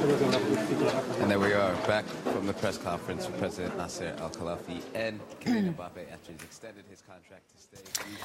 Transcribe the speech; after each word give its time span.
And 0.00 1.28
there 1.28 1.38
we 1.38 1.52
are, 1.52 1.74
back 1.86 2.06
from 2.06 2.46
the 2.46 2.54
press 2.54 2.78
conference 2.78 3.26
with 3.26 3.38
President 3.38 3.76
Nasser 3.76 4.14
Al-Khalafi 4.18 4.80
and 4.94 5.20
Kylian 5.44 5.74
Mbappe 5.74 6.10
after 6.10 6.32
he's 6.32 6.42
extended 6.42 6.84
his 6.90 7.02
contract 7.02 7.42
to 7.50 7.76
stay. 7.76 7.84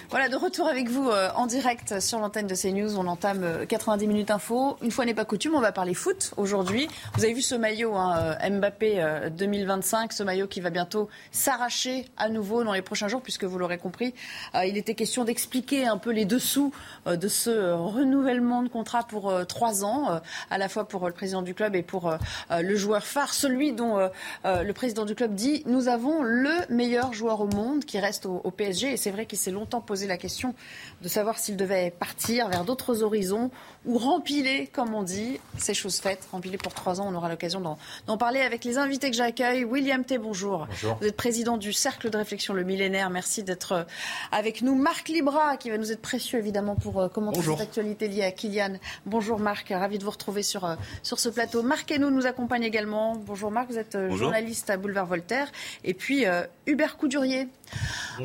Voilà, 0.10 0.30
de 0.30 0.38
retour 0.38 0.68
avec 0.68 0.88
vous 0.88 1.10
euh, 1.10 1.30
en 1.36 1.48
direct 1.48 2.00
sur 2.00 2.20
l'antenne 2.20 2.48
de 2.48 2.56
CNews. 2.56 2.98
On 2.98 3.08
entame 3.08 3.44
euh, 3.44 3.66
90 3.66 4.08
minutes 4.08 4.32
info. 4.32 4.78
Une 4.82 4.92
fois 4.92 5.04
n'est 5.04 5.14
pas 5.14 5.26
coutume, 5.26 5.54
on 5.54 5.60
va 5.60 5.74
parler 5.74 5.94
foot 5.94 6.34
aujourd'hui. 6.38 6.88
Vous 7.16 7.26
avez 7.26 7.34
vu 7.34 7.42
ce 7.42 7.56
maillot 7.56 7.94
hein, 7.96 8.38
euh, 8.42 8.50
Mbappé 8.50 9.04
euh, 9.04 9.30
2025, 9.30 10.14
ce 10.14 10.24
maillot 10.24 10.48
qui 10.48 10.62
va 10.62 10.70
bientôt 10.70 11.10
s'arracher 11.32 12.06
à 12.16 12.30
nouveau 12.30 12.64
dans 12.64 12.74
les 12.74 12.82
prochains 12.82 13.10
jours, 13.10 13.22
puisque 13.22 13.44
vous 13.44 13.60
l'aurez 13.60 13.78
compris, 13.78 14.14
euh, 14.56 14.66
il 14.66 14.78
était 14.78 14.96
question 14.96 15.26
d'expliquer 15.26 15.86
un 15.86 15.98
peu 15.98 16.12
les 16.12 16.26
dessous 16.26 16.74
euh, 17.06 17.18
de 17.18 17.28
ce 17.28 17.74
renouvellement 17.74 18.64
de 18.64 18.70
contrat 18.70 19.04
pour 19.04 19.34
trois 19.48 19.84
ans, 19.84 20.22
à 20.50 20.58
la 20.58 20.70
fois 20.70 20.88
pour 20.88 21.08
le 21.08 21.14
président 21.14 21.42
du 21.42 21.54
club 21.54 21.65
et 21.74 21.82
pour 21.82 22.10
euh, 22.10 22.18
euh, 22.52 22.62
le 22.62 22.76
joueur 22.76 23.04
phare, 23.04 23.34
celui 23.34 23.74
dont 23.74 23.98
euh, 23.98 24.64
le 24.64 24.74
président 24.74 25.06
du 25.06 25.16
club 25.16 25.34
dit 25.34 25.64
nous 25.66 25.88
avons 25.88 26.22
le 26.22 26.52
meilleur 26.70 27.14
joueur 27.14 27.42
au 27.42 27.48
monde 27.48 27.86
qui 27.86 28.00
reste 28.00 28.26
au 28.26 28.52
PSG. 28.52 28.94
Et 28.94 28.98
c'est 28.98 29.12
vrai 29.12 29.26
qu'il 29.26 29.40
s'est 29.40 29.52
longtemps 29.52 29.82
posé 29.82 30.06
la 30.06 30.18
question 30.18 30.54
de 31.02 31.08
savoir 31.08 31.40
s'il 31.40 31.58
devait 31.58 31.92
partir 31.98 32.50
vers 32.50 32.66
d'autres 32.66 33.02
horizons 33.02 33.50
ou 33.86 33.98
rempiler, 33.98 34.68
comme 34.74 34.94
on 34.94 35.04
dit. 35.04 35.40
C'est 35.58 35.74
chose 35.74 36.00
faite. 36.00 36.28
Rempiler 36.32 36.58
pour 36.58 36.74
trois 36.74 37.00
ans, 37.02 37.08
on 37.10 37.16
aura 37.16 37.30
l'occasion 37.30 37.62
d'en 38.08 38.18
parler 38.18 38.42
avec 38.42 38.64
les 38.64 38.78
invités 38.78 39.10
que 39.12 39.16
j'accueille. 39.18 39.64
William 39.64 40.04
T, 40.04 40.18
bonjour. 40.18 40.66
Bonjour. 40.68 40.98
Vous 41.02 41.08
êtes 41.08 41.16
président 41.18 41.58
du 41.58 41.72
Cercle 41.74 42.10
de 42.10 42.18
réflexion 42.18 42.54
Le 42.54 42.64
Millénaire. 42.64 43.10
Merci 43.10 43.44
d'être 43.44 43.72
euh, 43.74 43.84
avec 44.32 44.62
nous. 44.62 44.76
Marc 44.76 45.10
Libra, 45.10 45.58
qui 45.58 45.70
va 45.70 45.78
nous 45.78 45.92
être 45.92 46.02
précieux 46.02 46.40
évidemment 46.40 46.76
pour 46.76 47.00
euh, 47.00 47.08
commenter 47.10 47.38
Bonjour. 47.38 47.58
cette 47.58 47.68
actualité 47.68 48.08
liée 48.08 48.24
à 48.24 48.32
Kylian. 48.32 48.74
Bonjour 49.06 49.40
Marc, 49.40 49.70
ravi 49.70 49.98
de 50.00 50.04
vous 50.04 50.12
retrouver 50.12 50.44
sur, 50.44 50.66
euh, 50.66 50.76
sur 51.04 51.20
ce 51.20 51.30
plateau. 51.30 51.62
Marc 51.64 51.92
Hainaut 51.92 52.10
nous 52.12 52.26
accompagne 52.26 52.64
également. 52.64 53.16
Bonjour 53.16 53.52
Marc, 53.52 53.70
vous 53.70 53.78
êtes 53.78 53.96
Bonjour. 53.98 54.18
journaliste 54.18 54.70
à 54.70 54.78
Boulevard 54.78 55.06
Voltaire. 55.06 55.52
Et 55.84 55.94
puis 55.94 56.26
euh, 56.26 56.44
Hubert 56.66 56.98
Coudurier. 56.98 57.48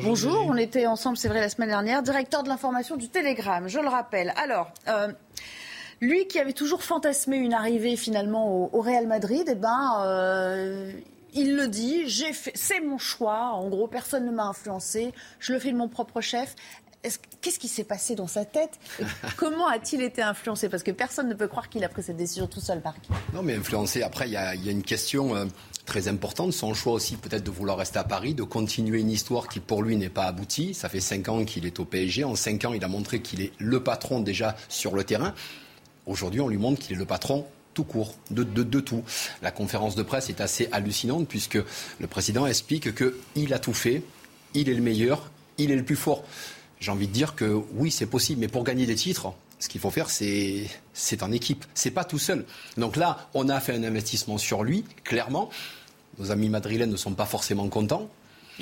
Bonjour, 0.03 0.45
on 0.47 0.55
était 0.55 0.85
ensemble, 0.85 1.17
c'est 1.17 1.27
vrai, 1.27 1.39
la 1.41 1.49
semaine 1.49 1.69
dernière, 1.69 2.01
directeur 2.03 2.43
de 2.43 2.49
l'information 2.49 2.95
du 2.95 3.09
Télégramme, 3.09 3.67
je 3.67 3.79
le 3.79 3.87
rappelle. 3.89 4.33
Alors, 4.41 4.71
euh, 4.87 5.11
lui 5.99 6.27
qui 6.27 6.39
avait 6.39 6.53
toujours 6.53 6.83
fantasmé 6.83 7.37
une 7.37 7.53
arrivée 7.53 7.95
finalement 7.97 8.47
au, 8.55 8.69
au 8.73 8.81
Real 8.81 9.07
Madrid, 9.07 9.43
eh 9.47 9.55
ben, 9.55 10.01
euh, 10.05 10.91
il 11.33 11.55
le 11.55 11.67
dit, 11.67 12.03
j'ai 12.07 12.33
fait, 12.33 12.51
c'est 12.55 12.79
mon 12.79 12.97
choix. 12.97 13.51
En 13.53 13.67
gros, 13.69 13.87
personne 13.87 14.25
ne 14.25 14.31
m'a 14.31 14.43
influencé. 14.45 15.13
Je 15.39 15.53
le 15.53 15.59
fais 15.59 15.71
de 15.71 15.77
mon 15.77 15.87
propre 15.87 16.21
chef. 16.21 16.55
Est-ce- 17.03 17.19
Qu'est-ce 17.41 17.57
qui 17.57 17.67
s'est 17.67 17.83
passé 17.83 18.13
dans 18.15 18.27
sa 18.27 18.45
tête 18.45 18.79
Et 18.99 19.03
Comment 19.37 19.67
a-t-il 19.67 20.01
été 20.03 20.21
influencé? 20.21 20.69
Parce 20.69 20.83
que 20.83 20.91
personne 20.91 21.27
ne 21.29 21.33
peut 21.33 21.47
croire 21.47 21.69
qu'il 21.69 21.83
a 21.83 21.89
pris 21.89 22.03
cette 22.03 22.17
décision 22.17 22.47
tout 22.47 22.59
seul, 22.59 22.81
Marc. 22.83 22.97
Non, 23.33 23.41
mais 23.43 23.55
influencé. 23.55 24.03
Après, 24.03 24.27
il 24.27 24.33
y 24.33 24.37
a, 24.37 24.53
il 24.55 24.63
y 24.65 24.69
a 24.69 24.71
une 24.71 24.83
question 24.83 25.35
euh, 25.35 25.45
très 25.91 26.07
importante. 26.07 26.53
Son 26.53 26.73
choix 26.73 26.93
aussi, 26.93 27.17
peut-être, 27.17 27.43
de 27.43 27.51
vouloir 27.51 27.77
rester 27.77 27.99
à 27.99 28.05
Paris, 28.05 28.33
de 28.33 28.43
continuer 28.43 29.01
une 29.01 29.11
histoire 29.11 29.49
qui, 29.49 29.59
pour 29.59 29.83
lui, 29.83 29.97
n'est 29.97 30.07
pas 30.07 30.23
aboutie. 30.23 30.73
Ça 30.73 30.87
fait 30.87 31.01
cinq 31.01 31.27
ans 31.27 31.43
qu'il 31.43 31.65
est 31.65 31.81
au 31.81 31.85
PSG. 31.85 32.23
En 32.23 32.35
cinq 32.35 32.63
ans, 32.63 32.71
il 32.73 32.81
a 32.85 32.87
montré 32.87 33.21
qu'il 33.21 33.41
est 33.41 33.51
le 33.57 33.83
patron 33.83 34.21
déjà 34.21 34.55
sur 34.69 34.95
le 34.95 35.03
terrain. 35.03 35.33
Aujourd'hui, 36.05 36.39
on 36.39 36.47
lui 36.47 36.57
montre 36.57 36.79
qu'il 36.79 36.95
est 36.95 36.99
le 36.99 37.03
patron 37.03 37.45
tout 37.73 37.83
court, 37.83 38.15
de, 38.31 38.79
tout. 38.79 39.03
La 39.41 39.51
conférence 39.51 39.95
de 39.95 40.03
presse 40.03 40.29
est 40.29 40.39
assez 40.39 40.69
hallucinante 40.71 41.27
puisque 41.27 41.59
le 41.99 42.07
président 42.07 42.47
explique 42.47 42.89
qu'il 42.95 43.53
a 43.53 43.59
tout 43.59 43.73
fait, 43.73 44.03
il 44.53 44.69
est 44.69 44.73
le 44.73 44.81
meilleur, 44.81 45.29
il 45.57 45.71
est 45.71 45.75
le 45.75 45.83
plus 45.83 45.95
fort. 45.97 46.23
J'ai 46.79 46.91
envie 46.91 47.07
de 47.07 47.13
dire 47.13 47.35
que 47.35 47.61
oui, 47.73 47.91
c'est 47.91 48.07
possible, 48.07 48.39
mais 48.41 48.49
pour 48.49 48.63
gagner 48.63 48.85
des 48.85 48.95
titres, 48.95 49.33
ce 49.59 49.69
qu'il 49.69 49.79
faut 49.79 49.91
faire, 49.91 50.09
c'est 50.09 50.67
c'est 50.93 51.23
en 51.23 51.31
équipe. 51.31 51.65
C'est 51.73 51.91
pas 51.91 52.03
tout 52.03 52.19
seul. 52.19 52.45
Donc 52.77 52.95
là, 52.95 53.29
on 53.33 53.47
a 53.47 53.59
fait 53.59 53.73
un 53.73 53.83
investissement 53.83 54.37
sur 54.37 54.63
lui, 54.63 54.83
clairement. 55.03 55.49
Nos 56.21 56.31
amis 56.31 56.49
madrilènes 56.49 56.91
ne 56.91 56.97
sont 56.97 57.13
pas 57.13 57.25
forcément 57.25 57.67
contents. 57.67 58.07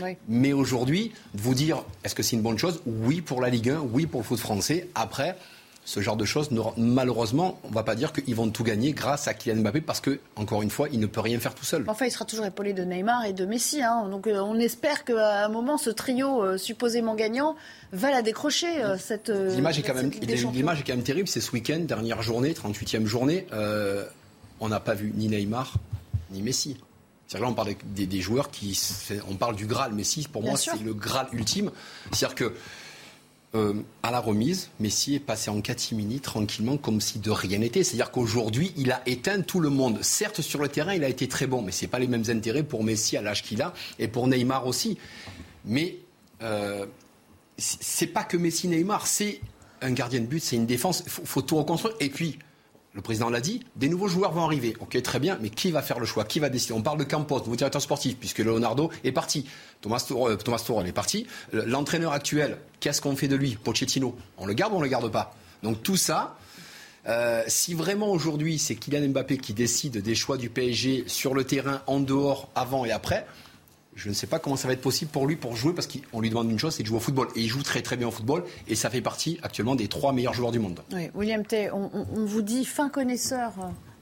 Oui. 0.02 0.16
Mais 0.30 0.54
aujourd'hui, 0.54 1.12
vous 1.34 1.54
dire, 1.54 1.84
est-ce 2.06 2.16
que 2.16 2.24
c'est 2.24 2.38
une 2.38 2.42
bonne 2.42 2.58
chose? 2.58 2.82
Oui 2.86 3.20
pour 3.22 3.42
la 3.42 3.50
Ligue 3.50 3.70
1, 3.72 3.80
oui 3.92 4.06
pour 4.06 4.22
le 4.22 4.26
foot 4.26 4.40
français. 4.40 4.88
Après, 4.96 5.36
ce 5.84 6.00
genre 6.00 6.16
de 6.16 6.24
choses, 6.24 6.50
malheureusement, 6.78 7.60
on 7.66 7.70
ne 7.70 7.74
va 7.74 7.84
pas 7.84 7.96
dire 7.96 8.14
qu'ils 8.14 8.36
vont 8.36 8.50
tout 8.50 8.64
gagner 8.64 8.94
grâce 8.94 9.28
à 9.28 9.34
Kylian 9.34 9.58
Mbappé 9.62 9.82
parce 9.82 10.00
que, 10.00 10.20
encore 10.38 10.62
une 10.62 10.70
fois, 10.70 10.88
il 10.90 11.02
ne 11.02 11.06
peut 11.06 11.20
rien 11.20 11.38
faire 11.40 11.54
tout 11.54 11.66
seul. 11.66 11.84
Enfin, 11.88 12.06
il 12.06 12.12
sera 12.12 12.24
toujours 12.24 12.46
épaulé 12.46 12.72
de 12.72 12.84
Neymar 12.86 13.26
et 13.26 13.34
de 13.34 13.46
Messi. 13.46 13.82
hein. 13.84 14.08
Donc, 14.10 14.28
euh, 14.28 14.40
on 14.40 14.56
espère 14.56 15.04
qu'à 15.04 15.44
un 15.46 15.50
moment, 15.50 15.78
ce 15.78 15.90
trio 15.90 16.42
euh, 16.42 16.58
supposément 16.58 17.16
gagnant 17.16 17.58
va 17.92 18.10
la 18.12 18.22
décrocher, 18.22 18.82
euh, 18.82 18.98
cette. 18.98 19.30
euh, 19.30 19.54
L'image 19.54 19.80
est, 19.80 19.82
quand 19.82 19.96
même, 19.96 20.12
Ligue 20.12 20.24
des 20.26 20.38
Champions. 20.38 20.52
l'image 20.58 20.80
est 20.80 20.84
quand 20.84 20.96
même 20.96 21.04
terrible. 21.04 21.28
C'est 21.28 21.42
ce 21.42 21.52
week-end, 21.52 21.80
dernière 21.80 22.22
journée, 22.22 22.54
38e 22.54 23.06
journée. 23.06 23.48
on 24.62 24.70
n'a 24.70 24.80
pas 24.80 24.94
vu 24.94 25.12
ni 25.14 25.28
Neymar, 25.28 25.74
ni 26.32 26.42
Messi. 26.42 26.78
C'est-à-dire 27.30 27.46
là, 27.46 27.52
on 27.52 27.56
parle 27.56 27.76
des, 27.86 28.08
des 28.08 28.22
joueurs 28.22 28.50
qui. 28.50 28.78
On 29.30 29.36
parle 29.36 29.56
du 29.56 29.68
Graal. 29.68 29.94
Messi, 29.94 30.28
pour 30.28 30.42
Bien 30.42 30.52
moi, 30.52 30.58
c'est 30.60 30.82
le 30.84 30.94
Graal 30.94 31.28
ultime. 31.32 31.72
C'est-à-dire 32.12 32.36
que. 32.36 32.54
euh, 33.56 33.74
à 34.04 34.12
la 34.12 34.20
remise, 34.20 34.70
Messi 34.80 35.16
est 35.16 35.20
passé 35.20 35.50
en 35.50 35.62
catimini 35.62 36.20
tranquillement 36.20 36.78
comme 36.78 37.02
si 37.02 37.20
de 37.20 37.32
rien 37.32 37.60
n'était. 37.60 37.84
C'est-à-dire 37.84 38.12
qu'aujourd'hui, 38.12 38.74
il 38.78 38.92
a 38.92 39.02
éteint 39.08 39.42
tout 39.42 39.60
le 39.60 39.70
monde. 39.70 40.00
Certes, 40.04 40.42
sur 40.42 40.60
le 40.60 40.70
terrain, 40.70 40.94
il 40.94 41.04
a 41.04 41.10
été 41.10 41.28
très 41.28 41.48
bon, 41.48 41.62
mais 41.62 41.72
c'est 41.72 41.88
pas 41.88 42.00
les 42.00 42.08
mêmes 42.08 42.26
intérêts 42.30 42.64
pour 42.64 42.84
Messi 42.84 43.18
à 43.18 43.22
l'âge 43.22 43.44
qu'il 43.44 43.62
a 43.62 43.74
et 43.98 44.08
pour 44.08 44.28
Neymar 44.28 44.68
aussi. 44.68 44.98
Mais 45.66 45.98
euh, 46.42 46.86
c'est 47.58 48.08
pas 48.08 48.24
que 48.24 48.38
Messi, 48.38 48.68
Neymar, 48.68 49.08
c'est 49.08 49.42
un 49.82 49.92
gardien 49.92 50.20
de 50.20 50.26
but, 50.26 50.42
c'est 50.42 50.56
une 50.56 50.66
défense. 50.66 51.04
Il 51.06 51.12
faut, 51.12 51.26
faut 51.26 51.42
tout 51.42 51.58
reconstruire. 51.58 51.96
Et 52.00 52.10
puis, 52.10 52.38
le 52.94 53.02
président 53.02 53.30
l'a 53.30 53.40
dit, 53.40 53.64
des 53.76 53.88
nouveaux 53.88 54.08
joueurs 54.08 54.32
vont 54.32 54.44
arriver. 54.44 54.76
Ok, 54.80 55.00
très 55.04 55.20
bien, 55.20 55.38
mais 55.42 55.50
qui 55.50 55.70
va 55.72 55.82
faire 55.82 56.00
le 56.00 56.06
choix? 56.08 56.26
Qui 56.26 56.40
va 56.40 56.50
décider? 56.50 56.74
On 56.74 56.82
parle 56.82 56.98
de 56.98 57.04
Campos, 57.04 57.40
nouveau 57.40 57.56
directeur 57.56 57.82
sportif, 57.82 58.18
puisque 58.18 58.40
Leonardo 58.40 58.90
est 59.04 59.12
parti. 59.12 59.46
Thomas 59.82 60.00
Tuchel, 60.00 60.18
euh, 60.18 60.84
est 60.86 60.92
parti. 60.92 61.28
Le- 61.52 61.66
L'entraîneur 61.66 62.14
actuel, 62.14 62.58
qu'est-ce 62.80 63.00
qu'on 63.02 63.16
fait 63.16 63.28
de 63.28 63.36
lui? 63.36 63.58
Pochettino, 63.64 64.18
on 64.38 64.46
le 64.48 64.54
garde 64.54 64.74
ou 64.74 64.78
on 64.78 64.82
le 64.82 64.88
garde 64.90 65.12
pas? 65.12 65.36
Donc 65.64 65.84
tout 65.84 65.98
ça. 65.98 66.36
euh, 67.08 67.44
si 67.48 67.74
vraiment 67.74 68.12
aujourd'hui 68.12 68.60
c'est 68.60 68.76
Kylian 68.76 69.08
Mbappé 69.10 69.38
qui 69.38 69.54
décide 69.54 70.02
des 70.02 70.16
choix 70.16 70.38
du 70.38 70.50
PSG 70.50 71.06
sur 71.08 71.34
le 71.34 71.44
terrain, 71.46 71.82
en 71.88 72.00
dehors, 72.00 72.50
avant 72.56 72.86
et 72.86 72.92
après, 72.92 73.26
je 74.00 74.10
ne 74.10 74.14
sais 74.14 74.28
pas 74.28 74.40
comment 74.40 74.56
ça 74.56 74.68
va 74.68 74.74
être 74.74 74.82
possible 74.82 75.12
pour 75.12 75.28
lui 75.28 75.36
pour 75.36 75.56
jouer 75.56 75.74
parce 75.74 75.88
qu'on 75.88 76.22
lui 76.22 76.30
demande 76.30 76.50
une 76.50 76.58
chose, 76.58 76.74
c'est 76.76 76.84
de 76.84 76.88
jouer 76.88 76.98
au 76.98 77.02
football. 77.02 77.28
Et 77.36 77.42
il 77.42 77.48
joue 77.48 77.64
très 77.64 77.82
très 77.82 77.98
bien 77.98 78.08
au 78.08 78.12
football 78.12 78.44
et 78.68 78.76
ça 78.76 78.90
fait 78.90 79.02
partie 79.02 79.38
actuellement 79.44 79.76
des 79.76 79.88
trois 79.90 80.14
meilleurs 80.14 80.34
joueurs 80.34 80.52
du 80.52 80.60
monde. 80.60 80.80
Oui, 80.94 81.10
William 81.16 81.44
on- 81.74 81.90
on 82.16 82.26
vous 82.26 82.42
dit 82.42 82.64
fin 82.66 82.90
connaisseur 82.90 83.54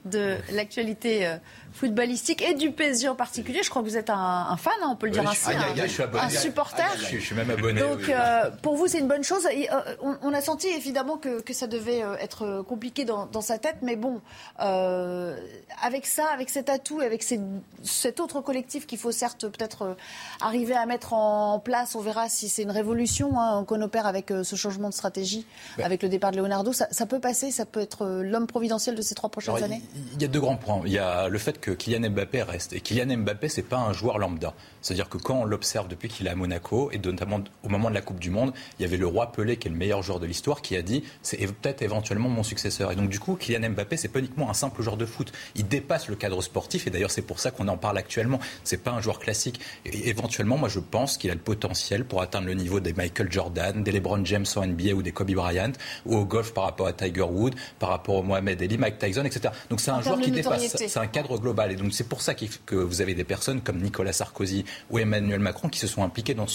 de 0.04 0.36
l'actualité 0.52 1.26
euh, 1.26 1.36
footballistique 1.72 2.42
et 2.42 2.54
du 2.54 2.70
PSG 2.72 3.08
en 3.08 3.14
particulier. 3.14 3.60
Je 3.62 3.70
crois 3.70 3.82
que 3.82 3.88
vous 3.88 3.96
êtes 3.96 4.10
un, 4.10 4.46
un 4.50 4.56
fan, 4.56 4.72
hein, 4.82 4.88
on 4.92 4.96
peut 4.96 5.06
le 5.06 5.12
dire 5.12 5.28
ainsi, 5.28 5.50
un, 5.52 5.74
je 5.76 5.86
suis 5.86 6.02
abonné. 6.02 6.24
un 6.24 6.28
supporter. 6.30 6.84
Je, 6.98 7.04
suis- 7.04 7.20
je 7.20 7.26
suis 7.26 7.34
même 7.34 7.50
abonné. 7.50 7.80
Donc, 7.80 7.98
oui. 8.00 8.06
euh, 8.10 8.50
pour 8.62 8.76
vous, 8.76 8.86
c'est 8.88 8.98
une 8.98 9.08
bonne 9.08 9.24
chose. 9.24 9.46
Et, 9.52 9.70
euh, 9.70 9.76
on, 10.02 10.16
on 10.22 10.34
a 10.34 10.40
senti 10.40 10.66
évidemment 10.68 11.16
que, 11.16 11.40
que 11.40 11.52
ça 11.52 11.66
devait 11.66 12.02
euh, 12.02 12.16
être 12.16 12.62
compliqué 12.68 13.04
dans, 13.04 13.26
dans 13.26 13.40
sa 13.40 13.58
tête, 13.58 13.76
mais 13.82 13.96
bon, 13.96 14.20
euh, 14.60 15.36
avec 15.82 16.06
ça, 16.06 16.26
avec 16.32 16.50
cet 16.50 16.68
atout, 16.68 17.00
et 17.02 17.06
avec 17.06 17.22
ces- 17.22 17.40
cet 17.82 18.20
autre 18.20 18.40
collectif 18.40 18.86
qu'il 18.86 18.98
faut 18.98 19.12
certes 19.12 19.46
peut-être 19.48 19.96
arriver 20.40 20.74
à 20.74 20.86
mettre 20.86 21.12
en 21.12 21.58
place, 21.58 21.94
on 21.94 22.00
verra 22.00 22.28
si 22.28 22.48
c'est 22.48 22.62
une 22.62 22.70
révolution 22.70 23.38
hein, 23.40 23.64
qu'on 23.66 23.80
opère 23.82 24.06
avec 24.06 24.32
ce 24.42 24.56
changement 24.56 24.88
de 24.88 24.94
stratégie, 24.94 25.46
Ben. 25.76 25.84
avec 25.84 26.02
le 26.02 26.08
départ 26.08 26.32
de 26.32 26.38
Leonardo. 26.38 26.72
Ça, 26.72 26.88
ça 26.90 27.06
peut 27.06 27.20
passer, 27.20 27.50
ça 27.50 27.64
peut 27.66 27.80
être 27.80 28.06
l'homme 28.06 28.46
providentiel 28.46 28.94
de 28.94 29.02
ces 29.02 29.14
trois 29.14 29.30
prochaines 29.30 29.54
Alors, 29.54 29.64
années? 29.64 29.82
il- 29.94 30.02
Il 30.14 30.22
y 30.22 30.24
a 30.24 30.28
deux 30.28 30.40
grands 30.40 30.56
points. 30.56 30.80
Il 30.84 30.92
y 30.92 30.98
a 30.98 31.28
le 31.28 31.38
fait 31.38 31.57
que 31.60 31.70
Kylian 31.70 32.10
Mbappé 32.10 32.42
reste. 32.42 32.72
Et 32.72 32.80
Kylian 32.80 33.18
Mbappé, 33.18 33.48
c'est 33.48 33.62
pas 33.62 33.78
un 33.78 33.92
joueur 33.92 34.18
lambda. 34.18 34.54
C'est-à-dire 34.80 35.08
que 35.08 35.18
quand 35.18 35.40
on 35.40 35.44
l'observe 35.44 35.88
depuis 35.88 36.08
qu'il 36.08 36.26
est 36.26 36.30
à 36.30 36.34
Monaco, 36.34 36.90
et 36.92 36.98
notamment 36.98 37.40
au 37.62 37.68
moment 37.68 37.90
de 37.90 37.94
la 37.94 38.00
Coupe 38.00 38.20
du 38.20 38.30
Monde, 38.30 38.52
il 38.78 38.82
y 38.82 38.84
avait 38.84 38.96
le 38.96 39.06
roi 39.06 39.32
Pelé, 39.32 39.56
qui 39.56 39.68
est 39.68 39.70
le 39.70 39.76
meilleur 39.76 40.02
joueur 40.02 40.20
de 40.20 40.26
l'histoire, 40.26 40.62
qui 40.62 40.76
a 40.76 40.82
dit 40.82 41.04
c'est 41.22 41.38
peut-être 41.38 41.82
éventuellement 41.82 42.28
mon 42.28 42.42
successeur. 42.42 42.92
Et 42.92 42.96
donc, 42.96 43.08
du 43.10 43.18
coup, 43.18 43.36
Kylian 43.36 43.70
Mbappé, 43.70 43.96
c'est 43.96 44.08
pas 44.08 44.20
uniquement 44.20 44.48
un 44.48 44.54
simple 44.54 44.82
joueur 44.82 44.96
de 44.96 45.06
foot. 45.06 45.32
Il 45.56 45.66
dépasse 45.66 46.08
le 46.08 46.16
cadre 46.16 46.40
sportif, 46.42 46.86
et 46.86 46.90
d'ailleurs, 46.90 47.10
c'est 47.10 47.22
pour 47.22 47.40
ça 47.40 47.50
qu'on 47.50 47.68
en 47.68 47.76
parle 47.76 47.98
actuellement. 47.98 48.38
C'est 48.64 48.82
pas 48.82 48.92
un 48.92 49.00
joueur 49.00 49.18
classique. 49.18 49.60
Et 49.84 50.08
éventuellement, 50.08 50.56
moi, 50.56 50.68
je 50.68 50.80
pense 50.80 51.16
qu'il 51.16 51.30
a 51.30 51.34
le 51.34 51.40
potentiel 51.40 52.04
pour 52.04 52.22
atteindre 52.22 52.46
le 52.46 52.54
niveau 52.54 52.80
des 52.80 52.92
Michael 52.92 53.30
Jordan, 53.32 53.82
des 53.82 53.92
LeBron 53.92 54.24
James 54.24 54.46
en 54.56 54.66
NBA 54.66 54.92
ou 54.92 55.02
des 55.02 55.12
Kobe 55.12 55.32
Bryant, 55.32 55.72
ou 56.06 56.16
au 56.16 56.24
golf 56.24 56.54
par 56.54 56.64
rapport 56.64 56.86
à 56.86 56.92
Tiger 56.92 57.22
Wood, 57.22 57.54
par 57.78 57.90
rapport 57.90 58.16
au 58.16 58.22
Mohamed 58.22 58.62
Ali, 58.62 58.78
Mike 58.78 58.98
Tyson, 58.98 59.24
etc. 59.24 59.52
Donc, 59.70 59.80
c'est 59.80 59.90
un 59.90 60.00
joueur 60.00 60.20
qui 60.20 60.30
dépasse. 60.30 60.76
C'est 60.76 60.96
un 60.96 61.06
cadre 61.06 61.38
global. 61.38 61.47
Et 61.70 61.76
donc, 61.76 61.92
c'est 61.92 62.08
pour 62.08 62.22
ça 62.22 62.34
que 62.34 62.76
vous 62.76 63.00
avez 63.00 63.14
des 63.14 63.24
personnes 63.24 63.60
comme 63.60 63.80
Nicolas 63.80 64.12
Sarkozy 64.12 64.64
ou 64.90 64.98
Emmanuel 64.98 65.40
Macron 65.40 65.68
qui 65.68 65.78
se 65.78 65.86
sont 65.86 66.02
impliqués 66.02 66.34
dans, 66.34 66.46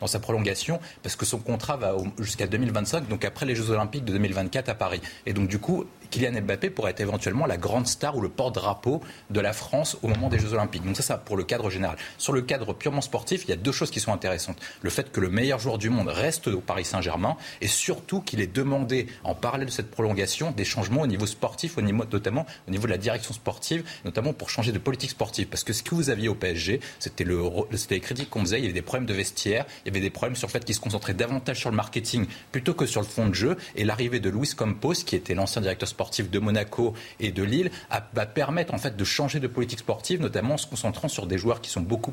dans 0.00 0.06
sa 0.06 0.18
prolongation 0.18 0.80
parce 1.02 1.16
que 1.16 1.26
son 1.26 1.38
contrat 1.38 1.76
va 1.76 1.94
jusqu'à 2.18 2.46
2025, 2.46 3.08
donc 3.08 3.24
après 3.24 3.46
les 3.46 3.54
Jeux 3.54 3.70
Olympiques 3.70 4.04
de 4.04 4.12
2024 4.12 4.68
à 4.68 4.74
Paris. 4.74 5.00
Et 5.26 5.32
donc, 5.32 5.48
du 5.48 5.58
coup, 5.58 5.84
Kylian 6.10 6.40
Mbappé 6.42 6.70
pourrait 6.70 6.90
être 6.90 7.00
éventuellement 7.00 7.46
la 7.46 7.56
grande 7.56 7.86
star 7.86 8.16
ou 8.16 8.20
le 8.20 8.28
porte-drapeau 8.28 9.00
de 9.30 9.40
la 9.40 9.52
France 9.52 9.96
au 10.02 10.08
moment 10.08 10.28
des 10.28 10.38
Jeux 10.38 10.52
Olympiques. 10.52 10.84
Donc 10.84 10.96
ça, 10.96 11.02
ça 11.02 11.18
pour 11.18 11.36
le 11.36 11.44
cadre 11.44 11.70
général. 11.70 11.96
Sur 12.18 12.32
le 12.32 12.42
cadre 12.42 12.72
purement 12.72 13.00
sportif, 13.00 13.44
il 13.44 13.50
y 13.50 13.52
a 13.52 13.56
deux 13.56 13.72
choses 13.72 13.90
qui 13.90 14.00
sont 14.00 14.12
intéressantes. 14.12 14.58
Le 14.82 14.90
fait 14.90 15.12
que 15.12 15.20
le 15.20 15.30
meilleur 15.30 15.58
joueur 15.58 15.78
du 15.78 15.90
monde 15.90 16.08
reste 16.08 16.48
au 16.48 16.60
Paris 16.60 16.84
Saint-Germain 16.84 17.36
et 17.60 17.68
surtout 17.68 18.20
qu'il 18.20 18.40
ait 18.40 18.46
demandé, 18.46 19.06
en 19.24 19.34
parallèle 19.34 19.66
de 19.66 19.72
cette 19.72 19.90
prolongation, 19.90 20.50
des 20.50 20.64
changements 20.64 21.02
au 21.02 21.06
niveau 21.06 21.26
sportif, 21.26 21.76
notamment 21.76 22.46
au 22.66 22.70
niveau 22.70 22.86
de 22.86 22.90
la 22.92 22.98
direction 22.98 23.32
sportive, 23.32 23.84
notamment 24.04 24.32
pour 24.32 24.50
changer 24.50 24.72
de 24.72 24.78
politique 24.78 25.10
sportive. 25.10 25.46
Parce 25.46 25.64
que 25.64 25.72
ce 25.72 25.82
que 25.82 25.94
vous 25.94 26.10
aviez 26.10 26.28
au 26.28 26.34
PSG, 26.34 26.80
c'était 26.98 27.24
le, 27.24 27.42
les 27.90 28.00
critiques 28.00 28.30
qu'on 28.30 28.40
faisait, 28.40 28.58
il 28.58 28.62
y 28.62 28.64
avait 28.64 28.72
des 28.72 28.82
problèmes 28.82 29.06
de 29.06 29.14
vestiaire, 29.14 29.64
il 29.84 29.88
y 29.88 29.90
avait 29.90 30.00
des 30.00 30.10
problèmes 30.10 30.36
sur 30.36 30.48
le 30.48 30.52
fait 30.52 30.64
qu'il 30.64 30.74
se 30.74 30.80
concentrait 30.80 31.14
davantage 31.14 31.58
sur 31.60 31.70
le 31.70 31.76
marketing 31.76 32.26
plutôt 32.52 32.74
que 32.74 32.86
sur 32.86 33.00
le 33.00 33.06
fond 33.06 33.28
de 33.28 33.34
jeu. 33.34 33.56
Et 33.76 33.84
l'arrivée 33.84 34.20
de 34.20 34.30
Luis 34.30 34.50
Campos, 34.56 34.94
qui 34.94 35.16
était 35.16 35.34
l'ancien 35.34 35.62
directeur 35.62 35.88
sportif 35.88 35.99
de 36.30 36.38
Monaco 36.38 36.94
et 37.18 37.32
de 37.32 37.42
Lille, 37.42 37.70
va 38.14 38.26
permettre 38.26 38.74
en 38.74 38.78
fait 38.78 38.96
de 38.96 39.04
changer 39.04 39.40
de 39.40 39.46
politique 39.46 39.80
sportive, 39.80 40.20
notamment 40.20 40.54
en 40.54 40.58
se 40.58 40.66
concentrant 40.66 41.08
sur 41.08 41.26
des 41.26 41.38
joueurs 41.38 41.60
qui 41.60 41.70
sont 41.70 41.80
beaucoup 41.80 42.12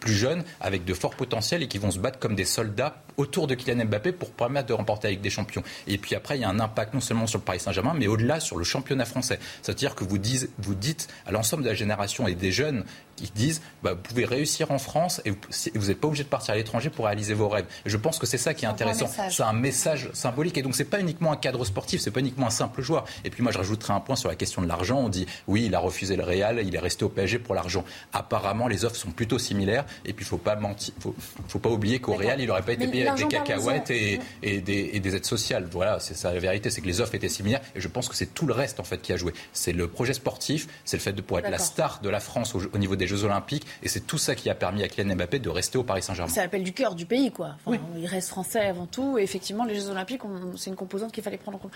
plus 0.00 0.14
jeunes, 0.14 0.42
avec 0.60 0.84
de 0.84 0.94
forts 0.94 1.14
potentiels 1.14 1.62
et 1.62 1.68
qui 1.68 1.78
vont 1.78 1.92
se 1.92 1.98
battre 1.98 2.18
comme 2.18 2.34
des 2.34 2.44
soldats 2.44 2.96
autour 3.16 3.46
de 3.46 3.54
Kylian 3.54 3.84
Mbappé 3.84 4.10
pour 4.12 4.32
permettre 4.32 4.66
de 4.66 4.72
remporter 4.72 5.06
avec 5.06 5.20
des 5.20 5.30
champions. 5.30 5.62
Et 5.86 5.96
puis 5.96 6.16
après, 6.16 6.36
il 6.36 6.40
y 6.40 6.44
a 6.44 6.48
un 6.48 6.58
impact 6.58 6.92
non 6.92 7.00
seulement 7.00 7.28
sur 7.28 7.38
le 7.38 7.44
Paris 7.44 7.60
Saint-Germain, 7.60 7.94
mais 7.96 8.08
au-delà 8.08 8.40
sur 8.40 8.58
le 8.58 8.64
championnat 8.64 9.04
français. 9.04 9.38
C'est-à-dire 9.62 9.94
que 9.94 10.02
vous, 10.02 10.18
vous 10.58 10.74
dites 10.74 11.08
à 11.24 11.30
l'ensemble 11.30 11.62
de 11.62 11.68
la 11.68 11.74
génération 11.74 12.26
et 12.26 12.34
des 12.34 12.50
jeunes 12.50 12.84
qui 13.26 13.32
disent 13.32 13.62
bah, 13.82 13.94
vous 13.94 14.00
pouvez 14.00 14.24
réussir 14.24 14.70
en 14.70 14.78
France 14.78 15.20
et 15.24 15.32
vous 15.74 15.86
n'êtes 15.86 16.00
pas 16.00 16.08
obligé 16.08 16.24
de 16.24 16.28
partir 16.28 16.54
à 16.54 16.56
l'étranger 16.56 16.90
pour 16.90 17.06
réaliser 17.06 17.34
vos 17.34 17.48
rêves. 17.48 17.66
Et 17.86 17.90
je 17.90 17.96
pense 17.96 18.18
que 18.18 18.26
c'est 18.26 18.38
ça 18.38 18.54
qui 18.54 18.64
est 18.64 18.68
intéressant. 18.68 19.08
C'est 19.30 19.42
un 19.42 19.52
message 19.52 20.10
symbolique. 20.12 20.58
Et 20.58 20.62
donc, 20.62 20.74
ce 20.74 20.82
n'est 20.82 20.88
pas 20.88 21.00
uniquement 21.00 21.32
un 21.32 21.36
cadre 21.36 21.64
sportif, 21.64 22.00
c'est 22.00 22.10
pas 22.10 22.20
uniquement 22.20 22.46
un 22.46 22.50
simple 22.50 22.82
joueur. 22.82 23.04
Et 23.24 23.30
puis, 23.30 23.42
moi, 23.42 23.52
je 23.52 23.58
rajouterai 23.58 23.92
un 23.92 24.00
point 24.00 24.16
sur 24.16 24.28
la 24.28 24.34
question 24.34 24.62
de 24.62 24.68
l'argent. 24.68 24.98
On 24.98 25.08
dit 25.08 25.26
oui, 25.46 25.64
il 25.66 25.74
a 25.74 25.78
refusé 25.78 26.16
le 26.16 26.24
Real, 26.24 26.62
il 26.64 26.74
est 26.74 26.78
resté 26.78 27.04
au 27.04 27.08
PSG 27.08 27.38
pour 27.38 27.54
l'argent. 27.54 27.84
Apparemment, 28.12 28.68
les 28.68 28.84
offres 28.84 28.96
sont 28.96 29.10
plutôt 29.10 29.38
similaires. 29.38 29.84
Et 30.04 30.12
puis, 30.12 30.24
il 30.24 30.26
ne 30.26 30.30
faut 30.30 30.38
pas 30.38 30.56
mentir, 30.56 30.94
faut, 31.00 31.14
faut 31.48 31.58
pas 31.58 31.70
oublier 31.70 32.00
qu'au 32.00 32.14
Real, 32.14 32.40
il 32.40 32.46
n'aurait 32.46 32.62
pas 32.62 32.72
été 32.72 32.86
payé 32.88 33.06
avec 33.06 33.22
des 33.22 33.28
cacahuètes 33.28 33.90
et, 33.90 34.20
des, 34.42 35.16
aides 35.16 35.24
sociales. 35.24 35.68
Voilà, 35.70 36.00
c'est 36.00 36.14
ça 36.14 36.32
la 36.32 36.40
vérité, 36.40 36.70
c'est 36.70 36.80
que 36.80 36.86
les 36.86 37.00
offres 37.00 37.14
étaient 37.14 37.28
similaires. 37.28 37.60
Et 37.74 37.80
je 37.80 37.88
pense 37.88 38.08
que 38.08 38.16
c'est 38.16 38.34
tout 38.34 38.46
le 38.46 38.52
reste 38.52 38.80
en 38.80 38.84
fait 38.84 39.00
qui 39.00 39.12
a 39.12 39.16
joué. 39.16 39.32
C'est 39.52 39.72
le 39.72 39.88
projet 39.88 40.14
sportif, 40.14 40.68
c'est 40.84 40.96
le 40.96 41.02
fait 41.02 41.12
de 41.12 41.20
pouvoir 41.20 41.44
être 41.44 41.50
la 41.50 41.58
star 41.58 42.00
de 42.02 42.08
la 42.08 42.20
France 42.20 42.54
au, 42.54 42.78
niveau 42.78 42.96
des 42.96 43.06
Jeux 43.16 43.24
Olympiques. 43.24 43.66
Et 43.82 43.88
c'est 43.88 44.00
tout 44.00 44.18
ça 44.18 44.34
qui 44.34 44.50
a 44.50 44.54
permis 44.54 44.82
à 44.82 44.88
Kylian 44.88 45.16
Mbappé 45.16 45.38
de 45.38 45.48
rester 45.48 45.78
au 45.78 45.82
Paris 45.82 46.02
Saint-Germain. 46.02 46.32
C'est 46.32 46.40
l'appel 46.40 46.62
du 46.62 46.72
cœur 46.72 46.94
du 46.94 47.06
pays, 47.06 47.30
quoi. 47.30 47.56
Il 47.96 48.06
reste 48.06 48.28
français 48.28 48.60
avant 48.60 48.86
tout. 48.86 49.18
Et 49.18 49.22
effectivement, 49.22 49.64
les 49.64 49.74
Jeux 49.74 49.90
Olympiques, 49.90 50.22
c'est 50.56 50.70
une 50.70 50.76
composante 50.76 51.12
qu'il 51.12 51.22
fallait 51.22 51.38
prendre 51.38 51.58
en 51.58 51.60
compte. 51.60 51.72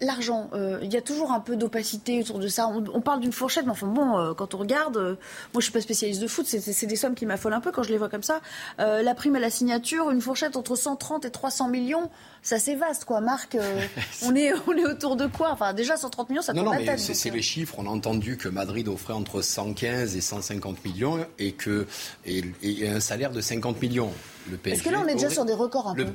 L'argent, 0.00 0.50
euh, 0.52 0.78
il 0.82 0.92
y 0.92 0.96
a 0.96 1.02
toujours 1.02 1.32
un 1.32 1.40
peu 1.40 1.56
d'opacité 1.56 2.20
autour 2.20 2.38
de 2.38 2.48
ça. 2.48 2.68
On, 2.68 3.00
parle 3.00 3.20
d'une 3.20 3.32
fourchette, 3.32 3.64
mais 3.64 3.72
enfin 3.72 3.86
bon, 3.86 4.18
euh, 4.18 4.34
quand 4.34 4.54
on 4.54 4.58
regarde, 4.58 4.96
euh, 4.96 5.14
moi 5.54 5.60
je 5.60 5.62
suis 5.62 5.72
pas 5.72 5.80
spécialiste 5.80 6.20
de 6.20 6.26
foot, 6.26 6.46
c'est 6.46 6.86
des 6.86 6.96
sommes 6.96 7.14
qui 7.14 7.26
m'affolent 7.26 7.54
un 7.54 7.60
peu 7.60 7.72
quand 7.72 7.82
je 7.82 7.90
les 7.90 7.98
vois 7.98 8.08
comme 8.08 8.22
ça. 8.22 8.40
la 8.78 9.14
prime 9.14 9.36
à 9.36 9.40
la 9.40 9.50
signature, 9.50 10.10
une 10.10 10.20
fourchette 10.20 10.56
entre 10.56 10.76
130 10.76 11.24
et 11.24 11.30
300 11.30 11.68
millions 11.68 12.10
ça 12.42 12.58
c'est 12.58 12.74
vaste, 12.74 13.04
quoi. 13.04 13.20
Marc, 13.20 13.54
euh, 13.54 13.80
on, 14.22 14.34
est, 14.34 14.52
on 14.66 14.76
est 14.76 14.86
autour 14.86 15.16
de 15.16 15.26
quoi? 15.26 15.50
Enfin, 15.52 15.74
déjà 15.74 15.96
130 15.96 16.30
millions, 16.30 16.42
ça 16.42 16.52
non, 16.52 16.64
non, 16.64 16.72
mais 16.72 16.96
C'est 16.96 17.30
les 17.30 17.42
chiffres. 17.42 17.74
On 17.78 17.86
a 17.86 17.90
entendu 17.90 18.36
que 18.36 18.48
Madrid 18.48 18.88
offrait 18.88 19.12
entre 19.12 19.42
115 19.42 20.16
et 20.16 20.20
150 20.20 20.69
millions 20.84 21.24
et, 21.38 21.52
que, 21.52 21.86
et, 22.26 22.44
un 22.88 23.00
salaire 23.00 23.30
de 23.30 23.40
50 23.40 23.80
millions. 23.80 24.10
Le 24.50 24.56
PSG 24.56 24.76
Est-ce 24.76 24.88
que 24.88 24.92
là, 24.94 25.02
on 25.04 25.08
est 25.08 25.14
déjà 25.14 25.30
sur 25.30 25.44
des 25.44 25.54
records 25.54 25.88
un 25.88 25.94
peu 25.94 26.06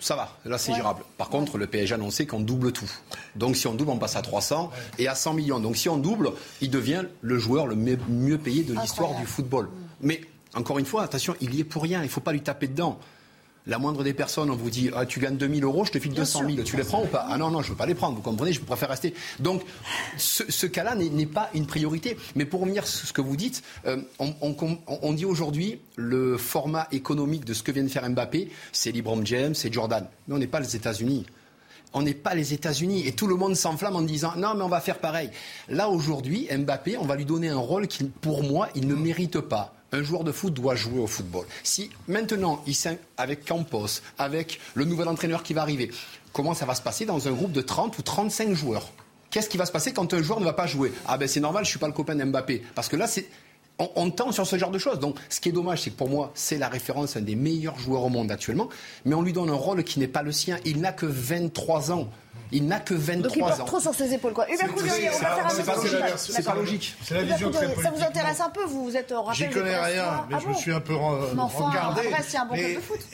ça 0.00 0.16
va, 0.16 0.38
là 0.46 0.56
c'est 0.56 0.74
gérable. 0.74 1.02
Par 1.18 1.28
contre, 1.28 1.58
le 1.58 1.66
PSG 1.66 1.92
a 1.92 1.96
annoncé 1.96 2.26
qu'on 2.26 2.40
double 2.40 2.72
tout. 2.72 2.90
Donc 3.36 3.54
si 3.56 3.66
on 3.66 3.74
double, 3.74 3.90
on 3.90 3.98
passe 3.98 4.16
à 4.16 4.22
300 4.22 4.70
et 4.98 5.08
à 5.08 5.14
100 5.14 5.34
millions. 5.34 5.60
Donc 5.60 5.76
si 5.76 5.88
on 5.88 5.98
double, 5.98 6.32
il 6.60 6.70
devient 6.70 7.04
le 7.20 7.38
joueur 7.38 7.66
le 7.66 7.76
mieux 7.76 8.38
payé 8.38 8.62
de 8.62 8.72
l'histoire 8.72 9.14
du 9.16 9.26
football. 9.26 9.68
Mais 10.00 10.22
encore 10.54 10.78
une 10.78 10.86
fois, 10.86 11.02
attention, 11.02 11.34
il 11.40 11.54
y 11.54 11.60
est 11.60 11.64
pour 11.64 11.82
rien. 11.82 12.00
Il 12.00 12.04
ne 12.04 12.08
faut 12.08 12.22
pas 12.22 12.32
lui 12.32 12.40
taper 12.40 12.66
dedans 12.66 12.98
la 13.70 13.78
moindre 13.78 14.02
des 14.02 14.12
personnes, 14.12 14.50
on 14.50 14.56
vous 14.56 14.68
dit 14.68 14.90
ah, 14.96 15.06
tu 15.06 15.20
gagnes 15.20 15.36
2000 15.36 15.62
euros, 15.62 15.84
je 15.84 15.92
te 15.92 16.00
file 16.00 16.12
200 16.12 16.40
000, 16.56 16.62
tu 16.64 16.76
les 16.76 16.82
prends 16.82 17.04
ou 17.04 17.06
pas? 17.06 17.24
Ah 17.30 17.38
non, 17.38 17.52
non, 17.52 17.62
je 17.62 17.68
ne 17.68 17.70
veux 17.70 17.76
pas 17.76 17.86
les 17.86 17.94
prendre, 17.94 18.16
vous 18.16 18.20
comprenez, 18.20 18.52
je 18.52 18.60
préfère 18.60 18.88
rester. 18.88 19.14
Donc 19.38 19.62
ce, 20.18 20.66
cas-là 20.66 20.96
n'est 20.96 21.26
pas 21.26 21.50
une 21.54 21.66
priorité. 21.66 22.16
Mais 22.34 22.44
pour 22.44 22.62
revenir 22.62 22.84
sur 22.84 23.06
ce 23.06 23.12
que 23.12 23.20
vous 23.20 23.36
dites, 23.36 23.62
euh, 23.86 24.02
on, 24.18 25.12
dit 25.12 25.24
aujourd'hui 25.24 25.80
le 25.94 26.36
format 26.36 26.88
économique 26.90 27.44
de 27.44 27.54
ce 27.54 27.62
que 27.62 27.70
vient 27.70 27.84
de 27.84 27.88
faire 27.88 28.10
Mbappé, 28.10 28.50
c'est 28.72 28.90
LeBron 28.90 29.24
James, 29.24 29.54
c'est 29.54 29.72
Jordan. 29.72 30.04
Mais 30.26 30.34
on 30.34 30.38
n'est 30.38 30.48
pas 30.48 30.60
les 30.60 30.76
États-Unis 30.76 31.24
on 31.92 32.02
n'est 32.02 32.14
pas 32.14 32.36
les 32.36 32.54
États-Unis. 32.54 33.04
Et 33.08 33.12
tout 33.12 33.26
le 33.26 33.34
monde 33.34 33.56
s'enflamme 33.56 33.96
en 33.96 34.02
disant 34.02 34.34
non, 34.36 34.54
mais 34.54 34.62
on 34.62 34.68
va 34.68 34.80
faire 34.80 34.98
pareil. 34.98 35.28
Là, 35.68 35.88
aujourd'hui, 35.88 36.48
Mbappé, 36.56 36.96
on 36.96 37.04
va 37.04 37.16
lui 37.16 37.24
donner 37.24 37.48
un 37.48 37.58
rôle 37.58 37.88
qui, 37.88 38.04
pour 38.04 38.44
moi, 38.44 38.68
il 38.76 38.86
ne 38.86 38.94
mérite 38.94 39.40
pas 39.40 39.74
un 39.92 40.02
joueur 40.02 40.24
de 40.24 40.32
foot 40.32 40.54
doit 40.54 40.74
jouer 40.74 41.00
au 41.00 41.06
football. 41.06 41.46
Si 41.62 41.90
maintenant, 42.08 42.62
il 42.66 42.76
avec 43.16 43.44
Campos, 43.44 44.00
avec 44.18 44.60
le 44.74 44.84
nouvel 44.84 45.08
entraîneur 45.08 45.42
qui 45.42 45.54
va 45.54 45.62
arriver, 45.62 45.90
comment 46.32 46.54
ça 46.54 46.66
va 46.66 46.74
se 46.74 46.82
passer 46.82 47.04
dans 47.06 47.28
un 47.28 47.32
groupe 47.32 47.52
de 47.52 47.60
30 47.60 47.98
ou 47.98 48.02
35 48.02 48.52
joueurs? 48.54 48.90
Qu'est-ce 49.30 49.48
qui 49.48 49.56
va 49.56 49.66
se 49.66 49.72
passer 49.72 49.92
quand 49.92 50.12
un 50.12 50.22
joueur 50.22 50.40
ne 50.40 50.44
va 50.44 50.52
pas 50.52 50.66
jouer? 50.66 50.92
Ah 51.06 51.16
ben 51.16 51.28
c'est 51.28 51.40
normal, 51.40 51.64
je 51.64 51.70
suis 51.70 51.78
pas 51.78 51.86
le 51.86 51.92
copain 51.92 52.16
d'Mbappé. 52.16 52.62
Parce 52.74 52.88
que 52.88 52.96
là, 52.96 53.06
c'est 53.06 53.28
on, 53.96 54.10
tend 54.10 54.32
sur 54.32 54.46
ce 54.46 54.58
genre 54.58 54.70
de 54.70 54.78
choses. 54.78 54.98
Donc, 54.98 55.16
ce 55.28 55.40
qui 55.40 55.48
est 55.48 55.52
dommage, 55.52 55.82
c'est 55.82 55.90
que 55.90 55.96
pour 55.96 56.10
moi, 56.10 56.32
c'est 56.34 56.58
la 56.58 56.68
référence, 56.68 57.16
un 57.16 57.22
des 57.22 57.34
meilleurs 57.34 57.78
joueurs 57.78 58.04
au 58.04 58.08
monde 58.08 58.30
actuellement, 58.30 58.68
mais 59.04 59.14
on 59.14 59.22
lui 59.22 59.32
donne 59.32 59.50
un 59.50 59.54
rôle 59.54 59.84
qui 59.84 59.98
n'est 59.98 60.08
pas 60.08 60.22
le 60.22 60.32
sien. 60.32 60.58
Il 60.64 60.80
n'a 60.80 60.92
que 60.92 61.06
23 61.06 61.92
ans. 61.92 62.10
Il 62.52 62.66
n'a 62.66 62.80
que 62.80 62.94
23 62.94 63.22
Donc 63.22 63.36
il 63.36 63.40
porte 63.40 63.60
ans. 63.60 63.64
trop 63.64 63.80
sur 63.80 63.94
ses 63.94 64.12
épaules. 64.14 64.32
Quoi. 64.32 64.46
Hubert 64.52 64.72
Coudurier, 64.72 65.08
on 65.08 65.18
va 65.18 65.30
faire 65.30 65.46
un 65.46 66.16
C'est 66.16 66.44
pas 66.44 66.54
logique. 66.54 66.94
C'est 67.02 67.14
la 67.14 67.22
vision 67.22 67.50
très 67.50 67.74
Ça 67.76 67.90
vous 67.90 68.02
intéresse 68.02 68.40
un 68.40 68.50
peu 68.50 68.64
Vous 68.64 68.84
vous 68.84 68.96
êtes 68.96 69.12
rappelé 69.12 69.34
J'y 69.34 69.50
connais 69.50 69.78
rien, 69.78 70.26
mais 70.30 70.36
je 70.40 70.48
me 70.48 70.54
suis 70.54 70.72
un 70.72 70.80
peu 70.80 70.94
regardé. 70.94 72.02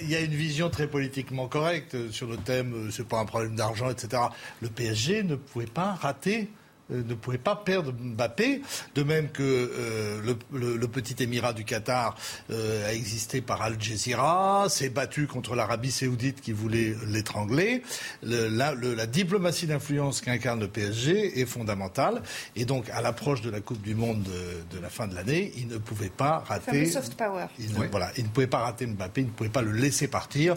il 0.01 0.11
y 0.11 0.15
a 0.15 0.21
une 0.21 0.35
vision 0.35 0.71
très 0.71 0.87
politiquement 0.87 1.49
correcte 1.49 2.11
sur 2.11 2.27
le 2.27 2.37
thème, 2.37 2.75
euh, 2.75 2.91
c'est 2.91 3.07
pas 3.07 3.19
un 3.19 3.25
problème 3.25 3.55
d'argent, 3.55 3.91
etc. 3.91 4.23
Le 4.61 4.69
PSG 4.69 5.23
ne 5.23 5.37
pouvait 5.37 5.67
pas 5.67 5.93
rater 5.93 6.51
ne 6.91 7.15
pouvait 7.15 7.39
pas 7.39 7.57
perdre 7.57 7.93
Mbappé, 7.93 8.63
de 8.95 9.03
même 9.03 9.29
que 9.31 9.43
euh, 9.43 10.35
le, 10.53 10.87
petit 10.87 11.21
émirat 11.23 11.53
du 11.53 11.65
Qatar 11.65 12.17
euh, 12.51 12.89
a 12.89 12.93
existé 12.93 13.41
par 13.41 13.63
Al 13.63 13.81
Jazeera, 13.81 14.67
s'est 14.69 14.89
battu 14.89 15.27
contre 15.27 15.57
l'Arabie 15.57 15.91
saoudite 15.91 16.41
qui 16.41 16.53
voulait 16.53 16.95
l'étrangler. 17.09 17.83
La, 18.23 18.75
la, 18.75 19.07
diplomatie 19.07 19.67
d'influence 19.67 20.21
qu'incarne 20.21 20.61
le 20.61 20.69
PSG 20.69 21.41
est 21.41 21.47
fondamentale, 21.47 22.23
et 22.55 22.65
donc 22.65 22.89
à 22.91 23.01
l'approche 23.01 23.41
de 23.41 23.51
la 23.51 23.61
Coupe 23.61 23.83
du 23.83 23.95
Monde 23.95 24.23
de, 24.23 24.79
la 24.79 24.91
fin 24.91 25.07
de 25.07 25.15
l'année, 25.15 25.53
il 25.57 25.69
ne 25.69 25.79
pouvait 25.79 26.09
pas 26.09 26.45
rater. 26.47 26.87
Soft 26.87 27.15
power. 27.15 27.47
Il 27.59 27.73
ne, 27.73 27.87
voilà, 27.89 28.13
il 28.17 28.25
ne 28.25 28.29
pouvait 28.29 28.47
pas 28.47 28.59
rater 28.59 28.87
Mbappé, 28.87 29.23
il 29.23 29.27
ne 29.27 29.33
pouvait 29.33 29.51
pas 29.51 29.63
le 29.63 29.73
laisser 29.73 30.07
partir, 30.07 30.57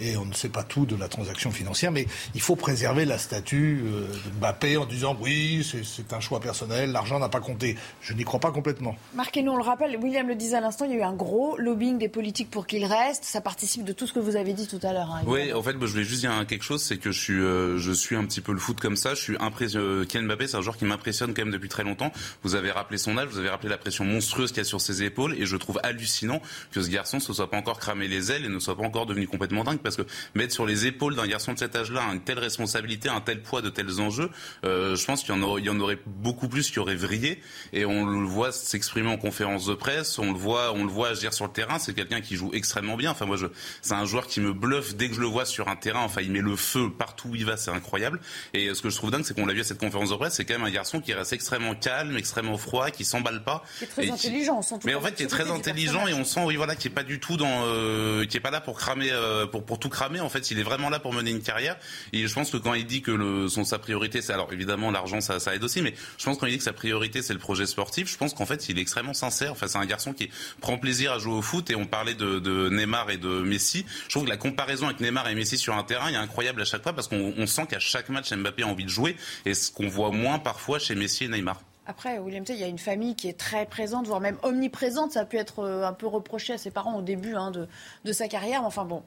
et 0.00 0.16
on 0.16 0.24
ne 0.24 0.34
sait 0.34 0.48
pas 0.48 0.64
tout 0.64 0.86
de 0.86 0.96
la 0.96 1.08
transaction 1.08 1.50
financière, 1.50 1.92
mais 1.92 2.06
il 2.34 2.40
faut 2.40 2.56
préserver 2.56 3.04
la 3.04 3.18
statue 3.18 3.82
de 3.84 4.38
Mbappé 4.38 4.76
en 4.76 4.86
disant 4.86 5.16
oui 5.20 5.62
c'est 5.84 6.12
un 6.12 6.20
choix 6.20 6.40
personnel, 6.40 6.92
l'argent 6.92 7.18
n'a 7.18 7.28
pas 7.28 7.40
compté. 7.40 7.76
Je 8.00 8.12
n'y 8.12 8.24
crois 8.24 8.40
pas 8.40 8.50
complètement. 8.50 8.96
Marc 9.14 9.36
nous 9.36 9.52
on 9.52 9.56
le 9.56 9.62
rappelle, 9.62 9.96
William 9.96 10.26
le 10.26 10.34
disait 10.34 10.56
à 10.56 10.60
l'instant, 10.60 10.84
il 10.84 10.92
y 10.92 10.94
a 10.94 10.98
eu 10.98 11.02
un 11.02 11.14
gros 11.14 11.56
lobbying 11.58 11.98
des 11.98 12.08
politiques 12.08 12.50
pour 12.50 12.66
qu'il 12.66 12.84
reste. 12.84 13.24
Ça 13.24 13.40
participe 13.40 13.84
de 13.84 13.92
tout 13.92 14.06
ce 14.06 14.12
que 14.12 14.18
vous 14.18 14.36
avez 14.36 14.52
dit 14.52 14.66
tout 14.66 14.80
à 14.82 14.92
l'heure. 14.92 15.10
Hein, 15.10 15.22
oui, 15.26 15.52
en 15.52 15.62
fait, 15.62 15.72
je 15.72 15.86
voulais 15.86 16.04
juste 16.04 16.20
dire 16.20 16.32
quelque 16.46 16.64
chose, 16.64 16.82
c'est 16.82 16.98
que 16.98 17.12
je 17.12 17.20
suis, 17.20 17.40
euh, 17.40 17.78
je 17.78 17.92
suis 17.92 18.16
un 18.16 18.24
petit 18.24 18.40
peu 18.40 18.52
le 18.52 18.58
foot 18.58 18.80
comme 18.80 18.96
ça. 18.96 19.14
Je 19.14 19.20
suis 19.20 19.36
impressionné. 19.38 19.84
Euh, 19.84 20.04
Kylian 20.04 20.24
Mbappé, 20.24 20.46
c'est 20.46 20.56
un 20.56 20.62
joueur 20.62 20.76
qui 20.76 20.84
m'impressionne 20.84 21.34
quand 21.34 21.42
même 21.42 21.52
depuis 21.52 21.68
très 21.68 21.84
longtemps. 21.84 22.12
Vous 22.42 22.54
avez 22.54 22.70
rappelé 22.70 22.98
son 22.98 23.16
âge, 23.18 23.28
vous 23.28 23.38
avez 23.38 23.48
rappelé 23.48 23.68
la 23.68 23.78
pression 23.78 24.04
monstrueuse 24.04 24.50
qu'il 24.50 24.58
y 24.58 24.60
a 24.60 24.64
sur 24.64 24.80
ses 24.80 25.02
épaules, 25.02 25.34
et 25.34 25.46
je 25.46 25.56
trouve 25.56 25.80
hallucinant 25.82 26.40
que 26.72 26.80
ce 26.82 26.88
garçon 26.88 27.20
se 27.20 27.32
soit 27.32 27.50
pas 27.50 27.56
encore 27.56 27.78
cramé 27.78 28.08
les 28.08 28.32
ailes 28.32 28.44
et 28.44 28.48
ne 28.48 28.58
soit 28.58 28.76
pas 28.76 28.84
encore 28.84 29.06
devenu 29.06 29.26
complètement 29.26 29.64
dingue, 29.64 29.78
parce 29.78 29.96
que 29.96 30.02
mettre 30.34 30.52
sur 30.52 30.66
les 30.66 30.86
épaules 30.86 31.16
d'un 31.16 31.26
garçon 31.26 31.52
de 31.52 31.58
cet 31.58 31.76
âge-là 31.76 32.02
une 32.12 32.20
telle 32.20 32.38
responsabilité, 32.38 33.08
un 33.08 33.20
tel 33.20 33.42
poids, 33.42 33.62
de 33.62 33.70
tels 33.70 34.00
enjeux, 34.00 34.30
euh, 34.64 34.96
je 34.96 35.04
pense 35.04 35.22
qu'il 35.22 35.34
y 35.34 35.38
en 35.38 35.42
aurait, 35.42 35.57
il 35.58 35.64
y 35.64 35.70
en 35.70 35.78
aurait 35.80 35.98
beaucoup 36.06 36.48
plus 36.48 36.70
qui 36.70 36.78
aurait 36.78 36.96
vrillé. 36.96 37.40
Et 37.72 37.84
on 37.84 38.06
le 38.06 38.26
voit 38.26 38.52
s'exprimer 38.52 39.10
en 39.10 39.16
conférence 39.16 39.66
de 39.66 39.74
presse, 39.74 40.18
on 40.18 40.32
le 40.32 40.38
voit, 40.38 40.72
on 40.72 40.84
le 40.84 40.90
voit 40.90 41.08
agir 41.08 41.32
sur 41.32 41.46
le 41.46 41.52
terrain. 41.52 41.78
C'est 41.78 41.94
quelqu'un 41.94 42.20
qui 42.20 42.36
joue 42.36 42.50
extrêmement 42.52 42.96
bien. 42.96 43.10
Enfin, 43.10 43.26
moi, 43.26 43.36
je, 43.36 43.46
c'est 43.82 43.94
un 43.94 44.04
joueur 44.04 44.26
qui 44.26 44.40
me 44.40 44.52
bluffe 44.52 44.94
dès 44.94 45.08
que 45.08 45.14
je 45.14 45.20
le 45.20 45.26
vois 45.26 45.44
sur 45.44 45.68
un 45.68 45.76
terrain. 45.76 46.00
Enfin, 46.00 46.22
il 46.22 46.30
met 46.30 46.40
le 46.40 46.56
feu 46.56 46.90
partout 46.90 47.28
où 47.28 47.34
il 47.34 47.44
va, 47.44 47.56
c'est 47.56 47.70
incroyable. 47.70 48.20
Et 48.54 48.72
ce 48.74 48.82
que 48.82 48.90
je 48.90 48.96
trouve 48.96 49.10
dingue, 49.10 49.24
c'est 49.24 49.34
qu'on 49.34 49.46
l'a 49.46 49.54
vu 49.54 49.60
à 49.60 49.64
cette 49.64 49.78
conférence 49.78 50.10
de 50.10 50.16
presse, 50.16 50.34
c'est 50.34 50.44
quand 50.44 50.54
même 50.54 50.66
un 50.66 50.70
garçon 50.70 51.00
qui 51.00 51.12
reste 51.12 51.32
extrêmement 51.32 51.74
calme, 51.74 52.16
extrêmement 52.16 52.58
froid, 52.58 52.90
qui 52.90 53.04
s'emballe 53.04 53.44
pas. 53.44 53.62
Qui 53.78 53.84
est 53.84 53.88
très 53.88 54.10
intelligent. 54.10 54.60
mais 54.84 54.94
en 54.94 55.00
fait, 55.00 55.14
qui 55.14 55.22
est 55.22 55.28
très 55.28 55.50
intelligent 55.50 56.06
et 56.06 56.14
on 56.14 56.24
sent, 56.24 56.40
oui, 56.44 56.56
voilà, 56.56 56.76
qui 56.76 56.88
est 56.88 56.92
pas 56.92 57.02
du 57.02 57.20
tout 57.20 57.36
dans, 57.36 57.64
euh, 57.66 58.24
qui 58.26 58.36
est 58.36 58.40
pas 58.40 58.50
là 58.50 58.60
pour 58.60 58.76
cramer, 58.78 59.10
euh, 59.12 59.46
pour 59.46 59.64
pour 59.64 59.78
tout 59.78 59.88
cramer. 59.88 60.20
En 60.20 60.28
fait, 60.28 60.50
il 60.50 60.58
est 60.58 60.62
vraiment 60.62 60.90
là 60.90 60.98
pour 60.98 61.12
mener 61.12 61.30
une 61.30 61.42
carrière. 61.42 61.76
Et 62.12 62.26
je 62.26 62.34
pense 62.34 62.50
que 62.50 62.56
quand 62.56 62.74
il 62.74 62.86
dit 62.86 63.02
que 63.02 63.10
le, 63.10 63.48
son 63.48 63.64
sa 63.64 63.78
priorité, 63.78 64.22
c'est 64.22 64.32
alors 64.32 64.52
évidemment 64.52 64.90
l'argent, 64.90 65.20
ça, 65.20 65.40
ça 65.40 65.47
aide 65.54 65.64
aussi. 65.64 65.82
Mais 65.82 65.94
je 66.18 66.24
pense 66.24 66.38
qu'on 66.38 66.46
dit 66.46 66.58
que 66.58 66.64
sa 66.64 66.72
priorité 66.72 67.22
c'est 67.22 67.32
le 67.32 67.38
projet 67.38 67.66
sportif, 67.66 68.10
je 68.10 68.16
pense 68.16 68.34
qu'en 68.34 68.46
fait 68.46 68.68
il 68.68 68.78
est 68.78 68.82
extrêmement 68.82 69.14
sincère. 69.14 69.52
Enfin, 69.52 69.68
c'est 69.68 69.78
un 69.78 69.86
garçon 69.86 70.12
qui 70.12 70.30
prend 70.60 70.78
plaisir 70.78 71.12
à 71.12 71.18
jouer 71.18 71.34
au 71.34 71.42
foot. 71.42 71.70
Et 71.70 71.76
on 71.76 71.86
parlait 71.86 72.14
de, 72.14 72.68
Neymar 72.68 73.10
et 73.10 73.18
de 73.18 73.40
Messi. 73.42 73.84
Je 74.04 74.10
trouve 74.10 74.24
que 74.24 74.30
la 74.30 74.36
comparaison 74.36 74.86
avec 74.86 75.00
Neymar 75.00 75.28
et 75.28 75.34
Messi 75.34 75.58
sur 75.58 75.74
un 75.74 75.84
terrain 75.84 76.08
est 76.10 76.16
incroyable 76.16 76.62
à 76.62 76.64
chaque 76.64 76.82
fois 76.82 76.92
parce 76.92 77.08
qu'on 77.08 77.46
sent 77.46 77.66
qu'à 77.68 77.78
chaque 77.78 78.08
match 78.08 78.32
Mbappé 78.32 78.62
a 78.62 78.66
envie 78.66 78.84
de 78.84 78.90
jouer 78.90 79.16
et 79.44 79.54
ce 79.54 79.70
qu'on 79.70 79.88
voit 79.88 80.10
moins 80.10 80.38
parfois 80.38 80.78
chez 80.78 80.94
Messi 80.94 81.24
et 81.24 81.28
Neymar. 81.28 81.60
Après, 81.88 82.18
William 82.18 82.44
T, 82.44 82.52
il 82.52 82.58
y 82.58 82.64
a 82.64 82.68
une 82.68 82.78
famille 82.78 83.16
qui 83.16 83.28
est 83.28 83.38
très 83.38 83.64
présente, 83.64 84.06
voire 84.06 84.20
même 84.20 84.36
omniprésente. 84.42 85.12
Ça 85.12 85.20
a 85.20 85.24
pu 85.24 85.38
être 85.38 85.60
euh, 85.60 85.86
un 85.86 85.94
peu 85.94 86.06
reproché 86.06 86.52
à 86.52 86.58
ses 86.58 86.70
parents 86.70 86.98
au 86.98 87.02
début 87.02 87.34
hein, 87.34 87.50
de, 87.50 87.66
de, 88.04 88.12
sa 88.12 88.28
carrière. 88.28 88.64
Enfin 88.64 88.84
bon, 88.84 89.02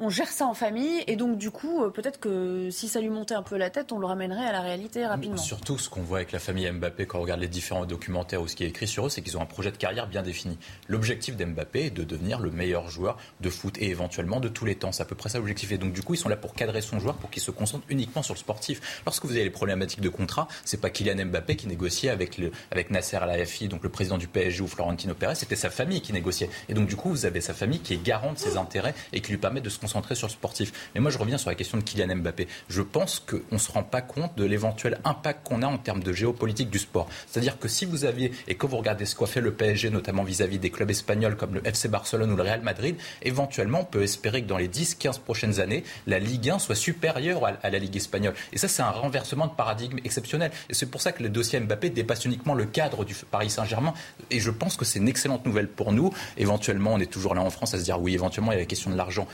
on 0.00 0.10
gère 0.10 0.28
ça 0.28 0.46
en 0.46 0.54
famille 0.54 1.04
et 1.06 1.14
donc 1.14 1.38
du 1.38 1.52
coup 1.52 1.84
euh, 1.84 1.88
peut-être 1.88 2.18
que 2.18 2.68
si 2.70 2.88
ça 2.88 3.00
lui 3.00 3.10
montait 3.10 3.34
un 3.34 3.44
peu 3.44 3.56
la 3.56 3.70
tête 3.70 3.92
on 3.92 4.00
le 4.00 4.06
ramènerait 4.06 4.44
à 4.44 4.50
la 4.50 4.60
réalité 4.60 5.06
rapidement. 5.06 5.36
Surtout 5.36 5.78
ce 5.78 5.88
qu'on 5.88 6.02
voit 6.02 6.18
avec 6.18 6.32
la 6.32 6.40
famille 6.40 6.68
Mbappé 6.68 7.06
quand 7.06 7.18
on 7.18 7.22
regarde 7.22 7.40
les 7.40 7.48
différents 7.48 7.86
documentaires 7.86 8.42
ou 8.42 8.48
ce 8.48 8.56
qui 8.56 8.64
est 8.64 8.68
écrit 8.68 8.88
sur 8.88 9.06
eux 9.06 9.08
c'est 9.08 9.22
qu'ils 9.22 9.38
ont 9.38 9.40
un 9.40 9.46
projet 9.46 9.70
de 9.70 9.76
carrière 9.76 10.08
bien 10.08 10.22
défini. 10.22 10.58
L'objectif 10.88 11.36
d'Mbappé 11.36 11.86
est 11.86 11.90
de 11.90 12.02
devenir 12.02 12.40
le 12.40 12.50
meilleur 12.50 12.88
joueur 12.88 13.18
de 13.40 13.48
foot 13.48 13.78
et 13.78 13.88
éventuellement 13.88 14.40
de 14.40 14.48
tous 14.48 14.64
les 14.64 14.74
temps. 14.74 14.90
C'est 14.90 15.02
à 15.02 15.06
peu 15.06 15.14
près 15.14 15.28
ça 15.28 15.38
l'objectif 15.38 15.70
et 15.70 15.78
donc 15.78 15.92
du 15.92 16.02
coup 16.02 16.14
ils 16.14 16.18
sont 16.18 16.28
là 16.28 16.36
pour 16.36 16.54
cadrer 16.54 16.80
son 16.80 16.98
joueur 16.98 17.14
pour 17.14 17.30
qu'il 17.30 17.42
se 17.42 17.52
concentre 17.52 17.84
uniquement 17.88 18.24
sur 18.24 18.34
le 18.34 18.38
sportif. 18.40 19.02
Lorsque 19.06 19.24
vous 19.24 19.32
avez 19.32 19.44
les 19.44 19.50
problématiques 19.50 20.00
de 20.00 20.08
contrat 20.08 20.48
c'est 20.64 20.80
pas 20.80 20.90
Kylian 20.90 21.26
Mbappé 21.26 21.54
qui 21.54 21.68
négociait 21.68 22.10
avec, 22.10 22.36
le, 22.38 22.50
avec 22.72 22.90
Nasser 22.90 23.16
Al-Khelaifi 23.18 23.68
donc 23.68 23.84
le 23.84 23.90
président 23.90 24.18
du 24.18 24.26
PSG 24.26 24.60
ou 24.60 24.66
Florentino 24.66 25.14
Pérez 25.14 25.36
c'était 25.36 25.54
sa 25.54 25.70
famille 25.70 26.00
qui 26.00 26.12
négociait 26.12 26.50
et 26.68 26.74
donc 26.74 26.88
du 26.88 26.96
coup 26.96 27.10
vous 27.10 27.26
avez 27.26 27.40
sa 27.40 27.54
famille 27.54 27.78
qui 27.78 27.94
est 27.94 28.02
garante 28.02 28.34
de 28.34 28.40
ses 28.40 28.56
intérêts 28.56 28.94
et 29.12 29.20
qui 29.20 29.30
lui 29.30 29.38
permet 29.38 29.60
de 29.60 29.68
se 29.68 29.83
concentrer 29.84 30.14
sur 30.14 30.28
le 30.28 30.32
sportif. 30.32 30.72
Mais 30.94 31.00
moi, 31.02 31.10
je 31.10 31.18
reviens 31.18 31.36
sur 31.36 31.50
la 31.50 31.54
question 31.54 31.76
de 31.76 31.82
Kylian 31.82 32.16
Mbappé. 32.16 32.48
Je 32.70 32.80
pense 32.80 33.20
qu'on 33.20 33.36
ne 33.52 33.58
se 33.58 33.70
rend 33.70 33.82
pas 33.82 34.00
compte 34.00 34.34
de 34.34 34.44
l'éventuel 34.46 34.98
impact 35.04 35.46
qu'on 35.46 35.60
a 35.60 35.66
en 35.66 35.76
termes 35.76 36.02
de 36.02 36.10
géopolitique 36.10 36.70
du 36.70 36.78
sport. 36.78 37.06
C'est-à-dire 37.26 37.58
que 37.58 37.68
si 37.68 37.84
vous 37.84 38.06
aviez, 38.06 38.32
et 38.48 38.54
quand 38.54 38.66
vous 38.66 38.78
regardez 38.78 39.04
ce 39.04 39.14
qu'a 39.14 39.26
fait 39.26 39.42
le 39.42 39.52
PSG, 39.52 39.90
notamment 39.90 40.22
vis-à-vis 40.22 40.58
des 40.58 40.70
clubs 40.70 40.90
espagnols 40.90 41.36
comme 41.36 41.52
le 41.52 41.66
FC 41.66 41.88
Barcelone 41.88 42.32
ou 42.32 42.36
le 42.36 42.42
Real 42.42 42.62
Madrid, 42.62 42.96
éventuellement, 43.20 43.80
on 43.80 43.84
peut 43.84 44.02
espérer 44.02 44.40
que 44.42 44.48
dans 44.48 44.56
les 44.56 44.68
10-15 44.68 45.20
prochaines 45.20 45.60
années, 45.60 45.84
la 46.06 46.18
Ligue 46.18 46.48
1 46.48 46.58
soit 46.58 46.74
supérieure 46.74 47.44
à 47.62 47.68
la 47.68 47.78
Ligue 47.78 47.96
espagnole. 47.96 48.32
Et 48.54 48.58
ça, 48.58 48.68
c'est 48.68 48.82
un 48.82 48.90
renversement 48.90 49.48
de 49.48 49.52
paradigme 49.52 49.98
exceptionnel. 50.02 50.50
Et 50.70 50.74
c'est 50.74 50.86
pour 50.86 51.02
ça 51.02 51.12
que 51.12 51.22
le 51.22 51.28
dossier 51.28 51.60
Mbappé 51.60 51.90
dépasse 51.90 52.24
uniquement 52.24 52.54
le 52.54 52.64
cadre 52.64 53.04
du 53.04 53.14
Paris 53.30 53.50
Saint-Germain. 53.50 53.92
Et 54.30 54.40
je 54.40 54.50
pense 54.50 54.78
que 54.78 54.86
c'est 54.86 54.98
une 54.98 55.08
excellente 55.08 55.44
nouvelle 55.44 55.68
pour 55.68 55.92
nous. 55.92 56.10
Éventuellement, 56.38 56.94
on 56.94 57.00
est 57.00 57.12
toujours 57.12 57.34
là 57.34 57.42
en 57.42 57.50
France 57.50 57.74
à 57.74 57.78
se 57.78 57.84
dire 57.84 58.00
oui, 58.00 58.14
éventuellement, 58.14 58.52
il 58.52 58.54
y 58.54 58.58
a 58.58 58.62
la 58.62 58.66
question 58.66 58.90
de 58.90 58.96
l'argent. 58.96 59.28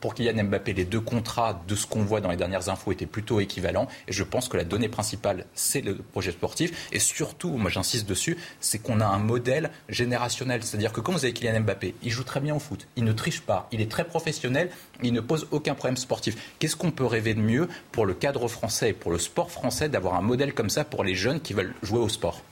Pour 0.00 0.14
Kylian 0.14 0.44
Mbappé, 0.44 0.72
les 0.72 0.84
deux 0.84 1.00
contrats 1.00 1.60
de 1.66 1.74
ce 1.74 1.86
qu'on 1.86 2.02
voit 2.02 2.20
dans 2.20 2.30
les 2.30 2.36
dernières 2.36 2.68
infos 2.68 2.92
étaient 2.92 3.06
plutôt 3.06 3.40
équivalents. 3.40 3.88
Et 4.06 4.12
je 4.12 4.24
pense 4.24 4.48
que 4.48 4.56
la 4.56 4.64
donnée 4.64 4.88
principale, 4.88 5.46
c'est 5.54 5.80
le 5.80 5.96
projet 5.96 6.32
sportif. 6.32 6.88
Et 6.92 6.98
surtout, 6.98 7.50
moi 7.56 7.70
j'insiste 7.70 8.08
dessus, 8.08 8.36
c'est 8.60 8.78
qu'on 8.78 9.00
a 9.00 9.06
un 9.06 9.18
modèle 9.18 9.70
générationnel. 9.88 10.62
C'est-à-dire 10.62 10.92
que 10.92 11.00
quand 11.00 11.12
vous 11.12 11.24
avez 11.24 11.32
Kylian 11.32 11.60
Mbappé, 11.60 11.94
il 12.02 12.10
joue 12.10 12.24
très 12.24 12.40
bien 12.40 12.54
au 12.54 12.58
foot, 12.58 12.86
il 12.96 13.04
ne 13.04 13.12
triche 13.12 13.40
pas, 13.40 13.68
il 13.72 13.80
est 13.80 13.90
très 13.90 14.04
professionnel, 14.04 14.70
il 15.02 15.12
ne 15.12 15.20
pose 15.20 15.48
aucun 15.50 15.74
problème 15.74 15.96
sportif. 15.96 16.36
Qu'est-ce 16.58 16.76
qu'on 16.76 16.90
peut 16.90 17.06
rêver 17.06 17.34
de 17.34 17.40
mieux 17.40 17.68
pour 17.92 18.06
le 18.06 18.14
cadre 18.14 18.48
français 18.48 18.90
et 18.90 18.92
pour 18.92 19.10
le 19.10 19.18
sport 19.18 19.50
français 19.50 19.88
d'avoir 19.88 20.14
un 20.14 20.22
modèle 20.22 20.54
comme 20.54 20.70
ça 20.70 20.84
pour 20.84 21.04
les 21.04 21.14
jeunes 21.14 21.40
qui 21.40 21.52
veulent 21.52 21.74
jouer 21.82 22.00
au 22.00 22.08
sport? 22.08 22.42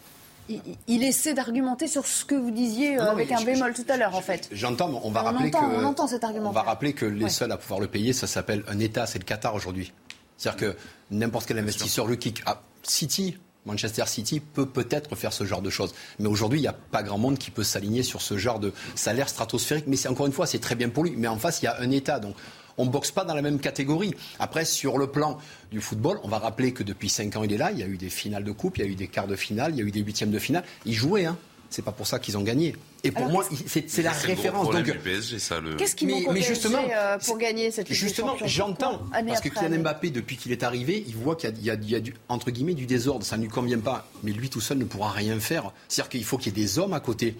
Il, 0.86 1.04
essaie 1.04 1.34
d'argumenter 1.34 1.88
sur 1.88 2.06
ce 2.06 2.24
que 2.24 2.34
vous 2.34 2.50
disiez 2.50 2.98
euh, 2.98 3.10
avec 3.10 3.32
un 3.32 3.42
bémol 3.42 3.74
tout 3.74 3.84
à 3.88 3.96
l'heure, 3.96 4.14
en 4.14 4.20
fait. 4.20 4.48
J'entends, 4.52 5.00
on 5.02 5.10
va 5.10 5.22
rappeler 5.22 5.50
que 5.50 5.56
on 5.56 5.84
entend 5.84 6.06
cet 6.06 6.24
argument. 6.24 6.50
On 6.50 6.52
va 6.52 6.62
rappeler 6.62 6.92
que 6.92 7.06
les 7.06 7.28
seuls 7.28 7.52
à 7.52 7.56
pouvoir 7.56 7.80
le 7.80 7.86
payer, 7.86 8.12
ça 8.12 8.26
s'appelle 8.26 8.62
un 8.68 8.78
État, 8.78 9.06
c'est 9.06 9.18
le 9.18 9.24
Qatar 9.24 9.54
aujourd'hui. 9.54 9.92
C'est-à-dire 10.36 10.72
que 10.72 10.76
n'importe 11.10 11.46
quel 11.46 11.58
investisseur, 11.58 12.06
le 12.06 12.16
kick, 12.16 12.42
ah, 12.46 12.60
City, 12.82 13.36
Manchester 13.64 14.04
City 14.06 14.40
peut 14.40 14.66
peut-être 14.66 15.16
faire 15.16 15.32
ce 15.32 15.44
genre 15.44 15.62
de 15.62 15.70
choses. 15.70 15.94
Mais 16.18 16.28
aujourd'hui, 16.28 16.60
il 16.60 16.62
n'y 16.62 16.68
a 16.68 16.76
pas 16.90 17.02
grand 17.02 17.18
monde 17.18 17.36
qui 17.36 17.50
peut 17.50 17.64
s'aligner 17.64 18.02
sur 18.02 18.22
ce 18.22 18.36
genre 18.36 18.60
de 18.60 18.72
salaire 18.94 19.28
stratosphérique. 19.28 19.86
Mais 19.88 19.96
c'est 19.96 20.08
encore 20.08 20.26
une 20.26 20.32
fois, 20.32 20.46
c'est 20.46 20.60
très 20.60 20.76
bien 20.76 20.88
pour 20.88 21.04
lui. 21.04 21.14
Mais 21.16 21.28
en 21.28 21.36
face, 21.36 21.62
il 21.62 21.64
y 21.64 21.68
a 21.68 21.80
un 21.80 21.90
État. 21.90 22.20
Donc 22.20 22.36
on 22.78 22.84
ne 22.84 22.90
boxe 22.90 23.10
pas 23.10 23.24
dans 23.24 23.34
la 23.34 23.42
même 23.42 23.58
catégorie. 23.58 24.14
Après, 24.38 24.64
sur 24.64 24.98
le 24.98 25.06
plan 25.06 25.38
du 25.70 25.80
football, 25.80 26.18
on 26.22 26.28
va 26.28 26.38
rappeler 26.38 26.72
que 26.72 26.82
depuis 26.82 27.08
5 27.08 27.36
ans, 27.36 27.44
il 27.44 27.52
est 27.52 27.58
là. 27.58 27.70
Il 27.72 27.78
y 27.78 27.82
a 27.82 27.86
eu 27.86 27.96
des 27.96 28.10
finales 28.10 28.44
de 28.44 28.52
coupe, 28.52 28.78
il 28.78 28.84
y 28.84 28.88
a 28.88 28.90
eu 28.90 28.94
des 28.94 29.08
quarts 29.08 29.26
de 29.26 29.36
finale, 29.36 29.72
il 29.72 29.78
y 29.78 29.82
a 29.82 29.84
eu 29.84 29.90
des 29.90 30.00
huitièmes 30.00 30.30
de 30.30 30.38
finale. 30.38 30.64
Il 30.84 30.94
jouait, 30.94 31.24
hein. 31.24 31.36
C'est 31.68 31.82
pas 31.82 31.92
pour 31.92 32.06
ça 32.06 32.18
qu'ils 32.18 32.38
ont 32.38 32.42
gagné. 32.42 32.76
Et 33.02 33.10
pour 33.10 33.28
moi, 33.28 33.44
c'est 33.76 34.02
la 34.02 34.12
référence. 34.12 34.70
Donc, 34.70 34.86
le... 34.86 35.76
Qu'est-ce 35.76 35.96
qui 35.96 36.06
mais, 36.06 36.24
mais 36.32 36.40
justement, 36.40 36.78
euh, 36.90 37.18
pour 37.18 37.38
gagner 37.38 37.70
cette 37.70 37.88
Ligue 37.88 37.98
Justement, 37.98 38.36
j'entends 38.44 39.00
parce 39.10 39.40
que 39.40 39.48
Kylian 39.48 39.80
Mbappé, 39.80 40.10
depuis 40.10 40.36
qu'il 40.36 40.52
est 40.52 40.62
arrivé, 40.62 41.04
il 41.06 41.16
voit 41.16 41.36
qu'il 41.36 41.56
y, 41.58 41.64
y, 41.64 41.70
a 41.94 42.00
du, 42.00 42.14
entre 42.28 42.50
guillemets 42.50 42.74
du 42.74 42.86
désordre. 42.86 43.24
Ça 43.24 43.36
ne 43.36 43.42
lui 43.42 43.48
convient 43.48 43.80
pas. 43.80 44.08
Mais 44.22 44.32
lui 44.32 44.48
tout 44.48 44.60
seul 44.60 44.78
ne 44.78 44.84
pourra 44.84 45.10
rien 45.10 45.38
faire. 45.40 45.72
C'est-à-dire 45.88 46.10
qu'il 46.10 46.24
faut 46.24 46.38
qu'il 46.38 46.56
y 46.56 46.60
ait 46.60 46.64
des 46.64 46.78
hommes 46.78 46.92
à 46.92 47.00
côté. 47.00 47.36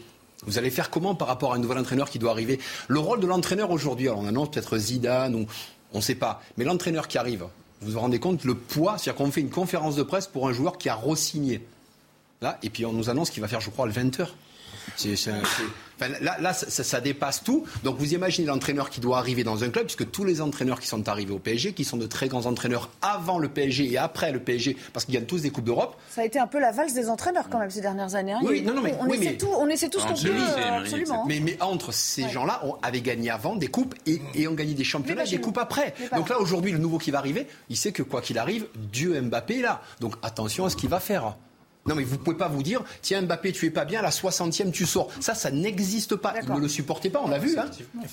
Vous 0.47 0.59
allez 0.59 0.71
faire 0.71 0.91
comment 0.91 1.15
par 1.15 1.29
rapport 1.29 1.53
à 1.53 1.57
un 1.57 1.59
nouvel 1.59 1.79
entraîneur 1.79 2.09
qui 2.09 2.19
doit 2.19 2.31
arriver? 2.31 2.61
Le 2.89 3.01
rôle 3.01 3.21
de 3.21 3.27
l'entraîneur 3.27 3.71
aujourd'hui, 3.71 4.09
alors 4.09 4.21
on 4.21 4.27
annonce 4.27 4.51
peut-être 4.51 4.79
Zidane 4.79 5.47
on 5.93 5.99
ne 5.99 6.03
sait 6.03 6.15
pas. 6.15 6.43
Mais 6.57 6.65
l'entraîneur 6.65 7.09
qui 7.09 7.19
arrive, 7.19 7.47
vous 7.81 7.93
vous 7.93 8.01
rendez 8.01 8.19
compte 8.19 8.45
le 8.45 8.55
poids, 8.55 8.99
c'est-à-dire 8.99 9.17
qu'on 9.17 9.31
fait 9.31 9.41
une 9.41 9.51
conférence 9.51 9.97
de 9.97 10.03
presse 10.03 10.27
pour 10.27 10.49
un 10.49 10.53
joueur 10.53 10.79
qui 10.79 10.89
a 10.89 10.95
re-signé. 10.95 11.67
Là, 12.43 12.59
et 12.63 12.71
puis 12.71 12.85
on 12.85 12.93
nous 12.93 13.09
annonce 13.09 13.31
qu'il 13.31 13.41
va 13.41 13.49
faire, 13.49 13.61
je 13.61 13.71
crois, 13.71 13.87
le 13.87 13.93
20h. 13.93 14.29
Là, 16.21 16.53
ça, 16.53 17.01
dépasse 17.01 17.43
tout. 17.43 17.65
Donc 17.83 17.97
vous 17.99 18.15
imaginez 18.15 18.47
l'entraîneur 18.47 18.91
qui 18.91 19.01
doit 19.01 19.19
arriver 19.19 19.45
dans 19.45 19.65
un 19.65 19.71
club, 19.71 19.87
puisque 19.87 20.11
tous 20.11 20.25
les 20.25 20.41
entraîneurs 20.41 20.79
qui 20.79 20.89
sont 20.89 21.09
arrivés 21.09 21.33
au 21.33 21.39
PSG, 21.39 21.73
qui 21.73 21.85
sont 21.85 21.97
de 21.97 22.07
très 22.07 22.29
grands 22.29 22.47
entraîneurs 22.47 22.91
avant 23.01 23.39
le 23.39 23.49
PSG 23.49 23.91
et 23.91 23.99
après 23.99 24.33
le 24.33 24.41
PSG, 24.41 24.77
parce 24.93 25.05
qu'ils 25.07 25.15
gagnent 25.15 25.25
tous 25.25 25.43
des 25.43 25.51
Coupes 25.51 25.65
d'Europe. 25.65 25.97
Ça 26.11 26.21
a 26.21 26.25
été 26.25 26.39
un 26.39 26.47
peu 26.47 26.61
la 26.61 26.73
valse 26.73 26.93
des 26.93 27.09
entraîneurs 27.09 27.49
quand 27.49 27.59
même 27.59 27.71
ces 27.71 27.81
dernières 27.81 28.15
années. 28.15 28.33
Hein. 28.33 28.41
Oui, 28.43 28.63
non, 28.63 28.75
non, 28.75 28.83
mais, 28.83 28.95
on, 29.01 29.09
essaie 29.09 29.37
tout, 29.37 29.49
on 29.57 29.69
essaie 29.69 29.89
tout 29.89 30.01
ce 30.01 30.07
qu'on 30.07 30.15
peut. 30.15 30.35
absolument. 30.77 31.25
Mais, 31.27 31.41
mais, 31.41 31.57
entre 31.63 31.93
ces 31.93 32.29
gens-là, 32.29 32.61
on 32.65 32.77
avait 32.83 33.01
gagné 33.01 33.31
avant 33.31 33.57
des 33.57 33.69
coupes 33.69 33.95
et, 34.07 34.21
et 34.35 34.49
ont 34.49 34.55
gagné 34.55 34.75
des 34.75 34.85
championnats, 34.85 35.25
des 35.25 35.41
coupes 35.41 35.59
après. 35.59 35.95
Donc 36.15 36.29
là, 36.29 36.39
aujourd'hui, 36.41 36.73
le 36.73 36.79
nouveau 36.79 36.99
qui 36.99 37.11
va 37.11 37.19
arriver, 37.19 37.47
il 37.71 37.77
sait 37.77 37.93
que 37.93 38.03
quoi 38.03 38.21
qu'il 38.21 38.39
arrive, 38.39 38.67
Dieu 38.77 39.21
Mbappé 39.21 39.61
est 39.61 39.63
là. 39.63 39.81
Donc 40.01 40.15
attention 40.23 40.67
à 40.67 40.71
ce 40.71 40.77
qu'il 40.77 40.91
va 40.91 41.01
faire. 41.01 41.37
Non, 41.87 41.95
mais 41.95 42.05
vous 42.05 42.19
pouvez 42.19 42.37
pas 42.37 42.49
vous 42.49 42.63
dire, 42.63 42.83
tiens, 43.03 43.23
Mbappé, 43.23 43.53
tu 43.53 43.67
es 43.67 43.71
pas 43.71 43.85
bien, 43.85 44.01
à 44.01 44.03
la 44.03 44.11
60e, 44.11 44.71
tu 44.71 44.87
sors. 44.87 45.09
Ça, 45.21 45.35
ça 45.35 45.51
n'existe 45.51 46.17
pas. 46.17 46.35
Il 46.43 46.53
ne 46.53 46.61
le 46.61 46.69
supportait 46.69 47.11
pas, 47.11 47.21
on 47.25 47.29
l'a 47.29 47.39
vu. 47.39 47.57
Hein 47.59 47.67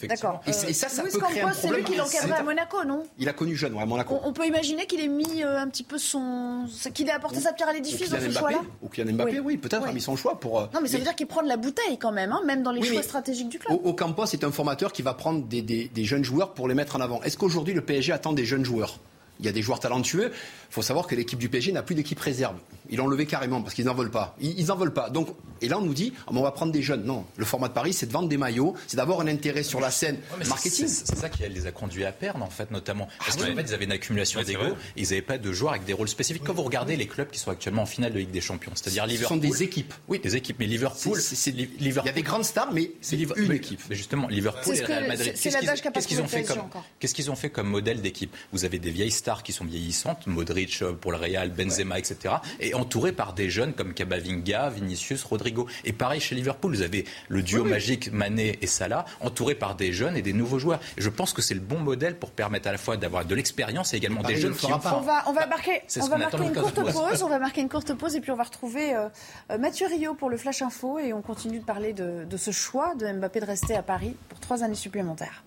D'accord. 0.07 0.41
Et, 0.47 0.51
ça, 0.51 0.89
ça 0.89 1.03
peut 1.03 1.09
créer 1.19 1.41
un 1.41 1.49
problème. 1.49 1.53
C'est 1.55 1.69
lui 1.69 1.83
qui 1.83 1.95
l'encadrait 1.95 2.39
à 2.39 2.43
Monaco, 2.43 2.83
non 2.85 3.03
Il 3.19 3.27
a 3.29 3.33
connu 3.33 3.55
jeune, 3.55 3.73
ouais, 3.73 3.81
à 3.81 3.85
Monaco. 3.85 4.19
On, 4.23 4.33
peut 4.33 4.45
imaginer 4.45 4.85
qu'il 4.85 4.99
ait 4.99 5.07
mis 5.07 5.43
euh, 5.43 5.59
un 5.59 5.67
petit 5.67 5.83
peu 5.83 5.97
son. 5.97 6.65
qu'il 6.93 7.07
ait 7.07 7.11
apporté 7.11 7.39
sa 7.39 7.53
pierre 7.53 7.69
à 7.69 7.73
l'édifice 7.73 8.09
dans 8.09 8.19
ce 8.19 8.31
choix-là 8.31 8.61
Ou 8.81 8.89
Kylian 8.89 9.13
Mbappé, 9.13 9.39
oui, 9.39 9.57
peut-être 9.57 9.87
a 9.87 9.91
mis 9.91 10.01
son 10.01 10.15
choix 10.15 10.39
pour. 10.39 10.59
Euh, 10.59 10.65
non, 10.73 10.79
mais 10.81 10.87
ça 10.87 10.97
veut 10.97 11.03
dire 11.03 11.15
qu'il 11.15 11.27
prend 11.27 11.43
de 11.43 11.47
la 11.47 11.57
bouteille 11.57 11.97
quand 11.97 12.11
même, 12.11 12.31
hein, 12.31 12.41
même 12.45 12.63
dans 12.63 12.71
les 12.71 12.83
choix 12.83 13.03
stratégiques 13.03 13.49
du 13.49 13.59
club. 13.59 13.79
Au, 13.83 13.93
Campos, 13.93 14.25
c'est 14.25 14.43
un 14.43 14.51
formateur 14.51 14.91
qui 14.91 15.01
va 15.01 15.13
prendre 15.13 15.43
des, 15.45 15.61
des 15.61 16.05
jeunes 16.05 16.23
joueurs 16.23 16.53
pour 16.53 16.67
les 16.67 16.75
mettre 16.75 16.95
en 16.95 17.01
avant. 17.01 17.21
Est-ce 17.23 17.37
qu'aujourd'hui, 17.37 17.73
le 17.73 17.81
PSG 17.81 18.11
attend 18.11 18.33
des 18.33 18.45
jeunes 18.45 18.65
joueurs? 18.65 18.99
Il 19.43 19.47
y 19.47 19.49
a 19.49 19.51
des 19.51 19.61
joueurs 19.61 19.79
talentueux. 19.79 20.31
Il 20.31 20.73
faut 20.73 20.81
savoir 20.81 21.05
que 21.05 21.15
l'équipe 21.15 21.37
du 21.37 21.49
PSG 21.49 21.73
n'a 21.73 21.83
plus 21.83 21.95
d'équipe 21.95 22.19
réserve. 22.19 22.55
Ils 22.89 22.97
l'ont 22.97 23.07
levé 23.07 23.25
carrément 23.25 23.61
parce 23.61 23.75
qu'ils 23.75 23.85
n'en 23.85 23.93
veulent 23.93 24.11
pas. 24.11 24.35
Ils 24.39 24.65
n'en 24.65 24.75
veulent 24.75 24.93
pas. 24.93 25.09
Donc, 25.09 25.29
et 25.61 25.67
là, 25.67 25.77
on 25.77 25.81
nous 25.81 25.93
dit, 25.93 26.13
ah, 26.27 26.31
on 26.33 26.41
va 26.41 26.51
prendre 26.51 26.71
des 26.71 26.81
jeunes. 26.81 27.03
Non, 27.03 27.25
le 27.37 27.45
format 27.45 27.67
de 27.67 27.73
Paris, 27.73 27.93
c'est 27.93 28.05
de 28.05 28.11
vendre 28.11 28.27
des 28.27 28.37
maillots, 28.37 28.73
c'est 28.87 28.97
d'avoir 28.97 29.21
un 29.21 29.27
intérêt 29.27 29.63
sur 29.63 29.79
la 29.79 29.91
scène 29.91 30.17
marketing. 30.47 30.87
C'est 30.87 31.15
ça 31.15 31.29
qui 31.29 31.43
les 31.47 31.67
a 31.67 31.71
conduits 31.71 32.05
à 32.05 32.11
perdre, 32.11 32.43
en 32.43 32.49
fait, 32.49 32.71
notamment. 32.71 33.07
Parce 33.19 33.35
qu'en 33.35 33.43
fait, 33.43 33.61
ils 33.61 33.73
avaient 33.73 33.85
une 33.85 33.91
accumulation 33.91 34.41
d'ego. 34.41 34.75
Ils 34.95 35.03
n'avaient 35.03 35.21
pas 35.21 35.37
de 35.37 35.51
joueurs 35.51 35.73
avec 35.73 35.85
des 35.85 35.93
rôles 35.93 36.09
spécifiques. 36.09 36.43
Quand 36.45 36.53
vous 36.53 36.63
regardez 36.63 36.95
les 36.95 37.07
clubs 37.07 37.29
qui 37.29 37.39
sont 37.39 37.51
actuellement 37.51 37.83
en 37.83 37.85
finale 37.85 38.13
de 38.13 38.19
Ligue 38.19 38.31
des 38.31 38.41
Champions, 38.41 38.71
c'est-à-dire 38.75 39.05
Liverpool. 39.05 39.39
Ce 39.41 39.43
sont 39.45 39.49
des 39.49 39.63
équipes. 39.63 39.93
Oui, 40.07 40.19
des 40.19 40.35
équipes. 40.35 40.57
Mais 40.59 40.67
Liverpool. 40.67 41.19
Il 41.45 41.93
y 41.93 42.09
a 42.09 42.11
des 42.11 42.23
grandes 42.23 42.45
stars, 42.45 42.71
mais 42.71 42.91
c'est 43.01 43.17
une 43.17 43.51
équipe. 43.51 43.81
Mais 43.89 43.95
justement, 43.95 44.27
Liverpool 44.27 44.75
et 44.75 44.83
Real 44.83 45.07
Madrid. 45.07 45.33
Qu'est-ce 45.33 47.13
qu'ils 47.13 47.31
ont 47.31 47.35
fait 47.35 47.49
comme 47.49 47.67
modèle 47.67 48.01
d'équipe? 48.01 48.35
Vous 48.51 48.65
avez 48.65 48.79
des 48.79 48.91
vieilles 48.91 49.11
stars 49.11 49.32
qui 49.41 49.53
sont 49.53 49.65
vieillissantes, 49.65 50.27
Modric 50.27 50.81
euh, 50.81 50.93
pour 50.93 51.11
le 51.11 51.17
Real, 51.17 51.49
Benzema, 51.49 51.97
etc. 51.97 52.35
Et 52.59 52.75
entourés 52.75 53.13
par 53.13 53.33
des 53.33 53.49
jeunes 53.49 53.73
comme 53.73 53.93
Camavinga, 53.93 54.69
Vinicius, 54.69 55.23
Rodrigo. 55.23 55.67
Et 55.85 55.93
pareil 55.93 56.19
chez 56.19 56.35
Liverpool, 56.35 56.75
vous 56.75 56.81
avez 56.81 57.05
le 57.29 57.41
duo 57.41 57.63
magique 57.63 58.11
Mané 58.11 58.59
et 58.61 58.67
Salah, 58.67 59.05
entourés 59.21 59.55
par 59.55 59.75
des 59.75 59.93
jeunes 59.93 60.15
et 60.15 60.21
des 60.21 60.33
nouveaux 60.33 60.59
joueurs. 60.59 60.79
Et 60.97 61.01
je 61.01 61.09
pense 61.09 61.33
que 61.33 61.41
c'est 61.41 61.53
le 61.53 61.59
bon 61.59 61.79
modèle 61.79 62.17
pour 62.17 62.31
permettre 62.31 62.67
à 62.67 62.71
la 62.71 62.77
fois 62.77 62.97
d'avoir 62.97 63.25
de 63.25 63.33
l'expérience 63.33 63.93
et 63.93 63.97
également 63.97 64.21
des 64.21 64.35
jeunes 64.35 64.55
qui 64.55 64.65
on 64.65 64.77
va, 64.77 65.23
on 65.27 65.33
va 65.33 65.47
marquer, 65.47 65.81
on 66.01 66.07
va 66.07 66.17
marquer 66.17 66.43
une 66.43 66.53
courte 66.53 66.75
pause. 66.75 67.23
On 67.23 67.29
va 67.29 67.39
marquer 67.39 67.61
une 67.61 67.69
courte 67.69 67.93
pause 67.93 68.15
et 68.15 68.21
puis 68.21 68.31
on 68.31 68.35
va 68.35 68.43
retrouver 68.43 68.93
euh, 68.93 69.07
euh, 69.51 69.57
Mathieu 69.57 69.87
Rio 69.87 70.13
pour 70.13 70.29
le 70.29 70.37
Flash 70.37 70.61
Info 70.61 70.99
et 70.99 71.13
on 71.13 71.21
continue 71.21 71.59
de 71.59 71.65
parler 71.65 71.93
de, 71.93 72.25
de 72.25 72.37
ce 72.37 72.51
choix 72.51 72.95
de 72.95 73.11
Mbappé 73.11 73.39
de 73.39 73.45
rester 73.45 73.75
à 73.75 73.83
Paris 73.83 74.15
pour 74.29 74.39
trois 74.39 74.63
années 74.63 74.75
supplémentaires. 74.75 75.43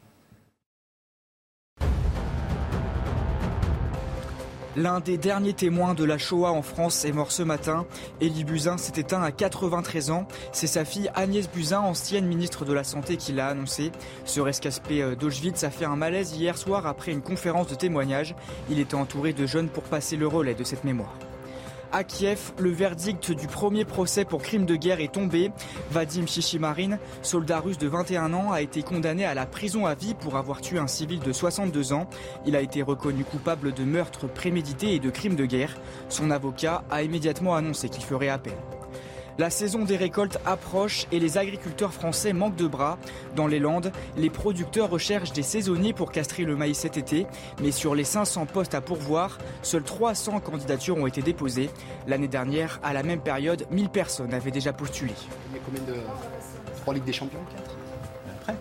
L'un 4.77 5.01
des 5.01 5.17
derniers 5.17 5.55
témoins 5.55 5.95
de 5.95 6.05
la 6.05 6.19
Shoah 6.19 6.51
en 6.51 6.61
France 6.61 7.07
est 7.07 7.13
mort 7.13 7.33
ce 7.33 7.43
matin. 7.43 7.87
Élie 8.21 8.45
Buzyn 8.45 8.77
s'est 8.77 9.01
éteint 9.01 9.23
à 9.23 9.33
93 9.33 10.11
ans. 10.11 10.29
C'est 10.53 10.67
sa 10.67 10.85
fille 10.85 11.11
Agnès 11.15 11.49
Buzyn, 11.49 11.81
ancienne 11.81 12.27
ministre 12.27 12.67
de 12.67 12.75
la 12.75 12.85
Santé, 12.85 13.17
qui 13.17 13.33
l'a 13.33 13.49
annoncé. 13.49 13.91
Ce 14.27 14.39
rescapé 14.39 15.03
euh, 15.03 15.15
d'Auschwitz 15.15 15.65
a 15.65 15.71
fait 15.71 15.87
un 15.87 15.97
malaise 15.97 16.37
hier 16.37 16.59
soir 16.59 16.87
après 16.87 17.13
une 17.13 17.23
conférence 17.23 17.69
de 17.69 17.75
témoignage. 17.75 18.35
Il 18.69 18.79
était 18.79 18.97
entouré 18.97 19.33
de 19.33 19.47
jeunes 19.47 19.71
pour 19.71 19.85
passer 19.85 20.17
le 20.17 20.27
relais 20.27 20.55
de 20.55 20.65
cette 20.65 20.85
mémoire. 20.85 21.17
À 21.93 22.05
Kiev, 22.05 22.53
le 22.59 22.71
verdict 22.71 23.33
du 23.33 23.47
premier 23.47 23.85
procès 23.85 24.25
pour 24.25 24.43
crime 24.43 24.67
de 24.67 24.77
guerre 24.77 25.01
est 25.01 25.13
tombé. 25.13 25.51
Vadim 25.91 26.27
Shishimarin, 26.27 26.99
soldat 27.23 27.61
russe 27.61 27.79
de 27.79 27.89
21 27.89 28.33
ans, 28.33 28.53
a 28.53 28.61
été 28.61 28.83
condamné 28.83 29.25
à 29.25 29.35
la 29.35 29.47
prison 29.47 29.87
à 29.87 29.95
vie 29.95 30.15
pour 30.15 30.37
avoir 30.37 30.61
tué 30.61 30.79
un 30.79 30.89
civil 30.89 31.21
de 31.21 31.33
62 31.33 31.93
ans. 31.93 32.09
Il 32.45 32.57
a 32.57 32.61
été 32.61 32.83
reconnu 32.83 33.25
coupable 33.25 33.73
de 33.73 33.85
meurtre 33.85 34.27
prémédité 34.27 34.95
et 34.95 34.99
de 34.99 35.11
crime 35.11 35.37
de 35.37 35.47
guerre. 35.47 35.77
Son 36.09 36.31
avocat 36.31 36.85
a 36.91 37.03
immédiatement 37.03 37.55
annoncé 37.55 37.89
qu'il 37.89 38.05
ferait 38.05 38.29
appel. 38.29 38.55
La 39.39 39.51
saison 39.51 39.85
des 39.85 39.99
récoltes 39.99 40.39
approche 40.47 41.07
et 41.13 41.21
les 41.21 41.37
agriculteurs 41.37 41.93
français 41.93 42.33
manquent 42.33 42.57
de 42.57 42.67
bras. 42.67 42.99
Dans 43.35 43.47
les 43.47 43.59
Landes, 43.59 43.93
les 44.17 44.31
producteurs 44.31 44.89
recherchent 44.89 45.33
des 45.33 45.43
saisonniers 45.43 45.93
pour 45.93 46.11
castrer 46.11 46.45
le 46.45 46.57
maïs 46.57 46.79
cet 46.79 46.97
été, 46.97 47.27
mais 47.61 47.71
sur 47.71 47.95
les 47.95 48.05
500 48.05 48.47
postes 48.47 48.75
à 48.75 48.81
pourvoir, 48.81 49.37
seules 49.61 49.83
300 49.83 50.41
candidatures 50.41 50.97
ont 50.97 51.07
été 51.07 51.21
déposées. 51.21 51.69
L'année 52.07 52.29
dernière, 52.29 52.81
à 52.83 52.95
la 52.95 53.03
même 53.03 53.21
période, 53.21 53.67
1000 53.71 53.91
personnes 53.91 54.33
avaient 54.33 54.51
déjà 54.51 54.73
postulé. 54.73 55.13
Il 55.51 55.57
y 55.57 55.59
a 55.59 55.63
combien 55.67 55.83
de 55.83 56.01
3 56.81 56.95
Ligues 56.95 57.05
des 57.05 57.13
Champions 57.13 57.41
4 58.47 58.57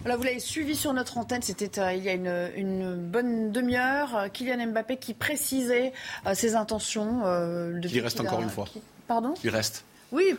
Voilà, 0.00 0.16
vous 0.16 0.24
l'avez 0.24 0.40
suivi 0.40 0.74
sur 0.74 0.92
notre 0.94 1.16
antenne, 1.16 1.42
c'était 1.42 1.78
euh, 1.78 1.92
il 1.92 2.02
y 2.02 2.08
a 2.08 2.14
une, 2.14 2.96
bonne 2.96 3.52
demi-heure. 3.52 4.16
Euh, 4.16 4.28
Kylian 4.28 4.66
Mbappé 4.72 4.96
qui 4.96 5.14
précisait 5.14 5.92
euh, 6.26 6.34
ses 6.34 6.56
intentions. 6.56 7.20
il 7.84 8.00
reste 8.00 8.18
encore 8.18 8.42
une 8.42 8.50
fois. 8.50 8.66
Pardon? 9.06 9.34
Il 9.44 9.50
reste. 9.50 9.84
Oui, 10.12 10.36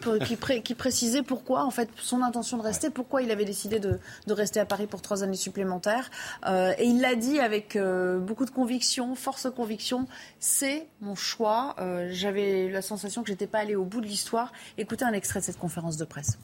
qui, 0.64 0.76
précisait 0.76 1.24
pourquoi, 1.24 1.66
en 1.66 1.72
fait, 1.72 1.90
son 1.98 2.22
intention 2.22 2.58
de 2.58 2.62
rester, 2.62 2.92
pourquoi 2.92 3.24
il 3.24 3.32
avait 3.32 3.44
décidé 3.44 3.80
de, 3.80 4.00
rester 4.28 4.60
à 4.60 4.66
Paris 4.66 4.86
pour 4.86 5.02
trois 5.02 5.24
années 5.24 5.36
supplémentaires. 5.36 6.12
Euh, 6.46 6.74
et 6.78 6.86
il 6.86 7.02
l'a 7.02 7.16
dit 7.16 7.40
avec 7.40 7.76
euh, 7.76 8.20
beaucoup 8.20 8.46
de 8.46 8.52
conviction, 8.52 9.16
force 9.16 9.48
conviction, 9.50 10.08
c'est 10.40 10.86
mon 11.02 11.16
choix. 11.16 11.76
Euh, 11.80 12.10
j'avais 12.12 12.70
la 12.70 12.84
sensation 12.84 13.24
que 13.24 13.30
j'étais 13.30 13.48
pas 13.48 13.60
allé 13.60 13.76
au 13.76 13.84
bout 13.84 14.00
de 14.00 14.06
l'histoire. 14.06 14.54
Écoutez 14.78 15.06
un 15.06 15.14
extrait 15.14 15.40
de 15.40 15.46
cette 15.46 15.58
conférence 15.58 15.98
de 15.98 16.06
presse. 16.06 16.38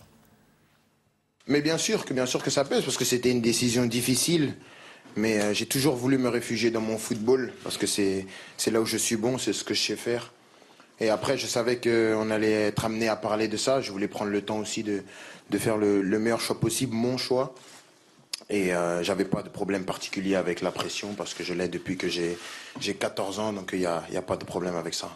Mais 1.46 1.62
bien 1.62 1.78
sûr 1.78 2.06
que 2.06 2.14
bien 2.16 2.26
sûr 2.26 2.42
que 2.42 2.50
ça 2.50 2.66
pèse 2.66 2.84
parce 2.84 2.98
que 2.98 3.06
c'était 3.06 3.32
une 3.32 3.42
décision 3.42 3.86
difficile. 3.86 4.56
Mais 5.16 5.54
j'ai 5.54 5.66
toujours 5.66 5.96
voulu 5.96 6.18
me 6.18 6.30
réfugier 6.30 6.72
dans 6.72 6.82
mon 6.82 6.98
football 6.98 7.52
parce 7.64 7.78
que 7.78 7.88
c'est 7.88 8.26
là 8.72 8.80
où 8.82 8.86
je 8.86 8.98
suis 8.98 9.18
bon, 9.18 9.38
c'est 9.38 9.54
ce 9.54 9.64
que 9.64 9.74
je 9.74 9.82
sais 9.82 9.96
faire. 9.96 10.32
Et 11.02 11.10
après, 11.10 11.38
je 11.38 11.48
savais 11.48 11.78
qu'on 11.78 12.30
allait 12.30 12.68
être 12.68 12.86
amené 12.86 13.08
à 13.08 13.16
parler 13.16 13.48
de 13.48 13.58
ça. 13.58 13.82
Je 13.82 13.92
voulais 13.92 14.08
prendre 14.08 14.32
le 14.32 14.42
temps 14.42 14.60
aussi 14.60 14.84
de, 14.84 15.04
faire 15.58 15.78
le, 15.78 16.02
meilleur 16.20 16.42
choix 16.42 16.60
possible, 16.60 16.94
mon 16.94 17.18
choix. 17.18 17.56
Et 18.50 18.74
euh, 18.74 19.04
j'avais 19.04 19.26
pas 19.26 19.44
de 19.44 19.50
problème 19.50 19.86
particulier 19.86 20.36
avec 20.36 20.62
la 20.62 20.72
pression 20.72 21.14
parce 21.14 21.34
que 21.34 21.44
je 21.44 21.54
l'ai 21.54 21.68
depuis 21.68 21.98
que 21.98 22.08
j'ai 22.10 22.38
14 22.82 23.40
ans, 23.40 23.54
donc 23.54 23.70
il 23.74 23.80
n'y 23.80 23.86
a, 23.86 24.04
a 24.16 24.22
pas 24.22 24.38
de 24.38 24.46
problème 24.46 24.76
avec 24.76 24.94
ça. 24.94 25.10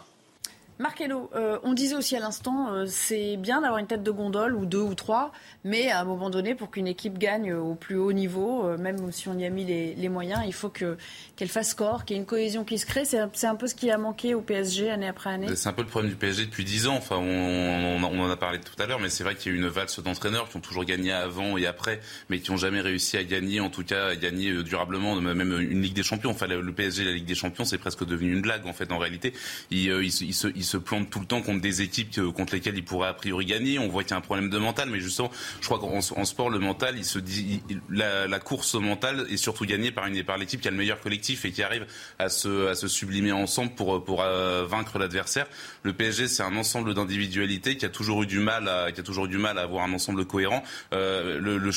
Marc 0.80 1.00
euh, 1.00 1.58
on 1.62 1.72
disait 1.72 1.94
aussi 1.94 2.16
à 2.16 2.20
l'instant, 2.20 2.72
euh, 2.72 2.86
c'est 2.88 3.36
bien 3.36 3.60
d'avoir 3.60 3.78
une 3.78 3.86
tête 3.86 4.02
de 4.02 4.10
gondole 4.10 4.56
ou 4.56 4.66
deux 4.66 4.80
ou 4.80 4.94
trois, 4.94 5.32
mais 5.62 5.88
à 5.88 6.00
un 6.00 6.04
moment 6.04 6.30
donné, 6.30 6.56
pour 6.56 6.70
qu'une 6.70 6.88
équipe 6.88 7.16
gagne 7.16 7.52
au 7.52 7.76
plus 7.76 7.96
haut 7.96 8.12
niveau, 8.12 8.66
euh, 8.66 8.76
même 8.76 9.12
si 9.12 9.28
on 9.28 9.38
y 9.38 9.44
a 9.44 9.50
mis 9.50 9.64
les, 9.64 10.08
moyens, 10.08 10.42
il 10.46 10.52
faut 10.52 10.70
qu'elle 10.70 11.48
fasse 11.48 11.70
score, 11.70 12.04
qu'il 12.04 12.16
y 12.16 12.18
ait 12.18 12.22
une 12.22 12.26
cohésion 12.26 12.64
qui 12.64 12.78
se 12.78 12.86
crée. 12.86 13.04
C'est 13.04 13.46
un 13.46 13.54
peu 13.54 13.66
ce 13.68 13.74
qui 13.74 13.90
a 13.90 13.98
manqué 13.98 14.34
au 14.34 14.40
PSG 14.40 14.90
année 14.90 15.06
après 15.06 15.30
année. 15.30 15.54
C'est 15.54 15.68
un 15.68 15.72
peu 15.72 15.82
le 15.82 15.88
problème 15.88 16.10
du 16.10 16.16
PSG 16.16 16.46
depuis 16.46 16.64
dix 16.64 16.88
ans. 16.88 16.96
Enfin, 16.96 17.16
on, 17.16 18.02
en 18.02 18.30
a 18.30 18.36
parlé 18.36 18.58
tout 18.58 18.80
à 18.82 18.86
l'heure, 18.86 19.00
mais 19.00 19.10
c'est 19.10 19.24
vrai 19.24 19.36
qu'il 19.36 19.52
y 19.52 19.54
a 19.54 19.58
eu 19.58 19.60
une 19.60 19.68
valse 19.68 20.00
d'entraîneurs 20.00 20.48
qui 20.48 20.56
ont 20.56 20.60
toujours 20.60 20.84
gagné 20.84 21.12
avant 21.12 21.56
et 21.56 21.66
après, 21.66 22.00
mais 22.28 22.40
qui 22.40 22.50
n'ont 22.50 22.56
jamais 22.56 22.80
réussi 22.80 23.16
à 23.16 23.24
gagner, 23.24 23.60
en 23.60 23.70
tout 23.70 23.84
cas 23.84 24.08
à 24.08 24.16
gagner 24.16 24.62
durablement, 24.62 25.16
même 25.16 25.40
une 25.60 25.82
Ligue 25.82 25.94
des 25.94 26.02
Champions. 26.02 26.30
Enfin, 26.30 26.46
le 26.46 26.72
PSG, 26.72 27.04
la 27.04 27.12
Ligue 27.12 27.26
des 27.26 27.34
Champions, 27.34 27.64
c'est 27.64 27.78
presque 27.78 28.04
devenu 28.04 28.32
une 28.32 28.42
blague 28.42 28.66
en 28.66 28.72
fait. 28.72 28.90
En 28.92 28.98
réalité, 28.98 29.32
il, 29.70 29.88
il, 30.02 30.12
se, 30.12 30.48
il 30.64 30.66
se 30.66 30.76
plante 30.78 31.10
tout 31.10 31.20
le 31.20 31.26
temps 31.26 31.42
contre 31.42 31.60
des 31.60 31.82
équipes 31.82 32.20
contre 32.32 32.54
lesquelles 32.54 32.76
il 32.76 32.84
pourrait 32.84 33.08
a 33.08 33.14
priori 33.14 33.44
gagner. 33.44 33.78
On 33.78 33.88
voit 33.88 34.02
qu'il 34.02 34.12
y 34.12 34.14
a 34.14 34.16
un 34.16 34.22
problème 34.22 34.48
de 34.48 34.56
mental, 34.56 34.88
mais 34.90 34.98
justement, 34.98 35.30
je 35.60 35.66
crois 35.66 35.78
qu'en 35.78 36.00
sport, 36.00 36.48
le 36.48 36.58
mental, 36.58 36.94
il 36.96 37.04
se 37.04 37.18
dit, 37.18 37.62
la, 37.90 38.38
course 38.38 38.74
mentale 38.74 39.26
est 39.30 39.36
surtout 39.36 39.64
gagnée 39.64 39.90
par 39.90 40.06
une 40.06 40.22
par 40.22 40.38
l'équipe 40.38 40.60
qui 40.60 40.68
a 40.68 40.70
le 40.70 40.76
meilleur 40.76 41.00
collectif 41.00 41.44
et 41.44 41.52
qui 41.52 41.62
arrive 41.62 41.86
à 42.18 42.28
se, 42.28 42.68
à 42.68 42.74
se 42.74 42.88
sublimer 42.88 43.32
ensemble 43.32 43.74
pour, 43.74 44.02
pour 44.04 44.22
euh, 44.22 44.64
vaincre 44.66 44.98
l'adversaire. 44.98 45.46
Le 45.82 45.92
PSG, 45.92 46.28
c'est 46.28 46.42
un 46.42 46.56
ensemble 46.56 46.94
d'individualités 46.94 47.76
qui 47.76 47.84
a 47.84 47.90
toujours 47.90 48.22
eu 48.22 48.26
du 48.26 48.38
mal 48.38 48.68
à, 48.68 48.92
qui 48.92 49.00
a 49.00 49.02
toujours 49.02 49.28
du 49.28 49.38
mal 49.38 49.58
à 49.58 49.62
avoir 49.62 49.84
un 49.84 49.92
ensemble 49.92 50.24
cohérent. 50.24 50.62
Euh, 50.92 51.38
le, 51.40 51.58
le, 51.58 51.70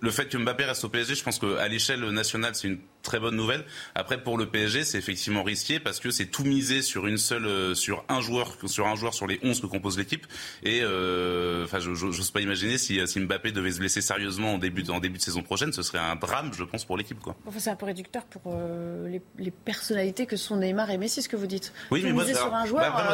le, 0.00 0.10
fait 0.10 0.28
que 0.28 0.36
Mbappé 0.36 0.64
reste 0.64 0.84
au 0.84 0.88
PSG, 0.88 1.14
je 1.14 1.22
pense 1.22 1.38
qu'à 1.38 1.68
l'échelle 1.68 2.04
nationale, 2.10 2.54
c'est 2.54 2.68
une 2.68 2.78
très 3.06 3.20
bonne 3.20 3.36
nouvelle. 3.36 3.64
Après, 3.94 4.22
pour 4.22 4.36
le 4.36 4.46
PSG, 4.46 4.84
c'est 4.84 4.98
effectivement 4.98 5.42
risqué 5.42 5.80
parce 5.80 6.00
que 6.00 6.10
c'est 6.10 6.26
tout 6.26 6.44
misé 6.44 6.82
sur 6.82 7.06
une 7.06 7.16
seule, 7.16 7.46
euh, 7.46 7.74
sur 7.74 8.04
un 8.08 8.20
joueur, 8.20 8.56
sur 8.66 8.86
un 8.86 8.96
joueur 8.96 9.14
sur 9.14 9.26
les 9.26 9.40
11 9.42 9.60
que 9.60 9.66
compose 9.66 9.96
l'équipe. 9.96 10.26
Et 10.62 10.80
euh, 10.82 11.64
enfin, 11.64 11.78
je 11.78 11.90
n'ose 11.90 12.30
pas 12.30 12.40
imaginer 12.40 12.76
si, 12.76 13.00
si, 13.06 13.20
Mbappé 13.20 13.52
devait 13.52 13.72
se 13.72 13.78
blesser 13.78 14.02
sérieusement 14.02 14.54
en 14.54 14.58
début, 14.58 14.84
en 14.90 15.00
début 15.00 15.18
de 15.18 15.22
saison 15.22 15.42
prochaine, 15.42 15.72
ce 15.72 15.82
serait 15.82 15.98
un 15.98 16.16
drame, 16.16 16.50
je 16.52 16.64
pense, 16.64 16.84
pour 16.84 16.98
l'équipe. 16.98 17.16
Enfin, 17.46 17.58
c'est 17.58 17.70
un 17.70 17.76
peu 17.76 17.86
réducteur 17.86 18.24
pour 18.24 18.42
euh, 18.46 19.18
les, 19.38 19.50
personnalités 19.50 20.26
que 20.26 20.36
sont 20.36 20.56
Neymar 20.56 20.90
et 20.90 20.98
Messi, 20.98 21.22
ce 21.22 21.28
que 21.28 21.36
vous 21.36 21.46
dites. 21.46 21.72
Oui, 21.90 22.02
mais 22.04 22.12
moi, 22.12 22.26
sur 22.26 22.54
un 22.54 22.66
joueur, 22.66 22.82
bah, 22.82 23.04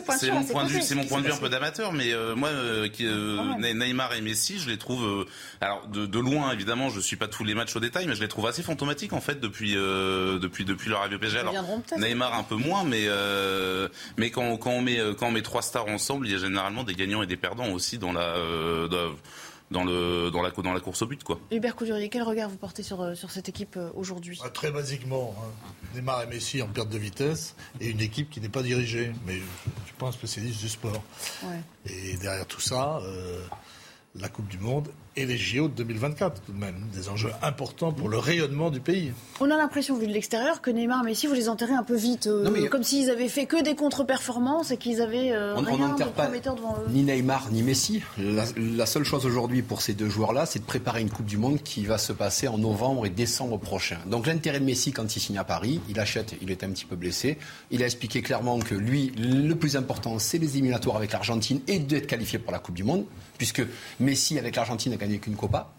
points 0.00 0.16
C'est 0.18 0.30
mon 0.30 0.44
point 0.44 0.64
de 0.64 0.68
vue, 0.68 0.82
c'est 0.82 0.94
mon 0.94 1.04
point 1.04 1.20
de 1.20 1.26
vue 1.26 1.32
un 1.32 1.38
peu 1.38 1.48
d'amateur, 1.48 1.92
mais 1.92 2.12
moi, 2.36 2.50
qui, 2.92 3.04
Neymar 3.04 4.14
et 4.14 4.20
Messi, 4.20 4.58
je 4.58 4.68
les 4.68 4.78
trouve, 4.78 5.26
alors 5.60 5.88
de, 5.88 6.04
de, 6.04 6.18
loin, 6.18 6.52
évidemment, 6.52 6.90
je 6.90 7.00
suis 7.00 7.16
pas 7.16 7.28
tous 7.28 7.44
les 7.44 7.54
matchs 7.54 7.74
au 7.74 7.80
détail, 7.80 8.06
mais 8.06 8.14
je 8.14 8.20
les 8.20 8.28
trouve 8.28 8.46
assez 8.46 8.62
fantomatiques 8.62 8.89
en 9.12 9.20
fait 9.20 9.40
depuis 9.40 9.76
euh, 9.76 10.38
depuis 10.38 10.64
depuis 10.64 10.90
leur 10.90 11.00
arrivée 11.00 11.16
au 11.16 11.18
PSG. 11.18 11.38
Alors 11.38 11.54
Neymar 11.98 12.34
un 12.34 12.42
peu 12.42 12.56
moins, 12.56 12.84
mais 12.84 13.04
euh, 13.06 13.88
mais 14.16 14.30
quand, 14.30 14.56
quand 14.56 14.70
on 14.70 14.82
met 14.82 14.98
quand 15.18 15.28
on 15.28 15.30
met 15.32 15.42
trois 15.42 15.62
stars 15.62 15.86
ensemble, 15.86 16.26
il 16.26 16.32
y 16.32 16.34
a 16.34 16.38
généralement 16.38 16.84
des 16.84 16.94
gagnants 16.94 17.22
et 17.22 17.26
des 17.26 17.36
perdants 17.36 17.70
aussi 17.70 17.98
dans 17.98 18.12
la 18.12 18.36
euh, 18.36 18.88
dans 19.70 19.84
le 19.84 20.30
dans 20.30 20.42
la 20.42 20.50
dans 20.50 20.72
la 20.72 20.80
course 20.80 21.02
au 21.02 21.06
but 21.06 21.22
quoi. 21.22 21.38
Hubert 21.50 21.76
Coudurier, 21.76 22.08
quel 22.08 22.22
regard 22.22 22.48
vous 22.48 22.56
portez 22.56 22.82
sur 22.82 23.16
sur 23.16 23.30
cette 23.30 23.48
équipe 23.48 23.78
aujourd'hui? 23.94 24.38
Ah, 24.44 24.50
Très 24.50 24.70
basiquement, 24.70 25.34
hein. 25.38 25.72
Neymar 25.94 26.22
et 26.22 26.26
Messi 26.26 26.60
en 26.62 26.68
perte 26.68 26.88
de 26.88 26.98
vitesse 26.98 27.54
et 27.80 27.88
une 27.88 28.00
équipe 28.00 28.30
qui 28.30 28.40
n'est 28.40 28.48
pas 28.48 28.62
dirigée. 28.62 29.12
Mais 29.26 29.34
je 29.34 29.40
ne 29.40 29.86
suis 29.86 29.94
pas 29.98 30.06
un 30.06 30.12
spécialiste 30.12 30.60
du 30.60 30.68
sport. 30.68 31.02
Et 31.86 32.16
derrière 32.16 32.46
tout 32.46 32.60
ça, 32.60 33.00
la 34.16 34.28
Coupe 34.28 34.48
du 34.48 34.58
Monde 34.58 34.88
et 35.16 35.26
les 35.26 35.36
JO 35.36 35.68
de 35.68 35.74
2024, 35.74 36.40
tout 36.40 36.52
de 36.52 36.58
même. 36.58 36.76
Des 36.94 37.08
enjeux 37.08 37.32
importants 37.42 37.92
pour 37.92 38.08
le 38.08 38.18
rayonnement 38.18 38.70
du 38.70 38.80
pays. 38.80 39.12
On 39.40 39.50
a 39.50 39.56
l'impression, 39.56 39.96
vu 39.96 40.06
de 40.06 40.12
l'extérieur, 40.12 40.60
que 40.60 40.70
Neymar 40.70 41.02
et 41.02 41.06
Messi, 41.06 41.26
vous 41.26 41.34
les 41.34 41.48
enterrez 41.48 41.74
un 41.74 41.82
peu 41.82 41.96
vite. 41.96 42.26
Euh, 42.26 42.68
comme 42.68 42.82
s'ils 42.82 43.10
avaient 43.10 43.28
fait 43.28 43.46
que 43.46 43.62
des 43.62 43.74
contre-performances 43.74 44.70
et 44.70 44.76
qu'ils 44.76 45.02
avaient 45.02 45.32
euh, 45.32 45.54
on, 45.56 45.62
rien 45.62 45.94
de 45.94 46.04
prometteur 46.04 46.54
devant 46.54 46.76
eux. 46.78 46.90
Ni 46.90 47.02
Neymar, 47.02 47.50
ni 47.50 47.62
Messi. 47.62 48.02
La, 48.18 48.86
seule 48.86 49.04
chose 49.04 49.26
aujourd'hui 49.26 49.62
pour 49.62 49.82
ces 49.82 49.94
deux 49.94 50.08
joueurs-là, 50.08 50.46
c'est 50.46 50.58
de 50.60 50.64
préparer 50.64 51.00
une 51.00 51.10
Coupe 51.10 51.26
du 51.26 51.36
Monde 51.36 51.62
qui 51.62 51.84
va 51.84 51.98
se 51.98 52.12
passer 52.12 52.48
en 52.48 52.58
novembre 52.58 53.06
et 53.06 53.10
décembre 53.10 53.58
prochain. 53.58 53.98
Donc 54.06 54.26
l'intérêt 54.26 54.60
de 54.60 54.64
Messi, 54.64 54.92
quand 54.92 55.16
il 55.16 55.20
signe 55.20 55.38
à 55.38 55.44
Paris, 55.44 55.80
il 55.88 55.98
achète, 55.98 56.34
il 56.40 56.50
est 56.50 56.64
un 56.64 56.70
petit 56.70 56.84
peu 56.84 56.96
blessé. 56.96 57.38
Il 57.70 57.82
a 57.82 57.86
expliqué 57.86 58.22
clairement 58.22 58.58
que 58.58 58.74
lui, 58.74 59.12
le 59.16 59.54
plus 59.54 59.76
important, 59.76 60.18
c'est 60.18 60.38
les 60.38 60.54
éliminatoires 60.54 60.96
avec 60.96 61.12
l'Argentine 61.12 61.60
et 61.68 61.78
d'être 61.78 62.06
qualifié 62.06 62.38
pour 62.38 62.52
la 62.52 62.58
Coupe 62.58 62.74
du 62.74 62.84
Monde, 62.84 63.04
puisque 63.38 63.62
Messi, 63.98 64.38
avec 64.38 64.56
l'Argentine, 64.56 64.92
gagné 65.00 65.18
qu'une 65.18 65.36
Copa, 65.36 65.72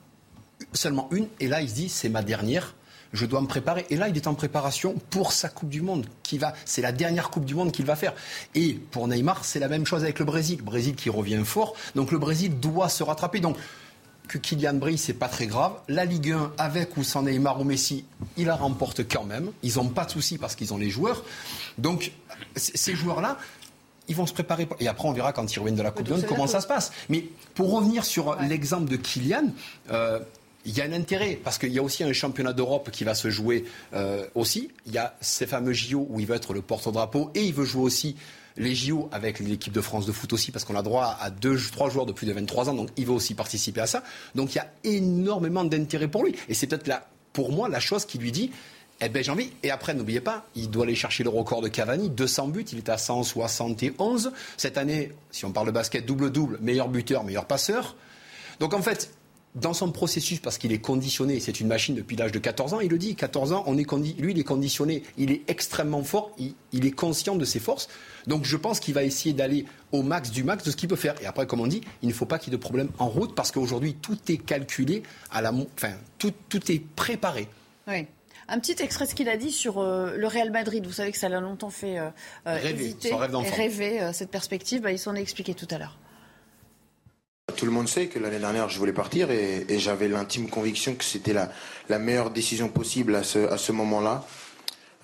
seulement 0.74 1.08
une, 1.12 1.28
et 1.40 1.48
là 1.48 1.62
il 1.62 1.70
se 1.70 1.76
dit 1.76 1.90
c'est 1.90 2.10
ma 2.10 2.24
dernière, 2.24 2.76
je 3.14 3.26
dois 3.26 3.42
me 3.42 3.48
préparer. 3.48 3.86
Et 3.90 3.98
là, 3.98 4.08
il 4.08 4.16
est 4.16 4.28
en 4.28 4.34
préparation 4.34 4.96
pour 5.10 5.34
sa 5.34 5.50
Coupe 5.50 5.70
du 5.70 5.82
Monde. 5.82 6.06
Qui 6.24 6.38
va, 6.38 6.54
c'est 6.66 6.82
la 6.82 6.92
dernière 6.92 7.30
Coupe 7.30 7.46
du 7.46 7.56
Monde 7.56 7.72
qu'il 7.72 7.86
va 7.86 7.96
faire. 7.96 8.14
Et 8.56 8.74
pour 8.74 9.08
Neymar, 9.08 9.44
c'est 9.44 9.60
la 9.60 9.68
même 9.68 9.86
chose 9.86 10.04
avec 10.04 10.20
le 10.20 10.26
Brésil. 10.26 10.62
Brésil 10.62 10.96
qui 10.96 11.10
revient 11.10 11.42
fort. 11.44 11.76
Donc 11.96 12.12
le 12.12 12.18
Brésil 12.18 12.60
doit 12.60 12.90
se 12.90 13.04
rattraper. 13.04 13.40
Donc 13.40 13.58
que 14.28 14.38
Kylian 14.38 14.76
brille, 14.76 14.98
c'est 14.98 15.14
pas 15.14 15.28
très 15.28 15.48
grave. 15.48 15.74
La 15.90 16.06
Ligue 16.06 16.32
1, 16.32 16.54
avec 16.58 16.96
ou 16.96 17.04
sans 17.04 17.24
Neymar 17.24 17.60
ou 17.60 17.66
Messi, 17.66 18.06
il 18.38 18.46
la 18.46 18.56
remporte 18.56 19.06
quand 19.10 19.26
même. 19.26 19.52
Ils 19.62 19.76
n'ont 19.76 19.90
pas 19.90 20.06
de 20.06 20.12
soucis 20.12 20.38
parce 20.38 20.56
qu'ils 20.56 20.74
ont 20.74 20.78
les 20.78 20.90
joueurs. 20.90 21.26
Donc 21.78 22.14
ces 22.56 22.96
joueurs-là, 22.96 23.38
ils 24.12 24.16
vont 24.16 24.26
se 24.26 24.34
préparer. 24.34 24.68
Et 24.80 24.88
après, 24.88 25.08
on 25.08 25.14
verra 25.14 25.32
quand 25.32 25.52
ils 25.54 25.60
reviennent 25.60 25.78
de 25.78 25.82
la 25.82 25.92
Coupe 25.92 26.06
du 26.06 26.12
Monde 26.12 26.26
comment 26.28 26.48
ça 26.48 26.62
se 26.62 26.68
passe. 26.68 26.92
Mais 27.10 27.26
pour 27.56 27.72
revenir 27.72 28.06
sur 28.06 28.36
l'exemple 28.42 28.90
de 28.90 28.98
Kylian, 28.98 29.46
euh, 29.92 30.20
il 30.66 30.78
y 30.78 30.82
a 30.82 30.84
un 30.84 30.92
intérêt 30.92 31.40
parce 31.42 31.58
qu'il 31.58 31.72
y 31.72 31.80
a 31.80 31.84
aussi 31.84 32.04
un 32.04 32.14
championnat 32.14 32.54
d'Europe 32.54 32.92
qui 32.92 33.04
va 33.04 33.16
se 33.16 33.30
jouer 33.30 33.66
euh, 33.94 34.28
aussi. 34.36 34.70
Il 34.86 34.92
y 34.94 34.98
a 34.98 35.16
ces 35.22 35.48
fameux 35.48 35.74
JO 35.74 36.06
où 36.10 36.20
il 36.20 36.28
va 36.28 36.36
être 36.36 36.54
le 36.54 36.62
porte-drapeau 36.62 37.32
et 37.34 37.44
il 37.44 37.54
veut 37.54 37.66
jouer 37.66 37.84
aussi 37.84 38.16
les 38.58 38.76
JO 38.76 39.10
avec 39.14 39.40
l'équipe 39.40 39.74
de 39.74 39.82
France 39.82 40.06
de 40.06 40.12
foot 40.12 40.34
aussi 40.34 40.52
parce 40.52 40.66
qu'on 40.66 40.76
a 40.76 40.84
droit 40.84 41.18
à 41.20 41.30
deux, 41.30 41.58
trois 41.72 41.90
joueurs 41.90 42.06
de 42.06 42.12
plus 42.12 42.28
de 42.28 42.34
23 42.34 42.70
ans, 42.70 42.74
donc 42.74 42.90
il 42.98 43.06
veut 43.06 43.14
aussi 43.14 43.34
participer 43.34 43.80
à 43.80 43.88
ça. 43.88 44.04
Donc 44.36 44.54
il 44.54 44.58
y 44.58 44.60
a 44.60 44.70
énormément 44.84 45.64
d'intérêt 45.64 46.10
pour 46.10 46.26
lui. 46.26 46.36
Et 46.50 46.54
c'est 46.54 46.68
peut-être 46.68 46.88
là, 46.88 47.08
pour 47.32 47.54
moi, 47.54 47.70
la 47.70 47.80
chose 47.80 48.06
qui 48.06 48.18
lui 48.18 48.34
dit 48.34 48.52
eh 49.02 49.10
bien, 49.10 49.22
j'ai 49.22 49.32
envie. 49.32 49.52
Et 49.64 49.72
après, 49.72 49.94
n'oubliez 49.94 50.22
pas, 50.22 50.46
il 50.56 50.70
doit 50.70 50.84
aller 50.84 50.96
chercher 50.96 51.24
le 51.24 51.30
record 51.30 51.62
de 51.62 51.68
Cavani, 51.68 52.10
200 52.10 52.48
buts, 52.50 52.66
il 52.72 52.78
est 52.78 52.90
à 52.90 52.98
171. 52.98 54.32
Cette 54.58 54.78
année, 54.78 55.12
si 55.32 55.46
on 55.46 55.52
parle 55.52 55.68
de 55.68 55.72
basket, 55.72 56.06
double-double, 56.06 56.60
meilleur 56.62 56.88
buteur, 56.88 57.24
meilleur 57.24 57.46
passeur. 57.46 57.96
Donc 58.60 58.76
en 58.76 58.82
fait, 58.82 59.12
dans 59.56 59.74
son 59.74 59.92
processus, 59.92 60.40
parce 60.40 60.58
qu'il 60.58 60.72
est 60.72 60.80
conditionné, 60.80 61.40
c'est 61.40 61.60
une 61.60 61.68
machine 61.68 61.96
depuis 61.96 62.16
l'âge 62.16 62.32
de 62.32 62.40
14 62.40 62.74
ans, 62.74 62.80
il 62.80 62.90
le 62.90 62.98
dit, 62.98 63.16
14 63.16 63.52
ans, 63.54 63.66
lui, 63.72 64.32
il 64.32 64.40
est 64.40 64.44
conditionné, 64.44 65.04
il 65.18 65.32
est 65.32 65.42
extrêmement 65.50 66.04
fort, 66.04 66.32
il, 66.38 66.86
est 66.86 66.92
conscient 66.92 67.36
de 67.36 67.44
ses 67.44 67.60
forces. 67.60 67.90
Donc 68.28 68.46
je 68.46 68.56
pense 68.56 68.80
qu'il 68.80 68.94
va 68.94 69.04
essayer 69.04 69.34
d'aller 69.34 69.66
au 69.92 70.04
max 70.04 70.32
du 70.32 70.44
max 70.44 70.64
de 70.64 70.72
ce 70.72 70.78
qu'il 70.78 70.88
peut 70.88 70.96
faire. 70.96 71.16
Et 71.22 71.26
après, 71.26 71.48
comme 71.48 71.60
on 71.60 71.68
dit, 71.68 71.82
il 72.02 72.08
ne 72.08 72.14
faut 72.14 72.26
pas 72.26 72.40
qu'il 72.40 72.54
y 72.54 72.56
ait 72.56 72.58
de 72.58 72.62
problème 72.62 72.90
en 73.00 73.10
route, 73.10 73.36
parce 73.36 73.52
qu'aujourd'hui, 73.52 73.96
tout 73.96 74.18
est 74.30 74.38
calculé, 74.38 75.04
à 75.32 75.42
la, 75.42 75.52
enfin, 75.52 75.94
tout, 76.18 76.34
tout 76.48 76.72
est 76.72 76.80
préparé. 76.96 77.48
Oui. 77.88 78.06
Un 78.52 78.60
petit 78.60 78.76
extrait 78.84 79.06
de 79.06 79.10
ce 79.10 79.16
qu'il 79.16 79.30
a 79.30 79.38
dit 79.38 79.52
sur 79.52 79.80
euh, 79.80 80.16
le 80.18 80.28
Real 80.28 80.52
Madrid. 80.52 80.86
Vous 80.86 80.92
savez 80.92 81.12
que 81.12 81.18
ça 81.18 81.30
l'a 81.30 81.40
longtemps 81.40 81.70
fait 81.70 81.98
euh, 81.98 82.10
euh 82.48 82.58
rêver, 82.58 82.96
rêver 83.56 84.02
euh, 84.02 84.14
cette 84.14 84.30
perspective. 84.30 84.82
Bah, 84.82 84.92
il 84.92 85.00
s'en 85.00 85.16
est 85.16 85.22
expliqué 85.22 85.54
tout 85.54 85.68
à 85.72 85.78
l'heure. 85.78 85.98
Tout 87.56 87.66
le 87.66 87.72
monde 87.72 87.88
sait 87.88 88.08
que 88.08 88.20
l'année 88.20 88.40
dernière, 88.40 88.70
je 88.70 88.78
voulais 88.78 88.94
partir 88.94 89.32
et, 89.32 89.66
j'avais 89.80 90.08
l'intime 90.08 90.50
conviction 90.50 90.96
que 90.96 91.04
c'était 91.04 91.34
la, 91.34 91.50
la, 91.90 91.98
meilleure 91.98 92.30
décision 92.30 92.70
possible 92.70 93.16
à 93.16 93.24
ce, 93.24 93.40
à 93.40 93.58
ce 93.58 93.72
moment-là. 93.72 94.26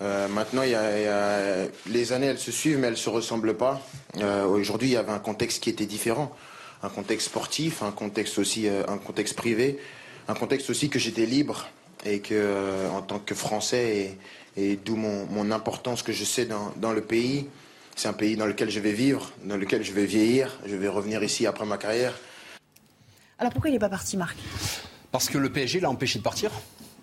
Euh, 0.00 0.28
maintenant, 0.28 0.62
il 0.62 0.70
y 0.70 0.74
a, 0.74 1.66
les 1.86 2.12
années, 2.12 2.26
elles 2.26 2.38
se 2.38 2.52
suivent, 2.52 2.78
mais 2.78 2.86
elles 2.86 2.92
ne 2.92 2.98
se 2.98 3.10
ressemblent 3.10 3.56
pas. 3.56 3.80
Euh, 4.18 4.44
Aujourd'hui, 4.44 4.88
il 4.88 4.92
y 4.92 4.96
avait 4.96 5.12
un 5.12 5.18
contexte 5.18 5.62
qui 5.62 5.70
était 5.70 5.86
différent. 5.86 6.34
Un 6.82 6.88
contexte 6.88 7.28
sportif, 7.28 7.82
un 7.82 7.90
contexte 7.90 8.38
aussi, 8.38 8.68
euh, 8.68 8.84
un 8.86 8.98
contexte 8.98 9.34
privé, 9.34 9.78
un 10.28 10.34
contexte 10.34 10.70
aussi 10.70 10.88
que 10.88 10.98
j'étais 10.98 11.26
libre 11.26 11.68
et 12.04 12.20
que, 12.20 12.34
euh, 12.34 12.90
en 12.90 13.02
tant 13.02 13.18
que 13.18 13.34
Français, 13.34 14.18
et, 14.56 14.72
et 14.72 14.76
d'où 14.76 14.96
mon, 14.96 15.26
mon, 15.26 15.50
importance 15.50 16.02
que 16.02 16.12
je 16.12 16.24
sais 16.24 16.46
dans, 16.46 16.72
dans 16.76 16.92
le 16.92 17.02
pays, 17.02 17.46
c'est 17.96 18.08
un 18.08 18.12
pays 18.12 18.36
dans 18.36 18.46
lequel 18.46 18.70
je 18.70 18.80
vais 18.80 18.92
vivre, 18.92 19.32
dans 19.44 19.56
lequel 19.56 19.82
je 19.82 19.92
vais 19.92 20.06
vieillir, 20.06 20.58
je 20.66 20.76
vais 20.76 20.88
revenir 20.88 21.22
ici 21.22 21.46
après 21.46 21.66
ma 21.66 21.78
carrière. 21.78 22.14
Alors 23.38 23.52
pourquoi 23.52 23.70
il 23.70 23.72
n'est 23.72 23.78
pas 23.78 23.88
parti, 23.88 24.16
Marc? 24.16 24.36
Parce 25.12 25.28
que 25.28 25.38
le 25.38 25.50
PSG 25.50 25.80
l'a 25.80 25.90
empêché 25.90 26.18
de 26.18 26.24
partir. 26.24 26.50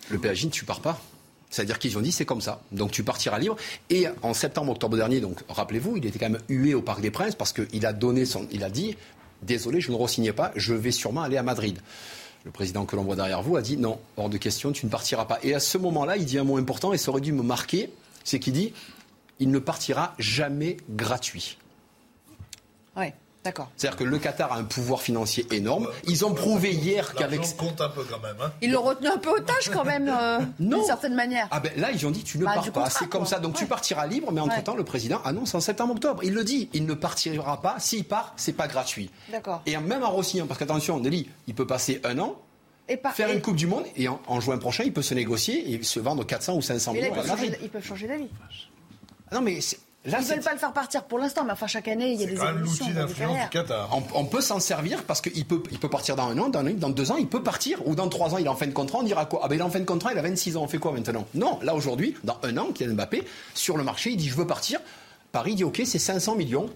Le 0.10 0.19
PSG, 0.19 0.49
tu 0.49 0.65
pars 0.65 0.81
pas. 0.81 1.01
C'est-à-dire 1.49 1.79
qu'ils 1.79 1.97
ont 1.97 2.01
dit 2.01 2.12
c'est 2.12 2.25
comme 2.25 2.41
ça. 2.41 2.62
Donc 2.71 2.91
tu 2.91 3.03
partiras 3.03 3.39
libre. 3.39 3.55
Et 3.89 4.08
en 4.21 4.34
septembre, 4.34 4.71
octobre 4.71 4.97
dernier, 4.97 5.21
donc 5.21 5.39
rappelez-vous, 5.47 5.97
il 5.97 6.05
était 6.05 6.19
quand 6.19 6.29
même 6.29 6.41
hué 6.49 6.73
au 6.73 6.81
Parc 6.81 7.01
des 7.01 7.12
Princes 7.12 7.36
parce 7.36 7.53
qu'il 7.53 7.86
a 7.86 7.93
donné 7.93 8.25
son, 8.25 8.47
il 8.51 8.63
a 8.63 8.69
dit 8.69 8.97
désolé, 9.41 9.79
je 9.79 9.91
ne 9.91 9.95
re 9.95 10.36
pas, 10.36 10.51
je 10.55 10.73
vais 10.73 10.91
sûrement 10.91 11.21
aller 11.21 11.38
à 11.38 11.43
Madrid. 11.43 11.79
Le 12.45 12.51
président 12.51 12.86
que 12.86 12.95
l'on 12.95 13.03
voit 13.03 13.15
derrière 13.15 13.41
vous 13.41 13.58
a 13.58 13.62
dit 13.62 13.75
non, 13.75 13.99
hors 14.17 14.29
de 14.29 14.38
question, 14.38 14.71
tu 14.71 14.86
ne 14.86 14.91
partiras 14.91 15.25
pas. 15.25 15.39
Et 15.41 15.55
à 15.55 15.60
ce 15.60 15.77
moment-là, 15.79 16.15
il 16.15 16.25
dit 16.25 16.38
un 16.38 16.43
mot 16.43 16.58
important 16.58 16.93
et 16.93 16.97
ça 16.97 17.10
aurait 17.10 17.21
dû 17.21 17.34
me 17.34 17.41
marquer, 17.41 17.89
c'est 18.23 18.39
qu'il 18.39 18.53
dit 18.53 18.71
il 19.39 19.49
ne 19.49 19.60
partira 19.60 20.13
jamais 20.19 20.77
gratuit. 20.89 21.58
Ouais. 22.95 23.13
D'accord. 23.45 23.69
C'est-à-dire 23.77 23.97
que 23.99 24.03
le 24.03 24.17
Qatar 24.17 24.51
a 24.51 24.58
un 24.58 24.63
pouvoir 24.63 25.01
financier 25.01 25.45
énorme. 25.51 25.88
Ils 26.08 26.25
ont 26.25 26.34
prouvé 26.34 26.73
hier 26.73 27.13
qu'avec. 27.13 27.41
compte 27.55 27.79
un 27.79 27.89
peu 27.89 28.03
quand 28.03 28.19
même. 28.19 28.36
Hein. 28.41 28.51
Ils 28.63 28.71
l'ont 28.71 28.81
retenu 28.81 29.08
un 29.08 29.17
peu 29.17 29.29
otage 29.29 29.69
quand 29.71 29.86
même, 29.86 30.10
euh, 30.10 30.39
d'une 30.60 30.84
certaine 30.84 31.13
manière. 31.13 31.47
Ah 31.51 31.60
ben 31.60 31.71
là, 31.77 31.91
ils 31.91 32.08
ont 32.08 32.12
dit 32.12 32.23
tu 32.23 32.39
ne 32.39 32.45
bah, 32.45 32.55
pars 32.55 32.71
pas. 32.71 32.89
C'est 32.89 33.08
comme 33.08 33.27
ça. 33.27 33.38
Donc 33.38 33.53
tu 33.53 33.67
partiras 33.67 34.08
libre, 34.08 34.31
mais 34.31 34.41
entre-temps, 34.41 34.75
le 34.75 34.84
président 34.84 35.21
annonce 35.23 35.53
en 35.53 35.60
septembre-octobre. 35.60 36.23
Il 36.23 36.34
le 36.34 36.43
dit. 36.43 36.69
Il 36.73 36.88
ne 36.88 36.95
partira 36.95 37.62
pas. 37.62 37.75
S'il 37.77 38.03
part, 38.03 38.34
c'est 38.36 38.53
pas 38.53 38.67
gratuit. 38.67 39.12
D'accord. 39.31 39.62
Et 39.67 39.77
même 39.77 40.03
en 40.03 40.10
Rossignon, 40.10 40.47
parce 40.47 40.60
qu'attention, 40.60 40.99
Nelly, 40.99 41.29
il 41.47 41.53
peut 41.53 41.67
passer 41.67 42.01
un 42.03 42.17
an. 42.17 42.41
Et 42.89 42.99
faire 43.13 43.31
une 43.31 43.41
Coupe 43.41 43.55
du 43.55 43.67
Monde 43.67 43.86
et 43.95 44.08
en, 44.08 44.39
juin 44.39 44.58
prochain, 44.58 44.84
il 44.84 44.93
peut 44.93 45.01
se 45.01 45.13
négocier 45.13 45.73
et 45.73 45.84
se 45.84 45.99
vendre 45.99 46.25
400 46.25 46.55
ou 46.55 46.62
500 46.62 46.93
millions. 46.93 47.13
Ils 47.62 47.69
peuvent 47.69 47.86
changer 47.86 48.08
d'avis. 48.08 48.29
Non, 49.31 49.41
mais 49.41 49.60
Là, 50.06 50.20
Ils 50.20 50.28
ne 50.28 50.34
veulent 50.34 50.44
pas 50.44 50.54
le 50.54 50.60
faire 50.60 50.74
partir 50.74 51.04
pour 51.04 51.18
l'instant, 51.18 51.44
mais 51.44 51.52
enfin, 51.52 51.68
chaque 51.68 51.88
année, 51.88 52.12
il 52.13 52.22
y 52.22 52.24
a 52.24 52.28
des 52.28 52.34
évolutions. 52.34 52.86
On, 53.91 54.04
on, 54.13 54.26
peut 54.26 54.41
s'en 54.41 54.60
servir 54.60 55.04
parce 55.04 55.22
qu'il 55.22 55.46
peut, 55.46 55.63
il 55.72 55.80
peut 55.80 55.89
partir 55.89 56.15
dans 56.15 56.28
un 56.28 56.38
an, 56.38 56.50
dans, 56.50 56.63
dans 56.63 56.89
deux 56.89 57.12
ans, 57.12 57.18
il 57.18 57.28
peut 57.28 57.41
partir. 57.41 57.86
Ou 57.88 57.96
dans 57.96 58.08
trois 58.08 58.34
ans, 58.34 58.38
il 58.38 58.46
est 58.46 58.50
en 58.50 58.56
fin 58.56 58.68
de 58.68 58.72
contrat, 58.72 59.00
on 59.00 59.04
dira 59.04 59.26
quoi? 59.26 59.41
Ah 59.44 59.48
ben 59.48 59.56
il 59.56 59.60
est 59.60 59.63
en 59.63 59.70
fin 59.70 59.80
de 59.80 59.86
contrat, 59.86 60.12
il 60.13 60.20
a 60.20 60.22
26 60.22 60.58
ans, 60.58 60.63
on 60.63 60.68
fait 60.68 60.78
quoi 60.78 60.91
maintenant? 60.91 61.26
Non, 61.34 61.60
là 61.63 61.74
aujourd'hui, 61.74 62.15
dans 62.24 62.38
un 62.44 62.58
an, 62.58 62.72
Kylian 62.74 62.94
Mbappé, 62.94 63.24
sur 63.54 63.78
le 63.78 63.84
marché, 63.84 64.12
il 64.12 64.18
dit 64.18 64.30
je 64.30 64.36
veux 64.36 64.48
partir. 64.48 64.80
Paris 65.32 65.56
dit 65.56 65.63
ok, 65.63 65.82
c'est 65.86 66.00
500 66.00 66.36
millions. 66.36 66.70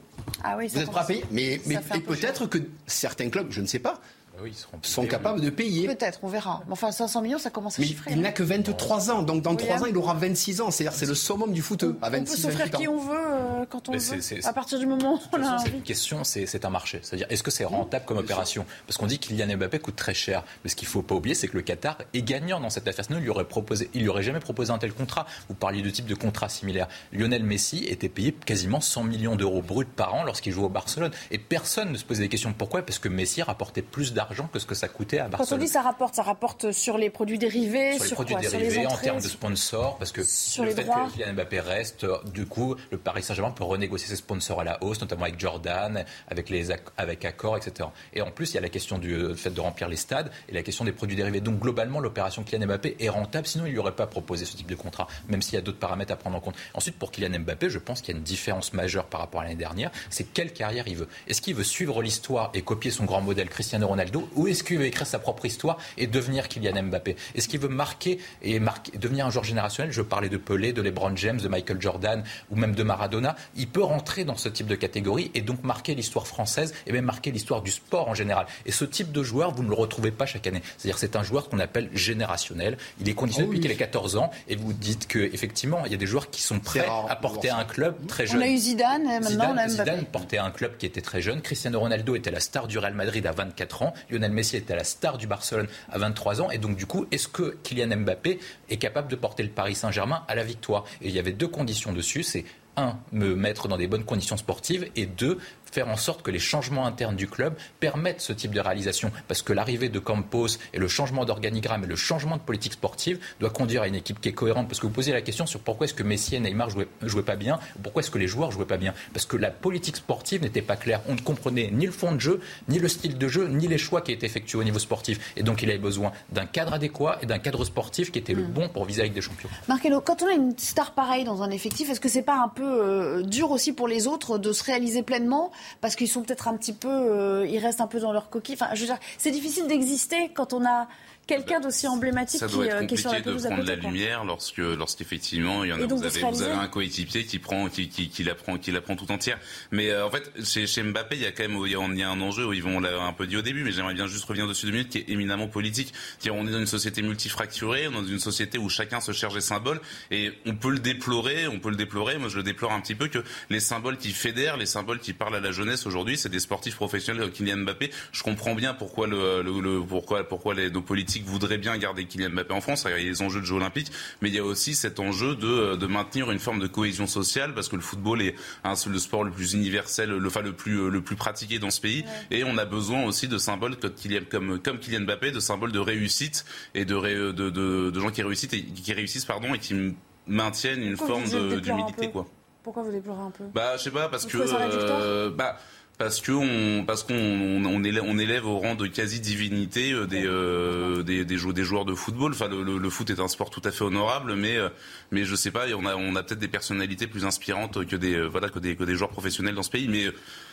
Ah 0.44 0.56
oui, 0.58 0.68
Vous 0.68 0.80
êtes. 0.80 0.89
Mais, 1.32 1.62
mais 1.65 1.80
peut-être 2.06 2.46
que 2.48 2.58
certains 2.88 3.30
clubs, 3.30 3.52
je 3.52 3.62
ne 3.62 3.68
sais 3.68 3.80
pas, 3.80 4.02
ah 4.41 4.78
sont 4.82 5.06
capables 5.06 5.41
de 5.41 5.49
payer. 5.49 5.88
Peut-être, 5.88 6.19
on 6.23 6.28
verra. 6.28 6.62
Mais 6.67 6.73
enfin, 6.73 6.91
500 6.91 7.21
millions, 7.21 7.38
ça 7.39 7.49
commence 7.49 7.80
à 7.80 7.84
chiffrer. 7.84 8.12
Il 8.12 8.21
n'a 8.21 8.32
que 8.32 8.43
23 8.43 9.12
ans, 9.12 9.23
donc 9.23 9.41
dans 9.41 9.56
3 9.56 9.84
ans, 9.84 9.86
il 9.86 9.97
aura 9.97 10.13
26 10.13 10.62
ans. 10.62 10.71
C'est-à-dire, 10.71 10.97
c'est 10.97 11.06
le 11.06 11.15
summum 11.15 11.52
du 11.52 11.62
foot 11.62 11.84
à 12.02 12.10
26 12.10 12.32
On 12.32 12.36
peut 12.36 12.41
s'offrir 12.41 12.71
qui 12.71 12.88
on 12.88 12.99
veut 12.99 13.17
euh, 13.17 13.65
quand 13.69 13.89
on 13.89 13.93
veut. 13.93 14.45
À 14.45 14.54
partir 14.54 14.80
du 14.80 14.86
moment 14.86 15.15
où 15.15 15.19
on 15.38 15.43
a 15.43 15.56
envie. 15.56 15.71
Une 15.71 15.82
question, 15.82 16.23
c'est 16.23 16.65
un 16.65 16.69
marché. 16.69 16.99
C'est-à-dire, 17.02 17.28
est-ce 17.30 17.43
que 17.43 17.52
c'est 17.52 17.65
rentable 17.65 18.06
comme 18.06 18.17
opération? 18.17 18.65
Parce 18.88 18.97
qu'on 18.97 19.08
dit 19.08 19.19
qu'il 19.19 19.38
Kylian 19.38 19.58
Mbappé 19.58 19.80
coûte 19.80 19.95
très 19.95 20.13
cher. 20.13 20.43
Mais 20.63 20.69
ce 20.69 20.75
qu'il 20.75 20.88
ne 20.88 20.91
faut 20.91 21.02
pas 21.02 21.15
oublier, 21.15 21.36
c'est 21.36 21.47
que 21.47 21.58
le 21.58 21.62
Qatar 21.62 21.97
est 22.13 22.21
gagnant 22.21 22.60
dans 22.60 22.69
cette 22.69 22.88
affaire. 22.88 23.06
Sinon, 23.06 23.19
il 23.19 23.23
lui 23.23 23.30
aurait 23.30 23.45
proposé, 23.45 23.89
il 23.93 24.02
lui 24.02 24.10
aurait 24.10 24.23
jamais 24.23 24.39
proposé 24.39 24.71
un 24.71 24.78
tel 24.78 24.93
contrat. 24.93 25.25
Vous 25.47 25.56
parliez 25.56 25.82
de 25.82 25.89
type 25.89 26.06
de 26.06 26.15
contrat 26.15 26.49
similaire. 26.49 26.88
Lionel 27.13 27.43
Messi 27.43 27.86
était 27.86 28.10
payé 28.10 28.32
quasiment 28.45 28.82
100 28.82 29.04
millions 29.04 29.36
d'euros 29.36 29.62
bruts 29.62 29.86
par 29.86 30.13
an 30.13 30.23
lorsqu'il 30.23 30.54
jouait 30.54 30.65
au 30.65 30.69
Barcelone. 30.69 31.12
Et 31.32 31.38
personne 31.38 31.91
ne 31.91 31.97
se 31.97 32.06
posait 32.06 32.23
des 32.23 32.30
questions. 32.30 32.54
Pourquoi 32.54 32.82
Parce 32.82 32.99
que 32.99 33.10
Messi 33.10 33.41
rapportait 33.41 33.82
plus 33.82 34.13
d'argent 34.13 34.29
que 34.52 34.60
ce 34.60 34.65
que 34.65 34.76
ça 34.76 34.88
coûte 34.88 35.10
quand 35.38 35.52
on 35.52 35.58
dit 35.58 35.68
ça 35.68 35.82
rapporte, 35.82 36.15
ça 36.15 36.24
rapporte 36.24 36.72
sur 36.72 36.98
les 36.98 37.10
produits 37.10 37.38
dérivés, 37.38 37.98
sur, 37.98 38.06
les 38.06 38.12
produits 38.12 38.36
dérivés, 38.36 38.86
en 38.86 38.98
termes 38.98 39.22
de 39.22 39.28
sponsors, 39.28 39.98
parce 39.98 40.12
que 40.12 40.24
sur 40.24 40.63
le 40.63 40.72
fait 40.72 40.84
que 40.84 41.13
Kylian 41.13 41.34
Mbappé 41.34 41.60
reste, 41.60 42.06
du 42.32 42.46
coup, 42.46 42.76
le 42.92 42.98
Paris 42.98 43.24
Saint-Germain 43.24 43.52
peut 43.52 43.63
renégocier 43.63 44.08
ses 44.08 44.15
sponsors 44.15 44.62
à 44.62 44.63
la 44.63 44.84
hausse, 44.84 45.02
notamment 45.02 45.24
avec 45.24 45.39
Jordan, 45.39 46.06
avec 46.28 46.50
les 46.50 46.70
avec 46.98 47.26
Accor, 47.26 47.58
etc. 47.58 47.89
Et 48.13 48.22
en 48.22 48.32
plus, 48.32 48.52
il 48.52 48.56
y 48.56 48.58
a 48.58 48.62
la 48.62 48.70
question 48.70 48.98
du 48.98 49.13
euh, 49.13 49.36
fait 49.36 49.50
de 49.50 49.62
remplir 49.62 49.88
les 49.88 49.96
stades 49.96 50.32
et 50.48 50.54
la 50.54 50.62
question 50.62 50.86
des 50.86 50.92
produits 50.92 51.15
dérivés. 51.15 51.42
Donc 51.42 51.60
globalement, 51.60 52.00
l'opération 52.00 52.44
Kylian 52.44 52.68
Mbappé 52.68 52.98
est 53.00 53.10
rentable, 53.10 53.48
sinon 53.48 53.65
il 53.65 53.72
lui 53.72 53.80
aurait 53.80 53.96
pas 53.96 54.08
proposé 54.08 54.46
ce 54.46 54.56
type 54.56 54.68
de 54.68 54.76
contrat, 54.76 55.08
même 55.28 55.42
s'il 55.42 55.56
y 55.56 55.58
a 55.58 55.62
d'autres 55.62 55.80
paramètres 55.80 56.13
à 56.13 56.18
prendre 56.18 56.38
en 56.38 56.42
compte. 56.42 56.56
Ensuite, 56.74 56.98
pour 56.98 57.12
Kylian 57.12 57.39
Mbappé, 57.39 57.70
je 57.70 57.80
pense 57.80 58.02
qu'il 58.02 58.13
y 58.13 58.15
a 58.15 58.18
une 58.18 58.24
différence 58.24 58.74
majeure 58.74 59.06
par 59.06 59.22
rapport 59.22 59.42
à 59.42 59.44
l'année 59.46 59.56
dernière, 59.56 59.92
c'est 60.10 60.26
quelle 60.26 60.54
carrière 60.54 60.88
il 60.88 60.98
veut? 60.98 61.08
Est-ce 61.28 61.42
qu'il 61.42 61.56
veut 61.56 61.63
suivre 61.63 62.02
l'histoire 62.02 62.52
et 62.54 62.62
copier 62.62 62.92
son 62.92 63.06
grand 63.06 63.22
modèle 63.22 63.50
Cristiano 63.50 63.88
Ronaldo, 63.88 64.18
ou 64.36 64.47
est-ce 64.47 64.63
qu'il 64.63 64.77
veut 64.77 64.86
écrire 64.86 65.08
sa 65.08 65.19
propre 65.19 65.45
histoire 65.45 65.77
et 65.97 66.08
devenir 66.08 66.47
Kylian 66.47 66.84
Mbappé? 66.84 67.15
Est-ce 67.36 67.47
qu'il 67.47 67.60
veut 67.60 67.69
marquer 67.69 68.19
et 68.41 68.60
marquer, 68.60 68.97
devenir 68.97 69.25
un 69.25 69.29
joueur 69.29 69.43
générationnel? 69.43 69.91
Je 69.91 70.01
parlais 70.01 70.29
de 70.29 70.38
Pelé, 70.38 70.73
de 70.73 70.82
LeBron 70.82 71.15
James, 71.15 71.39
de 71.39 71.47
Michael 71.47 71.82
Jordan 71.82 72.23
ou 72.49 72.55
même 72.55 72.75
de 72.75 72.84
Maradona. 72.84 73.36
Il 73.55 73.67
peut 73.67 73.84
rentrer 73.84 74.23
dans 74.23 74.38
ce 74.38 74.49
type 74.49 74.67
de 74.67 74.75
catégorie 74.75 75.32
et 75.34 75.41
donc 75.41 75.63
marquer 75.63 75.95
l'histoire 75.95 76.27
française 76.27 76.73
et 76.88 76.91
même 76.91 77.05
marquer 77.05 77.32
l'histoire 77.32 77.62
du 77.62 77.71
sport 77.71 78.08
en 78.08 78.13
général. 78.13 78.45
Et 78.65 78.71
ce 78.71 78.86
type 78.86 79.12
de 79.12 79.23
joueur, 79.23 79.53
vous 79.53 79.63
ne 79.63 79.69
le 79.69 79.75
retrouvez 79.75 80.12
pas 80.12 80.25
chaque 80.25 80.47
année. 80.47 80.62
C'est-à-dire 80.77 80.97
c'est 80.97 81.15
un 81.15 81.23
joueur 81.23 81.49
qu'on 81.49 81.60
appelle 81.60 81.89
générationnel. 81.93 82.77
Il 82.99 83.10
est 83.10 83.13
conditionné 83.13 83.47
ah 83.49 83.53
depuis 83.55 83.62
qu'il 83.62 83.71
a 83.71 83.75
14 83.75 84.17
ans 84.17 84.32
et 84.47 84.55
vous 84.55 84.73
dites 84.73 85.08
qu'effectivement, 85.08 85.86
il 85.86 85.91
y 85.91 85.95
a 85.95 85.97
des 85.97 86.05
joueurs 86.05 86.29
qui 86.29 86.41
sont 86.41 86.60
prêts 86.60 86.86
à 87.08 87.15
porter 87.15 87.49
un 87.49 87.65
club 87.65 87.95
très 88.08 88.27
jeune. 88.27 88.39
On 88.39 88.41
a 88.41 88.47
eu 88.47 88.58
Zidane, 88.58 89.03
maintenant 89.03 89.53
on 89.53 89.58
a 89.58 89.67
Zidane 89.67 90.05
portait 90.05 90.38
un 90.38 90.51
club 90.51 90.77
qui 90.77 90.86
était 90.86 91.01
très 91.01 91.21
jeune. 91.21 91.41
Cristiano 91.41 91.79
Ronaldo 91.79 92.15
était 92.15 92.32
la 92.32 92.39
star 92.39 92.67
du 92.67 92.77
Real 92.77 92.93
Madrid 92.93 93.25
à 93.25 93.32
24 93.32 93.84
ans. 93.84 93.93
Lionel 94.10 94.32
Messi 94.32 94.58
était 94.58 94.76
la 94.76 94.84
star 94.84 95.17
du 95.17 95.28
Barcelone 95.28 95.67
à 95.89 95.98
23 95.98 96.41
ans. 96.41 96.52
Et 96.52 96.58
donc, 96.58 96.76
du 96.76 96.86
coup, 96.86 97.06
est-ce 97.12 97.28
que 97.28 97.58
Kylian 97.63 97.98
Mbappé 97.98 98.39
est 98.69 98.78
capable 98.78 99.10
de 99.10 99.15
porter 99.15 99.43
le 99.43 99.50
Paris 99.50 99.76
Saint-Germain 99.76 100.24
à 100.28 100.36
la 100.36 100.43
victoire? 100.43 100.86
Et 101.02 101.08
il 101.10 101.15
y 101.15 101.19
avait 101.19 101.32
deux 101.32 101.48
conditions 101.48 101.93
dessus. 101.93 102.24
C'est 102.24 102.45
un, 102.78 102.98
me 103.12 103.36
mettre 103.36 103.67
dans 103.67 103.78
des 103.78 103.88
bonnes 103.88 104.06
conditions 104.06 104.38
sportives 104.38 104.89
et 104.95 105.06
deux, 105.06 105.38
faire 105.69 105.88
en 105.88 105.95
sorte 105.95 106.21
que 106.21 106.32
les 106.32 106.39
changements 106.39 106.86
internes 106.86 107.15
du 107.15 107.27
club 107.27 107.55
permettent 107.79 108.21
ce 108.21 108.34
type 108.34 108.51
de 108.51 108.60
réalisation. 108.60 109.12
Parce 109.27 109.41
que 109.41 109.53
l'arrivée 109.53 109.89
de 109.89 109.99
Campos 109.99 110.47
et 110.73 110.79
le 110.79 110.88
changement 110.88 111.25
d'organigramme 111.25 111.84
et 111.84 111.88
le 111.88 111.95
changement 111.95 112.38
de 112.38 112.41
politique 112.41 112.73
sportive 112.73 113.19
doit 113.39 113.49
conduire 113.49 113.84
à 113.84 113.88
une 113.88 113.95
équipe 113.95 114.19
qui 114.21 114.29
est 114.29 114.34
cohérente. 114.34 114.67
Parce 114.67 114.79
que 114.79 114.88
vous 114.88 114.93
posez 114.93 115.12
la 115.12 115.21
question 115.21 115.45
sur 115.45 115.60
pourquoi 115.60 115.86
est-ce 115.86 115.93
que 115.93 116.03
Messi 116.03 116.36
et 116.36 116.39
Neymar 116.39 116.69
jouaient, 116.69 116.88
jouaient 117.03 117.23
pas 117.23 117.36
bien, 117.36 117.60
pourquoi 117.84 118.01
est-ce 118.01 118.12
que 118.12 118.17
les 118.17 118.27
joueurs 118.27 118.51
jouaient 118.51 118.65
pas 118.65 118.77
bien. 118.77 118.93
Parce 119.13 119.25
que 119.25 119.38
la 119.38 119.51
politique 119.51 119.97
sportive 119.97 120.41
n'était 120.41 120.62
pas 120.62 120.75
claire. 120.75 121.01
On 121.08 121.15
ne 121.15 121.21
comprenait 121.21 121.69
ni 121.71 121.86
le 121.86 121.91
fond 121.91 122.12
de 122.12 122.19
jeu, 122.19 122.41
ni 122.67 122.79
le 122.79 122.88
style 122.88 123.17
de 123.17 123.27
jeu, 123.27 123.47
ni 123.47 123.67
les 123.67 123.77
choix 123.77 124.01
qui 124.01 124.12
étaient 124.12 124.25
effectués 124.25 124.58
au 124.58 124.63
niveau 124.63 124.79
sportif. 124.79 125.34
Et 125.36 125.43
donc 125.43 125.62
il 125.62 125.69
avait 125.69 125.79
besoin 125.79 126.12
d'un 126.32 126.45
cadre 126.45 126.73
adéquat 126.73 127.19
et 127.21 127.25
d'un 127.25 127.39
cadre 127.39 127.65
sportif 127.65 128.12
qui 128.12 128.19
était 128.19 128.34
le 128.34 128.43
hmm. 128.43 128.51
bon 128.51 128.69
pour 128.69 128.86
viser 128.86 129.01
avec 129.01 129.13
des 129.13 129.21
champions. 129.21 129.49
Marcelo, 129.67 130.01
quand 130.01 130.23
on 130.23 130.27
a 130.27 130.34
une 130.34 130.58
star 130.58 130.93
pareille 130.93 131.23
dans 131.23 131.43
un 131.43 131.49
effectif, 131.49 131.89
est-ce 131.89 131.99
que 131.99 132.10
c'est 132.10 132.21
pas 132.21 132.41
un 132.41 132.49
peu 132.49 132.63
euh, 132.63 133.23
dur 133.23 133.51
aussi 133.51 133.73
pour 133.73 133.88
les 133.88 134.08
autres 134.08 134.38
de 134.38 134.51
se 134.51 134.63
réaliser 134.63 135.03
pleinement 135.03 135.51
parce 135.82 135.95
qu'ils 135.95 136.08
sont 136.08 136.24
peut-être 136.24 136.48
un 136.48 136.58
petit 136.58 136.74
peu, 136.74 136.89
euh, 136.89 137.48
ils 137.48 137.60
restent 137.60 137.82
un 137.82 137.88
peu 137.88 138.00
dans 138.00 138.12
leur 138.12 138.30
coquille. 138.30 138.56
Enfin, 138.56 138.74
je 138.74 138.82
veux 138.82 138.88
dire, 138.88 139.00
c'est 139.17 139.32
difficile 139.32 139.67
d'exister 139.67 140.30
quand 140.34 140.54
on 140.54 140.65
a 140.65 140.88
quelqu'un 141.30 141.60
d'aussi 141.60 141.88
emblématique 141.88 142.39
ça 142.39 142.48
doit 142.48 142.65
qui, 142.65 142.72
être 142.72 142.88
qui 142.88 142.94
est 142.96 142.98
sur 142.98 143.12
la 143.12 143.22
de 143.22 143.32
prendre 143.32 143.63
la 143.63 143.76
lumière 143.76 144.26
lorsque, 144.26 144.58
lorsqu'effectivement, 144.58 145.63
il 145.63 145.70
y 145.70 145.74
en 145.74 145.80
a, 145.80 145.86
vous, 145.86 146.04
avez, 146.04 146.22
vous 146.22 146.42
avez 146.42 146.54
un 146.54 146.68
coéquipier 146.68 147.26
qui 147.26 147.38
prend, 147.38 147.70
qui, 147.70 147.88
qui, 147.88 148.10
qui 148.10 148.24
la 148.24 148.34
prend, 148.34 148.58
qui 148.58 148.72
la 148.72 148.82
prend 148.82 148.96
tout 148.96 149.12
entière. 149.12 149.38
Mais 149.72 149.96
en 149.96 150.10
fait, 150.10 150.32
chez, 150.44 150.65
chez 150.65 150.82
Mbappé, 150.82 151.18
il 151.18 151.22
y 151.22 151.26
a 151.28 151.32
quand 151.32 151.48
même, 151.48 151.60
il 151.65 151.72
y 151.72 152.04
a, 152.04 152.10
un 152.10 152.22
enjeu 152.22 152.48
où 152.48 152.54
ils 152.54 152.63
vont, 152.63 152.78
on 152.78 152.80
l'a 152.80 153.00
un 153.04 153.13
peu 153.13 153.28
dit 153.28 153.38
au 153.38 153.44
début, 153.44 153.63
mais 153.63 153.72
j'aimerais 153.72 153.94
bien 153.94 154.08
juste 154.08 154.26
revenir 154.26 154.48
dessus 154.48 154.65
deux 154.65 154.72
minutes, 154.72 154.89
qui 154.89 154.98
est 154.98 155.10
éminemment 155.10 155.48
politique. 155.48 155.94
On 156.32 156.48
est 156.48 156.52
dans 156.52 156.60
une 156.60 156.65
société 156.65 157.04
multifracturée, 157.04 157.88
on 157.88 157.92
est 157.92 158.02
dans 158.02 158.08
une 158.08 158.20
société 158.20 158.58
où 158.58 158.68
chacun 158.70 159.00
se 159.00 159.12
cherche 159.12 159.36
des 159.36 159.42
symboles, 159.42 159.80
et 160.10 160.32
on 160.48 160.56
peut 160.56 160.72
le 160.72 160.80
déplorer, 160.80 161.48
on 161.48 161.60
peut 161.60 161.70
le 161.70 161.76
déplorer. 161.76 162.18
Moi, 162.18 162.30
je 162.30 162.38
le 162.38 162.44
déplore 162.44 162.72
un 162.72 162.82
petit 162.82 162.96
peu 162.96 163.08
que 163.08 163.20
les 163.52 163.60
symboles 163.60 163.98
qui 163.98 164.13
fédèrent, 164.13 164.58
les 164.58 164.65
symboles 164.65 165.00
qui 165.00 165.13
parlent 165.13 165.36
à 165.36 165.39
la 165.39 165.52
jeunesse 165.52 165.86
aujourd'hui, 165.86 166.18
c'est 166.18 166.30
des 166.30 166.39
sportifs 166.39 166.76
professionnels 166.76 167.22
comme 167.22 167.32
Kylian 167.32 167.58
Mbappé. 167.58 167.92
Je 168.12 168.24
comprends 168.24 168.56
bien 168.56 168.74
pourquoi 168.74 169.06
le, 169.06 169.44
le, 169.44 169.82
pourquoi 169.86 170.28
pourquoi 170.28 170.56
les, 170.56 170.72
nos 170.72 170.82
politiques 170.82 171.18
voudraient 171.23 171.58
bien 171.58 171.77
garder 171.77 172.05
Kylian 172.05 172.29
Mbappé 172.32 172.53
en 172.53 172.62
France. 172.62 172.86
Il 172.86 172.91
y 172.91 172.93
a 172.93 172.97
les 172.97 173.21
enjeux 173.21 173.41
de 173.41 173.45
Jeux 173.45 173.55
olympiques, 173.55 173.91
mais 174.21 174.29
il 174.29 174.36
y 174.36 174.39
a 174.39 174.43
aussi 174.43 174.75
cet 174.75 174.99
enjeu 174.99 175.36
de, 175.36 175.75
de 175.75 175.88
maintenir 175.88 176.32
une 176.32 176.39
forme 176.39 176.60
de 176.60 176.67
cohésion 176.67 177.08
sociale 177.08 177.53
parce 177.53 177.69
que 177.69 177.75
le 177.75 177.82
football 177.82 178.21
est 178.21 178.36
un, 178.63 178.73
le 178.88 178.99
sport 178.99 179.23
le 179.23 179.32
plus 179.32 179.53
universel, 179.53 180.10
le, 180.10 180.27
enfin, 180.27 180.41
le 180.41 180.53
plus 180.53 180.89
le 180.89 181.01
plus 181.01 181.15
pratiqué 181.15 181.60
dans 181.60 181.69
ce 181.69 181.82
pays, 181.82 182.05
et 182.32 182.43
on 182.43 182.58
a 182.58 182.65
besoin 182.65 183.03
aussi 183.05 183.27
de 183.27 183.38
symboles 183.38 183.77
comme 183.77 183.93
Kylian, 183.93 184.21
comme, 184.29 184.79
Kylian 184.79 185.01
Mbappé, 185.01 185.32
de 185.32 185.39
symboles 185.39 185.71
de 185.71 185.79
réussite 185.79 186.45
et 186.73 186.86
de, 186.86 187.32
de, 187.32 187.49
de, 187.49 187.89
de 187.89 187.99
gens 187.99 188.12
qui 188.12 188.23
réussissent 188.23 188.53
et 188.53 188.63
qui 188.63 188.93
réussissent 188.93 189.25
pardon 189.25 189.53
et 189.53 189.60
qui 189.60 189.95
maintiennent 190.27 190.84
une 190.84 190.97
forme 190.97 191.23
d'humilité 191.62 192.10
quoi. 192.12 192.27
Pourquoi 192.63 192.84
vous 192.84 192.91
déplorez 192.91 193.21
un 193.21 193.32
peu 193.32 193.45
Bah, 193.53 193.77
je 193.77 193.84
sais 193.84 193.91
pas, 193.91 194.10
parce 194.10 194.25
que. 194.25 194.38
Euh, 194.38 195.29
bah, 195.32 195.58
parce 195.99 196.21
que 196.21 196.31
on 196.31 196.85
parce 196.85 197.03
qu'on 197.03 197.13
on, 197.13 197.83
élève, 197.83 198.03
on 198.07 198.17
élève 198.17 198.47
au 198.47 198.57
rang 198.57 198.73
de 198.73 198.88
quasi 198.88 199.19
divinité 199.19 199.91
euh, 199.91 200.07
des, 200.07 200.25
euh, 200.25 201.03
des, 201.03 201.25
des, 201.25 201.35
des, 201.35 201.63
joueurs 201.63 201.83
de 201.83 201.93
football. 201.93 202.31
Enfin, 202.31 202.47
le, 202.47 202.77
le, 202.77 202.89
foot 202.89 203.09
est 203.09 203.19
un 203.19 203.27
sport 203.27 203.49
tout 203.49 203.62
à 203.65 203.71
fait 203.71 203.83
honorable, 203.83 204.35
mais 204.35 204.55
euh, 204.55 204.69
mais 205.12 205.25
je 205.25 205.35
sais 205.35 205.51
pas, 205.51 205.65
on 205.77 205.85
a 205.85 205.97
on 205.97 206.15
a 206.15 206.23
peut-être 206.23 206.39
des 206.39 206.47
personnalités 206.47 207.05
plus 207.05 207.25
inspirantes 207.25 207.85
que 207.85 207.97
des 207.97 208.25
voilà 208.27 208.47
que 208.47 208.59
des 208.59 208.77
que 208.77 208.85
des 208.85 208.95
joueurs 208.95 209.09
professionnels 209.09 209.55
dans 209.55 209.62
ce 209.62 209.69
pays, 209.69 209.89
mais 209.89 210.05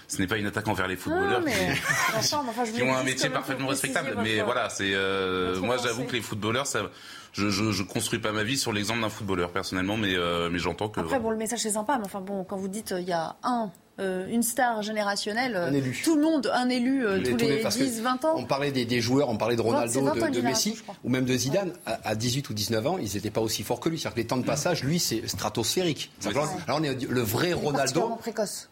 ce 0.09 0.19
n'est 0.19 0.27
pas 0.27 0.37
une 0.37 0.47
attaque 0.47 0.67
envers 0.67 0.89
les 0.89 0.97
footballeurs 0.97 1.45
qui, 1.45 2.83
ont 2.83 2.95
un 2.95 3.05
métier 3.05 3.31
parfaitement 3.31 3.69
respectable. 3.69 4.19
Mais 4.25 4.43
voilà, 4.43 4.69
c'est 4.69 4.95
moi 5.61 5.77
j'avoue 5.81 6.05
que 6.05 6.13
les 6.13 6.23
footballeurs 6.23 6.67
ça 6.67 6.83
je, 7.37 7.51
je, 7.51 7.71
je, 7.71 7.83
construis 7.83 8.19
pas 8.19 8.33
ma 8.33 8.45
vie 8.45 8.57
sur 8.57 8.73
l'exemple 8.73 9.03
d'un 9.03 9.11
footballeur 9.11 9.51
personnellement, 9.51 9.99
mais, 9.99 10.17
euh, 10.17 10.49
mais 10.51 10.59
j'entends 10.59 10.89
que. 10.89 11.01
Après, 11.01 11.21
bon, 11.21 11.31
le 11.31 11.37
message 11.37 11.61
c'est 11.61 11.73
sympa, 11.73 11.99
mais 11.99 12.07
enfin 12.07 12.23
bon, 12.23 12.45
quand 12.45 12.57
vous 12.57 12.69
dites 12.69 12.95
il 12.97 13.07
y 13.07 13.13
a 13.13 13.37
un 13.43 13.71
euh, 13.99 14.27
une 14.29 14.43
star 14.43 14.83
générationnelle, 14.83 15.73
tout 16.05 16.17
le 16.17 16.23
monde, 16.23 16.51
un 16.53 16.69
élu 16.69 17.07
euh, 17.07 17.23
tous, 17.23 17.37
les, 17.37 17.65
10, 17.65 18.03
20 18.03 18.25
ans. 18.27 18.35
On 18.37 18.45
parlait 18.45 18.71
des, 18.71 18.85
des, 18.85 19.01
joueurs, 19.01 19.31
on 19.31 19.39
parlait 19.39 19.57
de 19.57 19.63
Ronaldo, 19.63 20.01
de, 20.31 20.41
Messi, 20.43 20.77
ou 21.03 21.09
même 21.09 21.25
de 21.25 21.35
Zidane. 21.35 21.73
À, 21.87 22.15
18 22.15 22.51
ou 22.51 22.55
19 22.55 22.87
ans, 22.87 22.99
ils 22.99 23.15
n'étaient 23.15 23.31
pas 23.31 23.41
aussi 23.41 23.63
forts 23.63 23.81
que 23.81 23.89
lui. 23.89 23.99
C'est-à-dire 23.99 24.15
que 24.15 24.21
les 24.21 24.27
temps 24.27 24.37
de 24.37 24.45
passage, 24.45 24.85
lui, 24.85 24.99
c'est 24.99 25.27
stratosphérique. 25.27 26.11
Alors, 26.27 26.49
on 26.69 26.83
est 26.83 27.09
le 27.09 27.21
vrai 27.23 27.53
Ronaldo. 27.53 28.17
précoce. 28.19 28.69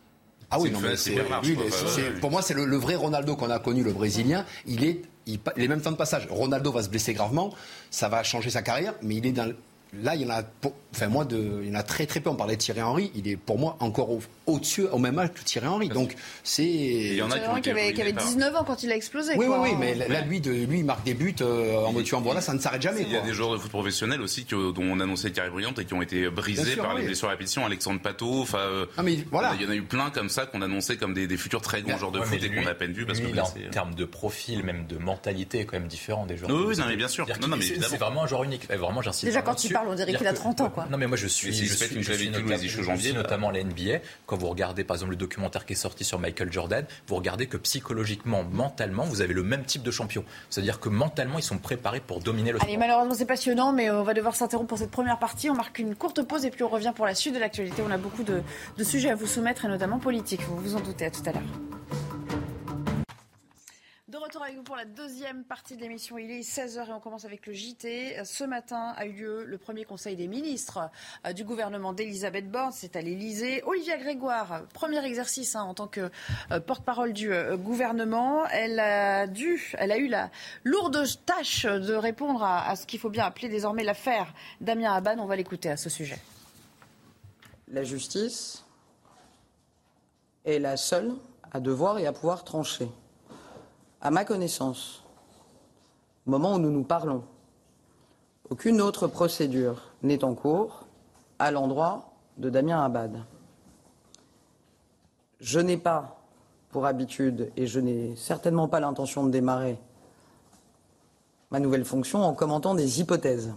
Ah 0.51 0.61
oui, 0.61 0.71
non, 0.71 0.81
mais 0.81 0.97
c'est, 0.97 1.17
pour 2.21 2.31
moi, 2.31 2.43
c'est 2.43 2.55
le, 2.55 2.67
le, 2.67 2.77
vrai 2.77 2.95
Ronaldo 2.95 3.35
qu'on 3.35 3.51
a 3.51 3.59
connu, 3.59 3.83
le 3.83 3.93
Brésilien. 3.93 4.45
Il 4.67 4.85
est 4.85 5.03
il, 5.27 5.39
les 5.57 5.69
mêmes 5.69 5.81
temps 5.81 5.91
de 5.91 5.97
passage. 5.97 6.27
Ronaldo 6.31 6.71
va 6.71 6.83
se 6.83 6.89
blesser 6.89 7.15
gravement, 7.15 7.53
ça 7.91 8.09
va 8.09 8.23
changer 8.23 8.51
sa 8.51 8.63
carrière, 8.63 8.95
mais 9.03 9.17
il 9.17 9.27
est 9.27 9.33
dans, 9.33 9.53
là, 10.03 10.15
il 10.15 10.23
y 10.23 10.27
en 10.27 10.31
a, 10.31 10.43
enfin 10.93 11.09
moi, 11.09 11.25
de, 11.25 11.61
il 11.63 11.69
y 11.69 11.73
en 11.73 11.79
a 11.79 11.83
très 11.83 12.07
très 12.07 12.21
peu. 12.21 12.31
On 12.31 12.37
parlait 12.37 12.57
de 12.57 12.61
Thierry 12.61 12.83
Henry, 12.83 13.11
il 13.15 13.29
est 13.29 13.37
pour 13.37 13.59
moi 13.59 13.77
encore 13.81 14.11
au-dessus, 14.47 14.87
au, 14.91 14.99
même 14.99 15.19
âge 15.19 15.33
que 15.33 15.43
Thierry 15.43 15.67
Henry. 15.67 15.89
Donc 15.89 16.15
c'est. 16.43 16.65
Il 16.65 17.15
y 17.15 17.23
en 17.23 17.31
a 17.31 17.39
qui, 17.61 17.71
avait, 17.71 17.93
qui 17.93 18.03
avait 18.03 18.13
19 18.13 18.57
ans 18.57 18.65
quand 18.65 18.83
il 18.83 18.93
a 18.93 18.97
explosé. 18.97 19.35
Oui, 19.37 19.47
quoi. 19.47 19.61
oui, 19.63 19.71
oui, 19.73 19.77
mais 19.79 19.95
là, 19.95 20.21
lui, 20.23 20.41
de, 20.41 20.51
lui, 20.51 20.81
il 20.81 20.85
marque 20.85 21.05
des 21.05 21.15
buts 21.15 21.35
euh, 21.41 21.85
en 21.85 21.93
voiture 21.93 22.19
en 22.19 22.21
voilà, 22.21 22.41
ça 22.41 22.55
ne 22.55 22.59
s'arrête 22.59 22.83
jamais. 22.83 23.03
Il 23.03 23.13
y 23.13 23.17
a 23.17 23.21
des 23.21 23.33
joueurs 23.33 23.53
de 23.53 23.59
foot 23.59 23.71
professionnels 23.71 24.21
aussi 24.21 24.47
dont 24.51 24.75
on 24.79 25.01
annonçait 25.01 25.31
carrière 25.31 25.53
brillante 25.53 25.79
et 25.79 25.85
qui 25.85 25.95
ont 25.95 26.03
été 26.03 26.29
brisés 26.29 26.77
par 26.77 26.95
les 26.95 27.05
blessures 27.05 27.29
à 27.29 27.33
répétition. 27.33 27.65
Alexandre 27.67 28.01
Pato, 28.01 28.41
enfin, 28.41 28.59
euh, 28.59 28.87
ah, 28.97 29.03
mais 29.03 29.19
voilà. 29.31 29.55
il 29.59 29.63
y 29.63 29.67
en 29.67 29.71
a 29.71 29.75
eu 29.75 29.83
plein 29.83 30.11
comme 30.11 30.29
ça 30.29 30.47
qu'on 30.47 30.63
annonçait 30.63 30.97
comme 30.97 31.15
des, 31.15 31.35
futurs 31.37 31.63
très 31.63 31.83
grands 31.83 31.99
joueurs 31.99 32.13
de 32.13 32.21
foot 32.21 32.43
et 32.43 32.51
qu'on 32.51 32.67
a 32.67 32.71
à 32.71 32.75
peine 32.75 32.93
vu 32.93 33.07
parce 33.07 33.21
que 33.21 33.39
en 33.39 33.71
termes 33.71 33.95
de 33.95 34.05
profil, 34.05 34.63
même 34.65 34.87
de 34.87 34.97
mentalité, 34.99 35.61
est 35.61 35.65
quand 35.65 35.79
même 35.79 35.89
différent 35.89 36.27
des 36.27 36.37
joueurs. 36.37 36.51
Oui, 36.51 36.77
non, 36.77 36.85
mais 36.89 36.97
bien 36.97 37.09
sûr. 37.09 37.27
C'est 37.29 37.99
vraiment 37.99 38.25
un 38.25 38.27
joueur 38.27 38.45
unique. 38.45 38.69
Vraiment, 38.71 39.03
j'insiste. 39.03 39.27
Déjà, 39.27 39.43
quand 39.43 39.55
tu 39.55 39.73
parles, 39.73 39.84
on 39.89 39.95
dirait 39.95 40.15
qu'il 40.15 40.27
a 40.27 40.33
30 40.33 40.61
ans. 40.61 40.73
Non, 40.91 40.99
mais 40.99 41.07
moi 41.07 41.17
je 41.17 41.27
suis, 41.27 41.53
je 41.53 41.65
suis, 41.65 42.03
je 42.03 42.69
suis 42.69 42.83
janvier, 42.83 43.13
notamment 43.13 43.51
la 43.51 43.63
NBA. 43.63 43.99
Quand 44.27 44.37
vous 44.37 44.49
regardez 44.49 44.85
par 44.85 44.97
exemple 44.97 45.13
le 45.13 45.17
documentaire 45.17 45.67
qui 45.67 45.73
est 45.73 45.77
sorti 45.77 46.05
sur 46.05 46.19
Michael 46.19 46.53
Jordan, 46.53 46.85
vous 47.07 47.17
regardez 47.17 47.47
que 47.47 47.57
psychologiquement, 47.57 48.45
mentalement, 48.45 49.05
vous 49.05 49.21
avez 49.21 49.35
le 49.35 49.43
même 49.43 49.65
type 49.65 49.83
de 49.83 49.91
champion. 49.91 50.25
C'est-à-dire 50.51 50.81
que 50.81 50.89
mentalement, 50.89 51.39
ils 51.39 51.43
sont 51.43 51.59
préparés 51.59 52.01
pour 52.01 52.21
dominer 52.21 52.53
le 52.53 52.63
Allez, 52.63 52.77
malheureusement, 52.77 53.15
c'est 53.15 53.27
passionnant, 53.27 53.73
mais 53.73 53.91
on 53.91 54.03
va 54.03 54.15
devoir 54.15 54.35
s'interrompre 54.35 54.69
pour 54.69 54.79
cette 54.79 54.91
première 54.91 55.19
partie. 55.19 55.51
On 55.51 55.55
marque 55.55 55.79
une 55.79 55.95
courte 55.95 56.23
pause 56.23 56.45
et 56.45 56.51
puis 56.51 56.63
on 56.63 56.69
revient 56.69 56.93
pour 56.95 57.07
la 57.07 57.15
suite 57.15 57.35
de 57.35 57.41
l'actualité. 57.41 57.83
On 57.87 57.91
a 57.91 57.99
beaucoup 57.99 58.23
de, 58.23 58.43
de 58.77 58.85
sujets 58.85 59.11
à 59.11 59.15
vous 59.15 59.27
soumettre 59.27 59.65
et 59.65 59.69
notamment 59.69 59.99
politiques. 59.99 60.43
Vous 60.43 60.57
vous 60.57 60.77
en 60.77 60.81
doutez. 60.81 61.07
À 61.07 61.11
tout 61.11 61.23
à 61.27 61.33
l'heure. 61.33 61.43
De 64.15 64.19
retour 64.21 64.45
avec 64.45 64.55
vous 64.55 64.63
pour 64.63 64.77
la 64.77 64.85
deuxième 64.85 65.43
partie 65.43 65.75
de 65.75 65.81
l'émission. 65.81 66.19
Il 66.19 66.31
est 66.31 66.43
16h 66.43 66.89
et 66.89 66.93
on 66.93 67.01
commence 67.01 67.25
avec 67.25 67.49
le 67.49 67.53
JT. 67.53 68.25
Ce 68.25 68.45
matin 68.45 68.95
a 68.97 69.07
eu 69.07 69.13
lieu 69.13 69.45
le 69.45 69.59
premier 69.59 69.85
conseil 69.85 70.15
des 70.15 70.29
ministres 70.29 70.89
euh, 71.27 71.33
du 71.33 71.43
gouvernement 71.43 71.93
d'Elisabeth 71.93 72.49
Borne. 72.49 72.71
C'est 72.71 72.95
à 72.95 73.01
l'Elysée. 73.01 73.65
Olivia 73.65 73.97
Grégoire, 73.99 74.69
premier 74.73 75.05
exercice 75.05 75.57
hein, 75.57 75.65
en 75.65 75.75
tant 75.75 75.89
que 75.89 76.13
euh, 76.53 76.61
porte-parole 76.61 77.13
du 77.13 77.33
euh, 77.33 77.57
gouvernement. 77.57 78.47
Elle 78.53 78.79
a 78.79 79.27
dû, 79.27 79.73
elle 79.79 79.91
a 79.91 79.99
eu 79.99 80.07
la 80.07 80.31
lourde 80.63 81.05
tâche 81.27 81.67
de 81.67 81.95
répondre 81.95 82.45
à, 82.45 82.77
ce 82.77 82.87
qu'il 82.87 83.01
faut 83.01 83.11
bien 83.11 83.25
appeler 83.25 83.49
désormais 83.49 83.83
l'affaire 83.83 84.33
Damien 84.61 84.93
Abad. 84.93 85.19
On 85.19 85.27
va 85.27 85.35
l'écouter 85.35 85.71
à 85.71 85.77
ce 85.77 85.91
sujet. 85.91 86.21
La 87.67 87.83
justice 87.83 88.65
est 90.45 90.61
la 90.61 90.77
seule 90.77 91.17
à 91.51 91.59
devoir 91.59 91.99
et 91.99 92.07
à 92.07 92.13
pouvoir 92.13 92.45
trancher. 92.45 92.89
À 94.07 94.11
ma 94.11 94.27
connaissance, 94.27 95.03
au 96.27 96.31
moment 96.31 96.57
où 96.57 96.59
nous 96.59 96.71
nous 96.71 96.85
parlons, 96.85 97.25
aucune 98.51 98.83
autre 98.83 99.07
procédure 99.07 99.93
n'est 100.03 100.25
en 100.25 100.35
cours 100.35 100.85
à 101.39 101.51
l'endroit 101.51 102.13
de 102.37 102.51
Damien 102.51 102.85
Abad. 102.85 103.25
Je 105.41 105.59
n'ai 105.59 105.79
pas 105.79 106.21
pour 106.69 106.85
habitude, 106.85 107.51
et 107.57 107.67
je 107.67 107.81
n'ai 107.81 108.15
certainement 108.17 108.69
pas 108.69 108.79
l'intention 108.79 109.25
de 109.25 109.31
démarrer 109.31 109.79
ma 111.51 111.59
nouvelle 111.59 111.87
fonction 111.87 112.23
en 112.25 112.35
commentant 112.35 112.75
des 112.75 113.01
hypothèses. 113.01 113.55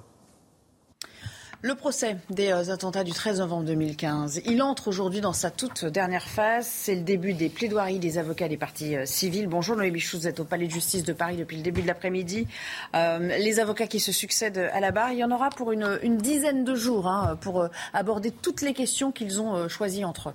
Le 1.64 1.74
procès 1.74 2.18
des 2.30 2.52
euh, 2.52 2.72
attentats 2.72 3.04
du 3.04 3.14
13 3.14 3.40
novembre 3.40 3.64
2015, 3.64 4.42
il 4.46 4.62
entre 4.62 4.90
aujourd'hui 4.90 5.22
dans 5.22 5.34
sa 5.34 5.50
toute 5.50 5.86
dernière 5.86 6.28
phase. 6.28 6.68
C'est 6.68 6.94
le 6.94 7.02
début 7.02 7.34
des 7.34 7.50
plaidoiries 7.50 7.98
des 7.98 8.20
avocats 8.20 8.48
des 8.48 8.58
partis 8.58 8.96
euh, 8.96 9.08
civils. 9.08 9.48
Bonjour 9.48 9.76
Noémie 9.76 9.94
Bichou, 9.94 10.20
vous 10.20 10.28
êtes 10.28 10.40
au 10.40 10.44
Palais 10.44 10.68
de 10.68 10.72
justice 10.72 11.04
de 11.04 11.14
Paris 11.14 11.36
depuis 11.36 11.58
le 11.58 11.64
début 11.64 11.82
de 11.82 11.88
l'après-midi. 11.88 12.46
Euh, 12.94 13.18
les 13.40 13.60
avocats 13.60 13.88
qui 13.88 14.00
se 14.00 14.12
succèdent 14.12 14.70
à 14.72 14.80
la 14.80 14.92
barre, 14.92 15.14
il 15.14 15.18
y 15.18 15.24
en 15.24 15.32
aura 15.32 15.50
pour 15.50 15.72
une, 15.72 16.18
dizaine 16.18 16.64
de 16.64 16.76
jours 16.76 17.08
hein, 17.08 17.36
pour 17.42 17.68
aborder 17.92 18.30
toutes 18.30 18.62
les 18.62 18.74
questions 18.74 19.12
qu'ils 19.12 19.42
ont 19.42 19.68
choisies 19.68 20.06
entre 20.06 20.30
eux. 20.30 20.34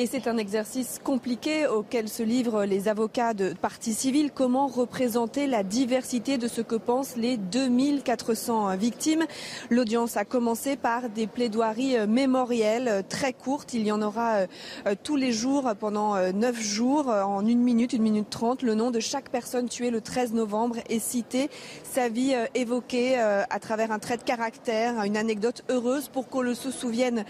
Et 0.00 0.06
c'est 0.06 0.28
un 0.28 0.36
exercice 0.36 1.00
compliqué 1.02 1.66
auquel 1.66 2.08
se 2.08 2.22
livrent 2.22 2.64
les 2.64 2.86
avocats 2.86 3.34
de 3.34 3.52
partie 3.52 3.94
civile. 3.94 4.30
Comment 4.32 4.68
représenter 4.68 5.48
la 5.48 5.64
diversité 5.64 6.38
de 6.38 6.46
ce 6.46 6.60
que 6.60 6.76
pensent 6.76 7.16
les 7.16 7.36
2400 7.36 8.76
victimes? 8.76 9.24
L'audience 9.70 10.16
a 10.16 10.24
commencé 10.24 10.76
par 10.76 11.08
des 11.08 11.26
plaidoiries 11.26 12.06
mémorielles 12.06 13.02
très 13.08 13.32
courtes. 13.32 13.74
Il 13.74 13.84
y 13.84 13.90
en 13.90 14.00
aura 14.00 14.46
euh, 14.86 14.94
tous 15.02 15.16
les 15.16 15.32
jours 15.32 15.68
pendant 15.80 16.14
euh, 16.14 16.30
neuf 16.30 16.62
jours, 16.62 17.08
en 17.08 17.44
une 17.44 17.64
minute, 17.64 17.92
une 17.92 18.02
minute 18.02 18.30
trente. 18.30 18.62
Le 18.62 18.76
nom 18.76 18.92
de 18.92 19.00
chaque 19.00 19.30
personne 19.30 19.68
tuée 19.68 19.90
le 19.90 20.00
13 20.00 20.32
novembre 20.32 20.76
est 20.88 21.00
cité, 21.00 21.50
sa 21.82 22.08
vie 22.08 22.34
euh, 22.36 22.46
évoquée 22.54 23.18
à 23.18 23.58
travers 23.58 23.90
un 23.90 23.98
trait 23.98 24.16
de 24.16 24.22
caractère, 24.22 25.02
une 25.02 25.16
anecdote 25.16 25.64
heureuse 25.68 26.06
pour 26.08 26.28
qu'on 26.28 26.42
le 26.42 26.54
se 26.54 26.70
souvienne 26.70 27.24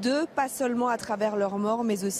d'eux, 0.00 0.26
pas 0.36 0.48
seulement 0.48 0.86
à 0.86 0.98
travers 0.98 1.34
leur 1.34 1.58
mort, 1.58 1.82
mais 1.82 2.04
aussi 2.04 2.11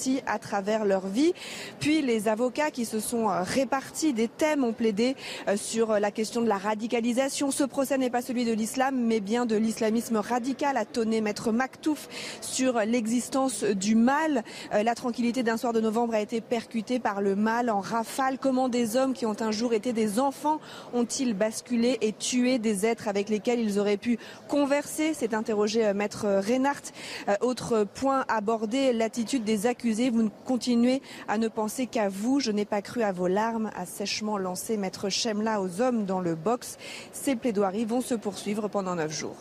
travers 0.42 0.84
leur 0.84 1.06
vie. 1.06 1.32
Puis 1.80 2.02
les 2.02 2.28
avocats 2.28 2.70
qui 2.70 2.84
se 2.84 3.00
sont 3.00 3.30
euh, 3.30 3.42
répartis 3.42 4.12
des 4.12 4.28
thèmes 4.28 4.64
ont 4.64 4.72
plaidé 4.72 5.16
euh, 5.48 5.56
sur 5.56 5.98
la 5.98 6.10
question 6.10 6.42
de 6.42 6.48
la 6.48 6.58
radicalisation. 6.58 7.50
Ce 7.50 7.64
procès 7.64 7.96
n'est 7.96 8.10
pas 8.10 8.22
celui 8.22 8.44
de 8.44 8.52
l'islam, 8.52 8.96
mais 8.98 9.20
bien 9.20 9.46
de 9.46 9.56
l'islamisme 9.56 10.16
radical, 10.16 10.76
a 10.76 10.84
tonné 10.84 11.20
maître 11.20 11.52
Maktouf 11.52 12.08
sur 12.40 12.80
l'existence 12.80 13.62
du 13.62 13.94
mal. 13.94 14.42
Euh, 14.74 14.82
la 14.82 14.94
tranquillité 14.94 15.42
d'un 15.42 15.56
soir 15.56 15.72
de 15.72 15.80
novembre 15.80 16.14
a 16.14 16.20
été 16.20 16.40
percutée 16.40 16.98
par 16.98 17.20
le 17.20 17.36
mal 17.36 17.70
en 17.70 17.80
rafale. 17.80 18.38
Comment 18.38 18.68
des 18.68 18.96
hommes 18.96 19.14
qui 19.14 19.26
ont 19.26 19.40
un 19.40 19.52
jour 19.52 19.72
été 19.72 19.92
des 19.92 20.18
enfants 20.18 20.58
ont-ils 20.92 21.34
basculé 21.34 21.98
et 22.00 22.12
tué 22.12 22.58
des 22.58 22.84
êtres 22.84 23.08
avec 23.08 23.28
lesquels 23.28 23.60
ils 23.60 23.78
auraient 23.78 23.96
pu 23.96 24.18
converser? 24.48 25.14
C'est 25.14 25.34
interrogé 25.34 25.92
maître 25.94 26.26
Reinhardt. 26.26 26.92
Autre 27.40 27.84
point 27.94 28.24
abordé, 28.28 28.92
l'attitude 28.92 29.44
des 29.44 29.66
accusés 29.66 29.81
vous 29.90 30.30
continuez 30.44 31.02
à 31.28 31.38
ne 31.38 31.48
penser 31.48 31.86
qu'à 31.86 32.08
vous. 32.08 32.40
Je 32.40 32.50
n'ai 32.50 32.64
pas 32.64 32.82
cru 32.82 33.02
à 33.02 33.12
vos 33.12 33.26
larmes, 33.26 33.70
a 33.74 33.86
sèchement 33.86 34.38
lancé 34.38 34.76
Maître 34.76 35.08
Chemla 35.08 35.60
aux 35.60 35.80
hommes 35.80 36.04
dans 36.04 36.20
le 36.20 36.34
box. 36.34 36.78
Ces 37.12 37.36
plaidoiries 37.36 37.84
vont 37.84 38.00
se 38.00 38.14
poursuivre 38.14 38.68
pendant 38.68 38.94
neuf 38.94 39.12
jours. 39.12 39.36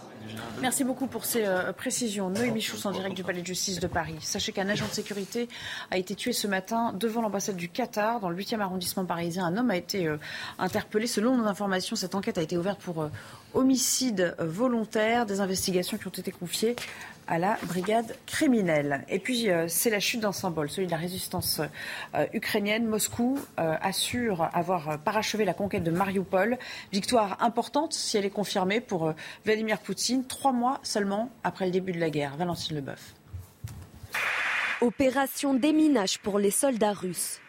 Merci 0.62 0.84
beaucoup 0.84 1.08
pour 1.08 1.26
ces 1.26 1.46
euh, 1.46 1.74
précisions. 1.74 2.30
Noémie 2.30 2.62
Chouss 2.62 2.86
en 2.86 2.92
direct 2.92 3.16
du 3.16 3.24
Palais 3.24 3.42
de 3.42 3.48
justice 3.48 3.80
de 3.80 3.88
Paris. 3.88 4.16
Sachez 4.22 4.52
qu'un 4.52 4.70
agent 4.70 4.88
de 4.88 4.92
sécurité 4.92 5.50
a 5.90 5.98
été 5.98 6.16
tué 6.16 6.34
ce 6.34 6.48
matin 6.48 6.94
devant 6.94 7.22
l'ambassade 7.22 7.56
du 7.56 7.68
Qatar, 7.68 8.20
dans 8.20 8.30
le 8.30 8.38
8e 8.38 8.60
arrondissement 8.60 9.06
parisien. 9.06 9.46
Un 9.46 9.58
homme 9.58 9.72
a 9.72 9.78
été 9.78 10.08
euh, 10.08 10.18
interpellé. 10.60 11.08
Selon 11.08 11.38
nos 11.38 11.46
informations, 11.46 11.96
cette 11.96 12.16
enquête 12.16 12.38
a 12.38 12.42
été 12.42 12.58
ouverte 12.58 12.80
pour 12.80 13.02
euh, 13.02 13.10
homicide 13.54 14.36
volontaire. 14.40 15.26
Des 15.26 15.42
investigations 15.42 15.98
qui 15.98 16.08
ont 16.08 16.12
été 16.12 16.32
confiées 16.32 16.76
à 17.28 17.40
la 17.40 17.58
brigade 17.64 18.16
criminelle. 18.26 19.06
Et 19.10 19.20
puis, 19.20 19.50
euh, 19.50 19.68
c'est 19.68 19.90
la 19.90 20.00
chute 20.00 20.22
d'un 20.22 20.32
symbole, 20.32 20.70
celui 20.70 20.88
de 20.88 20.92
la 20.92 20.98
résistance 20.98 21.62
euh, 22.16 22.26
ukrainienne. 22.34 22.86
Moscou 22.86 23.40
euh, 23.60 23.76
assure 23.82 24.50
avoir 24.54 25.00
parachevé 25.00 25.46
la 25.46 25.54
conquête 25.54 25.84
de 25.84 25.92
Mariupol. 25.92 26.58
Victoire 26.92 27.38
importante, 27.42 27.94
si 27.94 28.18
elle 28.18 28.26
est 28.26 28.30
confirmée, 28.30 28.82
pour 28.82 29.14
Vladimir 29.46 29.80
Poutine, 29.80 30.26
trois 30.26 30.52
mois 30.52 30.80
seulement 30.84 31.30
après 31.44 31.66
le 31.66 31.72
début 31.72 31.92
de 31.92 32.00
la 32.00 32.10
guerre. 32.10 32.36
Valentine 32.38 32.76
Leboeuf. 32.76 33.14
Opération 34.82 35.54
déminage 35.54 36.20
pour 36.20 36.40
les 36.40 36.52
soldats 36.52 36.94
russes. 36.94 37.40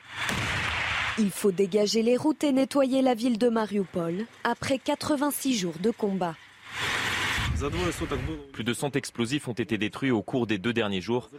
Il 1.18 1.30
faut 1.30 1.52
dégager 1.52 2.02
les 2.02 2.16
routes 2.16 2.44
et 2.44 2.52
nettoyer 2.52 3.02
la 3.02 3.14
ville 3.14 3.38
de 3.38 3.48
Mariupol 3.48 4.26
après 4.44 4.78
86 4.78 5.56
jours 5.56 5.74
de 5.80 5.90
combat. 5.90 6.36
Plus 8.52 8.64
de 8.64 8.74
100 8.74 8.96
explosifs 8.96 9.48
ont 9.48 9.52
été 9.52 9.78
détruits 9.78 10.10
au 10.10 10.22
cours 10.22 10.46
des 10.46 10.58
deux 10.58 10.72
derniers 10.72 11.00
jours. 11.00 11.30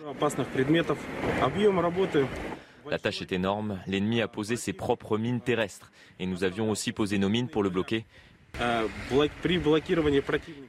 La 2.90 3.00
tâche 3.00 3.22
est 3.22 3.32
énorme. 3.32 3.80
L'ennemi 3.88 4.22
a 4.22 4.28
posé 4.28 4.56
ses 4.56 4.74
propres 4.74 5.18
mines 5.18 5.42
terrestres 5.42 5.92
et 6.20 6.26
nous 6.26 6.44
avions 6.44 6.70
aussi 6.70 6.92
posé 6.92 7.18
nos 7.18 7.30
mines 7.30 7.48
pour 7.48 7.64
le 7.64 7.70
bloquer. 7.70 8.06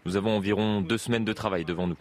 Nous 0.05 0.17
avons 0.17 0.37
environ 0.37 0.81
deux 0.81 0.99
semaines 0.99 1.25
de 1.25 1.33
travail 1.33 1.64
devant 1.64 1.87
nous. 1.87 1.97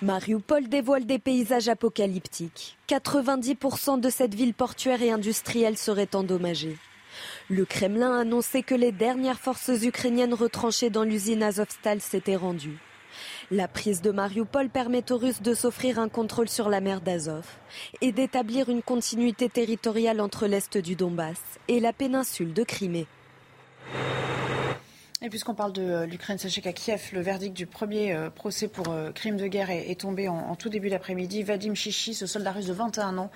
Mariupol 0.00 0.68
dévoile 0.68 1.06
des 1.06 1.18
paysages 1.18 1.68
apocalyptiques. 1.68 2.76
90% 2.88 4.00
de 4.00 4.10
cette 4.10 4.34
ville 4.34 4.54
portuaire 4.54 5.02
et 5.02 5.10
industrielle 5.10 5.76
serait 5.76 6.14
endommagée. 6.14 6.76
Le 7.48 7.64
Kremlin 7.64 8.16
a 8.16 8.20
annoncé 8.20 8.62
que 8.62 8.74
les 8.74 8.92
dernières 8.92 9.40
forces 9.40 9.70
ukrainiennes 9.82 10.34
retranchées 10.34 10.90
dans 10.90 11.04
l'usine 11.04 11.42
Azovstal 11.42 12.00
s'étaient 12.00 12.36
rendues. 12.36 12.78
La 13.50 13.68
prise 13.68 14.02
de 14.02 14.10
Mariupol 14.10 14.68
permet 14.68 15.10
aux 15.10 15.16
Russes 15.16 15.42
de 15.42 15.54
s'offrir 15.54 15.98
un 15.98 16.08
contrôle 16.08 16.48
sur 16.48 16.68
la 16.68 16.80
mer 16.80 17.00
d'Azov 17.00 17.44
et 18.00 18.12
d'établir 18.12 18.68
une 18.68 18.82
continuité 18.82 19.48
territoriale 19.48 20.20
entre 20.20 20.46
l'est 20.46 20.76
du 20.76 20.96
Donbass 20.96 21.40
et 21.66 21.80
la 21.80 21.92
péninsule 21.92 22.52
de 22.52 22.62
Crimée. 22.62 23.06
Et 25.20 25.30
puisqu'on 25.30 25.54
parle 25.54 25.72
de 25.72 25.82
euh, 25.82 26.06
l'Ukraine, 26.06 26.38
sachez 26.38 26.60
qu'à 26.60 26.72
Kiev, 26.72 27.08
le 27.12 27.20
verdict 27.20 27.52
du 27.56 27.66
premier 27.66 28.12
euh, 28.12 28.30
procès 28.30 28.68
pour 28.68 28.90
euh, 28.90 29.10
crime 29.10 29.36
de 29.36 29.48
guerre 29.48 29.68
est, 29.68 29.98
tombé 30.00 30.28
en, 30.28 30.54
tout 30.54 30.68
début 30.68 30.90
d'après-midi. 30.90 31.42
Vadim 31.42 31.74
Chichi, 31.74 32.14
ce 32.14 32.24
soldat 32.24 32.52
russe 32.52 32.66
de 32.66 32.72
21 32.72 33.18
ans, 33.18 33.30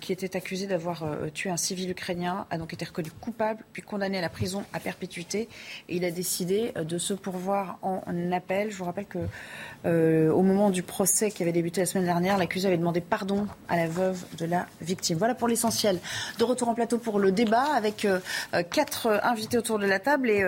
qui 0.00 0.12
était 0.12 0.36
accusé 0.36 0.66
d'avoir 0.66 1.04
tué 1.34 1.50
un 1.50 1.56
civil 1.56 1.90
ukrainien, 1.90 2.46
a 2.50 2.58
donc 2.58 2.72
été 2.72 2.84
reconnu 2.84 3.10
coupable, 3.10 3.64
puis 3.72 3.82
condamné 3.82 4.18
à 4.18 4.20
la 4.20 4.28
prison 4.28 4.64
à 4.72 4.80
perpétuité. 4.80 5.48
Et 5.88 5.96
il 5.96 6.04
a 6.04 6.10
décidé 6.10 6.72
de 6.74 6.98
se 6.98 7.12
pourvoir 7.12 7.78
en 7.82 8.32
appel. 8.32 8.70
Je 8.70 8.76
vous 8.76 8.84
rappelle 8.84 9.06
que 9.06 10.30
au 10.30 10.42
moment 10.42 10.70
du 10.70 10.82
procès 10.82 11.30
qui 11.30 11.42
avait 11.42 11.52
débuté 11.52 11.82
la 11.82 11.86
semaine 11.86 12.06
dernière, 12.06 12.38
l'accusé 12.38 12.66
avait 12.68 12.78
demandé 12.78 13.02
pardon 13.02 13.46
à 13.68 13.76
la 13.76 13.88
veuve 13.88 14.24
de 14.38 14.46
la 14.46 14.66
victime. 14.80 15.18
Voilà 15.18 15.34
pour 15.34 15.48
l'essentiel. 15.48 16.00
De 16.38 16.44
retour 16.44 16.68
en 16.68 16.74
plateau 16.74 16.98
pour 16.98 17.18
le 17.18 17.30
débat 17.30 17.74
avec 17.74 18.06
quatre 18.70 19.20
invités 19.22 19.58
autour 19.58 19.78
de 19.78 19.86
la 19.86 19.98
table 19.98 20.30
et 20.30 20.42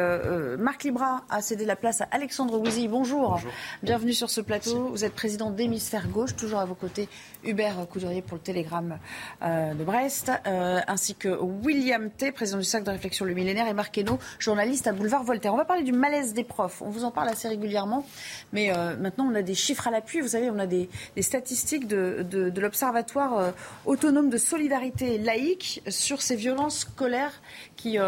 Marc 0.59 0.85
Libra 0.85 1.25
a 1.29 1.43
cédé 1.43 1.65
la 1.65 1.77
place 1.77 2.01
à 2.01 2.09
Alexandre 2.11 2.59
Ouizy. 2.59 2.89
Bonjour. 2.89 3.41
Bienvenue 3.83 4.13
sur 4.13 4.31
ce 4.31 4.41
plateau. 4.41 4.89
Vous 4.89 5.05
êtes 5.05 5.15
président 5.15 5.51
d'Hémisphère 5.51 6.09
Gauche, 6.09 6.35
toujours 6.37 6.61
à 6.61 6.65
vos 6.65 6.75
côtés 6.75 7.09
Hubert 7.45 7.87
Coudurier 7.89 8.23
pour 8.23 8.37
le 8.37 8.43
Télégramme 8.43 8.99
euh, 9.43 9.75
de 9.75 9.85
Brest, 9.85 10.31
euh, 10.47 10.81
ainsi 10.87 11.15
que 11.15 11.29
William 11.29 12.11
T, 12.11 12.33
président 12.33 12.59
du 12.59 12.65
Cercle 12.65 12.87
de 12.87 12.91
réflexion 12.93 13.25
Le 13.25 13.35
Millénaire, 13.35 13.69
et 13.69 13.75
Marc 13.75 13.97
Hainaut, 13.99 14.19
journaliste 14.39 14.87
à 14.87 14.93
Boulevard 14.93 15.25
Voltaire. 15.25 15.55
On 15.55 15.57
va 15.57 15.65
parler 15.65 15.83
du 15.83 15.93
malaise 15.93 16.35
des 16.35 16.45
profs. 16.45 16.83
On 16.83 16.91
vous 16.91 17.05
en 17.05 17.11
parle 17.11 17.29
assez 17.29 17.49
régulièrement, 17.49 18.05
mais 18.53 18.73
euh, 18.77 18.97
maintenant 18.97 19.29
on 19.31 19.35
a 19.35 19.43
des 19.43 19.55
chiffres 19.55 19.87
à 19.89 19.91
l'appui. 19.91 20.21
Vous 20.21 20.29
savez, 20.29 20.51
on 20.51 20.59
a 20.59 20.67
des, 20.67 20.89
statistiques 21.21 21.87
de, 21.87 22.27
de 22.29 22.61
l'Observatoire 22.61 23.53
autonome 23.85 24.31
de 24.31 24.39
solidarité 24.39 25.19
laïque 25.19 25.83
sur 25.89 26.23
ces 26.23 26.37
violences 26.37 26.81
scolaires 26.81 27.41
qui, 27.77 27.99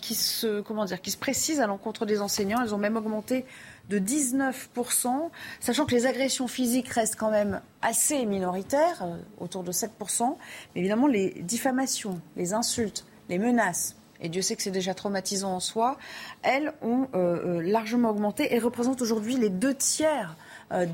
qui, 0.00 0.14
se, 0.14 0.60
comment 0.60 0.84
dire, 0.84 1.00
qui 1.00 1.10
se 1.10 1.18
précisent 1.18 1.60
à 1.60 1.66
l'encontre 1.72 2.06
des 2.06 2.20
enseignants. 2.20 2.60
Elles 2.62 2.74
ont 2.74 2.78
même 2.78 2.96
augmenté 2.96 3.44
de 3.88 3.98
19%, 3.98 5.30
sachant 5.60 5.86
que 5.86 5.94
les 5.94 6.06
agressions 6.06 6.46
physiques 6.46 6.88
restent 6.88 7.16
quand 7.16 7.30
même 7.30 7.60
assez 7.80 8.24
minoritaires, 8.26 9.02
euh, 9.02 9.16
autour 9.40 9.64
de 9.64 9.72
7%. 9.72 10.36
Mais 10.74 10.80
évidemment, 10.80 11.06
les 11.06 11.30
diffamations, 11.42 12.20
les 12.36 12.52
insultes, 12.52 13.04
les 13.28 13.38
menaces, 13.38 13.96
et 14.24 14.28
Dieu 14.28 14.40
sait 14.40 14.54
que 14.54 14.62
c'est 14.62 14.70
déjà 14.70 14.94
traumatisant 14.94 15.52
en 15.52 15.58
soi, 15.58 15.98
elles 16.42 16.72
ont 16.80 17.08
euh, 17.14 17.58
euh, 17.58 17.60
largement 17.60 18.10
augmenté 18.10 18.54
et 18.54 18.60
représentent 18.60 19.02
aujourd'hui 19.02 19.36
les 19.36 19.50
deux 19.50 19.74
tiers 19.74 20.36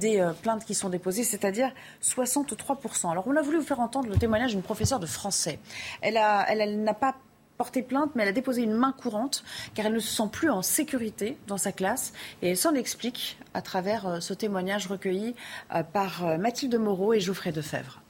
des 0.00 0.28
plaintes 0.42 0.64
qui 0.64 0.74
sont 0.74 0.88
déposées, 0.88 1.22
c'est-à-dire 1.22 1.70
63%. 2.02 3.12
Alors 3.12 3.28
on 3.28 3.36
a 3.36 3.42
voulu 3.42 3.58
vous 3.58 3.64
faire 3.64 3.78
entendre 3.78 4.08
le 4.08 4.16
témoignage 4.16 4.50
d'une 4.50 4.62
professeure 4.62 4.98
de 4.98 5.06
français. 5.06 5.60
Elle 6.00 6.14
n'a 6.14 6.44
elle, 6.48 6.82
n'a 6.82 6.94
pas 6.94 7.14
porté 7.58 7.82
plainte, 7.82 8.12
mais 8.14 8.22
elle 8.22 8.28
a 8.28 8.32
déposé 8.32 8.62
une 8.62 8.72
main 8.72 8.92
courante 8.92 9.44
car 9.74 9.86
elle 9.86 9.92
ne 9.92 9.98
se 9.98 10.16
sent 10.16 10.28
plus 10.32 10.48
en 10.48 10.62
sécurité 10.62 11.36
dans 11.48 11.58
sa 11.58 11.72
classe 11.72 12.12
et 12.40 12.50
elle 12.50 12.56
s'en 12.56 12.74
explique 12.74 13.36
à 13.52 13.60
travers 13.60 14.06
euh, 14.06 14.20
ce 14.20 14.32
témoignage 14.32 14.86
recueilli 14.86 15.34
euh, 15.74 15.82
par 15.82 16.24
euh, 16.24 16.38
Mathilde 16.38 16.76
Moreau 16.76 17.12
et 17.12 17.20
Geoffrey 17.20 17.52
Defebvre. 17.52 18.00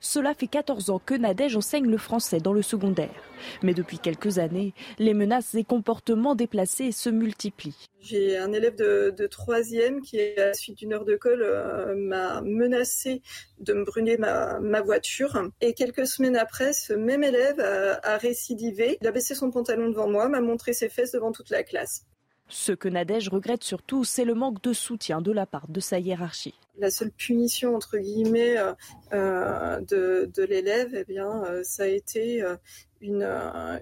Cela 0.00 0.34
fait 0.34 0.46
14 0.46 0.90
ans 0.90 1.00
que 1.04 1.14
Nadège 1.14 1.56
enseigne 1.56 1.88
le 1.88 1.98
français 1.98 2.38
dans 2.38 2.52
le 2.52 2.62
secondaire. 2.62 3.22
Mais 3.62 3.74
depuis 3.74 3.98
quelques 3.98 4.38
années, 4.38 4.74
les 4.98 5.14
menaces 5.14 5.54
et 5.54 5.64
comportements 5.64 6.34
déplacés 6.34 6.92
se 6.92 7.08
multiplient. 7.08 7.88
J'ai 8.00 8.36
un 8.36 8.52
élève 8.52 8.76
de, 8.76 9.26
troisième 9.26 10.02
qui, 10.02 10.20
à 10.20 10.46
la 10.48 10.54
suite 10.54 10.78
d'une 10.78 10.92
heure 10.92 11.04
de 11.04 11.16
colle, 11.16 11.42
euh, 11.42 11.94
m'a 11.96 12.40
menacé 12.42 13.22
de 13.58 13.72
me 13.72 13.84
brûler 13.84 14.16
ma, 14.18 14.80
voiture. 14.82 15.50
Et 15.60 15.72
quelques 15.72 16.06
semaines 16.06 16.36
après, 16.36 16.72
ce 16.72 16.92
même 16.92 17.24
élève 17.24 17.60
a 17.60 18.18
récidivé. 18.18 18.98
Il 19.00 19.06
a 19.06 19.12
baissé 19.12 19.34
son 19.34 19.50
pantalon 19.50 19.88
devant 19.88 20.08
moi, 20.08 20.28
m'a 20.28 20.40
montré 20.40 20.72
ses 20.72 20.88
fesses 20.88 21.12
devant 21.12 21.32
toute 21.32 21.50
la 21.50 21.62
classe. 21.62 22.04
Ce 22.48 22.72
que 22.72 22.88
Nadège 22.88 23.28
regrette 23.28 23.64
surtout, 23.64 24.04
c'est 24.04 24.24
le 24.24 24.34
manque 24.34 24.62
de 24.62 24.72
soutien 24.72 25.20
de 25.20 25.32
la 25.32 25.46
part 25.46 25.66
de 25.68 25.80
sa 25.80 25.98
hiérarchie. 25.98 26.54
La 26.78 26.90
seule 26.90 27.10
punition 27.10 27.74
entre 27.74 27.98
guillemets 27.98 28.58
euh, 28.58 28.72
euh, 29.12 29.80
de, 29.80 30.42
l'élève, 30.44 30.94
eh 30.94 31.04
bien, 31.04 31.44
euh, 31.44 31.62
ça 31.64 31.84
a 31.84 31.86
été 31.86 32.44
une, 33.00 33.22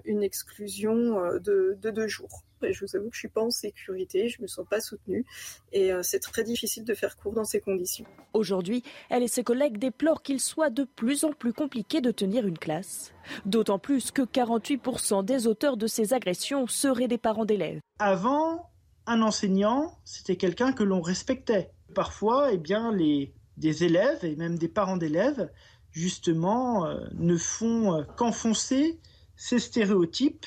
une 0.05 0.23
exclusion 0.23 1.39
de, 1.39 1.77
de 1.81 1.89
deux 1.91 2.07
jours. 2.07 2.43
Et 2.63 2.73
je 2.73 2.85
vous 2.85 2.95
avoue 2.95 3.09
que 3.09 3.15
je 3.15 3.19
suis 3.19 3.27
pas 3.27 3.43
en 3.43 3.51
sécurité, 3.51 4.29
je 4.29 4.41
me 4.41 4.47
sens 4.47 4.65
pas 4.67 4.79
soutenue 4.79 5.25
et 5.71 5.91
c'est 6.01 6.19
très 6.19 6.43
difficile 6.43 6.83
de 6.83 6.93
faire 6.95 7.15
cours 7.15 7.33
dans 7.33 7.43
ces 7.43 7.59
conditions. 7.59 8.05
Aujourd'hui, 8.33 8.81
elle 9.09 9.21
et 9.21 9.27
ses 9.27 9.43
collègues 9.43 9.77
déplorent 9.77 10.23
qu'il 10.23 10.39
soit 10.39 10.69
de 10.69 10.83
plus 10.83 11.25
en 11.25 11.31
plus 11.31 11.53
compliqué 11.53 12.01
de 12.01 12.11
tenir 12.11 12.47
une 12.47 12.57
classe. 12.57 13.13
D'autant 13.45 13.77
plus 13.77 14.09
que 14.09 14.21
48% 14.23 15.23
des 15.23 15.47
auteurs 15.47 15.77
de 15.77 15.85
ces 15.85 16.13
agressions 16.13 16.65
seraient 16.65 17.07
des 17.07 17.17
parents 17.19 17.45
d'élèves. 17.45 17.81
Avant, 17.99 18.71
un 19.05 19.21
enseignant, 19.21 19.99
c'était 20.03 20.35
quelqu'un 20.35 20.73
que 20.73 20.83
l'on 20.83 21.01
respectait. 21.01 21.71
Parfois, 21.95 22.51
eh 22.51 22.57
bien, 22.57 22.91
les, 22.91 23.33
des 23.57 23.83
élèves 23.83 24.23
et 24.23 24.35
même 24.35 24.57
des 24.57 24.67
parents 24.67 24.97
d'élèves, 24.97 25.49
justement, 25.91 26.85
euh, 26.85 26.99
ne 27.13 27.37
font 27.37 27.95
euh, 27.95 28.03
qu'enfoncer 28.17 28.99
ces 29.37 29.59
stéréotypes 29.59 30.45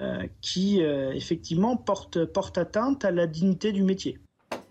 euh, 0.00 0.26
qui, 0.40 0.80
effectivement, 0.80 1.76
portent, 1.76 2.24
portent 2.24 2.58
atteinte 2.58 3.04
à 3.04 3.10
la 3.10 3.26
dignité 3.26 3.72
du 3.72 3.82
métier. 3.82 4.18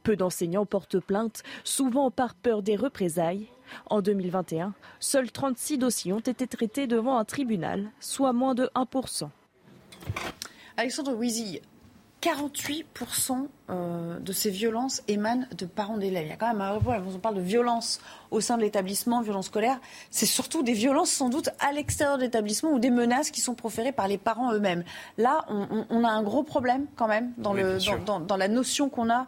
Peu 0.03 0.15
d'enseignants 0.15 0.65
portent 0.65 0.99
plainte, 0.99 1.43
souvent 1.63 2.09
par 2.09 2.35
peur 2.35 2.63
des 2.63 2.75
représailles. 2.75 3.47
En 3.85 4.01
2021, 4.01 4.73
seuls 4.99 5.31
36 5.31 5.77
dossiers 5.77 6.13
ont 6.13 6.19
été 6.19 6.47
traités 6.47 6.87
devant 6.87 7.19
un 7.19 7.25
tribunal, 7.25 7.91
soit 7.99 8.33
moins 8.33 8.55
de 8.55 8.69
1%. 8.73 9.29
Alexandre 10.77 11.13
Wizy, 11.13 11.61
48% 12.21 13.47
euh, 13.69 14.19
de 14.19 14.33
ces 14.33 14.49
violences 14.49 15.03
émanent 15.07 15.45
de 15.57 15.65
parents 15.65 15.97
d'élèves. 15.97 16.25
Il 16.25 16.29
y 16.29 16.33
a 16.33 16.35
quand 16.35 16.47
même 16.47 16.61
un 16.61 16.77
problème. 16.79 17.03
On 17.07 17.19
parle 17.19 17.35
de 17.35 17.41
violence 17.41 18.01
au 18.31 18.41
sein 18.41 18.57
de 18.57 18.63
l'établissement, 18.63 19.21
violence 19.21 19.45
scolaire. 19.45 19.79
C'est 20.11 20.25
surtout 20.25 20.61
des 20.61 20.73
violences 20.73 21.11
sans 21.11 21.29
doute 21.29 21.49
à 21.59 21.71
l'extérieur 21.71 22.17
de 22.17 22.23
l'établissement 22.23 22.71
ou 22.71 22.79
des 22.79 22.89
menaces 22.89 23.31
qui 23.31 23.41
sont 23.41 23.55
proférées 23.55 23.93
par 23.93 24.07
les 24.07 24.17
parents 24.17 24.53
eux-mêmes. 24.53 24.83
Là, 25.17 25.45
on, 25.47 26.03
a 26.03 26.09
un 26.09 26.23
gros 26.23 26.43
problème 26.43 26.87
quand 26.95 27.07
même 27.07 27.31
dans, 27.37 27.53
le, 27.53 27.77
dans, 28.05 28.19
dans 28.19 28.37
la 28.37 28.47
notion 28.47 28.89
qu'on 28.89 29.09
a 29.09 29.25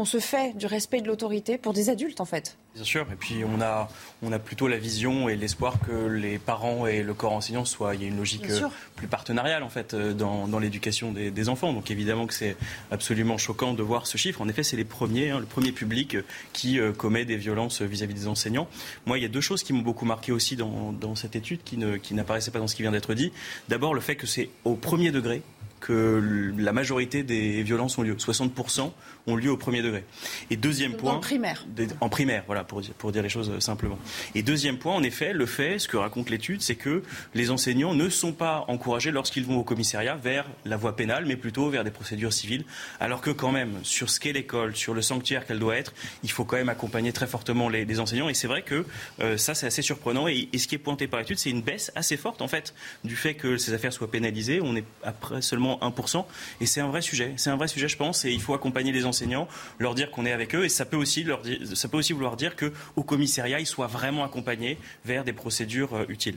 qu'on 0.00 0.06
se 0.06 0.18
fait 0.18 0.56
du 0.56 0.64
respect 0.64 1.02
de 1.02 1.08
l'autorité 1.08 1.58
pour 1.58 1.74
des 1.74 1.90
adultes 1.90 2.22
en 2.22 2.24
fait. 2.24 2.56
Bien 2.74 2.84
sûr, 2.84 3.06
et 3.12 3.16
puis 3.16 3.44
on 3.44 3.60
a, 3.60 3.86
on 4.22 4.32
a 4.32 4.38
plutôt 4.38 4.66
la 4.66 4.78
vision 4.78 5.28
et 5.28 5.36
l'espoir 5.36 5.74
que 5.86 6.06
les 6.06 6.38
parents 6.38 6.86
et 6.86 7.02
le 7.02 7.12
corps 7.12 7.34
enseignant 7.34 7.66
soient. 7.66 7.94
Il 7.94 8.00
y 8.00 8.04
a 8.06 8.08
une 8.08 8.16
logique 8.16 8.48
euh, 8.48 8.68
plus 8.96 9.08
partenariale 9.08 9.62
en 9.62 9.68
fait 9.68 9.92
euh, 9.92 10.14
dans, 10.14 10.48
dans 10.48 10.58
l'éducation 10.58 11.12
des, 11.12 11.48
enfants. 11.50 11.74
Donc 11.74 11.90
évidemment 11.90 12.26
que 12.26 12.32
c'est 12.32 12.56
absolument 12.90 13.36
choquant 13.36 13.74
de 13.74 13.82
voir 13.82 14.06
ce 14.06 14.16
chiffre. 14.16 14.40
En 14.40 14.48
effet, 14.48 14.62
c'est 14.62 14.78
les 14.78 14.86
premiers, 14.86 15.28
hein, 15.28 15.38
le 15.38 15.44
premier 15.44 15.70
public 15.70 16.16
qui 16.54 16.80
euh, 16.80 16.92
commet 16.92 17.26
des 17.26 17.36
violences 17.36 17.82
vis-à-vis 17.82 18.14
des 18.14 18.26
enseignants. 18.26 18.68
Moi, 19.04 19.18
il 19.18 19.22
y 19.22 19.26
a 19.26 19.28
deux 19.28 19.42
choses 19.42 19.62
qui 19.62 19.74
m'ont 19.74 19.82
beaucoup 19.82 20.06
marqué 20.06 20.32
aussi 20.32 20.56
dans, 20.56 20.92
dans 20.92 21.14
cette 21.14 21.36
étude 21.36 21.62
qui, 21.62 21.76
ne, 21.76 21.98
qui 21.98 22.14
n'apparaissaient 22.14 22.52
pas 22.52 22.58
dans 22.58 22.68
ce 22.68 22.74
qui 22.74 22.80
vient 22.80 22.92
d'être 22.92 23.12
dit. 23.12 23.32
D'abord, 23.68 23.92
le 23.92 24.00
fait 24.00 24.16
que 24.16 24.26
c'est 24.26 24.48
au 24.64 24.76
premier 24.76 25.10
degré 25.10 25.42
que 25.80 26.52
la 26.56 26.72
majorité 26.72 27.22
des 27.22 27.62
violences 27.62 27.98
ont 27.98 28.02
lieu. 28.02 28.14
60% 28.14 28.92
ont 29.26 29.36
lieu 29.36 29.50
au 29.50 29.56
premier 29.56 29.82
degré. 29.82 30.04
Et 30.50 30.56
deuxième 30.56 30.94
point. 30.94 31.14
En 31.14 31.20
primaire. 31.20 31.66
En 32.00 32.08
primaire, 32.08 32.44
voilà, 32.46 32.64
pour 32.64 32.80
dire, 32.80 32.92
pour 32.94 33.12
dire 33.12 33.22
les 33.22 33.28
choses 33.28 33.50
euh, 33.50 33.60
simplement. 33.60 33.98
Et 34.34 34.42
deuxième 34.42 34.78
point, 34.78 34.94
en 34.94 35.02
effet, 35.02 35.32
le 35.32 35.46
fait, 35.46 35.78
ce 35.78 35.88
que 35.88 35.96
raconte 35.96 36.30
l'étude, 36.30 36.62
c'est 36.62 36.74
que 36.74 37.02
les 37.34 37.50
enseignants 37.50 37.94
ne 37.94 38.08
sont 38.08 38.32
pas 38.32 38.64
encouragés 38.68 39.10
lorsqu'ils 39.10 39.44
vont 39.44 39.58
au 39.58 39.64
commissariat 39.64 40.16
vers 40.16 40.46
la 40.64 40.76
voie 40.76 40.96
pénale, 40.96 41.24
mais 41.26 41.36
plutôt 41.36 41.70
vers 41.70 41.84
des 41.84 41.90
procédures 41.90 42.32
civiles. 42.32 42.64
Alors 42.98 43.20
que 43.20 43.30
quand 43.30 43.52
même, 43.52 43.78
sur 43.82 44.10
ce 44.10 44.20
qu'est 44.20 44.32
l'école, 44.32 44.76
sur 44.76 44.94
le 44.94 45.02
sanctuaire 45.02 45.46
qu'elle 45.46 45.58
doit 45.58 45.76
être, 45.76 45.94
il 46.22 46.30
faut 46.30 46.44
quand 46.44 46.56
même 46.56 46.68
accompagner 46.68 47.12
très 47.12 47.26
fortement 47.26 47.68
les, 47.68 48.00
enseignants. 48.00 48.28
Et 48.28 48.34
c'est 48.34 48.46
vrai 48.46 48.62
que 48.62 48.86
euh, 49.20 49.36
ça, 49.36 49.54
c'est 49.54 49.66
assez 49.66 49.82
surprenant. 49.82 50.28
Et, 50.28 50.48
et, 50.52 50.58
ce 50.58 50.68
qui 50.68 50.74
est 50.74 50.78
pointé 50.78 51.06
par 51.06 51.20
l'étude, 51.20 51.38
c'est 51.38 51.50
une 51.50 51.62
baisse 51.62 51.90
assez 51.94 52.16
forte, 52.16 52.42
en 52.42 52.48
fait, 52.48 52.74
du 53.04 53.16
fait 53.16 53.34
que 53.34 53.56
ces 53.56 53.74
affaires 53.74 53.92
soient 53.92 54.10
pénalisées. 54.10 54.60
On 54.62 54.76
est 54.76 54.84
après 55.02 55.42
seulement 55.42 55.69
1%. 55.78 56.24
Et 56.60 56.66
c'est 56.66 56.80
un 56.80 56.88
vrai 56.88 57.02
sujet. 57.02 57.34
C'est 57.36 57.50
un 57.50 57.56
vrai 57.56 57.68
sujet, 57.68 57.88
je 57.88 57.96
pense. 57.96 58.24
Et 58.24 58.30
il 58.30 58.40
faut 58.40 58.54
accompagner 58.54 58.92
les 58.92 59.04
enseignants, 59.04 59.48
leur 59.78 59.94
dire 59.94 60.10
qu'on 60.10 60.26
est 60.26 60.32
avec 60.32 60.54
eux. 60.54 60.64
Et 60.64 60.68
ça 60.68 60.84
peut 60.84 60.96
aussi, 60.96 61.26
ça 61.74 61.88
peut 61.88 61.98
aussi 61.98 62.12
vouloir 62.12 62.36
dire 62.36 62.56
qu'au 62.56 63.02
commissariat, 63.02 63.60
ils 63.60 63.66
soient 63.66 63.86
vraiment 63.86 64.24
accompagnés 64.24 64.78
vers 65.04 65.24
des 65.24 65.32
procédures 65.32 65.94
euh, 65.94 66.04
utiles. 66.08 66.36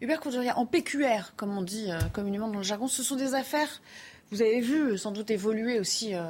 Hubert 0.00 0.20
Courdoria, 0.20 0.58
en 0.58 0.66
PQR, 0.66 1.32
comme 1.36 1.56
on 1.56 1.62
dit 1.62 1.90
euh, 1.90 1.98
communément 2.12 2.48
dans 2.48 2.58
le 2.58 2.62
jargon, 2.62 2.86
ce 2.86 3.02
sont 3.02 3.16
des 3.16 3.34
affaires. 3.34 3.80
Vous 4.30 4.42
avez 4.42 4.60
vu 4.60 4.98
sans 4.98 5.12
doute 5.12 5.30
évoluer 5.30 5.78
aussi 5.78 6.14
euh, 6.14 6.22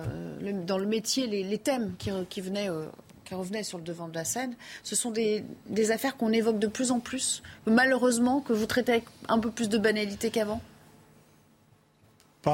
dans 0.66 0.78
le 0.78 0.86
métier 0.86 1.26
les, 1.26 1.58
thèmes 1.58 1.94
qui, 1.98 2.10
qui 2.28 2.40
revenaient 2.40 3.62
sur 3.62 3.78
le 3.78 3.84
devant 3.84 4.08
de 4.08 4.14
la 4.14 4.24
scène. 4.24 4.54
Ce 4.84 4.94
sont 4.94 5.10
des, 5.10 5.44
des 5.68 5.90
affaires 5.90 6.16
qu'on 6.16 6.32
évoque 6.32 6.58
de 6.58 6.66
plus 6.66 6.90
en 6.90 7.00
plus, 7.00 7.42
malheureusement, 7.66 8.40
que 8.40 8.52
vous 8.52 8.66
traitez 8.66 8.92
avec 8.92 9.04
un 9.28 9.38
peu 9.38 9.50
plus 9.50 9.68
de 9.68 9.78
banalité 9.78 10.30
qu'avant? 10.30 10.60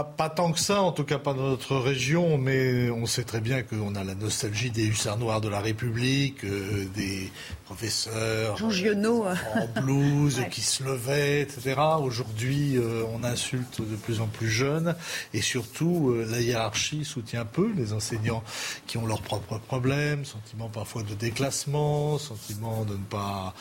Pas, 0.01 0.31
tant 0.31 0.53
que 0.53 0.59
ça, 0.59 0.81
en 0.81 0.91
tout 0.91 1.05
cas 1.05 1.19
pas 1.19 1.35
dans 1.35 1.51
notre 1.51 1.77
région, 1.77 2.39
mais 2.39 2.89
on 2.89 3.05
sait 3.05 3.25
très 3.25 3.41
bien 3.41 3.63
qu'on 3.63 3.95
a 3.95 4.03
la 4.03 4.15
nostalgie 4.15 4.71
des 4.71 4.87
hussards 4.87 5.19
noirs 5.19 5.43
de 5.43 5.51
la 5.51 5.61
République, 5.61 6.45
euh, 6.45 6.87
des 6.95 7.31
professeurs 7.67 8.57
euh, 8.63 9.35
en 9.55 9.81
blouse 9.83 10.41
qui 10.51 10.63
se 10.63 10.83
levaient, 10.83 11.43
etc. 11.43 11.79
Aujourd'hui, 12.01 12.79
euh, 12.79 13.05
on 13.13 13.23
insulte 13.23 13.83
de 13.83 13.97
plus 13.97 14.23
en 14.23 14.29
plus 14.29 14.49
jeunes 14.49 14.95
et 15.35 15.43
surtout, 15.43 16.15
la 16.27 16.41
hiérarchie 16.41 17.05
soutient 17.05 17.45
peu 17.45 17.71
les 17.77 17.93
enseignants 17.93 18.43
qui 18.87 18.97
ont 18.97 19.07
leurs 19.07 19.23
propres 19.23 19.59
problèmes, 19.59 20.25
sentiment 20.25 20.71
parfois 20.71 21.03
de 21.03 21.15
déclassement, 21.15 22.17
sentiment 22.17 22.85
de 22.85 22.95
ne 22.95 23.05
pas 23.11 23.55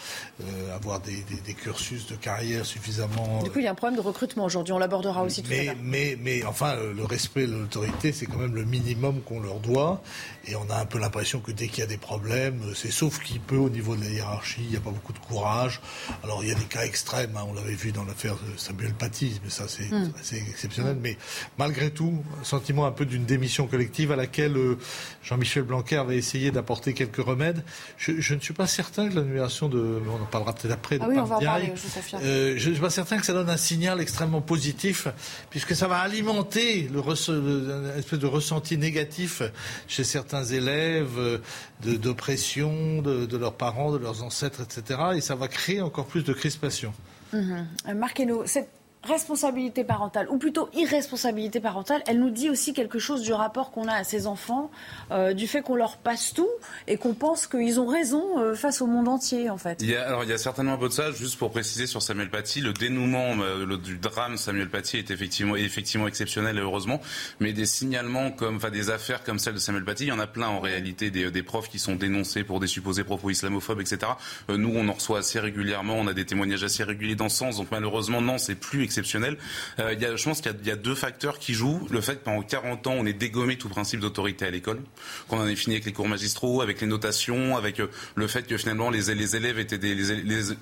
avoir 0.73 1.01
des, 1.01 1.25
cursus 1.53 2.07
de 2.07 2.15
carrière 2.15 2.65
suffisamment. 2.65 3.43
Du 3.43 3.51
coup, 3.51 3.59
il 3.59 3.65
y 3.65 3.67
a 3.67 3.71
un 3.71 3.75
problème 3.75 3.97
de 3.97 4.05
recrutement 4.05 4.45
aujourd'hui, 4.45 4.73
on 4.73 4.79
l'abordera 4.79 5.23
aussi 5.23 5.43
tout 5.43 5.51
à 5.51 5.63
l'heure 5.63 5.75
mais 6.23 6.43
enfin, 6.45 6.75
le 6.95 7.03
respect 7.03 7.47
de 7.47 7.53
l'autorité, 7.53 8.11
c'est 8.11 8.25
quand 8.25 8.37
même 8.37 8.55
le 8.55 8.65
minimum 8.65 9.21
qu'on 9.21 9.39
leur 9.41 9.59
doit. 9.59 10.01
Et 10.47 10.55
on 10.55 10.67
a 10.71 10.75
un 10.75 10.85
peu 10.85 10.97
l'impression 10.97 11.39
que 11.39 11.51
dès 11.51 11.67
qu'il 11.67 11.79
y 11.79 11.83
a 11.83 11.87
des 11.87 11.97
problèmes, 11.97 12.61
c'est 12.75 12.89
sauf 12.91 13.21
qu'il 13.21 13.39
peut 13.39 13.57
au 13.57 13.69
niveau 13.69 13.95
de 13.95 14.01
la 14.01 14.09
hiérarchie, 14.09 14.61
il 14.63 14.69
n'y 14.71 14.75
a 14.75 14.79
pas 14.79 14.89
beaucoup 14.89 15.13
de 15.13 15.19
courage. 15.19 15.81
Alors 16.23 16.43
il 16.43 16.49
y 16.49 16.51
a 16.51 16.55
des 16.55 16.65
cas 16.65 16.83
extrêmes, 16.83 17.37
hein, 17.37 17.45
on 17.47 17.53
l'avait 17.53 17.75
vu 17.75 17.91
dans 17.91 18.03
l'affaire 18.05 18.35
de 18.35 18.57
Samuel 18.57 18.93
Paty, 18.93 19.39
mais 19.43 19.51
ça 19.51 19.65
c'est 19.67 19.91
hmm. 19.91 20.11
exceptionnel. 20.49 20.97
Mais 20.99 21.17
malgré 21.59 21.91
tout, 21.91 22.23
un 22.39 22.43
sentiment 22.43 22.87
un 22.87 22.91
peu 22.91 23.05
d'une 23.05 23.25
démission 23.25 23.67
collective 23.67 24.11
à 24.11 24.15
laquelle 24.15 24.57
euh, 24.57 24.77
Jean-Michel 25.21 25.63
Blanquer 25.63 25.97
avait 25.97 26.17
essayé 26.17 26.49
d'apporter 26.49 26.93
quelques 26.93 27.23
remèdes. 27.23 27.63
Je, 27.97 28.33
ne 28.33 28.39
suis 28.39 28.53
pas 28.53 28.67
certain 28.67 29.09
que 29.09 29.15
l'annulation 29.15 29.69
de, 29.69 30.01
on 30.07 30.23
en 30.23 30.25
parlera 30.25 30.53
peut-être 30.53 30.73
après, 30.73 30.97
de 30.97 31.03
ah 31.03 31.07
oui, 31.07 31.19
on 31.19 31.25
va 31.25 31.37
en 31.37 31.39
parler, 31.39 31.73
je, 31.75 32.15
euh, 32.17 32.55
je 32.57 32.69
ne 32.69 32.73
suis 32.73 32.81
pas 32.81 32.89
certain 32.89 33.17
que 33.17 33.25
ça 33.25 33.33
donne 33.33 33.49
un 33.49 33.57
signal 33.57 34.01
extrêmement 34.01 34.41
positif, 34.41 35.07
puisque 35.51 35.75
ça 35.75 35.87
va 35.87 35.99
alimenter 35.99 36.89
le, 36.91 37.01
le, 37.01 37.93
espèce 37.97 38.19
de 38.19 38.27
ressenti 38.27 38.77
négatif 38.77 39.43
chez 39.87 40.03
certains 40.03 40.30
certains 40.31 40.45
élèves 40.45 41.17
euh, 41.17 41.37
d'oppression 41.83 43.01
de, 43.01 43.25
de, 43.25 43.37
leurs 43.37 43.53
parents, 43.53 43.91
de 43.91 43.97
leurs 43.97 44.23
ancêtres, 44.23 44.61
etc. 44.61 44.99
Et 45.15 45.21
ça 45.21 45.35
va 45.35 45.47
créer 45.47 45.81
encore 45.81 46.05
plus 46.05 46.23
de 46.23 46.33
crispation. 46.33 46.93
Mmh. 47.33 47.93
Marc 47.95 48.21
cette 48.45 48.69
responsabilité 49.03 49.83
parentale, 49.83 50.27
ou 50.29 50.37
plutôt 50.37 50.69
irresponsabilité 50.73 51.59
parentale, 51.59 52.03
elle 52.07 52.19
nous 52.19 52.29
dit 52.29 52.49
aussi 52.49 52.73
quelque 52.73 52.99
chose 52.99 53.23
du 53.23 53.33
rapport 53.33 53.71
qu'on 53.71 53.87
a 53.87 53.93
à 53.93 54.03
ces 54.03 54.27
enfants, 54.27 54.69
euh, 55.11 55.33
du 55.33 55.47
fait 55.47 55.61
qu'on 55.61 55.75
leur 55.75 55.97
passe 55.97 56.33
tout 56.33 56.49
et 56.87 56.97
qu'on 56.97 57.13
pense 57.13 57.47
qu'ils 57.47 57.79
ont 57.79 57.87
raison 57.87 58.39
euh, 58.39 58.53
face 58.53 58.81
au 58.81 58.87
monde 58.87 59.07
entier, 59.07 59.49
en 59.49 59.57
fait. 59.57 59.79
Il 59.81 59.89
y 59.89 59.95
a, 59.95 60.07
alors, 60.07 60.23
il 60.23 60.29
y 60.29 60.33
a 60.33 60.37
certainement 60.37 60.73
un 60.73 60.77
peu 60.77 60.87
de 60.87 60.93
ça, 60.93 61.11
juste 61.11 61.39
pour 61.39 61.51
préciser 61.51 61.87
sur 61.87 62.01
Samuel 62.01 62.29
Paty, 62.29 62.61
le 62.61 62.73
dénouement 62.73 63.33
euh, 63.39 63.77
du 63.77 63.97
drame 63.97 64.37
Samuel 64.37 64.69
Paty 64.69 64.97
est 64.97 65.09
effectivement, 65.09 66.07
exceptionnel, 66.07 66.59
heureusement, 66.59 67.01
mais 67.39 67.53
des 67.53 67.65
signalements 67.65 68.31
comme, 68.31 68.57
enfin, 68.57 68.69
des 68.69 68.91
affaires 68.91 69.23
comme 69.23 69.39
celle 69.39 69.55
de 69.55 69.59
Samuel 69.59 69.83
Paty, 69.83 70.05
il 70.05 70.09
y 70.09 70.11
en 70.11 70.19
a 70.19 70.27
plein 70.27 70.47
en 70.47 70.59
réalité, 70.59 71.09
des, 71.09 71.31
des 71.31 71.43
profs 71.43 71.69
qui 71.69 71.79
sont 71.79 71.95
dénoncés 71.95 72.43
pour 72.43 72.59
des 72.59 72.67
supposés 72.67 73.03
propos 73.03 73.31
islamophobes, 73.31 73.81
etc. 73.81 74.11
nous, 74.49 74.71
on 74.75 74.87
en 74.89 74.93
reçoit 74.93 75.19
assez 75.19 75.39
régulièrement, 75.39 75.95
on 75.95 76.07
a 76.07 76.13
des 76.13 76.25
témoignages 76.25 76.63
assez 76.63 76.83
réguliers 76.83 77.15
dans 77.15 77.29
ce 77.29 77.37
sens, 77.37 77.57
donc 77.57 77.67
malheureusement, 77.71 78.21
non, 78.21 78.37
c'est 78.37 78.55
plus 78.55 78.83
exceptionnel. 78.91 79.37
Euh, 79.79 79.93
y 79.93 80.05
a, 80.05 80.15
je 80.15 80.23
pense 80.23 80.41
qu'il 80.41 80.53
y, 80.65 80.71
a 80.71 80.75
deux 80.75 80.95
facteurs 80.95 81.39
qui 81.39 81.53
jouent. 81.53 81.87
Le 81.89 82.01
fait 82.01 82.15
que 82.15 82.25
pendant 82.25 82.41
40 82.41 82.87
ans, 82.87 82.93
on 82.97 83.05
ait 83.05 83.13
dégommé 83.13 83.57
tout 83.57 83.69
principe 83.69 83.99
d'autorité 83.99 84.45
à 84.45 84.51
l'école, 84.51 84.81
qu'on 85.27 85.39
en 85.39 85.47
ait 85.47 85.55
fini 85.55 85.75
avec 85.75 85.85
les 85.85 85.93
cours 85.93 86.07
magistraux, 86.07 86.61
avec 86.61 86.81
les 86.81 86.87
notations, 86.87 87.57
avec 87.57 87.79
euh, 87.79 87.87
le 88.15 88.27
fait 88.27 88.45
que 88.47 88.57
finalement 88.57 88.89
les, 88.89 89.11
élèves 89.11 89.59
étaient 89.59 89.77
des, 89.77 89.95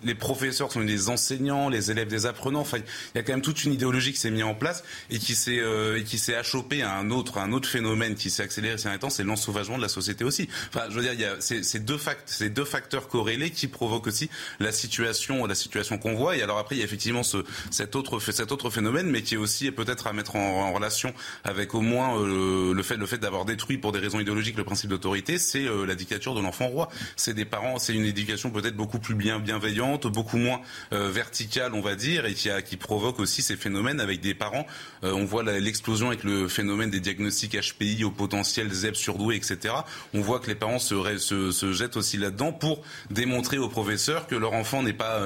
les, 0.03 0.15
professeurs 0.15 0.71
sont 0.71 0.82
des 0.82 1.09
enseignants, 1.09 1.69
les 1.69 1.91
élèves 1.91 2.07
des 2.07 2.25
apprenants. 2.25 2.61
Enfin, 2.61 2.77
il 2.77 3.17
y 3.17 3.19
a 3.19 3.23
quand 3.23 3.34
même 3.34 3.41
toute 3.41 3.63
une 3.63 3.73
idéologie 3.73 4.13
qui 4.13 4.19
s'est 4.19 4.32
mise 4.32 4.43
en 4.43 4.55
place 4.55 4.84
et 5.09 5.19
qui 5.19 5.36
s'est 5.36 5.59
euh, 5.59 6.01
qui 6.03 6.17
s'est 6.17 6.36
achoppée 6.36 6.82
à 6.82 6.95
un 6.95 7.09
autre 7.09 7.38
un 7.38 7.51
autre 7.51 7.67
phénomène 7.67 8.15
qui 8.15 8.30
s'est 8.30 8.43
accéléré 8.43 8.77
ces 8.77 8.86
derniers 8.86 8.99
temps, 8.99 9.09
c'est 9.09 9.23
l'ensauvagement 9.23 9.77
de 9.77 9.82
la 9.82 9.89
société 9.89 10.23
aussi. 10.23 10.47
Enfin, 10.69 10.86
je 10.89 10.95
veux 10.95 11.01
dire, 11.01 11.13
il 11.13 11.19
y 11.19 11.25
a 11.25 11.36
ces, 11.39 11.80
deux 11.80 11.97
facteurs, 11.97 12.23
ces 12.27 12.49
deux 12.49 12.65
facteurs 12.65 13.07
corrélés 13.07 13.51
qui 13.51 13.67
provoquent 13.67 14.07
aussi 14.07 14.30
la 14.59 14.71
situation 14.71 15.45
la 15.49 15.55
situation 15.55 15.97
qu'on 15.97 16.13
voit. 16.13 16.38
Et 16.38 16.41
alors 16.41 16.57
après, 16.57 16.75
il 16.75 16.80
y 16.80 16.82
a 16.82 16.86
effectivement 16.86 17.23
ce, 17.23 17.43
cet 17.71 17.95
autre 17.95 18.18
cet 18.20 18.51
autre 18.51 18.70
phénomène, 18.70 19.09
mais 19.09 19.22
qui 19.22 19.36
est 19.36 19.38
aussi 19.38 19.72
peut-être 19.72 20.07
à 20.07 20.13
mettre 20.13 20.36
en, 20.36 20.72
relation 20.74 21.13
avec 21.43 21.74
au 21.74 21.82
moins 21.82 22.20
euh, 22.20 22.74
le 22.74 22.84
fait, 22.84 22.95
le 22.95 23.05
fait 23.05 23.17
d'avoir 23.17 23.45
détruit 23.45 23.78
pour 23.78 23.91
des 23.91 23.99
raisons 23.99 24.20
idéologiques 24.20 24.57
le 24.57 24.63
principe 24.63 24.89
d'autorité, 24.89 25.39
c'est 25.39 25.65
euh, 25.65 25.86
la 25.86 25.95
dictature 25.95 26.36
de 26.36 26.41
l'enfant 26.41 26.67
roi. 26.67 26.89
C'est 27.15 27.34
des 27.34 27.45
parents, 27.45 27.80
c'est 27.80 27.93
une 27.93 28.05
éducation 28.05 28.51
peut-être 28.51 28.76
beaucoup 28.76 28.99
plus 28.99 29.15
bien 29.15 29.39
bienveillante, 29.39 30.07
beaucoup 30.07 30.38
moins 30.38 30.61
euh, 30.93 31.09
verticale, 31.09 31.74
on 31.74 31.82
va 31.82 31.95
dire, 31.95 32.26
et 32.26 32.34
qui, 32.34 32.49
qui 32.65 32.78
provoque 32.78 33.20
aussi 33.20 33.41
ces 33.41 33.55
phénomènes 33.55 33.99
avec 33.99 34.22
des 34.22 34.34
parents. 34.34 34.65
on 35.03 35.26
voit 35.26 35.43
l'explosion 35.43 36.07
avec 36.07 36.24
le 36.24 36.47
phénomène 36.47 36.89
des 36.89 36.99
diagnostics 36.99 37.57
HPI 37.57 38.03
au 38.03 38.11
potentiel 38.11 38.72
ZEP 38.72 38.95
surdoué, 38.95 39.36
etc. 39.36 39.74
On 40.13 40.22
voit 40.22 40.39
que 40.39 40.47
les 40.47 40.55
parents 40.55 40.80
se, 40.80 41.72
jettent 41.72 41.97
aussi 41.97 42.17
là-dedans 42.17 42.53
pour 42.53 42.82
démontrer 43.09 43.57
aux 43.57 43.70
professeurs 43.70 44.28
que 44.28 44.36
leur 44.36 44.53
enfant 44.53 44.84
n'est 44.84 44.93
pas 44.93 45.20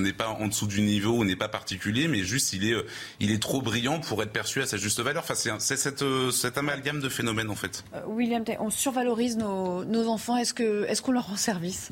n'est 0.00 0.12
pas 0.12 0.28
en 0.28 0.48
dessous 0.48 0.66
du 0.66 0.80
niveau 0.82 1.24
n'est 1.24 1.36
pas 1.36 1.48
particulier, 1.48 2.08
mais 2.08 2.24
juste 2.30 2.52
il 2.52 2.68
est 2.68 2.72
euh, 2.72 2.86
il 3.18 3.30
est 3.30 3.42
trop 3.42 3.60
brillant 3.60 4.00
pour 4.00 4.22
être 4.22 4.32
perçu 4.32 4.62
à 4.62 4.66
sa 4.66 4.76
juste 4.76 5.00
valeur. 5.00 5.22
Enfin, 5.28 5.34
c'est 5.58 6.02
euh, 6.02 6.30
cet 6.30 6.58
amalgame 6.58 7.00
de 7.00 7.08
phénomènes 7.08 7.50
en 7.50 7.54
fait. 7.54 7.84
Euh, 7.94 8.00
William, 8.06 8.44
on 8.60 8.70
survalorise 8.70 9.36
nos, 9.36 10.08
enfants. 10.08 10.36
Est-ce 10.36 11.02
qu'on 11.02 11.12
leur 11.12 11.26
rend 11.26 11.36
service? 11.36 11.90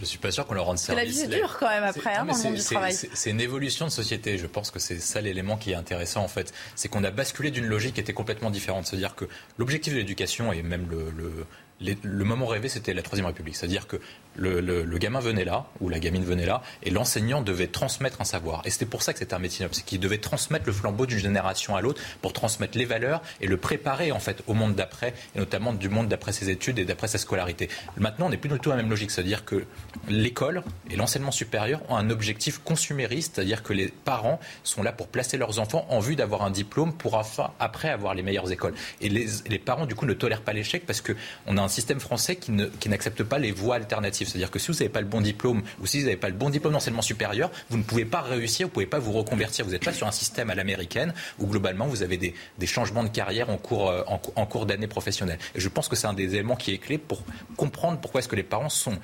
Je 0.00 0.04
suis 0.04 0.18
pas 0.18 0.30
sûr 0.30 0.46
qu'on 0.46 0.52
leur 0.52 0.66
rende 0.66 0.76
service. 0.76 1.02
La 1.02 1.10
vie 1.10 1.34
est 1.34 1.38
dure 1.38 1.56
quand 1.58 1.68
même 1.68 1.82
après 1.82 2.14
hein, 2.14 2.26
dans 2.26 2.36
le 2.36 2.42
monde 2.42 2.54
du 2.54 2.62
travail. 2.62 2.92
C'est 2.92 3.30
une 3.30 3.40
évolution 3.40 3.86
de 3.86 3.90
société. 3.90 4.36
Je 4.36 4.46
pense 4.46 4.70
que 4.70 4.78
c'est 4.78 5.00
ça 5.00 5.22
l'élément 5.22 5.56
qui 5.56 5.70
est 5.70 5.74
intéressant 5.74 6.22
en 6.22 6.28
fait. 6.28 6.52
C'est 6.74 6.88
qu'on 6.88 7.04
a 7.04 7.10
basculé 7.10 7.50
d'une 7.50 7.66
logique 7.66 7.94
qui 7.94 8.00
était 8.00 8.12
complètement 8.12 8.50
différente. 8.50 8.86
C'est-à-dire 8.86 9.14
que 9.14 9.24
l'objectif 9.56 9.94
de 9.94 9.98
l'éducation 9.98 10.52
et 10.52 10.62
même 10.62 10.88
le, 10.90 11.46
le 11.80 12.24
moment 12.24 12.46
rêvé, 12.46 12.68
c'était 12.68 12.92
la 12.92 13.02
Troisième 13.02 13.26
République. 13.26 13.56
C'est-à-dire 13.56 13.86
que 13.86 14.00
le, 14.38 14.98
gamin 14.98 15.20
venait 15.20 15.44
là, 15.44 15.66
ou 15.80 15.88
la 15.88 15.98
gamine 15.98 16.24
venait 16.24 16.46
là, 16.46 16.62
et 16.82 16.90
l'enseignant 16.90 17.42
devait 17.42 17.66
transmettre 17.66 18.20
un 18.20 18.24
savoir. 18.24 18.62
Et 18.64 18.70
c'était 18.70 18.86
pour 18.86 19.02
ça 19.02 19.12
que 19.12 19.18
c'était 19.18 19.34
un 19.34 19.38
métier 19.38 19.64
noble, 19.64 19.74
c'est 19.74 19.84
qu'il 19.84 20.00
devait 20.00 20.18
transmettre 20.18 20.66
le 20.66 20.72
flambeau 20.72 21.06
d'une 21.06 21.18
génération 21.18 21.76
à 21.76 21.80
l'autre 21.80 22.00
pour 22.22 22.32
transmettre 22.32 22.78
les 22.78 22.84
valeurs 22.84 23.22
et 23.40 23.46
le 23.46 23.56
préparer 23.56 24.12
en 24.12 24.20
fait 24.20 24.42
au 24.46 24.54
monde 24.54 24.74
d'après, 24.74 25.14
et 25.34 25.38
notamment 25.38 25.72
du 25.72 25.88
monde 25.88 26.08
d'après 26.08 26.32
ses 26.32 26.50
études 26.50 26.78
et 26.78 26.84
d'après 26.84 27.08
sa 27.08 27.18
scolarité. 27.18 27.68
Maintenant, 27.96 28.26
on 28.26 28.30
n'est 28.30 28.36
plus 28.36 28.48
du 28.48 28.58
tout 28.58 28.70
à 28.70 28.76
la 28.76 28.82
même 28.82 28.90
logique, 28.90 29.10
c'est-à-dire 29.10 29.44
que 29.44 29.64
l'école 30.08 30.62
et 30.90 30.96
l'enseignement 30.96 31.30
supérieur 31.30 31.80
ont 31.88 31.96
un 31.96 32.10
objectif 32.10 32.58
consumériste, 32.58 33.34
c'est-à-dire 33.34 33.62
que 33.62 33.72
les 33.72 33.88
parents 33.88 34.40
sont 34.62 34.82
là 34.82 34.92
pour 34.92 35.08
placer 35.08 35.36
leurs 35.36 35.58
enfants 35.58 35.86
en 35.88 36.00
vue 36.00 36.16
d'avoir 36.16 36.42
un 36.42 36.50
diplôme 36.50 36.92
pour 36.92 37.18
après 37.58 37.88
avoir 37.88 38.14
les 38.14 38.22
meilleures 38.22 38.50
écoles. 38.52 38.74
Et 39.00 39.08
les, 39.08 39.26
les 39.48 39.58
parents, 39.58 39.86
du 39.86 39.94
coup, 39.94 40.06
ne 40.06 40.12
tolèrent 40.12 40.42
pas 40.42 40.52
l'échec 40.52 40.86
parce 40.86 41.00
qu'on 41.00 41.56
a 41.56 41.62
un 41.62 41.68
système 41.68 42.00
français 42.00 42.36
qui 42.36 42.88
n'accepte 42.88 43.22
pas 43.22 43.38
les 43.38 43.52
voies 43.52 43.76
alternatives. 43.76 44.27
C'est-à-dire 44.28 44.50
que 44.50 44.58
si 44.58 44.68
vous 44.68 44.74
n'avez 44.74 44.88
pas 44.88 45.00
le 45.00 45.06
bon 45.06 45.20
diplôme 45.20 45.62
ou 45.80 45.86
si 45.86 45.98
vous 45.98 46.04
n'avez 46.04 46.16
pas 46.16 46.28
le 46.28 46.34
bon 46.34 46.50
diplôme 46.50 46.72
d'enseignement 46.72 47.02
supérieur, 47.02 47.50
vous 47.70 47.78
ne 47.78 47.82
pouvez 47.82 48.04
pas 48.04 48.20
réussir, 48.20 48.66
vous 48.66 48.70
ne 48.70 48.74
pouvez 48.74 48.86
pas 48.86 48.98
vous 48.98 49.12
reconvertir. 49.12 49.64
Vous 49.64 49.72
n'êtes 49.72 49.84
pas 49.84 49.92
sur 49.92 50.06
un 50.06 50.12
système 50.12 50.50
à 50.50 50.54
l'américaine 50.54 51.14
où 51.38 51.46
globalement 51.46 51.86
vous 51.86 52.02
avez 52.02 52.16
des, 52.16 52.34
changements 52.66 53.02
de 53.02 53.08
carrière 53.08 53.50
en 53.50 53.56
cours, 53.56 53.90
euh, 53.90 54.02
en 54.06 54.46
cours 54.46 54.66
d'année 54.66 54.86
professionnelle. 54.86 55.38
Et 55.54 55.60
je 55.60 55.68
pense 55.68 55.88
que 55.88 55.96
c'est 55.96 56.06
un 56.06 56.12
des 56.12 56.34
éléments 56.34 56.56
qui 56.56 56.72
est 56.72 56.78
clé 56.78 56.98
pour 56.98 57.22
comprendre 57.56 57.98
pourquoi 57.98 58.20
est-ce 58.20 58.28
que 58.28 58.36
les 58.36 58.42
parents 58.42 58.68
sont 58.68 58.98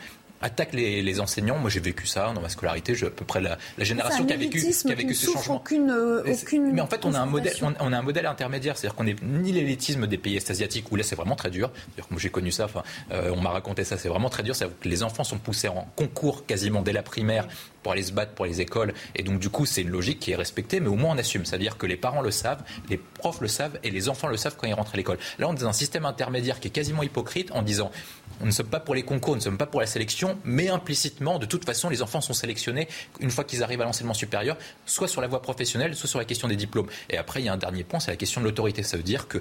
attaque 0.45 0.75
les, 0.75 1.21
enseignants. 1.21 1.59
Moi, 1.59 1.71
j'ai 1.71 1.81
vécu 1.81 2.07
ça 2.07 2.33
dans 2.35 2.41
ma 2.41 2.49
scolarité. 2.49 2.95
Je, 2.95 3.07
à 3.07 3.11
peu 3.11 3.25
près 3.25 3.41
la, 3.41 3.59
génération 3.79 4.25
qui 4.25 4.33
a 4.33 4.37
vécu, 4.37 4.61
qui 4.61 4.93
a 4.93 4.95
vécu 4.95 5.15
ce 5.15 5.31
changement. 5.31 5.57
Aucune, 5.57 5.91
aucune 5.91 6.73
mais 6.73 6.81
en 6.81 6.87
fait, 6.87 7.05
on 7.05 7.15
a 7.15 7.19
un 7.19 7.27
modèle, 7.27 7.55
on, 7.81 7.93
a 7.93 7.99
un 7.99 8.03
modèle 8.03 8.27
intermédiaire. 8.27 8.77
C'est-à-dire 8.77 8.95
qu'on 8.95 9.05
n'est 9.05 9.17
ni 9.23 9.53
l'élitisme 9.53 10.07
des 10.07 10.19
pays 10.19 10.37
est-asiatiques 10.37 10.91
où 10.93 10.97
là, 10.97 11.03
c'est 11.03 11.17
vraiment 11.17 11.37
très 11.37 11.51
dur. 11.51 11.71
Moi, 12.11 12.21
j'ai 12.21 12.31
connu 12.31 12.53
ça. 12.53 12.67
Enfin, 12.67 12.83
euh, 13.13 13.33
on 13.35 13.41
m'a 13.41 13.51
raconté 13.51 13.85
ça. 13.85 13.97
C'est 13.97 14.09
vraiment 14.09 14.31
très 14.31 14.43
dur. 14.43 14.55
C'est-à-dire 14.55 14.79
que 14.79 14.89
les 14.89 15.03
enfants 15.03 15.25
sont 15.25 15.39
poussés 15.39 15.69
en 15.69 15.89
concours 15.97 16.47
quasiment 16.47 16.83
dès 16.83 16.93
la 16.93 17.03
primaire 17.03 17.49
pour 17.85 17.93
aller 17.93 18.03
se 18.03 18.13
battre 18.13 18.33
pour 18.33 18.47
les 18.47 18.61
écoles. 18.61 18.95
Et 19.15 19.23
donc, 19.23 19.39
du 19.39 19.51
coup, 19.51 19.67
c'est 19.67 19.83
une 19.83 19.91
logique 19.91 20.19
qui 20.19 20.33
est 20.33 20.37
respectée, 20.37 20.81
mais 20.81 20.89
au 20.89 20.97
moins 20.97 21.15
on 21.15 21.19
assume. 21.19 21.45
C'est-à-dire 21.45 21.77
que 21.79 21.87
les 21.87 21.97
parents 21.97 22.23
le 22.23 22.33
savent, 22.33 22.65
les 22.89 22.97
profs 22.97 23.41
le 23.41 23.47
savent 23.47 23.79
et 23.85 23.91
les 23.91 24.09
enfants 24.09 24.27
le 24.27 24.37
savent 24.37 24.57
quand 24.57 24.67
ils 24.67 24.75
rentrent 24.75 24.95
à 24.95 24.97
l'école. 24.97 25.19
Là, 25.39 25.49
on 25.49 25.55
est 25.55 25.61
dans 25.61 25.69
un 25.69 25.73
système 25.73 26.07
intermédiaire 26.07 26.59
qui 26.59 26.69
est 26.69 26.73
quasiment 26.73 27.05
hypocrite 27.05 27.53
en 27.53 27.63
disant 27.63 27.93
on 28.41 28.47
ne 28.47 28.51
sommes 28.51 28.67
pas 28.67 28.81
pour 28.81 28.95
les 28.95 29.03
concours, 29.03 29.35
nous 29.35 29.41
ne 29.41 29.45
sommes 29.45 29.59
pas 29.59 29.67
pour 29.67 29.81
la 29.81 29.87
sélection, 29.87 30.39
mais 30.45 30.69
implicitement, 30.69 31.39
de 31.39 31.47
toute 31.47 31.65
façon, 31.65 31.89
les 31.89 32.03
enfants 32.03 32.21
sont 32.21 32.33
sélectionnés 32.33 32.89
une 33.21 33.31
fois 33.31 33.45
qu'ils 33.45 33.63
arrivent 33.63 33.83
à 33.83 33.85
l'enseignement 33.85 34.15
supérieur, 34.15 34.57
soit 34.87 35.07
sur 35.07 35.21
la 35.21 35.29
voie 35.29 35.43
professionnelle, 35.43 35.95
soit 35.95 36.09
sur 36.09 36.19
la 36.19 36.25
question 36.25 36.49
des 36.49 36.57
diplômes. 36.57 36.89
Et 37.11 37.19
après, 37.19 37.41
il 37.41 37.47
y 37.47 37.49
a 37.49 37.53
un 37.53 37.59
dernier 37.59 37.85
point, 37.85 38.01
c'est 38.01 38.11
la 38.11 38.17
question 38.17 38.41
de 38.41 38.47
l'autorité. 38.47 38.83
Ça 38.83 38.97
veut 38.97 39.03
dire 39.03 39.29
que 39.29 39.39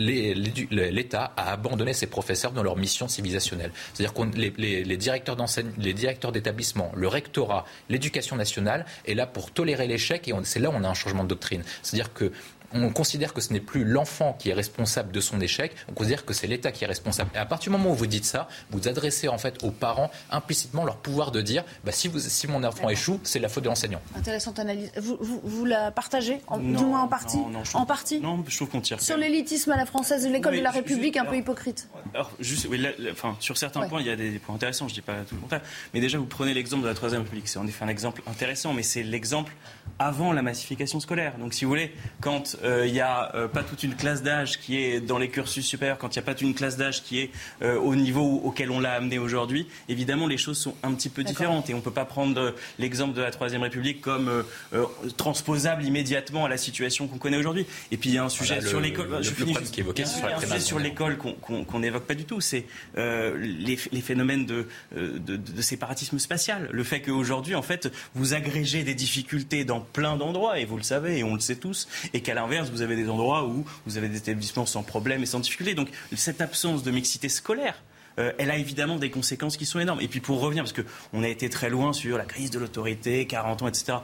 l'État 0.00 1.32
a 1.36 1.52
abandonné 1.52 1.92
ses 1.92 2.06
professeurs 2.06 2.52
dans 2.52 2.62
leur 2.62 2.76
mission 2.76 3.08
civilisationnelle. 3.08 3.70
C'est-à-dire 3.92 4.14
que 4.14 4.22
les, 4.36 4.84
les, 4.84 4.96
directeurs 4.96 5.36
les 5.78 5.94
directeurs 5.94 6.32
d'établissement, 6.32 6.92
le 6.94 7.08
rectorat, 7.08 7.64
l'éducation 7.88 8.36
nationale 8.36 8.86
est 9.06 9.14
là 9.14 9.26
pour 9.26 9.50
tolérer 9.50 9.86
l'échec 9.86 10.26
et 10.28 10.32
c'est 10.44 10.60
là 10.60 10.70
où 10.70 10.74
on 10.74 10.84
a 10.84 10.88
un 10.88 10.94
changement 10.94 11.24
de 11.24 11.28
doctrine. 11.28 11.62
C'est-à-dire 11.82 12.12
que 12.12 12.32
on 12.72 12.90
considère 12.90 13.32
que 13.32 13.40
ce 13.40 13.52
n'est 13.52 13.60
plus 13.60 13.84
l'enfant 13.84 14.36
qui 14.38 14.50
est 14.50 14.54
responsable 14.54 15.12
de 15.12 15.20
son 15.20 15.40
échec, 15.40 15.74
on 15.88 15.92
considère 15.92 16.24
que 16.24 16.32
c'est 16.32 16.46
l'État 16.46 16.72
qui 16.72 16.84
est 16.84 16.86
responsable. 16.86 17.30
Et 17.34 17.38
à 17.38 17.46
partir 17.46 17.72
du 17.72 17.78
moment 17.78 17.92
où 17.92 17.94
vous 17.94 18.06
dites 18.06 18.24
ça, 18.24 18.48
vous 18.70 18.88
adressez 18.88 19.28
en 19.28 19.38
fait 19.38 19.62
aux 19.62 19.70
parents 19.70 20.10
implicitement 20.30 20.84
leur 20.84 20.96
pouvoir 20.96 21.30
de 21.30 21.40
dire 21.40 21.64
bah, 21.84 21.92
si, 21.92 22.08
vous, 22.08 22.18
si 22.18 22.46
mon 22.46 22.62
enfant 22.64 22.88
échoue, 22.88 23.20
c'est 23.22 23.38
la 23.38 23.48
faute 23.48 23.64
de 23.64 23.68
l'enseignant. 23.68 24.00
Intéressante 24.16 24.58
analyse. 24.58 24.90
Vous, 24.96 25.18
vous, 25.20 25.64
la 25.64 25.90
partagez 25.90 26.40
Du 26.58 26.84
moins 26.84 27.02
en 27.02 27.08
partie 27.08 27.38
En 27.74 27.86
partie 27.86 28.20
Non, 28.20 28.42
je 28.46 28.56
trouve 28.56 28.68
qu'on 28.68 28.80
tire. 28.80 29.00
Sur 29.00 29.16
l'élitisme 29.16 29.72
à 29.72 29.76
la 29.76 29.86
française 29.86 30.24
de 30.24 30.30
l'école 30.30 30.56
de 30.56 30.62
la 30.62 30.70
République, 30.70 31.16
un 31.16 31.24
peu 31.24 31.36
hypocrite. 31.36 31.88
Alors, 32.14 32.30
juste, 32.40 32.66
oui, 32.70 32.84
enfin, 33.10 33.36
sur 33.40 33.56
certains 33.56 33.88
points, 33.88 34.00
il 34.00 34.06
y 34.06 34.10
a 34.10 34.16
des 34.16 34.38
points 34.38 34.54
intéressants, 34.54 34.88
je 34.88 34.92
ne 34.92 34.96
dis 34.96 35.02
pas 35.02 35.14
tout 35.28 35.34
le 35.34 35.40
contraire. 35.40 35.62
Mais 35.94 36.00
déjà, 36.00 36.18
vous 36.18 36.26
prenez 36.26 36.54
l'exemple 36.54 36.82
de 36.82 36.88
la 36.88 36.94
Troisième 36.94 37.22
République. 37.22 37.48
C'est 37.48 37.58
en 37.58 37.66
effet 37.66 37.84
un 37.84 37.88
exemple 37.88 38.22
intéressant, 38.26 38.72
mais 38.72 38.82
c'est 38.82 39.02
l'exemple 39.02 39.52
avant 40.00 40.32
la 40.32 40.40
massification 40.40 40.98
scolaire. 40.98 41.36
Donc, 41.38 41.52
si 41.52 41.66
vous 41.66 41.70
voulez, 41.70 41.92
quand 42.22 42.56
euh, 42.64 42.86
il 42.86 42.94
y 42.94 43.00
a 43.00 43.34
euh, 43.34 43.48
pas 43.48 43.62
toute 43.62 43.82
une 43.82 43.94
classe 43.94 44.22
d'âge 44.22 44.58
qui 44.58 44.78
est 44.78 44.98
dans 44.98 45.18
les 45.18 45.28
cursus 45.28 45.64
supérieurs, 45.64 45.98
quand 45.98 46.16
il 46.16 46.18
n'y 46.18 46.22
a 46.22 46.26
pas 46.26 46.32
toute 46.32 46.48
une 46.48 46.54
classe 46.54 46.78
d'âge 46.78 47.02
qui 47.02 47.20
est 47.20 47.30
euh, 47.60 47.78
au 47.78 47.94
niveau 47.94 48.40
auquel 48.42 48.70
on 48.70 48.80
l'a 48.80 48.94
amené 48.94 49.18
aujourd'hui, 49.18 49.68
évidemment 49.90 50.26
les 50.26 50.38
choses 50.38 50.56
sont 50.56 50.74
un 50.82 50.94
petit 50.94 51.10
peu 51.10 51.22
différentes 51.22 51.68
et 51.68 51.74
on 51.74 51.78
ne 51.78 51.82
peut 51.82 51.90
pas 51.90 52.06
prendre 52.06 52.54
l'exemple 52.78 53.12
de 53.12 53.20
la 53.20 53.30
Troisième 53.30 53.62
République 53.62 54.00
comme 54.00 54.42
euh, 54.72 54.86
transposable 55.18 55.84
immédiatement 55.84 56.46
à 56.46 56.48
la 56.48 56.56
situation 56.56 57.06
qu'on 57.06 57.18
connaît 57.18 57.36
aujourd'hui. 57.36 57.66
Et 57.90 57.98
puis 57.98 58.08
il 58.08 58.14
y 58.14 58.18
a 58.18 58.24
un 58.24 58.30
sujet 58.30 58.62
sur 58.62 58.80
l'école. 58.80 59.22
Je 59.22 59.30
finis 59.30 59.52
qui 59.70 59.80
évoqué 59.80 60.06
sur 60.06 60.24
un 60.24 60.40
sujet 60.40 60.60
sur 60.60 60.78
l'école 60.78 61.18
qu'on 61.18 61.78
n'évoque 61.78 62.06
pas 62.06 62.14
du 62.14 62.24
tout, 62.24 62.40
c'est 62.40 62.64
les, 62.96 63.76
phénomènes 63.76 64.46
de, 64.46 64.66
de, 64.96 65.60
séparatisme 65.62 66.18
spatial. 66.18 66.70
Le 66.72 66.84
fait 66.84 67.02
qu'aujourd'hui, 67.02 67.54
en 67.54 67.62
fait, 67.62 67.92
vous 68.14 68.32
agrégez 68.32 68.82
des 68.82 68.94
difficultés 68.94 69.66
dans 69.66 69.80
plein 69.92 70.16
d'endroits, 70.16 70.58
et 70.58 70.64
vous 70.64 70.76
le 70.76 70.82
savez, 70.82 71.18
et 71.18 71.24
on 71.24 71.34
le 71.34 71.40
sait 71.40 71.56
tous, 71.56 71.88
et 72.12 72.20
qu'à 72.20 72.34
l'inverse, 72.34 72.70
vous 72.70 72.82
avez 72.82 72.96
des 72.96 73.08
endroits 73.08 73.46
où 73.46 73.64
vous 73.86 73.96
avez 73.98 74.08
des 74.08 74.18
établissements 74.18 74.66
sans 74.66 74.82
problème 74.82 75.22
et 75.22 75.26
sans 75.26 75.40
difficulté. 75.40 75.74
Donc 75.74 75.88
cette 76.14 76.40
absence 76.40 76.82
de 76.82 76.90
mixité 76.90 77.28
scolaire, 77.28 77.82
euh, 78.18 78.32
elle 78.38 78.50
a 78.50 78.56
évidemment 78.56 78.96
des 78.96 79.10
conséquences 79.10 79.56
qui 79.56 79.66
sont 79.66 79.80
énormes. 79.80 80.00
Et 80.00 80.08
puis 80.08 80.20
pour 80.20 80.40
revenir, 80.40 80.64
parce 80.64 80.74
qu'on 80.74 81.22
a 81.22 81.28
été 81.28 81.48
très 81.48 81.70
loin 81.70 81.92
sur 81.92 82.18
la 82.18 82.24
crise 82.24 82.50
de 82.50 82.58
l'autorité, 82.58 83.26
40 83.26 83.62
ans, 83.62 83.68
etc. 83.68 83.98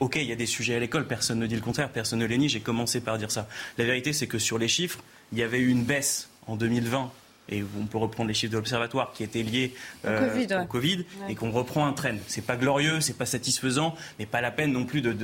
Ok, 0.00 0.16
il 0.16 0.24
y 0.24 0.32
a 0.32 0.36
des 0.36 0.46
sujets 0.46 0.74
à 0.74 0.80
l'école, 0.80 1.06
personne 1.06 1.38
ne 1.38 1.46
dit 1.46 1.54
le 1.54 1.60
contraire, 1.60 1.90
personne 1.90 2.18
ne 2.18 2.26
les 2.26 2.38
nie, 2.38 2.48
j'ai 2.48 2.60
commencé 2.60 3.00
par 3.00 3.18
dire 3.18 3.30
ça. 3.30 3.48
La 3.78 3.84
vérité, 3.84 4.12
c'est 4.12 4.26
que 4.26 4.38
sur 4.38 4.58
les 4.58 4.68
chiffres, 4.68 5.00
il 5.32 5.38
y 5.38 5.42
avait 5.42 5.58
eu 5.58 5.68
une 5.68 5.84
baisse 5.84 6.30
en 6.46 6.56
2020 6.56 7.12
et 7.48 7.62
on 7.78 7.86
peut 7.86 7.98
reprendre 7.98 8.28
les 8.28 8.34
chiffres 8.34 8.52
de 8.52 8.56
l'Observatoire 8.56 9.12
qui 9.12 9.22
étaient 9.22 9.42
liés 9.42 9.74
euh, 10.06 10.62
au 10.62 10.66
Covid, 10.66 11.04
et 11.28 11.34
qu'on 11.34 11.50
reprend 11.50 11.86
un 11.86 11.92
train. 11.92 12.16
C'est 12.26 12.44
pas 12.44 12.56
glorieux, 12.56 13.00
c'est 13.00 13.16
pas 13.16 13.26
satisfaisant, 13.26 13.94
mais 14.18 14.26
pas 14.26 14.40
la 14.40 14.50
peine 14.50 14.72
non 14.72 14.84
plus 14.84 15.02
de, 15.02 15.14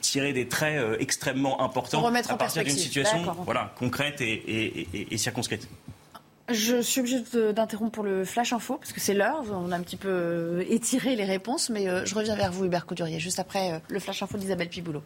tirer 0.00 0.32
des 0.32 0.48
traits 0.48 0.80
euh, 0.80 0.96
extrêmement 0.98 1.62
importants 1.62 2.04
à 2.06 2.36
partir 2.36 2.64
d'une 2.64 2.72
situation 2.72 3.22
voilà, 3.44 3.72
concrète 3.78 4.20
et, 4.20 5.16
circonscrite. 5.16 5.68
Je 6.50 6.80
suis 6.80 7.00
obligée 7.00 7.22
d'interrompre 7.52 7.92
pour 7.92 8.04
le 8.04 8.24
flash 8.24 8.54
info 8.54 8.76
parce 8.76 8.92
que 8.92 9.00
c'est 9.00 9.12
l'heure. 9.12 9.44
On 9.52 9.70
a 9.70 9.76
un 9.76 9.82
petit 9.82 9.98
peu 9.98 10.08
euh, 10.08 10.64
étiré 10.70 11.14
les 11.14 11.24
réponses, 11.24 11.68
mais 11.68 12.06
je 12.06 12.14
reviens 12.14 12.36
vers 12.36 12.52
vous, 12.52 12.64
Hubert 12.64 12.86
Coudurier, 12.86 13.20
juste 13.20 13.38
après 13.38 13.82
le 13.88 14.00
flash 14.00 14.22
info 14.22 14.38
d'Isabelle 14.38 14.68
Piboulot. 14.68 15.02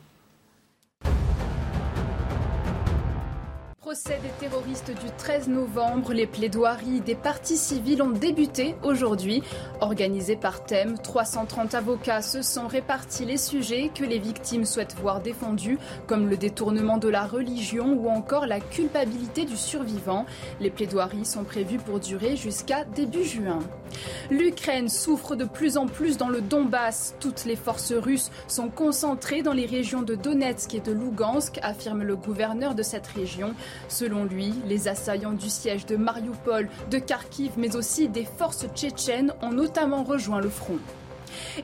Procès 3.92 4.18
des 4.22 4.30
terroristes 4.40 4.90
du 4.90 5.10
13 5.18 5.48
novembre, 5.48 6.14
les 6.14 6.26
plaidoiries 6.26 7.02
des 7.02 7.14
partis 7.14 7.58
civils 7.58 8.00
ont 8.00 8.08
débuté 8.08 8.74
aujourd'hui. 8.82 9.42
Organisés 9.82 10.36
par 10.36 10.64
thème, 10.64 10.96
330 10.96 11.74
avocats 11.74 12.22
se 12.22 12.40
sont 12.40 12.68
répartis 12.68 13.26
les 13.26 13.36
sujets 13.36 13.90
que 13.94 14.04
les 14.04 14.18
victimes 14.18 14.64
souhaitent 14.64 14.96
voir 14.98 15.20
défendus, 15.20 15.78
comme 16.06 16.30
le 16.30 16.38
détournement 16.38 16.96
de 16.96 17.10
la 17.10 17.26
religion 17.26 17.92
ou 17.92 18.08
encore 18.08 18.46
la 18.46 18.60
culpabilité 18.60 19.44
du 19.44 19.58
survivant. 19.58 20.24
Les 20.58 20.70
plaidoiries 20.70 21.26
sont 21.26 21.44
prévues 21.44 21.76
pour 21.76 22.00
durer 22.00 22.34
jusqu'à 22.34 22.84
début 22.84 23.24
juin. 23.24 23.58
L'Ukraine 24.30 24.88
souffre 24.88 25.36
de 25.36 25.44
plus 25.44 25.76
en 25.76 25.86
plus 25.86 26.16
dans 26.16 26.30
le 26.30 26.40
Donbass. 26.40 27.14
Toutes 27.20 27.44
les 27.44 27.56
forces 27.56 27.92
russes 27.92 28.30
sont 28.48 28.70
concentrées 28.70 29.42
dans 29.42 29.52
les 29.52 29.66
régions 29.66 30.00
de 30.00 30.14
Donetsk 30.14 30.72
et 30.74 30.80
de 30.80 30.92
Lugansk, 30.92 31.58
affirme 31.62 32.02
le 32.02 32.16
gouverneur 32.16 32.74
de 32.74 32.82
cette 32.82 33.06
région. 33.06 33.54
Selon 33.88 34.24
lui, 34.24 34.54
les 34.66 34.88
assaillants 34.88 35.32
du 35.32 35.50
siège 35.50 35.86
de 35.86 35.96
Mariupol, 35.96 36.68
de 36.90 36.98
Kharkiv, 36.98 37.52
mais 37.56 37.76
aussi 37.76 38.08
des 38.08 38.24
forces 38.24 38.66
tchétchènes 38.74 39.32
ont 39.42 39.52
notamment 39.52 40.02
rejoint 40.02 40.40
le 40.40 40.48
front. 40.48 40.78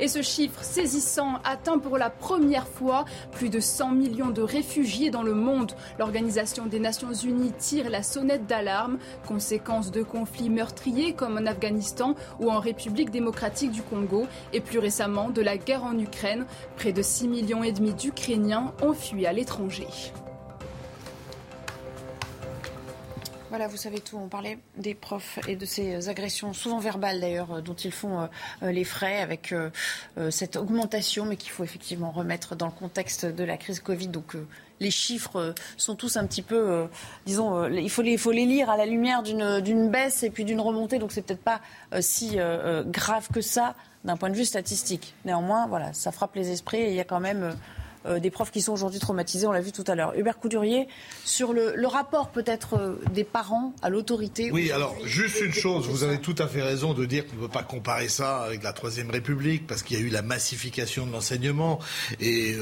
Et 0.00 0.08
ce 0.08 0.22
chiffre 0.22 0.62
saisissant 0.62 1.38
atteint 1.44 1.78
pour 1.78 1.98
la 1.98 2.10
première 2.10 2.68
fois 2.68 3.04
plus 3.32 3.48
de 3.48 3.60
100 3.60 3.92
millions 3.92 4.30
de 4.30 4.42
réfugiés 4.42 5.10
dans 5.10 5.22
le 5.22 5.34
monde. 5.34 5.72
L'Organisation 5.98 6.66
des 6.66 6.80
Nations 6.80 7.12
Unies 7.12 7.52
tire 7.58 7.90
la 7.90 8.02
sonnette 8.02 8.46
d'alarme, 8.46 8.98
conséquence 9.26 9.90
de 9.90 10.02
conflits 10.02 10.50
meurtriers 10.50 11.12
comme 11.12 11.38
en 11.38 11.46
Afghanistan 11.46 12.14
ou 12.40 12.50
en 12.50 12.60
République 12.60 13.10
démocratique 13.10 13.72
du 13.72 13.82
Congo 13.82 14.26
et 14.52 14.60
plus 14.60 14.78
récemment 14.78 15.30
de 15.30 15.42
la 15.42 15.56
guerre 15.56 15.84
en 15.84 15.98
Ukraine. 15.98 16.46
Près 16.76 16.92
de 16.92 17.02
6 17.02 17.28
millions 17.28 17.64
et 17.64 17.72
demi 17.72 17.92
d'Ukrainiens 17.92 18.72
ont 18.82 18.94
fui 18.94 19.26
à 19.26 19.32
l'étranger. 19.32 19.86
Voilà, 23.50 23.66
vous 23.66 23.78
savez 23.78 24.00
tout. 24.00 24.18
On 24.18 24.28
parlait 24.28 24.58
des 24.76 24.94
profs 24.94 25.38
et 25.48 25.56
de 25.56 25.64
ces 25.64 26.10
agressions, 26.10 26.52
souvent 26.52 26.80
verbales 26.80 27.18
d'ailleurs, 27.18 27.54
euh, 27.54 27.60
dont 27.62 27.74
ils 27.74 27.92
font 27.92 28.20
euh, 28.20 28.26
euh, 28.62 28.72
les 28.72 28.84
frais 28.84 29.20
avec 29.22 29.54
cette 30.30 30.56
augmentation, 30.56 31.24
mais 31.24 31.36
qu'il 31.36 31.50
faut 31.50 31.64
effectivement 31.64 32.10
remettre 32.10 32.56
dans 32.56 32.66
le 32.66 32.72
contexte 32.72 33.24
de 33.24 33.44
la 33.44 33.56
crise 33.56 33.80
Covid. 33.80 34.08
Donc 34.08 34.36
les 34.80 34.90
chiffres 34.90 35.54
sont 35.76 35.94
tous 35.94 36.16
un 36.16 36.26
petit 36.26 36.42
peu, 36.42 36.88
disons, 37.24 37.66
il 37.68 37.88
faut, 37.90 38.02
les, 38.02 38.12
il 38.12 38.18
faut 38.18 38.32
les 38.32 38.44
lire 38.44 38.68
à 38.68 38.76
la 38.76 38.86
lumière 38.86 39.22
d'une 39.22 39.90
baisse 39.90 40.22
et 40.22 40.30
puis 40.30 40.44
d'une 40.44 40.60
remontée. 40.60 40.98
Donc 40.98 41.12
c'est 41.12 41.22
peut-être 41.22 41.42
pas 41.42 41.60
si 42.00 42.38
grave 42.86 43.28
que 43.32 43.40
ça 43.40 43.74
d'un 44.04 44.16
point 44.16 44.30
de 44.30 44.36
vue 44.36 44.44
statistique. 44.44 45.14
Néanmoins, 45.24 45.66
voilà, 45.66 45.92
ça 45.92 46.12
frappe 46.12 46.34
les 46.34 46.50
esprits 46.50 46.78
et 46.78 46.88
il 46.88 46.94
y 46.94 47.00
a 47.00 47.04
quand 47.04 47.20
même 47.20 47.56
des 48.20 48.30
profs 48.30 48.50
qui 48.50 48.62
sont 48.62 48.72
aujourd'hui 48.72 49.00
traumatisés, 49.00 49.46
on 49.46 49.52
l'a 49.52 49.60
vu 49.60 49.72
tout 49.72 49.84
à 49.86 49.94
l'heure. 49.94 50.12
Hubert 50.16 50.38
Coudurier, 50.38 50.88
sur 51.24 51.52
le, 51.52 51.74
le 51.76 51.86
rapport 51.86 52.28
peut-être 52.28 52.98
des 53.12 53.24
parents 53.24 53.72
à 53.82 53.90
l'autorité. 53.90 54.50
Oui, 54.50 54.70
alors 54.72 54.96
juste 55.04 55.40
une 55.40 55.52
chose, 55.52 55.86
vous 55.88 56.04
avez 56.04 56.18
tout 56.18 56.34
à 56.38 56.46
fait 56.46 56.62
raison 56.62 56.94
de 56.94 57.04
dire 57.04 57.26
qu'on 57.26 57.36
ne 57.36 57.40
peut 57.42 57.48
pas 57.48 57.62
comparer 57.62 58.08
ça 58.08 58.38
avec 58.38 58.62
la 58.62 58.72
Troisième 58.72 59.10
République, 59.10 59.66
parce 59.66 59.82
qu'il 59.82 59.98
y 59.98 60.02
a 60.02 60.04
eu 60.04 60.08
la 60.10 60.22
massification 60.22 61.06
de 61.06 61.12
l'enseignement, 61.12 61.78
et 62.20 62.56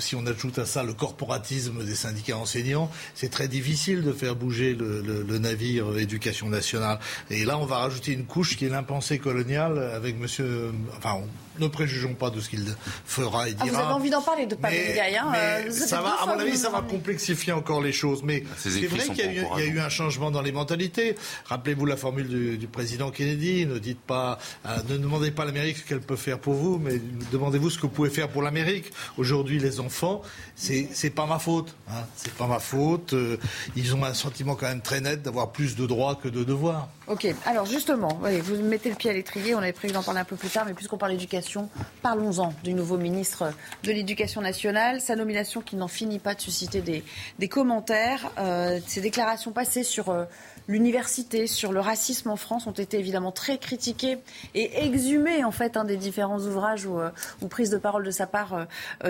si 0.00 0.16
on 0.16 0.26
ajoute 0.26 0.58
à 0.58 0.66
ça 0.66 0.82
le 0.82 0.92
corporatisme 0.92 1.84
des 1.84 1.94
syndicats 1.94 2.36
enseignants, 2.38 2.90
c'est 3.14 3.30
très 3.30 3.48
difficile 3.48 4.02
de 4.02 4.12
faire 4.12 4.36
bouger 4.36 4.74
le, 4.74 5.00
le 5.02 5.38
navire 5.38 5.98
éducation 5.98 6.48
nationale. 6.48 6.98
Et 7.30 7.44
là, 7.44 7.58
on 7.58 7.66
va 7.66 7.78
rajouter 7.78 8.12
une 8.12 8.26
couche 8.26 8.56
qui 8.56 8.66
est 8.66 8.68
l'impensé 8.68 9.18
colonial 9.18 9.78
avec 9.78 10.18
monsieur. 10.18 10.72
Enfin, 10.96 11.20
ne 11.58 11.68
préjugeons 11.68 12.14
pas 12.14 12.30
de 12.30 12.40
ce 12.40 12.48
qu'il 12.48 12.64
fera 13.04 13.48
et 13.48 13.54
dira. 13.54 13.66
Ah, 13.68 13.70
vous 13.70 13.76
avez 13.76 13.92
envie 13.92 14.10
d'en 14.10 14.22
parler 14.22 14.46
de 14.46 14.54
Hein 14.84 15.32
euh, 15.34 15.70
ça 15.70 16.00
va, 16.00 16.16
À 16.22 16.26
mon 16.26 16.38
avis, 16.38 16.56
ça 16.56 16.70
va 16.70 16.82
complexifier 16.82 17.52
encore 17.52 17.80
les 17.80 17.92
choses. 17.92 18.22
Mais 18.22 18.44
c'est 18.56 18.86
vrai 18.86 19.04
qu'il 19.08 19.32
y, 19.32 19.38
a 19.38 19.66
eu 19.66 19.80
un 19.80 19.88
changement 19.88 20.30
dans 20.30 20.42
les 20.42 20.52
mentalités. 20.52 21.16
Rappelez-vous 21.46 21.86
la 21.86 21.96
formule 21.96 22.58
du, 22.58 22.66
président 22.66 23.10
Kennedy 23.10 23.66
ne 23.66 23.78
dites 23.78 24.00
pas, 24.00 24.38
euh, 24.66 24.76
ne 24.88 24.96
demandez 24.96 25.30
pas 25.30 25.42
à 25.42 25.46
l'Amérique 25.46 25.78
ce 25.78 25.84
qu'elle 25.84 26.00
peut 26.00 26.16
faire 26.16 26.38
pour 26.38 26.54
vous, 26.54 26.78
mais 26.78 27.00
demandez-vous 27.30 27.70
ce 27.70 27.76
que 27.76 27.82
vous 27.82 27.92
pouvez 27.92 28.10
faire 28.10 28.28
pour 28.28 28.42
l'Amérique. 28.42 28.90
Aujourd'hui, 29.16 29.58
les 29.58 29.80
enfants, 29.80 30.22
c'est 30.56 30.88
c'est 30.92 31.10
pas 31.10 31.26
ma 31.26 31.38
faute. 31.38 31.74
Hein, 31.88 32.04
c'est 32.16 32.34
pas 32.34 32.46
ma 32.46 32.58
faute. 32.58 33.12
Euh, 33.12 33.36
ils 33.76 33.94
ont 33.94 34.04
un 34.04 34.14
sentiment 34.14 34.54
quand 34.54 34.66
même 34.66 34.80
très 34.80 35.00
net 35.00 35.22
d'avoir 35.22 35.52
plus 35.52 35.76
de 35.76 35.86
droits 35.86 36.16
que 36.16 36.28
de 36.28 36.44
devoirs. 36.44 36.88
Ok. 37.06 37.26
Alors 37.46 37.66
justement, 37.66 38.20
vous 38.42 38.62
mettez 38.62 38.88
le 38.88 38.96
pied 38.96 39.10
à 39.10 39.12
l'étrier. 39.12 39.54
On 39.54 39.58
avait 39.58 39.72
prévu 39.72 39.92
d'en 39.92 40.02
parler 40.02 40.20
un 40.20 40.24
peu 40.24 40.36
plus 40.36 40.48
tard, 40.48 40.64
mais 40.66 40.74
puisqu'on 40.74 40.98
parle 40.98 41.12
d'éducation 41.12 41.68
Parlons-en 42.02 42.52
du 42.62 42.74
nouveau 42.74 42.96
ministre 42.96 43.52
de 43.82 43.92
l'Éducation 43.92 44.40
nationale. 44.40 44.63
Sa 44.98 45.14
nomination 45.14 45.60
qui 45.60 45.76
n'en 45.76 45.88
finit 45.88 46.18
pas 46.18 46.34
de 46.34 46.40
susciter 46.40 46.80
des, 46.80 47.48
commentaires. 47.48 48.30
Euh, 48.38 48.80
ses 48.86 49.02
déclarations 49.02 49.52
passées 49.52 49.82
sur 49.82 50.08
euh, 50.08 50.24
l'université, 50.68 51.46
sur 51.46 51.70
le 51.70 51.80
racisme 51.80 52.30
en 52.30 52.36
France 52.36 52.66
ont 52.66 52.72
été 52.72 52.98
évidemment 52.98 53.30
très 53.30 53.58
critiquées 53.58 54.16
et 54.54 54.86
exhumées 54.86 55.44
en 55.44 55.50
fait 55.50 55.76
des 55.86 55.98
différents 55.98 56.40
ouvrages 56.40 56.86
ou, 56.86 56.98
euh, 56.98 57.10
prises 57.50 57.68
de 57.68 57.76
parole 57.76 58.04
de 58.04 58.10
sa 58.10 58.26
part 58.26 58.66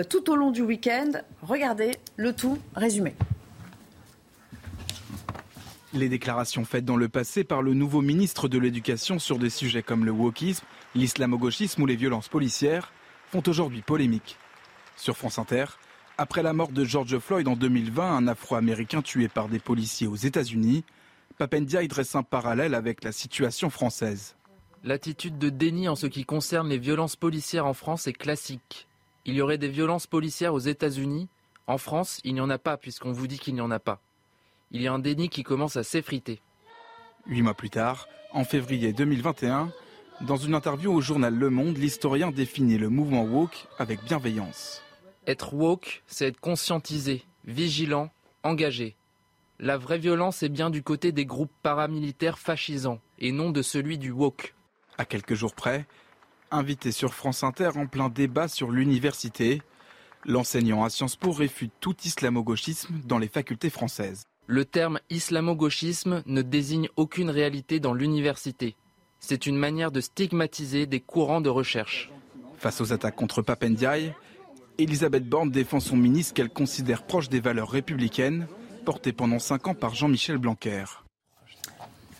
tout 0.09 0.29
au 0.29 0.35
long 0.35 0.51
du 0.51 0.61
week-end. 0.61 1.11
Regardez 1.41 1.91
le 2.17 2.33
tout 2.33 2.57
résumé. 2.75 3.15
Les 5.93 6.09
déclarations 6.09 6.65
faites 6.65 6.83
dans 6.83 6.97
le 6.97 7.07
passé 7.07 7.45
par 7.45 7.61
le 7.61 7.73
nouveau 7.73 8.01
ministre 8.01 8.49
de 8.49 8.57
l'Éducation 8.57 9.19
sur 9.19 9.39
des 9.39 9.49
sujets 9.49 9.83
comme 9.83 10.03
le 10.03 10.11
wokisme, 10.11 10.65
l'islamo-gauchisme 10.95 11.81
ou 11.81 11.85
les 11.85 11.95
violences 11.95 12.27
policières 12.27 12.91
font 13.31 13.43
aujourd'hui 13.47 13.81
polémique. 13.81 14.37
Sur 14.95 15.17
France 15.17 15.39
Inter, 15.39 15.65
après 16.17 16.43
la 16.43 16.53
mort 16.53 16.71
de 16.71 16.85
George 16.85 17.17
Floyd 17.19 17.47
en 17.47 17.55
2020, 17.55 18.17
un 18.17 18.27
Afro-Américain 18.27 19.01
tué 19.01 19.27
par 19.27 19.49
des 19.49 19.59
policiers 19.59 20.07
aux 20.07 20.15
États-Unis, 20.15 20.83
Papendia 21.37 21.85
dresse 21.87 22.15
un 22.15 22.23
parallèle 22.23 22.73
avec 22.73 23.03
la 23.03 23.11
situation 23.11 23.69
française. 23.69 24.35
L'attitude 24.83 25.37
de 25.37 25.49
déni 25.49 25.89
en 25.89 25.95
ce 25.95 26.07
qui 26.07 26.23
concerne 26.23 26.69
les 26.69 26.77
violences 26.77 27.15
policières 27.15 27.65
en 27.65 27.73
France 27.73 28.07
est 28.07 28.13
classique. 28.13 28.87
Il 29.25 29.33
y 29.33 29.41
aurait 29.41 29.57
des 29.57 29.67
violences 29.67 30.07
policières 30.07 30.53
aux 30.53 30.59
États-Unis. 30.59 31.27
En 31.67 31.77
France, 31.77 32.21
il 32.23 32.35
n'y 32.35 32.41
en 32.41 32.49
a 32.49 32.59
pas 32.59 32.77
puisqu'on 32.77 33.11
vous 33.11 33.27
dit 33.27 33.39
qu'il 33.39 33.55
n'y 33.55 33.61
en 33.61 33.71
a 33.71 33.79
pas 33.79 33.99
il 34.71 34.81
y 34.81 34.87
a 34.87 34.93
un 34.93 34.99
déni 34.99 35.29
qui 35.29 35.43
commence 35.43 35.77
à 35.77 35.83
s'effriter. 35.83 36.41
Huit 37.27 37.41
mois 37.41 37.53
plus 37.53 37.69
tard, 37.69 38.07
en 38.31 38.43
février 38.43 38.93
2021, 38.93 39.71
dans 40.21 40.37
une 40.37 40.53
interview 40.53 40.93
au 40.93 41.01
journal 41.01 41.33
Le 41.33 41.49
Monde, 41.49 41.77
l'historien 41.77 42.31
définit 42.31 42.77
le 42.77 42.89
mouvement 42.89 43.23
woke 43.23 43.67
avec 43.79 44.03
bienveillance. 44.03 44.83
Être 45.27 45.55
woke, 45.55 46.03
c'est 46.05 46.27
être 46.27 46.39
conscientisé, 46.39 47.23
vigilant, 47.45 48.11
engagé. 48.43 48.95
La 49.59 49.77
vraie 49.77 49.97
violence 49.97 50.43
est 50.43 50.49
bien 50.49 50.69
du 50.69 50.83
côté 50.83 51.11
des 51.11 51.25
groupes 51.25 51.51
paramilitaires 51.63 52.37
fascisants 52.37 52.99
et 53.17 53.31
non 53.31 53.49
de 53.49 53.61
celui 53.61 53.97
du 53.97 54.11
woke. 54.11 54.53
À 54.97 55.05
quelques 55.05 55.33
jours 55.33 55.55
près, 55.55 55.87
invité 56.51 56.91
sur 56.91 57.13
France 57.13 57.43
Inter 57.43 57.71
en 57.75 57.87
plein 57.87 58.09
débat 58.09 58.47
sur 58.47 58.69
l'université, 58.69 59.61
l'enseignant 60.25 60.83
à 60.83 60.89
Sciences 60.89 61.15
Po 61.15 61.31
réfute 61.31 61.73
tout 61.79 61.95
islamo-gauchisme 62.03 63.01
dans 63.05 63.17
les 63.17 63.27
facultés 63.27 63.69
françaises. 63.71 64.23
Le 64.45 64.63
terme 64.63 64.99
islamo-gauchisme 65.09 66.21
ne 66.27 66.41
désigne 66.43 66.89
aucune 66.97 67.31
réalité 67.31 67.79
dans 67.79 67.93
l'université. 67.93 68.75
C'est 69.19 69.47
une 69.47 69.57
manière 69.57 69.91
de 69.91 70.01
stigmatiser 70.01 70.85
des 70.85 70.99
courants 70.99 71.41
de 71.41 71.49
recherche. 71.49 72.11
Face 72.57 72.79
aux 72.79 72.93
attaques 72.93 73.15
contre 73.15 73.41
Papendiaï, 73.41 74.13
Elisabeth 74.77 75.27
Borne 75.27 75.51
défend 75.51 75.79
son 75.79 75.95
ministre 75.95 76.33
qu'elle 76.33 76.49
considère 76.49 77.03
proche 77.03 77.29
des 77.29 77.39
valeurs 77.39 77.69
républicaines 77.69 78.47
portées 78.83 79.13
pendant 79.13 79.39
cinq 79.39 79.67
ans 79.67 79.73
par 79.73 79.95
Jean-Michel 79.95 80.37
Blanquer. 80.37 80.83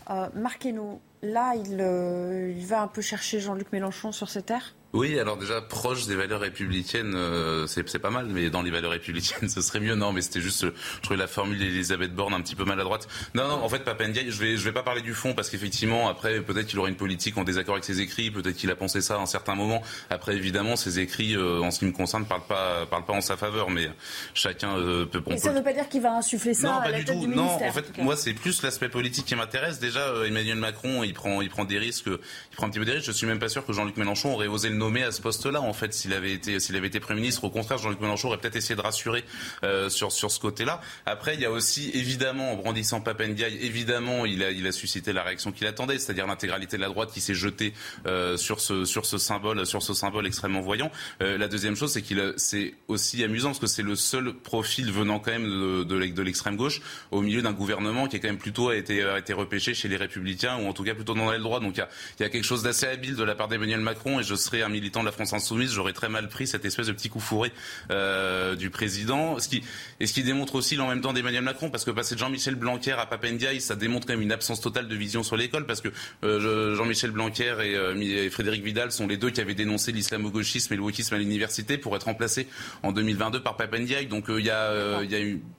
Euh, 0.10 0.28
marquez-nous, 0.36 1.00
là, 1.22 1.54
il, 1.56 1.78
euh, 1.80 2.54
il 2.56 2.66
va 2.66 2.82
un 2.82 2.88
peu 2.88 3.02
chercher 3.02 3.40
Jean-Luc 3.40 3.72
Mélenchon 3.72 4.12
sur 4.12 4.30
cette 4.30 4.48
terre 4.48 4.76
oui, 4.96 5.20
alors 5.20 5.36
déjà 5.36 5.62
proche 5.62 6.06
des 6.08 6.16
valeurs 6.16 6.40
républicaines, 6.40 7.16
euh, 7.16 7.68
c'est 7.68 8.00
pas 8.00 8.12
mal, 8.12 8.28
mais 8.28 8.50
dans 8.50 8.62
les 8.62 8.72
valeurs 8.72 8.92
républicaines, 8.92 9.50
ce 9.50 9.62
serait 9.62 9.82
mieux. 9.82 9.96
Non, 9.96 10.14
mais 10.14 10.22
c'était 10.22 10.40
juste, 10.40 10.66
je 10.66 11.02
trouvais 11.02 11.20
la 11.20 11.28
formule 11.28 11.60
d'Elisabeth 11.60 12.16
Borne 12.16 12.34
un 12.34 12.40
petit 12.40 12.56
peu 12.56 12.64
maladroite. 12.64 13.10
Non, 13.34 13.46
non, 13.50 13.56
en 13.56 13.68
fait, 13.68 13.80
Papendiaï, 13.80 14.32
je 14.32 14.40
vais, 14.40 14.56
je 14.56 14.64
vais 14.64 14.72
pas 14.72 14.84
parler 14.84 15.02
du 15.02 15.14
fond 15.14 15.34
parce 15.34 15.50
qu'effectivement, 15.50 16.08
après, 16.08 16.40
peut-être 16.40 16.68
qu'il 16.68 16.80
aura 16.80 16.88
une 16.88 16.96
politique 16.96 17.38
en 17.38 17.44
désaccord 17.44 17.76
avec 17.76 17.84
ses 17.84 18.00
écrits, 18.00 18.32
peut-être 18.32 18.56
qu'il 18.56 18.72
a 18.72 18.76
pensé 18.78 19.02
ça 19.02 19.16
à 19.16 19.20
un 19.20 19.26
certain 19.26 19.56
moment. 19.56 19.82
Après, 20.10 20.38
évidemment, 20.38 20.78
ses 20.78 21.00
écrits, 21.00 21.36
euh, 21.36 21.60
en 21.60 21.72
ce 21.72 21.80
qui 21.80 21.86
me 21.86 21.92
concerne, 21.92 22.26
parlent 22.26 22.48
pas, 22.48 22.86
parlent 22.86 23.06
pas 23.06 23.14
en 23.14 23.22
sa 23.22 23.36
faveur, 23.36 23.70
mais 23.70 23.90
chacun 24.34 24.78
euh, 24.78 25.06
peut. 25.06 25.22
Et 25.28 25.38
ça 25.38 25.52
ne 25.52 25.58
veut 25.58 25.64
pas 25.64 25.74
dire 25.74 25.90
qu'il 25.90 26.02
va 26.02 26.16
insuffler 26.16 26.54
ça 26.54 26.70
non, 26.70 26.80
à 26.80 26.90
la 26.90 27.04
tête 27.04 27.20
du 27.20 27.28
ministère. 27.28 27.60
Non, 27.60 27.68
en 27.68 27.74
fait, 27.74 27.98
moi, 27.98 28.16
c'est 28.16 28.34
plus 28.34 28.64
l'aspect 28.64 28.88
politique 28.88 29.26
qui 29.26 29.36
m'intéresse. 29.36 29.80
Déjà, 29.80 30.14
Emmanuel 30.26 30.58
Macron, 30.58 31.04
il 31.04 31.14
prend, 31.14 31.42
il 31.42 31.50
prend 31.50 31.66
des 31.66 31.80
risques, 31.80 32.08
il 32.08 32.56
prend 32.56 32.68
un 32.68 32.70
petit 32.70 32.80
peu 32.80 32.86
des 32.86 32.94
risques. 32.94 33.08
Je 33.08 33.12
suis 33.12 33.28
même 33.28 33.40
pas 33.40 33.50
sûr 33.50 33.66
que 33.66 33.74
Jean-Luc 33.74 33.98
Mélenchon 33.98 34.32
aurait 34.32 34.48
osé 34.48 34.70
le 34.70 34.85
nommer 34.86 35.04
à 35.04 35.12
ce 35.12 35.20
poste-là 35.20 35.62
en 35.62 35.74
fait 35.74 35.94
s'il 35.94 36.14
avait 36.14 36.32
été 36.32 36.60
s'il 36.60 36.76
avait 36.76 36.88
été 36.88 37.00
premier 37.00 37.22
ministre. 37.22 37.44
Au 37.44 37.50
contraire, 37.50 37.80
Jean-Luc 37.80 38.00
Mélenchon 38.00 38.28
aurait 38.28 38.38
peut-être 38.38 38.56
essayé 38.56 38.76
de 38.76 38.82
rassurer 38.82 39.24
euh, 39.64 39.90
sur 39.90 40.12
sur 40.12 40.30
ce 40.30 40.40
côté-là. 40.40 40.80
Après, 41.08 41.34
il 41.34 41.42
y 41.42 41.46
a 41.46 41.52
aussi 41.52 41.90
évidemment 41.96 42.54
en 42.54 42.56
brandissant 42.56 43.02
Papendiaï, 43.02 43.58
évidemment, 43.62 44.26
il 44.26 44.44
a 44.44 44.52
il 44.52 44.68
a 44.68 44.72
suscité 44.72 45.12
la 45.12 45.24
réaction 45.24 45.52
qu'il 45.52 45.66
attendait, 45.66 45.98
c'est-à-dire 45.98 46.28
l'intégralité 46.28 46.78
de 46.78 46.82
la 46.82 46.90
droite 46.90 47.12
qui 47.12 47.20
s'est 47.20 47.34
jetée 47.34 47.74
euh, 48.06 48.38
sur 48.38 48.60
ce 48.60 48.86
sur 48.86 49.08
ce 49.08 49.18
symbole 49.18 49.66
sur 49.66 49.82
ce 49.82 49.96
symbole 49.96 50.28
extrêmement 50.28 50.62
voyant. 50.62 50.92
Euh, 51.24 51.38
la 51.38 51.48
deuxième 51.48 51.76
chose, 51.76 51.92
c'est 51.92 52.04
qu'il 52.04 52.34
c'est 52.38 52.76
aussi 52.88 53.24
amusant 53.24 53.50
parce 53.50 53.60
que 53.60 53.68
c'est 53.68 53.82
le 53.82 53.96
seul 53.96 54.34
profil 54.34 54.92
venant 54.92 55.20
quand 55.20 55.32
même 55.32 55.50
de 55.50 55.84
de, 55.84 56.22
l'extrême 56.22 56.58
gauche 56.58 56.82
au 57.12 57.22
milieu 57.22 57.42
d'un 57.42 57.54
gouvernement 57.54 58.08
qui 58.08 58.18
est 58.18 58.20
quand 58.20 58.28
même 58.28 58.38
plutôt 58.38 58.70
a 58.70 58.76
été 58.76 59.04
a 59.04 59.18
été 59.18 59.34
repêché 59.34 59.74
chez 59.74 59.88
les 59.88 59.98
Républicains 59.98 60.58
ou 60.58 60.68
en 60.68 60.74
tout 60.74 60.84
cas 60.84 60.94
plutôt 60.94 61.16
dans 61.16 61.32
l'aile 61.32 61.42
droite. 61.42 61.64
Donc 61.64 61.76
il 61.76 61.80
y 61.80 61.84
a, 61.84 61.90
il 62.20 62.24
y 62.24 62.26
a 62.26 62.30
quelque 62.30 62.44
chose 62.44 62.62
d'assez 62.62 62.86
habile 62.86 63.16
de 63.16 63.24
la 63.24 63.34
part 63.34 63.48
d'Emmanuel 63.48 63.80
Macron 63.80 64.20
et 64.20 64.24
je 64.24 64.36
serai 64.36 64.62
un 64.62 64.75
militant 64.76 65.00
de 65.00 65.06
la 65.06 65.12
France 65.12 65.34
insoumise 65.34 65.72
j'aurais 65.72 65.94
très 65.94 66.10
mal 66.10 66.28
pris 66.28 66.48
cette 66.48 66.66
espèce 66.66 66.88
de 66.88 66.92
petit 66.92 67.10
coup 67.10 67.20
fourré 67.20 67.52
euh, 67.92 68.56
du 68.56 68.70
président. 68.70 69.40
Ce 69.40 69.48
qui, 69.48 69.64
et 70.00 70.08
ce 70.08 70.14
qui 70.14 70.24
démontre 70.24 70.56
aussi 70.56 70.80
en 70.80 70.88
même 70.88 71.02
temps 71.02 71.14
d'Emmanuel 71.14 71.44
Macron, 71.44 71.70
parce 71.70 71.86
que 71.86 71.92
passer 71.92 72.16
de 72.16 72.20
Jean-Michel 72.20 72.56
Blanquer 72.56 72.94
à 72.94 73.06
Papendiaï, 73.06 73.62
ça 73.62 73.76
démontre 73.76 74.08
quand 74.08 74.14
même 74.14 74.22
une 74.22 74.32
absence 74.32 74.62
totale 74.62 74.88
de 74.88 74.96
vision 74.96 75.24
sur 75.24 75.38
l'école, 75.38 75.66
parce 75.66 75.82
que 75.82 75.90
euh, 76.24 76.76
Jean-Michel 76.76 77.12
Blanquer 77.12 77.54
euh, 77.60 77.96
et, 78.00 78.30
Frédéric 78.30 78.64
Vidal 78.64 78.92
sont 78.92 79.08
les 79.08 79.18
deux 79.18 79.30
qui 79.30 79.42
avaient 79.42 79.56
dénoncé 79.56 79.92
l'islamo-gauchisme 79.92 80.74
et 80.74 80.78
le 80.78 80.84
wokisme 80.84 81.16
à 81.16 81.18
l'université 81.18 81.78
pour 81.78 81.96
être 81.96 82.04
remplacés 82.04 82.48
en 82.84 82.92
2022 82.92 83.42
par 83.42 83.58
Papendiaï. 83.58 84.08
Donc 84.08 84.26
il 84.30 84.46
y 84.46 84.50
a, 84.50 85.02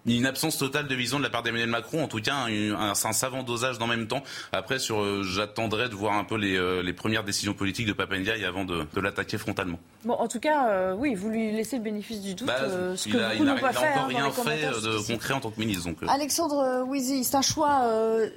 une, 0.07 0.27
absence 0.27 0.59
totale 0.59 0.89
de 0.89 0.95
vision 0.95 1.19
de 1.19 1.23
la 1.23 1.31
part 1.31 1.43
d'Emmanuel 1.43 1.71
Macron, 1.71 2.03
en 2.03 2.09
tout 2.09 2.21
cas 2.21 2.35
un, 2.35 2.75
un, 2.75 2.95
savant 2.95 3.43
dosage 3.43 3.79
dans 3.79 3.87
même 3.87 4.09
temps. 4.09 4.25
Après, 4.53 4.79
j'attendrai 5.23 5.89
de 5.89 5.95
voir 5.95 6.15
un 6.15 6.25
peu 6.25 6.37
les, 6.37 6.83
les 6.83 6.93
premières 6.93 7.25
décisions 7.25 7.55
politiques 7.55 7.87
de 7.87 7.93
Papendiaï 7.93 8.45
avant 8.45 8.65
de, 8.65 8.85
de 8.97 9.01
l'attaquer 9.03 9.37
frontalement. 9.37 9.79
Bon, 10.05 10.15
en 10.15 10.27
tout 10.27 10.41
cas, 10.41 10.69
euh, 10.71 10.95
oui, 10.95 11.15
vous 11.15 11.29
lui 11.29 11.53
laissez 11.53 11.77
le 11.77 11.83
bénéfice 11.83 12.23
du 12.23 12.35
doute, 12.35 12.47
bah, 12.47 12.57
euh, 12.63 12.97
ce 12.97 13.09
que 13.09 13.33
beaucoup 13.33 13.45
n'ont 13.45 13.59
pas 13.59 13.73
fait. 13.73 13.93
Il 14.11 14.17
n'a 14.17 14.27
encore 14.27 14.47
rien 14.47 14.73
fait 14.73 14.81
de 14.81 15.13
concret 15.13 15.35
en 15.35 15.41
tant 15.41 15.51
que 15.51 15.61
ministre. 15.61 15.85
Donc, 15.85 16.03
euh. 16.03 16.07
Alexandre 16.09 16.85
Wizy, 16.89 17.23
c'est 17.25 17.37
un 17.37 17.43
choix, 17.43 17.91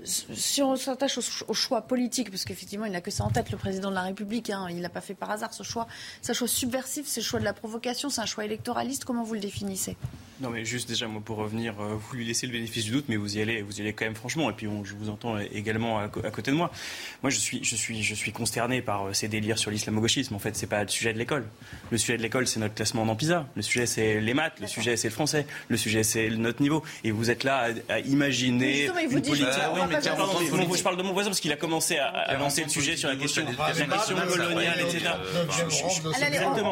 si 0.04 0.62
on 0.62 0.76
s'attache 0.76 1.18
au, 1.48 1.54
choix 1.54 1.82
politique, 1.82 2.30
parce 2.30 2.44
qu'effectivement, 2.44 2.86
il 2.86 2.92
n'a 2.92 3.02
que 3.02 3.12
ça 3.12 3.24
en 3.24 3.30
tête, 3.30 3.52
le 3.52 3.58
président 3.58 3.90
de 3.90 3.96
la 3.96 4.04
République, 4.04 4.50
hein, 4.50 4.68
il 4.70 4.82
l'a 4.82 4.90
pas 4.90 5.02
fait 5.02 5.14
par 5.14 5.32
hasard 5.32 5.54
ce 5.54 5.64
choix. 5.64 5.88
C'est 6.22 6.32
un 6.32 6.36
choix 6.36 6.48
subversif, 6.48 7.08
c'est 7.08 7.22
le 7.22 7.26
choix 7.26 7.40
de 7.40 7.46
la 7.46 7.54
provocation, 7.54 8.10
c'est 8.10 8.22
un 8.22 8.26
choix 8.26 8.44
électoraliste, 8.46 9.06
comment 9.06 9.24
vous 9.24 9.36
le 9.36 9.40
définissez? 9.40 9.96
Non, 10.42 10.50
mais 10.52 10.64
juste 10.64 10.88
déjà, 10.88 11.06
moi, 11.08 11.22
pour 11.24 11.36
revenir, 11.36 11.74
euh, 11.82 11.96
vous 11.96 12.16
lui 12.16 12.26
laissez 12.26 12.48
le 12.48 12.54
bénéfice 12.54 12.86
du 12.86 12.92
doute, 12.92 13.06
mais 13.10 13.18
vous 13.18 13.38
y 13.38 13.42
allez, 13.42 13.62
vous 13.62 13.78
y 13.78 13.82
allez 13.82 13.92
quand 13.92 14.06
même 14.06 14.16
franchement. 14.16 14.50
Et 14.50 14.54
puis, 14.54 14.68
je 14.84 14.94
vous 14.94 15.10
entends 15.10 15.38
également 15.38 16.00
à, 16.00 16.08
côté 16.08 16.52
de 16.52 16.56
moi. 16.56 16.72
Moi, 17.24 17.30
je 17.30 17.38
suis, 17.38 17.62
je 17.62 17.76
suis, 17.76 18.02
je 18.04 18.16
suis 18.16 18.32
consterné 18.32 18.82
par 18.82 19.08
euh, 19.08 19.14
ces 19.14 19.28
délires 19.28 19.58
sur 19.58 19.70
l'islamo-gauchisme. 19.70 20.34
En 20.34 20.40
fait, 20.40 20.49
c'est 20.56 20.68
pas 20.68 20.84
le 20.84 20.90
sujet 20.90 21.14
de 21.14 21.18
l'école. 21.18 21.46
Le 21.92 21.98
sujet 21.98 22.18
de 22.18 22.22
l'école, 22.22 22.48
c'est 22.48 22.60
notre 22.60 22.76
classement 22.76 23.04
en 23.04 23.16
PISA. 23.16 23.48
Le 23.56 23.62
sujet, 23.62 23.86
c'est 23.86 24.20
les 24.20 24.34
maths. 24.34 24.60
Le 24.60 24.68
sujet, 24.68 24.96
c'est 24.96 25.08
le 25.08 25.14
français. 25.14 25.46
Le 25.68 25.78
sujet, 25.78 26.04
c'est 26.04 26.30
notre 26.30 26.62
niveau. 26.62 26.84
Et 27.04 27.12
vous 27.12 27.32
êtes 27.32 27.44
là 27.44 27.70
à, 27.90 28.00
imaginer 28.00 28.86
une 28.86 29.22
politique. 29.22 29.36
je 29.36 30.84
parle 30.84 30.98
de 30.98 31.04
mon 31.04 31.14
voisin 31.14 31.30
parce 31.30 31.40
qu'il 31.40 31.52
a 31.52 31.58
commencé 31.58 31.98
à, 31.98 32.08
avancer 32.08 32.64
le 32.64 32.70
sujet 32.70 32.96
sur 32.96 33.10
la 33.10 33.16
question, 33.16 33.44
la 33.46 33.86
question 33.86 34.16
coloniale, 34.16 34.80
etc. 34.82 35.12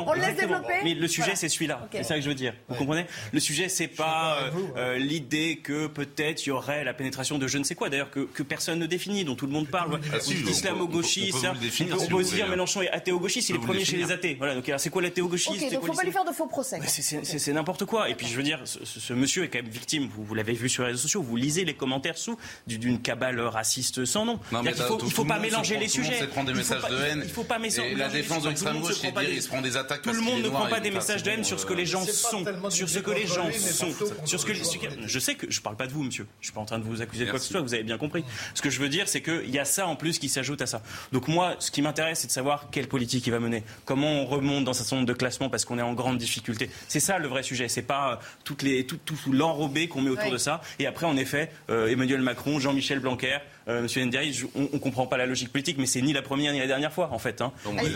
On 0.05 0.13
laisse 0.13 0.35
développer. 0.35 0.73
Mais 0.83 0.93
le 0.93 1.07
sujet, 1.07 1.35
c'est 1.35 1.49
celui-là. 1.49 1.87
C'est 1.91 2.03
ça 2.03 2.15
que 2.15 2.21
je 2.21 2.29
veux 2.29 2.35
dire. 2.35 2.53
Vous 2.67 2.75
comprenez? 2.75 3.05
Le 3.31 3.39
sujet, 3.39 3.69
c'est 3.69 3.87
pas 3.87 4.37
euh, 4.77 4.97
l'idée 4.97 5.57
que 5.57 5.87
peut-être 5.87 6.45
il 6.45 6.49
y 6.49 6.51
aurait 6.51 6.83
la 6.83 6.93
pénétration 6.93 7.37
de 7.37 7.47
je 7.47 7.57
ne 7.57 7.63
sais 7.63 7.75
quoi, 7.75 7.89
d'ailleurs, 7.89 8.11
que, 8.11 8.43
personne 8.43 8.79
ne 8.79 8.85
définit, 8.85 9.25
dont 9.25 9.35
tout 9.35 9.45
le 9.45 9.51
monde 9.51 9.67
parle. 9.67 9.99
Ah, 10.13 10.17
Islamo-gauchiste. 10.17 11.45
On, 11.45 12.07
peut 12.07 12.23
se 12.23 12.35
dire 12.35 12.47
Mélenchon 12.47 12.81
est 12.81 12.89
athéo-gauchiste, 12.89 13.49
il 13.49 13.55
est 13.55 13.59
premier 13.67 13.85
chez 13.85 13.97
les 13.97 14.11
athées. 14.11 14.35
Voilà, 14.37 14.55
donc 14.55 14.71
c'est 14.77 14.89
quoi 14.89 15.01
l'athéo-gauchiste 15.01 15.63
Ok, 15.63 15.73
donc 15.73 15.85
faut 15.85 15.93
pas 15.93 16.03
lui 16.03 16.11
faire 16.11 16.25
de 16.25 16.31
faux 16.31 16.47
procès. 16.47 16.79
C'est 16.85 17.53
n'importe 17.53 17.85
quoi. 17.85 18.09
Et 18.09 18.15
puis 18.15 18.27
je 18.27 18.35
veux 18.35 18.43
dire, 18.43 18.61
ce, 18.65 19.13
monsieur 19.13 19.43
est 19.43 19.49
quand 19.49 19.61
même 19.61 19.71
victime. 19.71 20.07
Vous, 20.15 20.23
vous 20.23 20.35
l'avez 20.35 20.53
vu 20.53 20.69
sur 20.69 20.83
les 20.83 20.89
réseaux 20.89 21.01
sociaux, 21.01 21.21
vous 21.21 21.35
lisez 21.35 21.65
les 21.65 21.73
commentaires 21.73 22.17
sous 22.17 22.37
d'une 22.65 23.01
cabale 23.01 23.39
raciste 23.39 24.05
sans 24.05 24.25
nom. 24.25 24.39
il 24.51 24.73
faut, 24.73 24.99
il 25.03 25.11
faut 25.11 25.25
pas 25.25 25.39
mélanger 25.39 25.77
les 25.77 25.87
sujets. 25.87 26.19
Il 26.21 26.27
prend 26.27 26.43
des 26.43 26.53
messages 26.53 26.87
de 26.89 26.95
haine. 26.95 27.21
Il 27.23 27.29
faut 27.29 27.43
pas 27.43 27.59
mélanger. 27.59 27.95
la 27.95 28.09
défense 28.09 28.43
de 28.43 28.49
l'extrême 28.49 28.79
gauche, 28.79 28.95
c'est 28.99 29.11
dire 29.11 29.29
il 29.29 29.41
se 29.41 29.47
prend 29.47 29.61
des 29.61 29.77
attaques. 29.77 30.01
Tout 30.01 30.11
le 30.11 30.21
monde 30.21 30.41
ne 30.41 30.49
prend 30.49 30.67
pas 30.67 30.79
des 30.79 30.91
messages 30.91 31.23
de 31.23 31.31
haine 31.31 31.43
sur 31.43 31.59
ce 31.59 31.65
que 31.65 31.73
les 31.73 31.85
gens 31.85 32.05
sont, 32.05 32.45
sur 32.69 32.89
ce 32.89 32.99
que 32.99 33.11
les 33.11 33.27
gens 33.27 33.49
sont, 33.51 33.93
sur 34.25 34.39
ce 34.39 34.45
que 34.45 34.53
je 34.53 35.19
sais 35.19 35.35
que 35.35 35.49
je 35.49 35.61
parle 35.61 35.75
pas 35.75 35.87
de 35.87 35.93
vous, 35.93 36.03
monsieur. 36.03 36.27
Je 36.41 36.47
suis 36.47 36.53
pas 36.53 36.61
en 36.61 36.65
train 36.65 36.79
de 36.79 36.83
vous 36.83 37.01
accuser 37.01 37.25
de 37.25 37.29
quoi 37.29 37.39
que 37.39 37.45
ce 37.45 37.51
soit. 37.51 37.61
Vous 37.61 37.73
avez 37.73 37.83
bien 37.83 37.97
compris. 37.97 38.23
Ce 38.53 38.61
que 38.61 38.69
je 38.69 38.79
veux 38.79 38.89
dire, 38.89 39.07
c'est 39.07 39.21
qu'il 39.21 39.49
y 39.49 39.59
a 39.59 39.65
ça 39.65 39.87
en 39.87 39.95
plus 39.95 40.19
qui 40.19 40.29
s'ajoute 40.29 40.61
à 40.61 40.65
ça. 40.65 40.81
Donc 41.11 41.27
moi, 41.27 41.55
ce 41.59 41.71
qui 41.71 41.81
m'intéresse, 41.81 42.19
c'est 42.19 42.27
de 42.27 42.31
savoir 42.31 42.69
quelle 42.71 42.87
politique 42.87 43.25
il 43.27 43.31
va 43.31 43.39
mener, 43.39 43.56
comment 43.85 44.11
on 44.21 44.25
remonte 44.25 44.63
dans 44.63 44.73
sa 44.73 44.83
certain 44.83 45.03
de 45.03 45.13
classement 45.13 45.49
parce 45.49 45.65
qu'on 45.65 45.77
est 45.77 45.83
en 45.83 45.93
grande 45.93 46.17
difficulté. 46.17 46.69
C'est 46.87 46.99
ça 46.99 47.19
le 47.19 47.27
vrai 47.27 47.43
sujet. 47.43 47.67
C'est 47.67 47.81
pas 47.81 48.11
euh, 48.11 48.15
toutes 48.43 48.61
les 48.61 48.85
tout, 48.85 48.97
tout, 49.03 49.17
l'enrobé 49.31 49.87
qu'on 49.87 50.01
met 50.01 50.09
autour 50.09 50.31
de 50.31 50.37
ça. 50.37 50.61
Et 50.79 50.87
après, 50.87 51.05
en 51.05 51.17
effet, 51.17 51.51
euh, 51.69 51.87
Emmanuel 51.87 52.21
Macron, 52.21 52.59
Jean-Michel 52.59 52.99
Blanquer. 52.99 53.37
Euh, 53.67 53.81
Monsieur 53.81 54.05
Ndiaye, 54.05 54.33
on, 54.55 54.61
ne 54.61 54.79
comprend 54.79 55.07
pas 55.07 55.17
la 55.17 55.25
logique 55.25 55.51
politique, 55.51 55.77
mais 55.77 55.85
c'est 55.85 56.01
ni 56.01 56.13
la 56.13 56.21
première 56.21 56.53
ni 56.53 56.59
la 56.59 56.67
dernière 56.67 56.93
fois, 56.93 57.09
en 57.11 57.19
fait. 57.19 57.41
Hein. 57.41 57.51
il, 57.65 57.89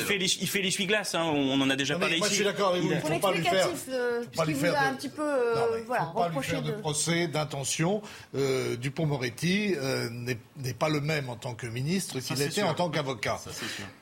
fait, 0.00 0.18
il, 0.18 0.48
fait, 0.48 0.60
l'essuie-glace, 0.60 1.14
hein, 1.14 1.22
on 1.22 1.60
en 1.60 1.70
a 1.70 1.76
déjà 1.76 1.96
parlé 1.98 2.18
moi, 2.18 2.26
ici. 2.26 2.36
Je 2.36 2.42
suis 2.42 2.44
d'accord 2.44 2.70
avec 2.70 2.82
vous, 2.82 2.90
il 2.90 2.96
ne 2.96 3.00
faut 3.00 3.18
pas 3.20 3.32
lui 3.32 3.44
faire. 3.44 3.68
Pas 4.36 4.44
lui 4.44 4.54
faire 4.54 4.80
un 4.80 4.94
petit 4.94 5.08
peu, 5.08 5.22
euh, 5.22 5.82
voilà, 5.86 6.12
pas 6.14 6.28
lui 6.28 6.42
faire 6.42 6.62
de, 6.62 6.72
procès 6.72 7.28
d'intention. 7.28 8.02
Euh, 8.34 8.76
Dupont-Moretti 8.76 9.74
euh, 9.76 10.08
n'est 10.10 10.74
pas 10.74 10.88
le 10.88 11.00
même 11.00 11.28
en 11.30 11.36
tant 11.36 11.54
que 11.54 11.66
ministre 11.66 12.18
qu'il 12.18 12.42
était 12.42 12.62
en 12.62 12.74
tant 12.74 12.90
qu'avocat. 12.90 13.38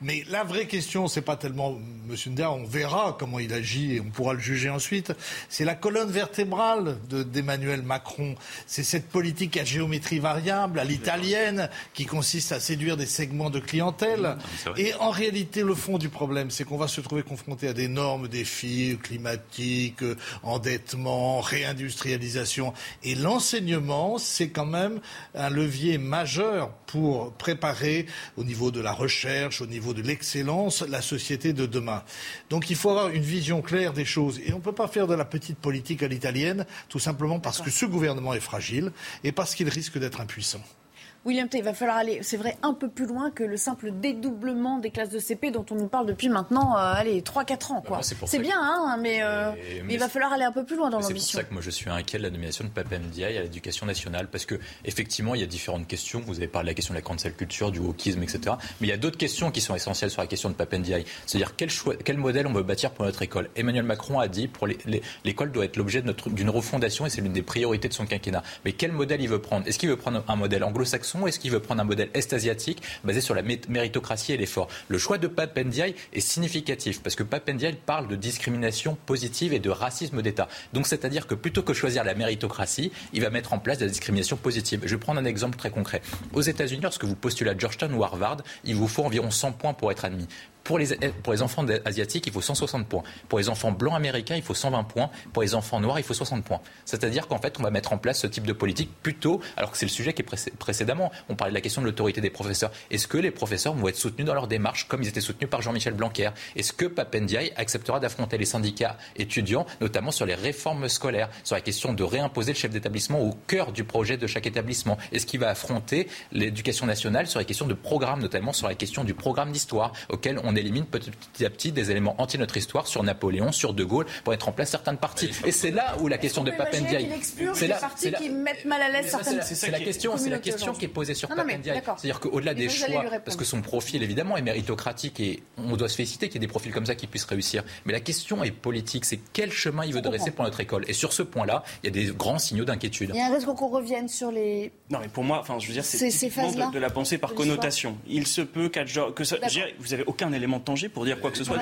Mais 0.01 0.23
la 0.29 0.43
vraie 0.43 0.65
question, 0.65 1.07
c'est 1.07 1.21
pas 1.21 1.35
tellement 1.35 1.77
Monsieur 2.07 2.31
Ndiaye, 2.31 2.47
on 2.47 2.65
verra 2.65 3.15
comment 3.19 3.39
il 3.39 3.53
agit 3.53 3.95
et 3.95 4.01
on 4.01 4.09
pourra 4.09 4.33
le 4.33 4.39
juger 4.39 4.69
ensuite. 4.69 5.13
C'est 5.49 5.65
la 5.65 5.75
colonne 5.75 6.09
vertébrale 6.09 6.97
d'Emmanuel 7.07 7.83
Macron. 7.83 8.35
C'est 8.65 8.83
cette 8.83 9.09
politique 9.09 9.57
à 9.57 9.63
géométrie 9.63 10.19
variable 10.19 10.54
à 10.55 10.83
l'italienne, 10.83 11.69
qui 11.93 12.05
consiste 12.05 12.51
à 12.51 12.59
séduire 12.59 12.97
des 12.97 13.05
segments 13.05 13.49
de 13.49 13.59
clientèle. 13.59 14.37
Et 14.77 14.93
en 14.95 15.09
réalité, 15.09 15.61
le 15.61 15.75
fond 15.75 15.97
du 15.97 16.09
problème, 16.09 16.49
c'est 16.49 16.63
qu'on 16.63 16.77
va 16.77 16.87
se 16.87 17.01
trouver 17.01 17.23
confronté 17.23 17.67
à 17.67 17.73
d'énormes 17.73 18.27
défis 18.27 18.97
climatiques, 19.01 20.03
endettement, 20.43 21.41
réindustrialisation. 21.41 22.73
Et 23.03 23.15
l'enseignement, 23.15 24.17
c'est 24.17 24.49
quand 24.49 24.65
même 24.65 24.99
un 25.33 25.49
levier 25.49 25.97
majeur 25.97 26.71
pour 26.87 27.33
préparer 27.33 28.05
au 28.37 28.43
niveau 28.43 28.71
de 28.71 28.79
la 28.79 28.93
recherche, 28.93 29.61
au 29.61 29.67
niveau 29.67 29.93
de 29.93 30.01
l'excellence, 30.01 30.81
la 30.81 31.01
société 31.01 31.51
de 31.53 31.65
demain. 31.65 32.03
Donc 32.49 32.69
il 32.69 32.75
faut 32.75 32.89
avoir 32.89 33.09
une 33.09 33.23
vision 33.23 33.61
claire 33.61 33.93
des 33.93 34.05
choses. 34.05 34.39
Et 34.45 34.53
on 34.53 34.57
ne 34.57 34.61
peut 34.61 34.71
pas 34.71 34.87
faire 34.87 35.07
de 35.07 35.15
la 35.15 35.25
petite 35.25 35.57
politique 35.57 36.03
à 36.03 36.07
l'italienne, 36.07 36.65
tout 36.89 36.99
simplement 36.99 37.39
parce 37.39 37.61
que 37.61 37.69
ce 37.69 37.85
gouvernement 37.85 38.33
est 38.33 38.39
fragile 38.39 38.91
et 39.23 39.31
parce 39.31 39.55
qu'il 39.55 39.69
risque 39.69 39.97
d'être 39.97 40.21
impuissant. 40.21 40.44
bênção. 40.45 40.84
William 41.25 41.49
T, 41.49 41.57
il 41.57 41.63
va 41.63 41.73
falloir 41.73 41.97
aller, 41.97 42.19
c'est 42.21 42.37
vrai, 42.37 42.55
un 42.61 42.75
peu 42.75 42.87
plus 42.87 43.07
loin 43.07 43.31
que 43.31 43.43
le 43.43 43.57
simple 43.57 43.91
dédoublement 43.91 44.77
des 44.77 44.91
classes 44.91 45.09
de 45.09 45.17
CP 45.17 45.49
dont 45.49 45.65
on 45.71 45.75
nous 45.75 45.87
parle 45.87 46.05
depuis 46.05 46.29
maintenant, 46.29 46.77
euh, 46.77 46.93
allez, 46.95 47.21
3-4 47.21 47.71
ans. 47.71 47.81
Quoi. 47.81 47.97
Bah, 47.97 48.03
c'est 48.03 48.39
bien, 48.39 48.59
hein, 48.61 48.97
mais, 49.01 49.23
euh, 49.23 49.51
il 49.89 49.97
va 49.97 50.07
falloir 50.07 50.33
aller 50.33 50.43
un 50.43 50.51
peu 50.51 50.63
plus 50.63 50.75
loin 50.75 50.91
dans 50.91 50.99
l'ambition. 50.99 51.17
C'est 51.17 51.31
pour 51.31 51.41
ça 51.41 51.43
que 51.45 51.53
moi 51.53 51.63
je 51.63 51.71
suis 51.71 51.89
inquiet 51.89 52.19
de 52.19 52.23
la 52.23 52.29
nomination 52.29 52.63
de 52.63 52.69
Pape 52.69 52.91
Ndiaye 52.91 53.39
à 53.39 53.41
l'éducation 53.41 53.87
nationale, 53.87 54.27
parce 54.27 54.45
que 54.45 54.59
effectivement 54.83 55.33
il 55.33 55.41
y 55.41 55.43
a 55.43 55.47
différentes 55.47 55.87
questions. 55.87 56.21
Vous 56.23 56.37
avez 56.37 56.47
parlé 56.47 56.67
de 56.67 56.69
la 56.69 56.73
question 56.75 56.93
de 56.93 56.99
la 56.99 57.03
cancel 57.03 57.33
culture, 57.33 57.71
du 57.71 57.79
wokisme, 57.79 58.21
etc. 58.21 58.57
Mais 58.79 58.87
il 58.87 58.89
y 58.91 58.93
a 58.93 58.97
d'autres 58.97 59.17
questions 59.17 59.49
qui 59.49 59.61
sont 59.61 59.73
essentielles 59.73 60.11
sur 60.11 60.21
la 60.21 60.27
question 60.27 60.49
de 60.49 60.53
Pape 60.53 60.73
Ndiaye. 60.73 61.05
C'est-à-dire 61.25 61.55
quel, 61.55 61.69
quel 62.03 62.17
modèle 62.17 62.45
on 62.45 62.53
veut 62.53 62.61
bâtir 62.61 62.91
pour 62.91 63.03
notre 63.03 63.23
école? 63.23 63.49
Emmanuel 63.55 63.83
Macron 63.83 64.19
a 64.19 64.27
dit 64.27 64.47
pour 64.47 64.67
l'école 64.67 65.51
doit 65.51 65.65
être 65.65 65.77
l'objet 65.77 66.03
d'une 66.27 66.51
refondation 66.51 67.07
et 67.07 67.09
c'est 67.09 67.21
l'une 67.21 67.33
des 67.33 67.41
priorités 67.41 67.87
de 67.87 67.93
son 67.93 68.05
quinquennat. 68.05 68.43
Mais 68.63 68.73
quel 68.73 68.91
modèle 68.91 69.21
il 69.21 69.29
veut 69.29 69.41
prendre? 69.41 69.67
Est-ce 69.67 69.79
qu'il 69.79 69.89
veut 69.89 69.97
prendre 69.97 70.23
un 70.27 70.35
modèle 70.35 70.63
anglo-saxon? 70.63 71.14
Ou 71.21 71.27
est-ce 71.27 71.39
qu'il 71.39 71.51
veut 71.51 71.59
prendre 71.59 71.81
un 71.81 71.85
modèle 71.85 72.09
est-asiatique 72.13 72.81
basé 73.03 73.21
sur 73.21 73.35
la 73.35 73.41
méritocratie 73.41 74.33
et 74.33 74.37
l'effort 74.37 74.67
Le 74.87 74.97
choix 74.97 75.17
de 75.17 75.27
Pape 75.27 75.57
est 75.57 76.19
significatif 76.19 77.01
parce 77.01 77.15
que 77.15 77.23
Pape 77.23 77.49
parle 77.85 78.07
de 78.07 78.15
discrimination 78.15 78.97
positive 79.05 79.53
et 79.53 79.59
de 79.59 79.69
racisme 79.69 80.21
d'État. 80.21 80.47
Donc 80.73 80.87
c'est-à-dire 80.87 81.27
que 81.27 81.35
plutôt 81.35 81.63
que 81.63 81.73
choisir 81.73 82.03
la 82.03 82.15
méritocratie, 82.15 82.91
il 83.13 83.21
va 83.21 83.29
mettre 83.29 83.53
en 83.53 83.59
place 83.59 83.77
de 83.77 83.85
la 83.85 83.89
discrimination 83.89 84.37
positive. 84.37 84.81
Je 84.83 84.95
vais 84.95 84.99
prendre 84.99 85.19
un 85.19 85.25
exemple 85.25 85.57
très 85.57 85.69
concret. 85.69 86.01
Aux 86.33 86.41
États-Unis, 86.41 86.81
lorsque 86.81 87.03
vous 87.03 87.15
postulez 87.15 87.51
à 87.51 87.57
Georgetown 87.57 87.93
ou 87.93 88.03
Harvard, 88.03 88.37
il 88.63 88.75
vous 88.75 88.87
faut 88.87 89.03
environ 89.03 89.31
100 89.31 89.53
points 89.53 89.73
pour 89.73 89.91
être 89.91 90.05
admis. 90.05 90.27
Pour 90.65 90.79
les, 90.79 91.41
enfants 91.43 91.63
asiatiques, 91.85 92.25
il 92.25 92.33
faut 92.33 92.41
160 92.41 92.87
points. 92.87 93.03
Pour 93.29 93.37
les 93.37 93.49
enfants 93.49 93.71
blancs 93.71 93.93
américains, 93.95 94.35
il 94.35 94.41
faut 94.41 94.55
120 94.55 94.83
points. 94.85 95.11
Pour 95.31 95.43
les 95.43 95.53
enfants 95.53 95.79
noirs, 95.79 95.99
il 95.99 96.03
faut 96.03 96.15
60 96.15 96.43
points. 96.43 96.59
C'est-à-dire 96.85 97.27
qu'en 97.27 97.37
fait, 97.37 97.59
on 97.59 97.63
va 97.63 97.69
mettre 97.69 97.93
en 97.93 97.99
place 97.99 98.21
ce 98.21 98.25
type 98.25 98.47
de 98.47 98.51
politique 98.51 98.89
plutôt, 99.03 99.41
alors 99.57 99.69
que 99.69 99.77
c'est 99.77 99.85
le 99.85 99.91
sujet 99.91 100.13
qui 100.13 100.23
est 100.23 100.55
précédemment. 100.57 101.11
On 101.29 101.35
parlait 101.35 101.51
de 101.51 101.55
la 101.55 101.61
question 101.61 101.83
de 101.83 101.85
l'autorité 101.85 102.19
des 102.19 102.31
professeurs. 102.31 102.71
Est-ce 102.89 103.07
que 103.07 103.19
les 103.19 103.29
professeurs 103.29 103.75
vont 103.75 103.87
être 103.87 103.95
soutenus 103.95 104.25
dans 104.25 104.33
leur 104.33 104.47
démarche 104.47 104.87
comme 104.87 105.03
ils 105.03 105.07
étaient 105.07 105.21
soutenus 105.21 105.51
par 105.51 105.61
Jean-Michel 105.61 105.93
Blanquer? 105.93 106.31
Est-ce 106.55 106.73
que 106.73 106.85
Papendiaï 106.85 107.53
acceptera 107.57 107.99
d'affronter 107.99 108.39
les 108.39 108.45
syndicats 108.45 108.97
étudiants, 109.17 109.67
notamment 109.81 110.09
sur 110.09 110.25
les 110.25 110.33
réformes 110.33 110.89
scolaires, 110.89 111.29
sur 111.43 111.55
la 111.55 111.61
question 111.61 111.93
de 111.93 112.03
réimposer 112.03 112.53
le 112.53 112.57
chef 112.57 112.71
d'établissement 112.71 113.21
au 113.21 113.33
cœur 113.45 113.71
du 113.71 113.83
projet 113.83 114.17
de 114.17 114.25
chaque 114.25 114.47
établissement? 114.47 114.97
Est-ce 115.11 115.27
qu'il 115.27 115.41
va 115.41 115.49
affronter 115.49 116.07
l'éducation 116.31 116.87
nationale 116.87 117.27
sur 117.27 117.37
les 117.37 117.45
questions 117.45 117.67
de 117.67 117.75
programme, 117.75 118.19
notamment 118.19 118.51
sur 118.51 118.67
la 118.67 118.73
question 118.73 119.03
du 119.03 119.13
programme 119.13 119.51
d'histoire, 119.51 119.93
auquel 120.09 120.39
on 120.43 120.54
élimine 120.55 120.85
petit 120.85 121.45
à 121.45 121.49
petit 121.49 121.71
des 121.71 121.91
éléments 121.91 122.15
anti 122.17 122.37
notre 122.37 122.57
histoire 122.57 122.87
sur 122.87 123.03
Napoléon, 123.03 123.51
sur 123.51 123.73
De 123.73 123.83
Gaulle, 123.83 124.05
pour 124.23 124.31
mettre 124.31 124.47
en 124.47 124.51
place 124.51 124.69
certaines 124.71 124.97
parties. 124.97 125.29
Et 125.45 125.51
c'est 125.51 125.71
là 125.71 125.95
où 125.99 126.07
la 126.07 126.17
question 126.17 126.43
de 126.43 126.51
Papendiaï. 126.51 127.09
C'est 127.53 127.67
là, 127.67 127.79
c'est 127.95 128.13
qui 128.13 128.29
mettent 128.29 128.65
mal 128.65 128.81
à 128.81 128.89
l'aise 128.89 129.09
certaines. 129.09 129.41
C'est 129.41 129.71
la 129.71 129.79
question, 129.79 130.17
c'est 130.17 130.29
la 130.29 130.39
question 130.39 130.73
qui 130.73 130.85
est 130.85 130.89
posée 130.89 131.13
sur 131.13 131.29
Papendiaï. 131.29 131.81
C'est-à-dire 131.97 132.19
qu'au-delà 132.19 132.53
des 132.53 132.69
choix, 132.69 133.03
parce 133.23 133.37
que 133.37 133.45
son 133.45 133.61
profil 133.61 134.03
évidemment 134.03 134.37
est 134.37 134.41
méritocratique 134.41 135.19
et 135.19 135.43
on 135.57 135.75
doit 135.75 135.89
se 135.89 135.95
féliciter 135.95 136.27
qu'il 136.27 136.35
y 136.35 136.43
ait 136.43 136.47
des 136.47 136.51
profils 136.51 136.71
comme 136.71 136.85
ça 136.85 136.95
qui 136.95 137.07
puissent 137.07 137.25
réussir. 137.25 137.63
Mais 137.85 137.93
la 137.93 137.99
question 137.99 138.43
est 138.43 138.51
politique, 138.51 139.05
c'est 139.05 139.19
quel 139.33 139.51
chemin 139.51 139.85
il 139.85 139.93
veut 139.93 140.01
dresser 140.01 140.31
pour 140.31 140.45
notre 140.45 140.59
école. 140.59 140.85
Et 140.87 140.93
sur 140.93 141.13
ce 141.13 141.23
point-là, 141.23 141.63
il 141.83 141.87
y 141.87 141.89
a 141.89 141.91
des 142.05 142.13
grands 142.13 142.39
signaux 142.39 142.65
d'inquiétude. 142.65 143.11
Il 143.13 143.17
y 143.17 143.21
a 143.21 143.27
un 143.27 143.33
risque 143.33 143.47
qu'on 143.47 143.67
revienne 143.67 144.07
sur 144.07 144.31
les. 144.31 144.71
Non, 144.89 144.99
mais 145.01 145.07
pour 145.07 145.23
moi, 145.23 145.39
enfin, 145.39 145.57
je 145.59 145.67
veux 145.67 145.73
dire, 145.73 145.85
c'est 145.85 145.97
de, 146.07 146.71
de 146.71 146.79
la 146.79 146.89
pensée 146.89 147.17
par 147.17 147.33
connotation. 147.33 147.97
Il 148.07 148.27
se 148.27 148.41
peut 148.41 148.69
qu'à 148.69 148.85
que 148.85 149.23
ça, 149.23 149.37
vous 149.79 149.93
avez 149.93 150.03
aucun 150.05 150.31
élément 150.31 150.44
tangible 150.59 150.93
pour 150.93 151.05
dire 151.05 151.19
quoi 151.19 151.31
que 151.31 151.37
ce 151.37 151.43
soit. 151.43 151.57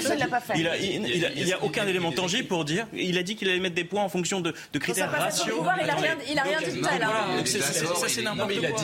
Il 0.55 1.45
n'y 1.45 1.53
a, 1.53 1.63
aucun 1.63 1.87
élément 1.87 2.11
tangible 2.11 2.47
pour 2.47 2.65
dire. 2.65 2.87
Il 2.93 3.17
a 3.17 3.23
dit 3.23 3.35
qu'il 3.35 3.49
allait 3.49 3.59
mettre 3.59 3.75
des 3.75 3.83
points 3.83 4.03
en 4.03 4.09
fonction 4.09 4.41
de, 4.41 4.53
critères 4.79 5.11
ratios. 5.11 5.55
Il 5.81 6.35
n'a 6.35 6.43
rien 6.43 6.59
dit 6.59 6.79
tout 6.79 6.87
à 6.87 6.99
l'heure. 6.99 7.45
Ça, 7.45 8.07
c'est 8.07 8.21
n'importe 8.21 8.53
quoi. 8.59 8.81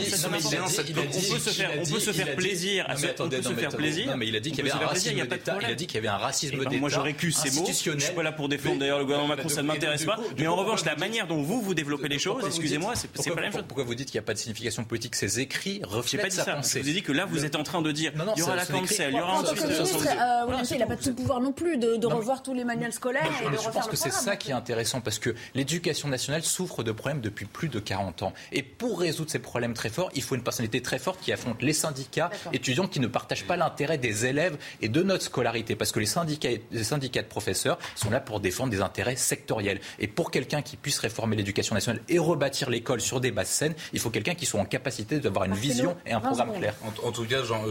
On 1.79 1.85
peut 1.85 1.99
se 1.99 2.11
faire 2.11 2.35
plaisir. 2.35 2.85
On 3.19 3.29
peut 3.29 3.41
se 3.41 3.53
faire 3.53 3.75
plaisir. 3.75 4.17
mais 4.17 4.27
il 4.27 4.35
a 4.35 4.39
dit 4.39 4.51
qu'il 4.51 4.65
y 4.65 4.69
avait 4.71 4.83
un 4.83 4.87
racisme 4.87 5.27
d'État. 5.27 5.57
Il 5.61 5.65
a 5.65 5.75
dit 5.75 5.87
qu'il 5.87 5.95
y 5.95 5.99
avait 5.99 6.07
un 6.07 6.17
racisme 6.17 6.57
d'État. 6.57 6.77
Moi, 6.77 6.89
j'aurais 6.89 7.13
cru 7.13 7.31
ces 7.31 7.51
mots. 7.51 7.65
Je 7.67 7.99
suis 7.99 8.13
pas 8.13 8.23
là 8.23 8.31
pour 8.31 8.49
défendre 8.49 8.79
d'ailleurs 8.79 8.99
le 8.99 9.05
gouvernement 9.05 9.29
Macron, 9.29 9.49
ça 9.49 9.61
ne 9.61 9.67
m'intéresse 9.67 10.05
pas. 10.05 10.17
Mais 10.37 10.47
en 10.47 10.55
revanche, 10.55 10.85
la 10.85 10.95
manière 10.95 11.27
dont 11.27 11.41
vous 11.41 11.61
vous 11.61 11.73
développez 11.73 12.07
les 12.07 12.19
choses, 12.19 12.43
excusez-moi, 12.45 12.93
c'est 12.95 13.07
pas 13.11 13.35
la 13.35 13.41
même 13.41 13.51
chose. 13.51 13.63
Pourquoi 13.67 13.83
vous 13.83 13.95
dites 13.95 14.09
qu'il 14.09 14.19
n'y 14.19 14.23
a 14.23 14.27
pas 14.27 14.33
de 14.33 14.39
signification 14.39 14.83
politique 14.83 15.15
Ces 15.15 15.39
écrits 15.39 15.81
reflètent 15.83 16.31
sa 16.31 16.45
pensée. 16.45 16.79
Je 16.79 16.83
vous 16.83 16.89
ai 16.89 16.93
dit 16.93 17.01
que 17.01 17.11
là, 17.11 17.25
vous 17.25 17.45
êtes 17.45 17.55
en 17.55 17.63
train 17.63 17.81
de 17.81 17.91
dire 17.91 18.11
il 18.35 18.39
y 18.39 18.43
aura 18.43 18.55
la 18.55 18.65
cancel, 18.65 19.11
il 19.11 19.17
y 19.17 19.21
aura 19.21 19.43
ministre, 19.91 20.13
euh, 20.19 20.63
il 20.71 20.77
n'a 20.77 20.85
pas 20.85 20.95
tout 20.95 21.13
pouvoir 21.13 21.39
non 21.39 21.51
plus 21.51 21.77
de, 21.77 22.05
revoir 22.05 22.41
tous 22.43 22.53
les 22.53 22.63
manuels 22.63 22.93
scolaires 22.93 23.29
et 23.41 23.49
de 23.49 23.57
Je 23.57 23.69
pense 23.69 23.87
que 23.87 23.95
c'est 23.95 24.11
ça 24.11 24.35
qui 24.35 24.51
est 24.51 24.53
intéressant 24.53 25.01
parce 25.01 25.19
que 25.19 25.35
l'éducation 25.53 26.07
nationale 26.07 26.43
souffre 26.43 26.83
de 26.83 26.91
problèmes 26.91 27.21
depuis 27.21 27.45
plus 27.45 27.69
de 27.69 27.79
40 27.79 28.23
ans. 28.23 28.33
Et 28.51 28.63
pour 28.63 28.99
résoudre 28.99 29.29
ces 29.29 29.39
problèmes 29.39 29.73
très 29.73 29.89
forts, 29.89 30.09
il 30.15 30.23
faut 30.23 30.35
une 30.35 30.43
personnalité 30.43 30.81
très 30.81 30.99
forte 30.99 31.19
qui 31.21 31.31
affronte 31.31 31.61
les 31.61 31.73
syndicats 31.73 32.29
étudiants 32.53 32.87
qui 32.87 32.99
ne 32.99 33.07
partagent 33.07 33.45
pas 33.45 33.57
l'intérêt 33.57 33.97
des 33.97 34.25
élèves 34.25 34.57
et 34.81 34.89
de 34.89 35.03
notre 35.03 35.23
scolarité. 35.23 35.75
Parce 35.75 35.91
que 35.91 35.99
les 35.99 36.05
syndicats, 36.05 36.49
les 36.71 36.83
syndicats 36.83 37.21
de 37.21 37.27
professeurs 37.27 37.77
sont 37.95 38.09
là 38.09 38.19
pour 38.19 38.39
défendre 38.39 38.71
des 38.71 38.81
intérêts 38.81 39.15
sectoriels. 39.15 39.79
Et 39.99 40.07
pour 40.07 40.31
quelqu'un 40.31 40.61
qui 40.61 40.77
puisse 40.77 40.99
réformer 40.99 41.35
l'éducation 41.35 41.75
nationale 41.75 42.01
et 42.09 42.19
rebâtir 42.19 42.69
l'école 42.69 43.01
sur 43.01 43.19
des 43.19 43.31
bases 43.31 43.49
saines, 43.49 43.75
il 43.93 43.99
faut 43.99 44.09
quelqu'un 44.09 44.35
qui 44.35 44.45
soit 44.45 44.59
en 44.59 44.65
capacité 44.65 45.19
d'avoir 45.19 45.45
une 45.45 45.53
vision 45.53 45.95
et 46.05 46.13
un 46.13 46.19
programme 46.19 46.53
clair. 46.53 46.73
En, 47.03 47.11
tout 47.11 47.25
cas, 47.25 47.43
Jean, 47.43 47.63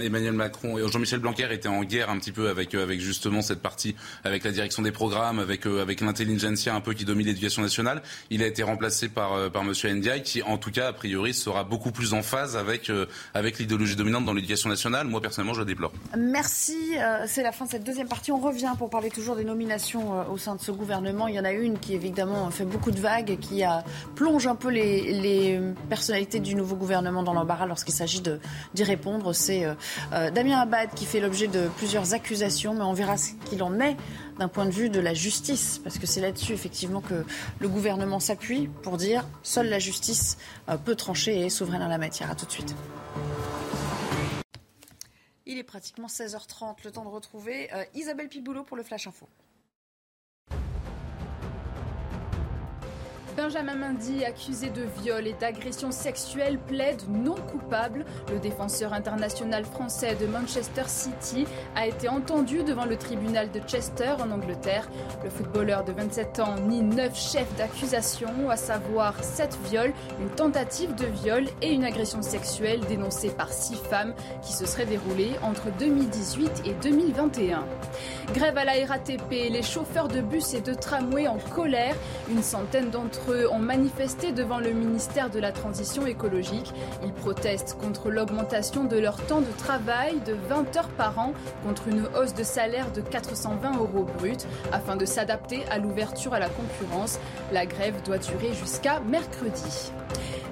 Emmanuel 0.00 0.32
Macron 0.32 0.78
et 0.78 0.88
Jean-Michel 0.88 1.20
Blanquer 1.20 1.46
étaient 1.60 1.68
en 1.68 1.84
guerre 1.84 2.08
un 2.10 2.18
petit 2.18 2.32
peu 2.32 2.48
avec, 2.48 2.74
euh, 2.74 2.82
avec 2.82 3.00
justement 3.00 3.42
cette 3.42 3.60
partie, 3.60 3.94
avec 4.24 4.44
la 4.44 4.50
direction 4.50 4.82
des 4.82 4.92
programmes, 4.92 5.38
avec, 5.38 5.66
euh, 5.66 5.82
avec 5.82 6.00
l'intelligentsia 6.00 6.74
un 6.74 6.80
peu 6.80 6.94
qui 6.94 7.04
domine 7.04 7.26
l'éducation 7.26 7.60
nationale. 7.60 8.02
Il 8.30 8.42
a 8.42 8.46
été 8.46 8.62
remplacé 8.62 9.08
par, 9.08 9.34
euh, 9.34 9.50
par 9.50 9.62
M. 9.62 9.72
Ndiaye, 9.72 10.22
qui 10.22 10.42
en 10.42 10.56
tout 10.56 10.70
cas, 10.70 10.88
a 10.88 10.92
priori, 10.92 11.34
sera 11.34 11.64
beaucoup 11.64 11.92
plus 11.92 12.14
en 12.14 12.22
phase 12.22 12.56
avec, 12.56 12.90
avec 13.34 13.58
l'idéologie 13.58 13.96
dominante 13.96 14.24
dans 14.24 14.32
l'éducation 14.32 14.70
nationale. 14.70 15.06
Moi, 15.06 15.20
personnellement, 15.20 15.54
je 15.54 15.60
le 15.60 15.66
déplore. 15.66 15.92
Merci. 16.16 16.94
C'est 17.26 17.42
la 17.42 17.52
fin 17.52 17.66
de 17.66 17.70
cette 17.70 17.84
deuxième 17.84 18.08
partie. 18.08 18.32
On 18.32 18.38
revient 18.38 18.72
pour 18.78 18.90
parler 18.90 19.10
toujours 19.10 19.36
des 19.36 19.44
nominations 19.44 20.30
au 20.30 20.38
sein 20.38 20.54
de 20.54 20.60
ce 20.60 20.70
gouvernement. 20.70 21.28
Il 21.28 21.34
y 21.34 21.40
en 21.40 21.44
a 21.44 21.52
une 21.52 21.78
qui, 21.78 21.94
évidemment, 21.94 22.50
fait 22.50 22.64
beaucoup 22.64 22.90
de 22.90 23.00
vagues, 23.00 23.38
qui 23.40 23.62
a, 23.62 23.84
plonge 24.14 24.46
un 24.46 24.54
peu 24.54 24.70
les, 24.70 25.12
les 25.20 25.60
personnalités 25.88 26.40
du 26.40 26.54
nouveau 26.54 26.76
gouvernement 26.76 27.22
dans 27.22 27.34
l'embarras 27.34 27.66
lorsqu'il 27.66 27.94
s'agit 27.94 28.22
d'y 28.74 28.84
répondre. 28.84 29.34
C'est 29.34 29.66
Damien 30.10 30.60
Abad 30.60 30.90
qui 30.94 31.04
fait 31.04 31.20
l'objet 31.20 31.39
de 31.48 31.68
plusieurs 31.76 32.14
accusations, 32.14 32.74
mais 32.74 32.82
on 32.82 32.92
verra 32.92 33.16
ce 33.16 33.32
qu'il 33.46 33.62
en 33.62 33.80
est 33.80 33.96
d'un 34.38 34.48
point 34.48 34.66
de 34.66 34.70
vue 34.70 34.88
de 34.88 35.00
la 35.00 35.14
justice, 35.14 35.80
parce 35.82 35.98
que 35.98 36.06
c'est 36.06 36.20
là-dessus 36.20 36.52
effectivement 36.52 37.00
que 37.00 37.24
le 37.58 37.68
gouvernement 37.68 38.20
s'appuie 38.20 38.68
pour 38.82 38.96
dire 38.96 39.26
seule 39.42 39.68
la 39.68 39.78
justice 39.78 40.38
euh, 40.68 40.76
peut 40.76 40.94
trancher 40.94 41.38
et 41.38 41.46
est 41.46 41.50
souveraine 41.50 41.82
en 41.82 41.88
la 41.88 41.98
matière. 41.98 42.30
À 42.30 42.34
tout 42.34 42.46
de 42.46 42.50
suite. 42.50 42.74
Il 45.46 45.58
est 45.58 45.64
pratiquement 45.64 46.06
16h30, 46.06 46.76
le 46.84 46.90
temps 46.92 47.04
de 47.04 47.10
retrouver 47.10 47.72
euh, 47.74 47.84
Isabelle 47.94 48.28
Piboulot 48.28 48.64
pour 48.64 48.76
le 48.76 48.82
Flash 48.82 49.06
Info. 49.06 49.28
Benjamin 53.42 53.76
Mendy, 53.76 54.22
accusé 54.22 54.68
de 54.68 54.82
viol 55.02 55.26
et 55.26 55.32
d'agression 55.32 55.90
sexuelle, 55.92 56.58
plaide 56.58 57.00
non 57.08 57.36
coupable. 57.36 58.04
Le 58.30 58.38
défenseur 58.38 58.92
international 58.92 59.64
français 59.64 60.14
de 60.14 60.26
Manchester 60.26 60.82
City 60.86 61.46
a 61.74 61.86
été 61.86 62.10
entendu 62.10 62.62
devant 62.64 62.84
le 62.84 62.98
tribunal 62.98 63.50
de 63.50 63.60
Chester 63.60 64.12
en 64.20 64.30
Angleterre. 64.30 64.90
Le 65.24 65.30
footballeur 65.30 65.84
de 65.84 65.92
27 65.92 66.40
ans 66.40 66.56
nie 66.68 66.82
neuf 66.82 67.16
chefs 67.16 67.56
d'accusation, 67.56 68.50
à 68.50 68.56
savoir 68.56 69.14
sept 69.24 69.56
viols, 69.70 69.94
une 70.20 70.28
tentative 70.28 70.94
de 70.94 71.06
viol 71.06 71.46
et 71.62 71.72
une 71.72 71.84
agression 71.84 72.20
sexuelle 72.20 72.80
dénoncée 72.90 73.30
par 73.30 73.50
six 73.50 73.76
femmes 73.76 74.12
qui 74.42 74.52
se 74.52 74.66
seraient 74.66 74.84
déroulées 74.84 75.32
entre 75.42 75.68
2018 75.78 76.64
et 76.66 76.74
2021. 76.82 77.64
Grève 78.34 78.58
à 78.58 78.66
la 78.66 78.72
RATP, 78.86 79.30
les 79.50 79.62
chauffeurs 79.62 80.08
de 80.08 80.20
bus 80.20 80.52
et 80.52 80.60
de 80.60 80.74
tramway 80.74 81.26
en 81.26 81.38
colère. 81.54 81.96
Une 82.30 82.42
centaine 82.42 82.90
d'entre 82.90 83.29
ont 83.50 83.58
manifesté 83.58 84.32
devant 84.32 84.58
le 84.58 84.70
ministère 84.70 85.30
de 85.30 85.38
la 85.38 85.52
Transition 85.52 86.06
écologique. 86.06 86.72
Ils 87.02 87.12
protestent 87.12 87.76
contre 87.78 88.10
l'augmentation 88.10 88.84
de 88.84 88.98
leur 88.98 89.16
temps 89.26 89.40
de 89.40 89.52
travail 89.58 90.20
de 90.26 90.34
20 90.48 90.76
heures 90.76 90.88
par 90.88 91.18
an, 91.18 91.32
contre 91.64 91.88
une 91.88 92.06
hausse 92.16 92.34
de 92.34 92.42
salaire 92.42 92.90
de 92.92 93.00
420 93.00 93.78
euros 93.78 94.06
brut, 94.18 94.46
afin 94.72 94.96
de 94.96 95.04
s'adapter 95.04 95.64
à 95.70 95.78
l'ouverture 95.78 96.34
à 96.34 96.38
la 96.38 96.48
concurrence. 96.48 97.18
La 97.52 97.66
grève 97.66 98.02
doit 98.04 98.18
durer 98.18 98.52
jusqu'à 98.52 99.00
mercredi. 99.00 99.92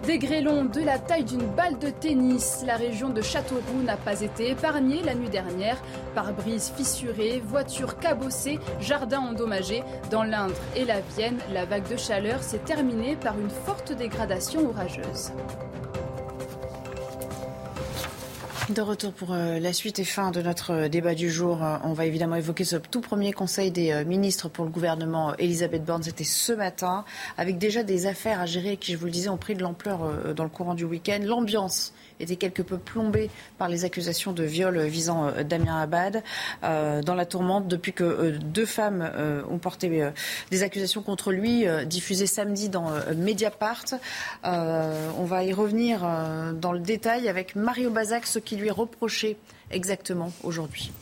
Des 0.07 0.19
grêlons 0.19 0.65
de 0.65 0.81
la 0.81 0.99
taille 0.99 1.25
d'une 1.25 1.47
balle 1.47 1.79
de 1.79 1.91
tennis, 1.91 2.63
la 2.67 2.77
région 2.77 3.11
de 3.11 3.21
Châteauroux 3.21 3.83
n'a 3.85 3.97
pas 3.97 4.21
été 4.21 4.51
épargnée 4.51 5.03
la 5.03 5.15
nuit 5.15 5.29
dernière 5.29 5.77
par 6.15 6.33
brise 6.33 6.73
fissurée, 6.75 7.43
voitures 7.45 7.99
cabossées, 7.99 8.59
jardins 8.81 9.21
endommagés. 9.21 9.83
Dans 10.11 10.23
l'Indre 10.23 10.55
et 10.77 10.85
la 10.85 11.01
Vienne, 11.01 11.39
la 11.53 11.65
vague 11.65 11.89
de 11.91 11.97
chaleur 11.97 12.43
s'est 12.43 12.68
terminée 12.69 13.17
par 13.17 13.41
une 13.41 13.49
forte 13.49 13.93
dégradation 13.93 14.69
orageuse. 14.69 15.33
De 18.69 18.83
retour 18.83 19.15
pour 19.15 19.33
euh, 19.33 19.59
la 19.59 19.73
suite 19.73 19.99
et 20.01 20.05
fin 20.05 20.31
de 20.33 20.43
notre 20.43 20.73
euh, 20.73 20.89
débat 20.91 21.15
du 21.15 21.31
jour. 21.31 21.65
Euh, 21.65 21.79
on 21.85 21.95
va 21.95 22.05
évidemment 22.05 22.37
évoquer 22.37 22.65
ce 22.65 22.77
tout 22.77 23.01
premier 23.01 23.33
conseil 23.33 23.71
des 23.71 24.05
ministres 24.05 24.51
pour 24.51 24.67
le 24.67 24.71
gouvernement 24.71 25.35
Elisabeth 25.39 25.83
Borne. 25.83 26.03
C'était 26.03 26.25
ce 26.25 26.53
matin, 26.53 27.07
avec 27.39 27.57
déjà 27.57 27.83
des 27.83 28.05
affaires 28.05 28.39
à 28.39 28.45
gérer 28.45 28.77
qui, 28.77 28.93
je 28.93 28.99
vous 28.99 29.07
le 29.07 29.13
disais, 29.13 29.31
ont 29.31 29.39
pris 29.39 29.55
de 29.55 29.63
l'ampleur 29.63 30.35
dans 30.35 30.45
le 30.45 30.51
courant 30.51 30.75
du 30.75 30.85
week-end. 30.85 31.21
L'ambiance 31.23 31.95
était 32.21 32.37
quelque 32.37 32.63
peu 32.63 32.79
plombé 32.79 33.31
par 33.59 33.69
les 33.69 33.85
accusations 33.85 34.33
de 34.33 34.45
viol 34.45 34.79
visant 34.87 35.29
euh, 35.29 35.43
Damien 35.43 35.81
Abad 35.81 36.23
euh, 36.65 37.03
dans 37.03 37.15
la 37.15 37.27
tourmente 37.27 37.69
depuis 37.69 37.93
que 37.93 38.05
euh, 38.05 38.39
deux 38.39 38.67
femmes 38.67 39.11
ont 39.51 39.59
porté 39.59 40.11
des 40.51 40.63
accusations 40.63 41.03
contre 41.03 41.33
lui 41.33 41.67
diffusées 41.87 42.27
samedi 42.27 42.69
dans 42.69 42.91
Mediapart. 43.15 43.85
on 44.45 45.25
va 45.25 45.45
y 45.45 45.53
revenir 45.53 46.01
dans 46.55 46.73
le 46.73 46.81
détail 46.81 47.29
avec 47.29 47.57
Mario 47.57 47.91
Bazac, 47.91 48.27
ce 48.27 48.39
qui 48.39 48.57
lui 48.57 48.69
est 48.69 48.73
reproché 48.73 49.37
exactement 49.71 50.33
aujourd'hui. 50.43 50.93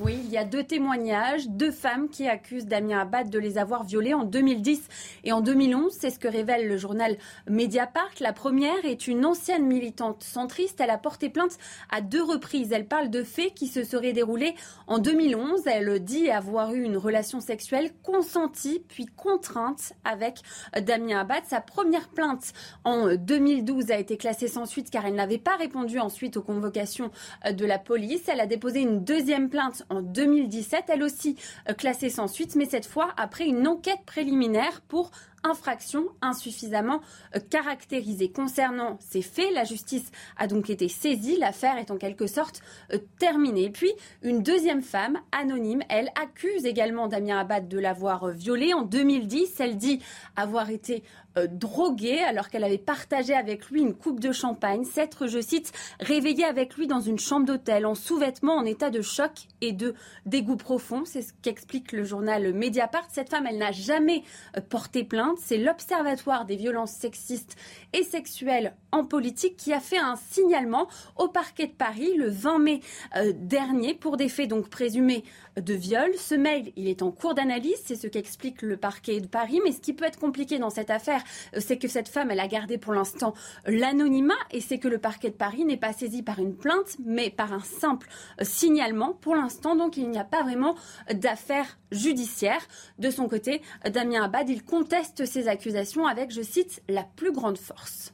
Oui, 0.00 0.16
il 0.22 0.30
y 0.30 0.38
a 0.38 0.44
deux 0.44 0.62
témoignages, 0.62 1.48
deux 1.48 1.72
femmes 1.72 2.08
qui 2.08 2.28
accusent 2.28 2.66
Damien 2.66 3.00
Abad 3.00 3.30
de 3.30 3.38
les 3.40 3.58
avoir 3.58 3.82
violées 3.82 4.14
en 4.14 4.22
2010 4.22 4.80
et 5.24 5.32
en 5.32 5.40
2011. 5.40 5.92
C'est 5.92 6.10
ce 6.10 6.20
que 6.20 6.28
révèle 6.28 6.68
le 6.68 6.76
journal 6.76 7.16
Mediapart. 7.48 8.12
La 8.20 8.32
première 8.32 8.84
est 8.84 9.08
une 9.08 9.26
ancienne 9.26 9.66
militante 9.66 10.22
centriste. 10.22 10.80
Elle 10.80 10.90
a 10.90 10.98
porté 10.98 11.30
plainte 11.30 11.58
à 11.90 12.00
deux 12.00 12.22
reprises. 12.22 12.70
Elle 12.70 12.86
parle 12.86 13.10
de 13.10 13.24
faits 13.24 13.54
qui 13.54 13.66
se 13.66 13.82
seraient 13.82 14.12
déroulés 14.12 14.54
en 14.86 15.00
2011. 15.00 15.62
Elle 15.66 15.98
dit 15.98 16.30
avoir 16.30 16.74
eu 16.74 16.84
une 16.84 16.96
relation 16.96 17.40
sexuelle 17.40 17.90
consentie 18.04 18.84
puis 18.86 19.06
contrainte 19.06 19.94
avec 20.04 20.42
Damien 20.80 21.22
Abad. 21.22 21.42
Sa 21.48 21.60
première 21.60 22.08
plainte 22.08 22.52
en 22.84 23.16
2012 23.16 23.90
a 23.90 23.98
été 23.98 24.16
classée 24.16 24.46
sans 24.46 24.66
suite 24.66 24.90
car 24.90 25.06
elle 25.06 25.16
n'avait 25.16 25.38
pas 25.38 25.56
répondu 25.56 25.98
ensuite 25.98 26.36
aux 26.36 26.42
convocations 26.42 27.10
de 27.50 27.66
la 27.66 27.80
police. 27.80 28.28
Elle 28.28 28.38
a 28.38 28.46
déposé 28.46 28.80
une 28.82 29.02
deuxième 29.02 29.50
plainte 29.50 29.82
en 29.90 30.02
2017, 30.02 30.84
elle 30.88 31.02
aussi 31.02 31.36
euh, 31.68 31.74
classée 31.74 32.10
sans 32.10 32.28
suite, 32.28 32.56
mais 32.56 32.66
cette 32.66 32.86
fois 32.86 33.12
après 33.16 33.46
une 33.46 33.66
enquête 33.66 34.04
préliminaire 34.06 34.80
pour 34.88 35.10
infraction 35.44 36.06
insuffisamment 36.20 37.00
euh, 37.34 37.40
caractérisée. 37.50 38.30
Concernant 38.30 38.98
ces 39.00 39.22
faits, 39.22 39.52
la 39.52 39.64
justice 39.64 40.10
a 40.36 40.46
donc 40.46 40.70
été 40.70 40.88
saisie. 40.88 41.36
L'affaire 41.38 41.78
est 41.78 41.90
en 41.90 41.96
quelque 41.96 42.26
sorte 42.26 42.60
euh, 42.92 42.98
terminée. 43.18 43.70
Puis, 43.70 43.92
une 44.22 44.42
deuxième 44.42 44.82
femme, 44.82 45.18
anonyme, 45.32 45.82
elle 45.88 46.10
accuse 46.20 46.64
également 46.64 47.08
Damien 47.08 47.38
Abad 47.38 47.68
de 47.68 47.78
l'avoir 47.78 48.28
violée. 48.28 48.74
En 48.74 48.82
2010, 48.82 49.60
elle 49.60 49.76
dit 49.76 50.00
avoir 50.36 50.70
été 50.70 51.02
droguée 51.50 52.18
alors 52.20 52.48
qu'elle 52.48 52.64
avait 52.64 52.78
partagé 52.78 53.34
avec 53.34 53.70
lui 53.70 53.80
une 53.80 53.94
coupe 53.94 54.20
de 54.20 54.32
champagne, 54.32 54.84
s'être, 54.84 55.26
je 55.26 55.40
cite, 55.40 55.72
réveillée 56.00 56.44
avec 56.44 56.76
lui 56.76 56.86
dans 56.86 57.00
une 57.00 57.18
chambre 57.18 57.46
d'hôtel 57.46 57.86
en 57.86 57.94
sous-vêtements, 57.94 58.56
en 58.56 58.64
état 58.64 58.90
de 58.90 59.02
choc 59.02 59.30
et 59.60 59.72
de 59.72 59.94
dégoût 60.26 60.56
profond. 60.56 61.04
C'est 61.04 61.22
ce 61.22 61.32
qu'explique 61.42 61.92
le 61.92 62.04
journal 62.04 62.52
Mediapart. 62.54 63.06
Cette 63.10 63.30
femme, 63.30 63.46
elle 63.46 63.58
n'a 63.58 63.72
jamais 63.72 64.24
porté 64.68 65.04
plainte 65.04 65.38
c'est 65.38 65.58
l'Observatoire 65.58 66.44
des 66.44 66.56
violences 66.56 66.92
sexistes 66.92 67.56
et 67.92 68.02
sexuelles 68.02 68.74
en 68.92 69.04
politique 69.04 69.56
qui 69.56 69.72
a 69.72 69.80
fait 69.80 69.98
un 69.98 70.16
signalement 70.16 70.88
au 71.16 71.28
parquet 71.28 71.66
de 71.66 71.72
Paris 71.72 72.14
le 72.16 72.28
20 72.28 72.58
mai 72.58 72.80
euh, 73.16 73.32
dernier 73.34 73.94
pour 73.94 74.16
des 74.16 74.28
faits 74.28 74.48
donc 74.48 74.68
présumés 74.68 75.24
de 75.60 75.74
viol. 75.74 76.10
Ce 76.16 76.34
mail, 76.34 76.72
il 76.76 76.88
est 76.88 77.02
en 77.02 77.10
cours 77.10 77.34
d'analyse, 77.34 77.76
c'est 77.84 77.96
ce 77.96 78.06
qu'explique 78.06 78.62
le 78.62 78.76
parquet 78.76 79.20
de 79.20 79.26
Paris. 79.26 79.60
Mais 79.64 79.72
ce 79.72 79.80
qui 79.80 79.92
peut 79.92 80.04
être 80.04 80.18
compliqué 80.18 80.58
dans 80.58 80.70
cette 80.70 80.90
affaire, 80.90 81.22
euh, 81.54 81.60
c'est 81.60 81.78
que 81.78 81.88
cette 81.88 82.08
femme, 82.08 82.30
elle 82.30 82.40
a 82.40 82.48
gardé 82.48 82.78
pour 82.78 82.94
l'instant 82.94 83.34
l'anonymat 83.66 84.38
et 84.50 84.60
c'est 84.60 84.78
que 84.78 84.88
le 84.88 84.98
parquet 84.98 85.30
de 85.30 85.36
Paris 85.36 85.64
n'est 85.64 85.76
pas 85.76 85.92
saisi 85.92 86.22
par 86.22 86.38
une 86.38 86.56
plainte, 86.56 86.96
mais 87.04 87.30
par 87.30 87.52
un 87.52 87.60
simple 87.60 88.08
euh, 88.40 88.44
signalement. 88.44 89.12
Pour 89.14 89.34
l'instant, 89.34 89.76
donc, 89.76 89.96
il 89.96 90.10
n'y 90.10 90.18
a 90.18 90.24
pas 90.24 90.42
vraiment 90.42 90.74
d'affaire 91.12 91.78
judiciaire. 91.92 92.60
De 92.98 93.10
son 93.10 93.28
côté, 93.28 93.62
Damien 93.90 94.24
Abad, 94.24 94.48
il 94.48 94.64
conteste 94.64 95.24
ces 95.24 95.48
accusations 95.48 96.06
avec, 96.06 96.30
je 96.30 96.42
cite, 96.42 96.82
la 96.88 97.04
plus 97.04 97.32
grande 97.32 97.58
force. 97.58 98.12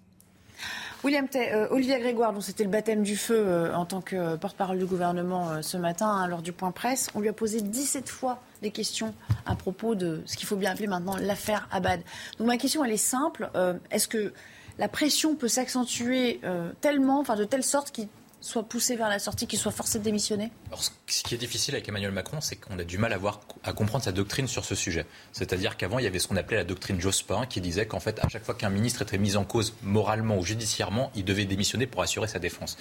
William 1.05 1.29
Tay, 1.29 1.53
euh, 1.53 1.67
Olivier 1.71 2.01
Grégoire, 2.01 2.33
dont 2.33 2.41
c'était 2.41 2.65
le 2.65 2.71
baptême 2.71 3.03
du 3.03 3.15
feu 3.15 3.37
euh, 3.37 3.75
en 3.75 3.85
tant 3.85 4.01
que 4.01 4.37
porte-parole 4.37 4.79
du 4.79 4.87
gouvernement 4.87 5.51
euh, 5.51 5.61
ce 5.61 5.77
matin, 5.77 6.09
hein, 6.09 6.27
lors 6.29 6.41
du 6.41 6.53
point 6.53 6.71
presse, 6.71 7.11
on 7.15 7.21
lui 7.21 7.29
a 7.29 7.35
posé 7.35 7.61
17 7.61 8.09
fois 8.09 8.41
des 8.63 8.71
questions 8.71 9.15
à 9.45 9.55
propos 9.55 9.95
de 9.95 10.23
ce 10.25 10.39
qu'il 10.39 10.47
faut 10.47 10.57
bien 10.57 10.73
appeler 10.73 10.87
maintenant 10.87 11.17
l'affaire 11.19 11.69
Abad. 11.71 12.01
Donc 12.39 12.47
ma 12.47 12.57
question, 12.57 12.83
elle 12.87 12.93
est 12.93 12.97
simple. 12.97 13.51
Est-ce 13.91 14.09
que 14.09 14.33
la 14.79 14.89
pression 14.89 15.35
peut 15.35 15.49
s'accentuer 15.49 16.41
tellement, 16.81 17.21
enfin 17.21 17.37
de 17.37 17.45
telle 17.45 17.63
sorte 17.63 17.91
qu'il 17.91 18.09
soit 18.45 18.63
poussé 18.69 18.95
vers 18.95 19.09
la 19.09 19.19
sortie, 19.19 19.47
qu'il 19.47 19.59
soit 19.59 19.73
forcé 19.73 19.99
de 19.99 20.05
démissionner 20.05 20.51
Alors, 20.69 20.83
Ce 20.83 21.23
qui 21.23 21.35
est 21.35 21.39
difficile 21.39 21.75
avec 21.75 21.89
Emmanuel 21.89 22.11
Macron, 22.11 22.41
c'est 22.43 22.57
qu'on 22.57 22.79
a 22.79 22.85
du 22.85 22.99
mal 22.99 23.13
à, 23.15 23.19
voir, 23.19 23.41
à 23.63 23.73
comprendre 23.73 24.05
sa 24.05 24.13
doctrine 24.13 24.47
sur 24.47 24.67
ce 24.67 24.75
sujet. 24.75 25.07
C'est-à-dire 25.33 25.79
qu'avant, 25.79 25.99
il 25.99 26.05
y 26.05 26.07
avait 26.07 26.19
ce 26.19 26.29
qu'on 26.29 26.37
appelait 26.37 26.59
la 26.59 26.65
doctrine 26.65 27.01
Jospin, 27.01 27.47
qui 27.47 27.63
disait 27.63 27.87
qu'en 27.87 28.01
fait, 28.01 28.23
à 28.23 28.29
chaque 28.29 28.45
fois 28.45 28.55
qu'un 28.55 28.69
ministre 28.69 29.01
était 29.01 29.17
mis 29.17 29.37
en 29.37 29.45
cause 29.45 29.75
moralement 29.83 30.37
ou 30.37 30.45
judiciairement, 30.45 31.11
il 31.15 31.25
devait 31.25 31.47
démissionner 31.47 31.87
pour 31.87 32.03
assurer 32.03 32.29
sa 32.29 32.39
défense. 32.39 32.77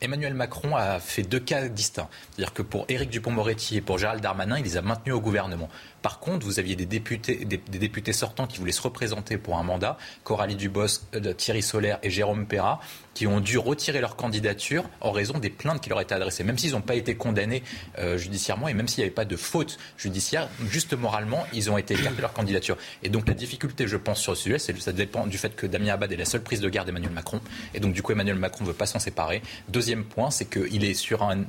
Emmanuel 0.00 0.34
Macron 0.34 0.76
a 0.76 0.98
fait 1.00 1.22
deux 1.22 1.40
cas 1.40 1.68
distincts. 1.68 2.08
C'est-à-dire 2.30 2.52
que 2.52 2.62
pour 2.62 2.84
Éric 2.88 3.10
Dupont-Moretti 3.10 3.76
et 3.76 3.80
pour 3.80 3.98
Gérald 3.98 4.20
Darmanin, 4.20 4.58
il 4.58 4.64
les 4.64 4.76
a 4.76 4.82
maintenus 4.82 5.14
au 5.14 5.20
gouvernement. 5.20 5.68
Par 6.02 6.18
contre, 6.18 6.44
vous 6.44 6.58
aviez 6.58 6.76
des 6.76 6.84
députés, 6.84 8.12
sortants 8.12 8.46
qui 8.46 8.58
voulaient 8.58 8.72
se 8.72 8.82
représenter 8.82 9.38
pour 9.38 9.56
un 9.56 9.62
mandat, 9.62 9.96
Coralie 10.22 10.56
Dubos, 10.56 11.00
euh, 11.14 11.32
Thierry 11.32 11.62
Solaire 11.62 11.98
et 12.02 12.10
Jérôme 12.10 12.46
Perra, 12.46 12.80
qui 13.14 13.26
ont 13.26 13.40
dû 13.40 13.56
retirer 13.56 14.02
leur 14.02 14.16
candidature 14.16 14.84
en 15.00 15.12
raison 15.12 15.38
des 15.38 15.48
plaintes 15.48 15.80
qui 15.80 15.88
leur 15.88 16.00
étaient 16.02 16.14
adressées. 16.14 16.44
Même 16.44 16.58
s'ils 16.58 16.72
n'ont 16.72 16.82
pas 16.82 16.96
été 16.96 17.14
condamnés 17.14 17.62
euh, 17.98 18.18
judiciairement 18.18 18.68
et 18.68 18.74
même 18.74 18.88
s'il 18.88 18.98
n'y 18.98 19.06
avait 19.06 19.14
pas 19.14 19.24
de 19.24 19.36
faute 19.36 19.78
judiciaire, 19.96 20.48
juste 20.68 20.92
moralement, 20.92 21.46
ils 21.54 21.70
ont 21.70 21.78
été 21.78 21.94
écartés 21.94 22.16
de 22.16 22.20
leur 22.20 22.34
candidature. 22.34 22.76
Et 23.02 23.08
donc 23.08 23.26
la 23.26 23.34
difficulté, 23.34 23.86
je 23.86 23.96
pense, 23.96 24.20
sur 24.20 24.32
le 24.32 24.36
sujet, 24.36 24.58
c'est 24.58 24.78
ça 24.78 24.92
dépend 24.92 25.26
du 25.26 25.38
fait 25.38 25.56
que 25.56 25.66
Damien 25.66 25.94
Abad 25.94 26.12
est 26.12 26.16
la 26.16 26.24
seule 26.26 26.42
prise 26.42 26.60
de 26.60 26.68
garde 26.68 26.86
d'Emmanuel 26.86 27.12
Macron. 27.12 27.40
Et 27.72 27.80
donc 27.80 27.94
du 27.94 28.02
coup, 28.02 28.12
Emmanuel 28.12 28.36
Macron 28.36 28.64
ne 28.64 28.68
veut 28.68 28.74
pas 28.74 28.86
s'en 28.86 28.98
séparer. 28.98 29.40
Deuxième 29.84 30.06
point, 30.06 30.30
c'est 30.30 30.46
qu'il 30.46 30.82
est 30.82 30.94
sur 30.94 31.22
un, 31.22 31.44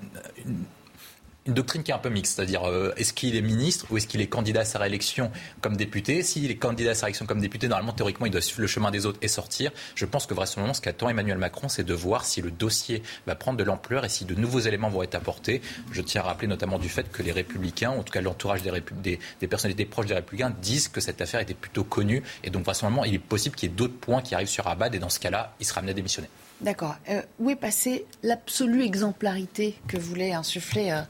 une 1.47 1.53
doctrine 1.53 1.83
qui 1.83 1.91
est 1.91 1.93
un 1.93 1.99
peu 1.99 2.09
mixte, 2.09 2.35
c'est-à-dire 2.35 2.67
euh, 2.67 2.91
est-ce 2.97 3.13
qu'il 3.13 3.35
est 3.35 3.41
ministre 3.41 3.85
ou 3.89 3.97
est-ce 3.97 4.07
qu'il 4.07 4.19
est 4.19 4.27
candidat 4.27 4.61
à 4.61 4.65
sa 4.65 4.79
réélection 4.79 5.31
comme 5.61 5.77
député? 5.77 6.23
S'il 6.23 6.49
est 6.49 6.55
candidat 6.55 6.91
à 6.91 6.95
sa 6.95 7.05
réélection 7.05 7.27
comme 7.27 7.39
député, 7.39 7.67
normalement, 7.67 7.93
théoriquement, 7.93 8.25
il 8.25 8.31
doit 8.31 8.41
suivre 8.41 8.61
le 8.61 8.67
chemin 8.67 8.89
des 8.89 9.05
autres 9.05 9.19
et 9.21 9.27
sortir. 9.27 9.71
Je 9.93 10.05
pense 10.05 10.25
que 10.25 10.33
vraisemblablement, 10.33 10.73
ce 10.73 10.81
qu'attend 10.81 11.07
Emmanuel 11.07 11.37
Macron, 11.37 11.69
c'est 11.69 11.83
de 11.83 11.93
voir 11.93 12.25
si 12.25 12.41
le 12.41 12.49
dossier 12.49 13.03
va 13.27 13.35
prendre 13.35 13.57
de 13.57 13.63
l'ampleur 13.63 14.03
et 14.03 14.09
si 14.09 14.25
de 14.25 14.33
nouveaux 14.33 14.59
éléments 14.59 14.89
vont 14.89 15.03
être 15.03 15.15
apportés. 15.15 15.61
Je 15.91 16.01
tiens 16.01 16.21
à 16.21 16.25
rappeler 16.25 16.47
notamment 16.47 16.79
du 16.79 16.89
fait 16.89 17.09
que 17.11 17.21
les 17.21 17.31
Républicains, 17.31 17.91
en 17.91 18.01
tout 18.01 18.11
cas 18.11 18.21
l'entourage 18.21 18.63
des, 18.63 18.71
des, 19.03 19.19
des, 19.39 19.47
personnalités 19.47 19.85
proches 19.85 20.07
des 20.07 20.15
Républicains, 20.15 20.53
disent 20.61 20.87
que 20.87 20.99
cette 20.99 21.21
affaire 21.21 21.39
était 21.39 21.53
plutôt 21.53 21.83
connue 21.83 22.23
et 22.43 22.49
donc 22.49 22.65
vraisemblablement, 22.65 23.05
il 23.05 23.13
est 23.13 23.19
possible 23.19 23.55
qu'il 23.55 23.69
y 23.69 23.71
ait 23.71 23.75
d'autres 23.75 23.97
points 23.97 24.21
qui 24.21 24.35
arrivent 24.35 24.47
sur 24.47 24.67
Abad 24.67 24.93
et 24.93 24.99
dans 24.99 25.09
ce 25.09 25.19
cas-là, 25.19 25.53
il 25.59 25.65
sera 25.65 25.79
amené 25.79 25.91
à 25.91 25.95
démissionner. 25.95 26.27
D'accord. 26.61 26.95
Euh, 27.09 27.21
où 27.39 27.49
est 27.49 27.55
passée 27.55 28.05
l'absolue 28.23 28.83
exemplarité 28.83 29.75
que 29.87 29.97
voulait 29.97 30.33
insuffler 30.33 30.91
euh, 30.91 31.01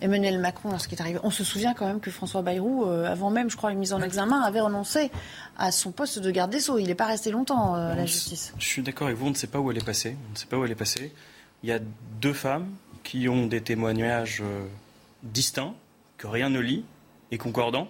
Emmanuel 0.00 0.38
Macron 0.38 0.70
lorsqu'il 0.70 0.96
est 0.96 1.00
arrivé? 1.00 1.18
On 1.24 1.30
se 1.30 1.42
souvient 1.42 1.74
quand 1.74 1.86
même 1.86 2.00
que 2.00 2.12
François 2.12 2.42
Bayrou, 2.42 2.84
euh, 2.84 3.10
avant 3.10 3.30
même, 3.30 3.50
je 3.50 3.56
crois, 3.56 3.72
une 3.72 3.80
mise 3.80 3.92
en 3.92 4.00
examen, 4.02 4.40
avait 4.40 4.60
renoncé 4.60 5.10
à 5.58 5.72
son 5.72 5.90
poste 5.90 6.20
de 6.20 6.30
garde 6.30 6.52
des 6.52 6.60
Sceaux. 6.60 6.78
Il 6.78 6.86
n'est 6.86 6.94
pas 6.94 7.06
resté 7.06 7.32
longtemps 7.32 7.74
à 7.74 7.96
la 7.96 8.06
justice. 8.06 8.54
Je 8.58 8.66
suis 8.66 8.82
d'accord 8.82 9.08
avec 9.08 9.18
vous, 9.18 9.26
on 9.26 9.30
ne 9.30 9.34
sait 9.34 9.48
pas 9.48 9.58
où 9.58 9.70
elle 9.70 9.78
est 9.78 9.84
passée. 9.84 10.16
On 10.28 10.32
ne 10.32 10.38
sait 10.38 10.46
pas 10.46 10.56
où 10.56 10.64
elle 10.64 10.70
est 10.70 10.76
passée. 10.76 11.12
Il 11.64 11.68
y 11.68 11.72
a 11.72 11.80
deux 12.20 12.32
femmes 12.32 12.68
qui 13.02 13.28
ont 13.28 13.46
des 13.46 13.60
témoignages 13.60 14.42
distincts, 15.22 15.74
que 16.18 16.26
rien 16.26 16.50
ne 16.50 16.60
lie, 16.60 16.84
et 17.32 17.38
concordants. 17.38 17.88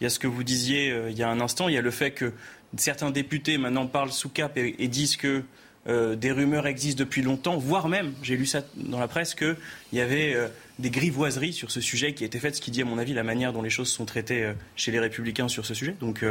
Il 0.00 0.04
y 0.04 0.06
a 0.06 0.10
ce 0.10 0.18
que 0.18 0.26
vous 0.26 0.44
disiez 0.44 0.94
il 1.08 1.16
y 1.18 1.22
a 1.22 1.28
un 1.28 1.40
instant, 1.40 1.68
il 1.68 1.74
y 1.74 1.78
a 1.78 1.82
le 1.82 1.90
fait 1.90 2.12
que 2.12 2.32
certains 2.76 3.10
députés 3.10 3.58
maintenant 3.58 3.86
parlent 3.86 4.12
sous 4.12 4.28
cap 4.28 4.56
et 4.56 4.88
disent 4.88 5.16
que 5.16 5.44
euh, 5.88 6.16
des 6.16 6.32
rumeurs 6.32 6.66
existent 6.66 6.98
depuis 6.98 7.22
longtemps, 7.22 7.56
voire 7.56 7.88
même, 7.88 8.12
j'ai 8.22 8.36
lu 8.36 8.46
ça 8.46 8.62
dans 8.76 8.98
la 8.98 9.08
presse, 9.08 9.34
qu'il 9.34 9.56
y 9.92 10.00
avait 10.00 10.34
euh, 10.34 10.48
des 10.78 10.90
grivoiseries 10.90 11.52
sur 11.52 11.70
ce 11.70 11.80
sujet 11.80 12.12
qui 12.12 12.24
étaient 12.24 12.40
faites, 12.40 12.56
ce 12.56 12.60
qui 12.60 12.70
dit 12.70 12.82
à 12.82 12.84
mon 12.84 12.98
avis 12.98 13.14
la 13.14 13.22
manière 13.22 13.52
dont 13.52 13.62
les 13.62 13.70
choses 13.70 13.90
sont 13.90 14.04
traitées 14.04 14.42
euh, 14.42 14.52
chez 14.74 14.90
les 14.90 14.98
républicains 14.98 15.48
sur 15.48 15.64
ce 15.64 15.74
sujet. 15.74 15.94
Donc 16.00 16.24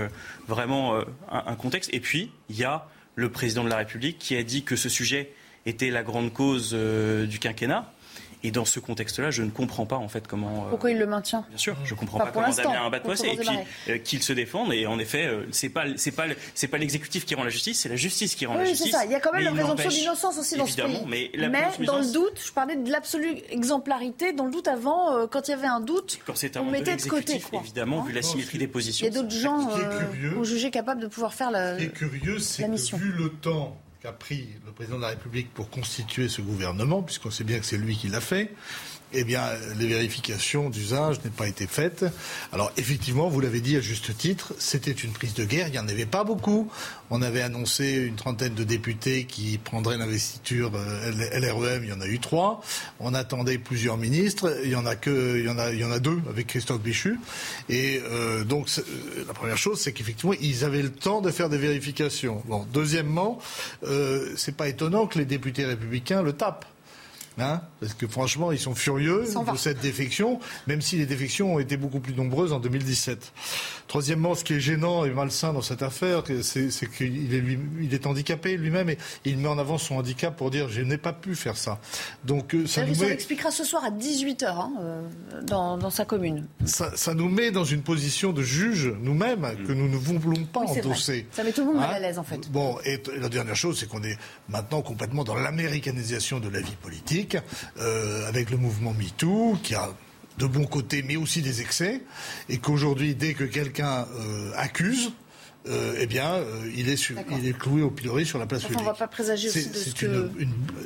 vraiment 0.48 1.00
un, 1.32 1.56
contexte. 1.56 1.94
Et 1.94 2.00
puis, 2.00 2.32
il 2.50 2.58
y 2.58 2.64
a 2.64 2.88
le 3.16 3.30
président 3.30 3.64
de 3.64 3.70
la 3.70 3.78
République 3.78 4.18
qui 4.20 4.36
a 4.36 4.44
dit 4.44 4.64
que 4.64 4.76
ce 4.76 4.90
sujet 4.90 5.32
était 5.66 5.90
la 5.90 6.04
grande 6.04 6.34
cause 6.34 6.74
du 6.74 7.40
quinquennat. 7.40 7.92
Et 8.44 8.52
dans 8.52 8.66
ce 8.66 8.80
contexte-là, 8.80 9.32
je 9.32 9.44
ne 9.44 9.50
comprends 9.50 9.86
pas 9.86 9.98
en 9.98 10.08
fait 10.08 10.28
comment. 10.28 10.66
Euh, 10.66 10.70
Pourquoi 10.70 10.92
il 10.92 11.00
le 11.00 11.06
maintient 11.06 11.46
Bien 11.50 11.58
sûr, 11.58 11.76
je 11.84 11.94
ne 11.94 12.00
comprends 12.00 12.20
pas, 12.20 12.32
comment 12.32 12.50
Damien 12.50 12.86
Abad. 12.86 13.02
Et 13.24 13.38
puis 13.38 13.50
euh, 13.90 13.98
qu'il 13.98 14.22
se 14.22 14.34
défende. 14.34 14.74
Et 14.74 14.86
en 14.88 15.00
effet, 15.00 15.26
euh, 15.26 15.46
c'est 15.52 15.70
pas 15.70 15.86
c'est 15.96 16.12
pas 16.12 16.26
c'est 16.54 16.68
pas 16.68 16.78
l'exécutif 16.78 17.26
qui 17.26 17.36
rend 17.36 17.44
la 17.44 17.50
justice, 17.50 17.80
c'est 17.82 17.90
la 17.90 17.96
justice 17.96 18.36
qui 18.36 18.46
rend 18.46 18.56
la 18.56 18.66
justice. 18.66 18.88
c'est 18.88 18.92
ça. 18.92 19.06
Il 19.06 19.12
y 19.12 19.16
a 19.16 19.20
quand 19.20 19.34
même 19.34 19.44
la 19.44 19.52
présomption 19.52 19.90
d'innocence 19.90 20.38
aussi 20.38 20.58
dans 20.58 20.66
ce 20.66 20.76
pays. 20.76 21.02
Mais, 21.08 21.32
mais 21.50 21.86
dans 21.86 22.00
le 22.00 22.12
doute, 22.12 22.42
je 22.46 22.52
parlais 22.52 22.76
de 22.76 22.92
l'absolue 22.92 23.36
exemplarité. 23.50 24.34
Dans 24.34 24.46
le 24.46 24.52
doute 24.52 24.68
avant, 24.68 25.28
quand 25.28 25.48
il 25.48 25.52
y 25.52 25.54
avait 25.54 25.68
un 25.68 25.80
doute, 25.80 26.20
quand 26.26 26.34
on 26.60 26.72
mettait 26.72 26.96
de 26.96 27.04
côté. 27.04 27.42
Évidemment, 27.54 28.02
vu 28.02 28.14
la 28.14 28.22
symétrie 28.22 28.58
des 28.58 28.68
positions. 28.68 29.08
Il 29.08 29.14
y 29.14 29.18
a 29.18 29.22
d'autres 29.22 29.36
gens 29.36 29.70
euh, 29.72 30.44
jugés 30.44 30.72
capables 30.72 31.02
de 31.02 31.08
pouvoir 31.08 31.34
faire 31.34 31.52
la. 31.52 31.76
Ce 31.76 31.80
qui 31.80 31.86
est 31.86 31.90
curieux, 31.90 32.40
c'est 32.40 32.64
que 32.64 32.96
vu 32.96 33.12
le 33.12 33.30
temps 33.30 33.78
qu'a 34.06 34.12
pris 34.12 34.50
le 34.64 34.72
président 34.72 34.98
de 34.98 35.02
la 35.02 35.08
République 35.08 35.52
pour 35.52 35.68
constituer 35.72 36.30
ce 36.30 36.40
gouvernement, 36.40 37.02
puisqu'on 37.02 37.32
sait 37.32 37.44
bien 37.44 37.58
que 37.58 37.66
c'est 37.66 37.78
lui 37.78 37.98
qui 37.98 38.08
l'a 38.08 38.22
fait, 38.22 38.54
eh 39.16 39.24
bien, 39.24 39.44
les 39.78 39.88
vérifications 39.88 40.70
d'usage 40.70 41.24
n'ont 41.24 41.32
pas 41.32 41.48
été 41.48 41.68
faites. 41.68 42.06
Alors, 42.52 42.72
effectivement, 42.78 43.30
vous 43.30 43.40
l'avez 43.42 43.62
dit 43.62 43.76
à 43.78 43.82
juste 43.82 44.16
titre, 44.18 44.54
c'était 44.60 44.92
une 44.92 45.12
prise 45.12 45.34
de 45.34 45.44
guerre. 45.44 45.68
Il 45.68 45.72
n'y 45.72 45.80
en 45.80 45.88
avait 45.88 46.06
pas 46.06 46.24
beaucoup. 46.24 46.70
On 47.10 47.22
avait 47.22 47.42
annoncé 47.42 47.94
une 47.94 48.16
trentaine 48.16 48.54
de 48.54 48.64
députés 48.64 49.26
qui 49.26 49.58
prendraient 49.58 49.98
l'investiture 49.98 50.72
euh, 50.76 51.40
LREM. 51.40 51.84
Il 51.84 51.90
y 51.90 51.94
en 51.94 52.02
a 52.02 52.08
eu 52.08 52.20
trois. 52.20 52.62
On 53.00 53.14
attendait 53.14 53.58
plusieurs 53.58 53.98
ministres. 53.98 54.60
Il 54.64 54.70
y 54.70 54.76
en 54.76 54.86
a 54.86 54.96
que, 54.96 55.38
il 55.38 55.46
y 55.46 55.84
en 55.84 55.92
a, 55.92 56.00
deux 56.00 56.20
avec 56.30 56.48
Christophe 56.48 56.82
Béchu. 56.82 57.20
Et 57.70 58.02
euh, 58.04 58.44
donc, 58.44 58.70
euh, 58.78 58.82
la 59.28 59.34
première 59.34 59.58
chose, 59.58 59.80
c'est 59.80 59.94
qu'effectivement, 59.94 60.36
ils 60.42 60.64
avaient 60.64 60.82
le 60.82 60.92
temps 60.92 61.22
de 61.22 61.32
faire 61.32 61.50
des 61.50 61.58
vérifications. 61.58 62.42
Bon, 62.46 62.66
deuxièmement, 62.74 63.40
euh, 63.84 64.34
c'est 64.36 64.56
pas 64.56 64.68
étonnant 64.68 65.08
que 65.08 65.20
les 65.20 65.26
députés 65.26 65.66
républicains 65.66 66.22
le 66.22 66.34
tapent. 66.34 66.66
Hein, 67.38 67.62
parce 67.82 67.94
que 67.94 68.08
franchement, 68.08 68.54
ils 68.54 68.60
sont 68.60 68.76
furieux 68.76 69.26
de 69.52 69.58
cette 69.58 69.82
défection, 69.82 70.40
même 70.68 70.82
si 70.82 70.96
les 70.96 71.06
défections 71.06 71.56
ont 71.56 71.60
été 71.60 71.76
beaucoup 71.76 72.00
plus 72.00 72.14
nombreuses 72.14 72.54
en 72.54 72.60
2017. 72.60 73.34
Troisièmement, 73.88 74.36
ce 74.36 74.46
qui 74.46 74.54
est 74.54 74.60
gênant 74.62 75.04
et 75.04 75.10
malsain 75.10 75.52
dans 75.52 75.62
cette 75.62 75.82
affaire, 75.82 76.24
c'est 76.42 76.70
qu'il 76.96 77.34
est, 77.34 77.44
il 77.82 77.94
est 77.94 78.08
handicapé 78.08 78.56
lui-même 78.56 78.90
et 78.90 78.98
il 79.26 79.38
met 79.38 79.50
en 79.50 79.58
avant 79.58 79.78
son 79.78 79.96
handicap 79.96 80.36
pour 80.36 80.50
dire 80.50 80.70
je 80.70 80.82
n'ai 80.82 80.98
pas 80.98 81.12
pu 81.12 81.36
faire 81.36 81.58
ça. 81.58 81.80
Donc 82.24 82.56
euh, 82.56 82.66
ça 82.68 82.86
nous 82.86 82.96
met... 82.96 83.12
expliquera 83.12 83.52
ce 83.52 83.66
soir 83.66 83.84
à 83.84 83.92
18h 83.92 84.46
hein, 84.46 84.72
euh, 84.80 85.42
dans, 85.44 85.78
dans, 85.78 85.90
sa 85.90 86.06
commune. 86.06 86.48
Ça, 86.66 86.96
ça, 86.96 87.14
nous 87.14 87.30
met 87.30 87.52
dans 87.52 87.66
une 87.66 87.82
position 87.82 88.32
de 88.32 88.44
juge 88.44 88.94
nous-mêmes 89.02 89.56
que 89.68 89.74
nous 89.74 89.90
ne 89.90 89.98
voulons 89.98 90.46
pas 90.46 90.62
endosser. 90.62 91.28
Ça 91.32 91.44
met 91.44 91.52
tout 91.52 91.62
le 91.62 91.68
monde 91.68 91.78
mal 91.78 91.92
à 91.92 91.96
hein 91.96 92.00
l'aise 92.00 92.18
en 92.18 92.24
fait. 92.24 92.50
Bon, 92.50 92.78
et 92.86 93.02
la 93.20 93.30
dernière 93.30 93.56
chose, 93.56 93.78
c'est 93.80 93.90
qu'on 93.90 94.04
est 94.04 94.18
maintenant 94.48 94.82
complètement 94.82 95.26
dans 95.26 95.36
l'américanisation 95.36 96.40
de 96.40 96.48
la 96.48 96.62
vie 96.62 96.76
politique. 96.82 97.25
Euh, 97.80 98.28
avec 98.28 98.50
le 98.50 98.58
mouvement 98.58 98.94
MeToo, 98.94 99.58
qui 99.64 99.76
a 99.76 99.90
de 100.38 100.46
bons 100.46 100.66
côtés, 100.66 101.02
mais 101.02 101.16
aussi 101.16 101.42
des 101.42 101.62
excès, 101.62 102.02
et 102.50 102.58
qu'aujourd'hui, 102.58 103.16
dès 103.16 103.34
que 103.34 103.44
quelqu'un 103.44 104.06
euh, 104.18 104.52
accuse, 104.56 105.12
euh, 105.68 105.96
eh 106.00 106.06
bien, 106.06 106.34
euh, 106.34 106.70
il, 106.76 106.90
est 106.90 107.10
il 107.32 107.48
est 107.48 107.58
cloué 107.58 107.82
au 107.82 107.90
pilori 107.90 108.26
sur 108.26 108.38
la 108.38 108.46
place 108.46 108.62
publique. 108.62 108.80
On 108.80 108.84
ne 108.84 108.90
va 108.90 108.94
pas 108.94 109.08
présager 109.08 109.50
aussi 109.50 109.70
de 109.70 109.76
ce 109.76 109.96
que... 109.96 110.30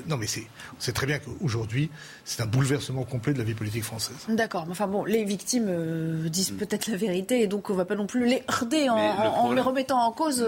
non, 0.07 0.17
mais 0.17 0.27
c'est 0.27 0.93
très 0.93 1.05
bien 1.05 1.19
qu'aujourd'hui, 1.19 1.89
c'est 2.23 2.41
un 2.41 2.45
bouleversement 2.45 3.03
complet 3.03 3.33
de 3.33 3.39
la 3.39 3.43
vie 3.43 3.55
politique 3.55 3.83
française. 3.83 4.15
D'accord. 4.29 4.65
Enfin 4.69 4.87
bon, 4.87 5.03
les 5.03 5.25
victimes 5.25 5.67
euh, 5.67 6.29
disent 6.29 6.51
peut-être 6.51 6.87
la 6.87 6.95
vérité, 6.95 7.41
et 7.41 7.47
donc 7.47 7.69
on 7.69 7.73
ne 7.73 7.77
va 7.77 7.85
pas 7.85 7.95
non 7.95 8.07
plus 8.07 8.25
les 8.25 8.41
herder 8.47 8.87
en, 8.89 9.51
les 9.51 9.61
remettant 9.61 9.99
en 9.99 10.11
cause. 10.11 10.45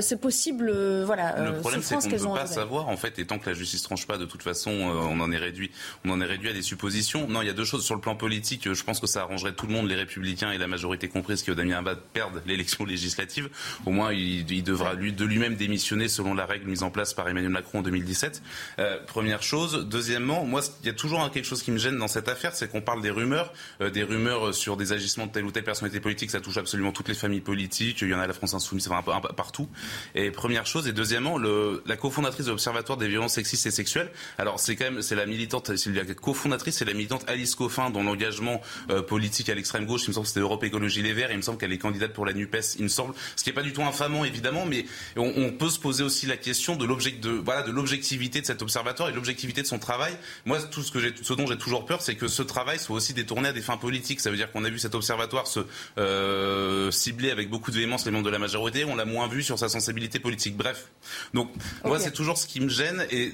c'est 0.00 0.20
possible, 0.20 0.72
voilà. 1.04 1.40
Le 1.40 1.58
problème, 1.58 1.82
c'est 1.82 1.96
qu'on 1.96 2.08
ne 2.08 2.18
peut 2.18 2.40
pas 2.40 2.46
savoir, 2.46 2.88
en 2.88 2.96
fait, 2.96 3.18
et 3.18 3.26
tant 3.26 3.38
que 3.38 3.50
la 3.50 3.54
justice 3.54 3.82
tranche 3.82 4.06
pas, 4.06 4.18
de 4.18 4.26
toute 4.26 4.42
façon, 4.42 4.70
on 4.70 5.18
en 5.20 5.32
est 5.32 5.36
réduit, 5.38 5.72
on 6.04 6.10
en 6.10 6.20
est 6.20 6.26
réduit 6.26 6.50
à 6.50 6.52
des 6.52 6.62
suppositions. 6.62 7.26
Non, 7.28 7.42
il 7.42 7.46
y 7.46 7.50
a 7.50 7.54
deux 7.54 7.64
choses 7.64 7.84
sur 7.84 7.94
le 7.94 8.00
plan 8.00 8.14
politique. 8.14 8.72
Je 8.72 8.84
pense 8.84 9.00
que 9.00 9.06
ça 9.06 9.22
arrangerait 9.22 9.52
tout 9.52 9.66
le 9.66 9.72
monde, 9.72 9.88
les 9.88 9.96
Républicains 9.96 10.52
et 10.52 10.58
la 10.58 10.68
majorité 10.68 11.08
comprise, 11.08 11.42
que 11.42 11.52
Damien 11.52 11.78
Abad 11.78 11.98
perde 12.12 12.42
l'élection 12.46 12.84
législative 12.84 13.50
au 13.84 13.90
moins 13.90 14.12
il, 14.12 14.44
devra 14.62 14.96
de 14.96 15.24
lui-même 15.24 15.56
démissionner 15.56 16.08
selon 16.08 16.34
la 16.34 16.46
règle 16.46 16.68
mise 16.68 16.82
en 16.82 16.90
place 16.90 17.14
par 17.14 17.28
Emmanuel 17.28 17.52
Macron 17.52 17.80
en 17.80 17.82
2017. 17.82 18.42
Euh, 18.78 18.98
première 19.06 19.42
chose. 19.42 19.86
Deuxièmement, 19.88 20.44
moi, 20.44 20.62
il 20.82 20.86
y 20.86 20.90
a 20.90 20.94
toujours 20.94 21.30
quelque 21.30 21.44
chose 21.44 21.62
qui 21.62 21.70
me 21.70 21.78
gêne 21.78 21.98
dans 21.98 22.08
cette 22.08 22.28
affaire, 22.28 22.54
c'est 22.54 22.70
qu'on 22.70 22.80
parle 22.80 23.02
des 23.02 23.10
rumeurs, 23.10 23.52
euh, 23.80 23.90
des 23.90 24.02
rumeurs 24.02 24.54
sur 24.54 24.76
des 24.76 24.92
agissements 24.92 25.26
de 25.26 25.32
telle 25.32 25.44
ou 25.44 25.50
telle 25.50 25.64
personnalité 25.64 26.00
politique. 26.00 26.30
Ça 26.30 26.40
touche 26.40 26.56
absolument 26.56 26.92
toutes 26.92 27.08
les 27.08 27.14
familles 27.14 27.40
politiques. 27.40 28.02
Il 28.02 28.08
y 28.08 28.14
en 28.14 28.18
a 28.18 28.22
à 28.22 28.26
la 28.26 28.32
France 28.32 28.54
insoumise, 28.54 28.88
enfin, 28.88 29.02
un 29.12 29.20
peu, 29.20 29.28
partout. 29.34 29.68
Et 30.14 30.30
première 30.30 30.66
chose. 30.66 30.88
Et 30.88 30.92
deuxièmement, 30.92 31.38
la 31.38 31.96
cofondatrice 31.96 32.46
de 32.46 32.50
l'Observatoire 32.50 32.98
des 32.98 33.08
violences 33.08 33.34
sexistes 33.34 33.66
et 33.66 33.70
sexuelles. 33.70 34.10
Alors 34.38 34.60
c'est 34.60 34.76
quand 34.76 34.84
même, 34.84 35.02
c'est 35.02 35.14
la 35.14 35.26
militante, 35.26 35.76
c'est 35.76 35.90
la 35.90 36.04
cofondatrice, 36.14 36.76
c'est 36.76 36.84
la 36.84 36.94
militante 36.94 37.24
Alice 37.28 37.54
Coffin, 37.54 37.90
dont 37.90 38.02
l'engagement 38.02 38.60
euh, 38.90 39.02
politique 39.02 39.48
à 39.48 39.54
l'extrême 39.54 39.86
gauche, 39.86 40.04
il 40.04 40.08
me 40.08 40.14
semble 40.14 40.24
que 40.24 40.28
c'était 40.28 40.40
Europe 40.40 40.64
Écologie 40.64 41.02
Les 41.02 41.12
Verts. 41.12 41.30
Il 41.30 41.36
me 41.36 41.42
semble 41.42 41.58
qu'elle 41.58 41.72
est 41.72 41.78
candidate 41.78 42.12
pour 42.12 42.26
la 42.26 42.32
Nupes. 42.32 42.56
Il 42.78 42.84
me 42.84 42.88
semble, 42.88 43.14
ce 43.36 43.44
qui 43.46 43.50
est 43.50 43.52
pas 43.52 43.62
du 43.62 43.72
tout 43.72 43.84
infamant 43.84 44.24
évidemment, 44.24 44.66
mais 44.66 44.86
on, 45.16 45.52
peut 45.52 45.70
se 45.70 45.78
poser 45.78 46.02
aussi 46.02 46.26
la 46.26 46.36
question 46.36 46.74
de 46.74 46.84
de 46.84 47.30
voilà 47.30 47.62
de 47.62 47.70
l'objectivité 47.70 48.40
de 48.40 48.46
cet 48.46 48.60
observatoire 48.60 49.08
et 49.08 49.12
l'objectivité 49.12 49.62
de 49.62 49.68
son 49.68 49.78
travail. 49.78 50.16
Moi, 50.46 50.60
tout 50.62 50.82
ce 50.82 50.90
que 50.90 50.98
ce 51.22 51.32
dont 51.32 51.46
j'ai 51.46 51.56
toujours 51.56 51.86
peur, 51.86 52.02
c'est 52.02 52.16
que 52.16 52.26
ce 52.26 52.42
travail 52.42 52.80
soit 52.80 52.96
aussi 52.96 53.14
détourné 53.14 53.50
à 53.50 53.52
des 53.52 53.60
fins 53.60 53.76
politiques. 53.76 54.18
Ça 54.18 54.30
veut 54.30 54.36
dire 54.36 54.50
qu'on 54.50 54.64
a 54.64 54.68
vu 54.68 54.80
cet 54.80 54.96
observatoire 54.96 55.46
se 55.46 55.60
euh, 55.96 56.90
cibler 56.90 57.30
avec 57.30 57.48
beaucoup 57.48 57.70
de 57.70 57.76
véhémence 57.76 58.04
les 58.04 58.10
membres 58.10 58.24
de 58.24 58.30
la 58.30 58.40
majorité, 58.40 58.84
on 58.84 58.96
l'a 58.96 59.04
moins 59.04 59.28
vu 59.28 59.44
sur 59.44 59.60
sa 59.60 59.68
sensibilité 59.68 60.18
politique. 60.18 60.56
Bref, 60.56 60.90
donc 61.32 61.48
moi 61.84 62.00
c'est 62.00 62.10
toujours 62.10 62.38
ce 62.38 62.48
qui 62.48 62.58
me 62.58 62.68
gêne 62.68 63.06
et 63.12 63.30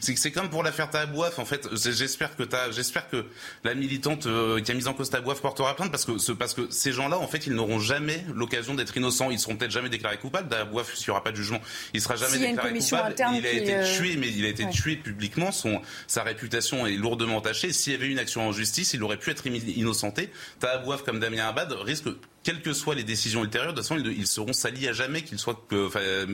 c'est 0.00 0.32
comme 0.32 0.50
pour 0.50 0.64
l'affaire 0.64 0.90
Tahabouaf 0.90 1.38
en 1.38 1.44
fait. 1.44 1.68
J'espère 1.76 2.34
que 2.34 2.42
j'espère 2.72 3.08
que 3.08 3.26
la 3.62 3.76
militante 3.76 4.26
euh, 4.26 4.60
qui 4.60 4.72
a 4.72 4.74
mis 4.74 4.88
en 4.88 4.92
cause 4.92 5.08
Tahabouaf 5.08 5.40
portera 5.40 5.76
plainte 5.76 5.92
parce 5.92 6.04
que 6.04 6.32
parce 6.32 6.54
que 6.54 6.62
ces 6.70 6.90
gens-là 6.90 7.16
en 7.16 7.28
fait 7.28 7.46
ils 7.46 7.54
n'auront 7.54 7.78
jamais 7.78 8.24
l'occasion 8.34 8.74
d'être 8.74 8.96
innocents. 8.96 9.19
Ils 9.30 9.38
seront 9.38 9.56
peut-être 9.56 9.70
jamais 9.70 9.88
déclarés 9.88 10.18
coupables. 10.18 10.48
Tahabouaf 10.48 10.94
s'il 10.94 11.08
n'y 11.08 11.10
aura 11.10 11.24
pas 11.24 11.32
de 11.32 11.36
jugement, 11.36 11.60
il 11.92 12.00
sera 12.00 12.16
jamais 12.16 12.38
déclaré 12.38 12.78
coupable. 12.78 13.14
Il 13.34 13.46
a 13.46 13.52
été 13.52 13.74
euh, 13.74 13.96
tué 13.96 14.16
mais 14.16 14.28
il 14.28 14.44
a 14.44 14.48
été 14.48 14.68
tué 14.70 14.96
publiquement. 14.96 15.52
Son 15.52 15.82
sa 16.06 16.22
réputation 16.22 16.86
est 16.86 16.96
lourdement 16.96 17.36
entachée. 17.36 17.72
S'il 17.72 17.92
y 17.92 17.96
avait 17.96 18.08
une 18.08 18.18
action 18.18 18.48
en 18.48 18.52
justice, 18.52 18.94
il 18.94 19.02
aurait 19.02 19.18
pu 19.18 19.30
être 19.30 19.46
innocenté. 19.46 20.30
Tahabouaf 20.60 21.02
comme 21.02 21.18
Damien 21.20 21.48
Abad 21.48 21.72
risque 21.72 22.06
quelles 22.42 22.62
que 22.62 22.72
soient 22.72 22.94
les 22.94 23.04
décisions 23.04 23.44
ultérieures, 23.44 23.74
de 23.74 23.80
toute 23.80 23.88
façon, 23.88 24.02
ils, 24.02 24.26
seront 24.26 24.52
salis 24.52 24.88
à 24.88 24.92
jamais, 24.92 25.22
qu'ils 25.22 25.38
soient, 25.38 25.60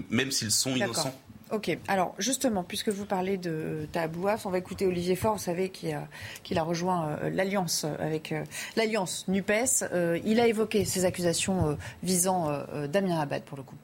même 0.08 0.30
s'ils 0.30 0.52
sont 0.52 0.76
innocents. 0.76 1.20
Ok, 1.52 1.78
alors 1.86 2.12
justement, 2.18 2.64
puisque 2.64 2.88
vous 2.88 3.06
parlez 3.06 3.38
de 3.38 3.86
Tabouaf, 3.92 4.46
on 4.46 4.50
va 4.50 4.58
écouter 4.58 4.84
Olivier 4.84 5.14
Faure, 5.14 5.34
vous 5.34 5.42
savez, 5.42 5.68
qui 5.68 5.92
a, 5.92 6.08
a 6.56 6.62
rejoint 6.62 7.08
euh, 7.08 7.30
l'Alliance 7.30 7.84
avec 8.00 8.32
euh, 8.32 8.42
l'Alliance 8.74 9.28
NUPES. 9.28 9.84
Euh, 9.92 10.18
il 10.24 10.40
a 10.40 10.48
évoqué 10.48 10.84
ces 10.84 11.04
accusations 11.04 11.78
visant 12.02 12.50
Damien 12.88 13.20
Abad, 13.20 13.44
pour 13.44 13.56
le 13.56 13.62
coup. 13.62 13.76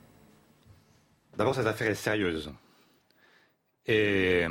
D'abord, 1.36 1.54
cette 1.54 1.66
affaire 1.66 1.88
est 1.88 1.94
sérieuse. 1.94 2.52
Et 3.86 4.44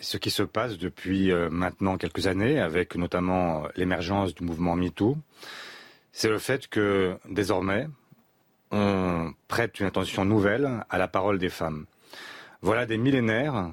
ce 0.00 0.18
qui 0.18 0.30
se 0.30 0.42
passe 0.42 0.76
depuis 0.76 1.32
maintenant 1.50 1.96
quelques 1.96 2.26
années, 2.26 2.60
avec 2.60 2.96
notamment 2.96 3.64
l'émergence 3.76 4.34
du 4.34 4.44
mouvement 4.44 4.76
MeToo, 4.76 5.16
c'est 6.12 6.28
le 6.28 6.38
fait 6.38 6.68
que 6.68 7.16
désormais, 7.28 7.88
on 8.70 9.32
prête 9.48 9.80
une 9.80 9.86
attention 9.86 10.24
nouvelle 10.24 10.84
à 10.90 10.98
la 10.98 11.08
parole 11.08 11.38
des 11.38 11.48
femmes. 11.48 11.86
Voilà 12.64 12.86
des 12.86 12.96
millénaires 12.96 13.72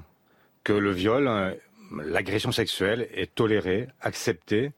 que 0.64 0.72
le 0.72 0.90
viol, 0.90 1.56
l'agression 1.96 2.50
sexuelle 2.50 3.08
est 3.14 3.32
tolérée, 3.32 3.86
acceptée, 4.00 4.72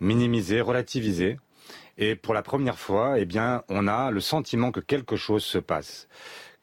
minimisée, 0.00 0.62
relativisée. 0.62 1.38
Et 1.98 2.16
pour 2.16 2.32
la 2.32 2.42
première 2.42 2.78
fois, 2.78 3.18
eh 3.18 3.26
bien, 3.26 3.62
on 3.68 3.88
a 3.88 4.10
le 4.10 4.20
sentiment 4.20 4.72
que 4.72 4.80
quelque 4.80 5.16
chose 5.16 5.44
se 5.44 5.58
passe, 5.58 6.08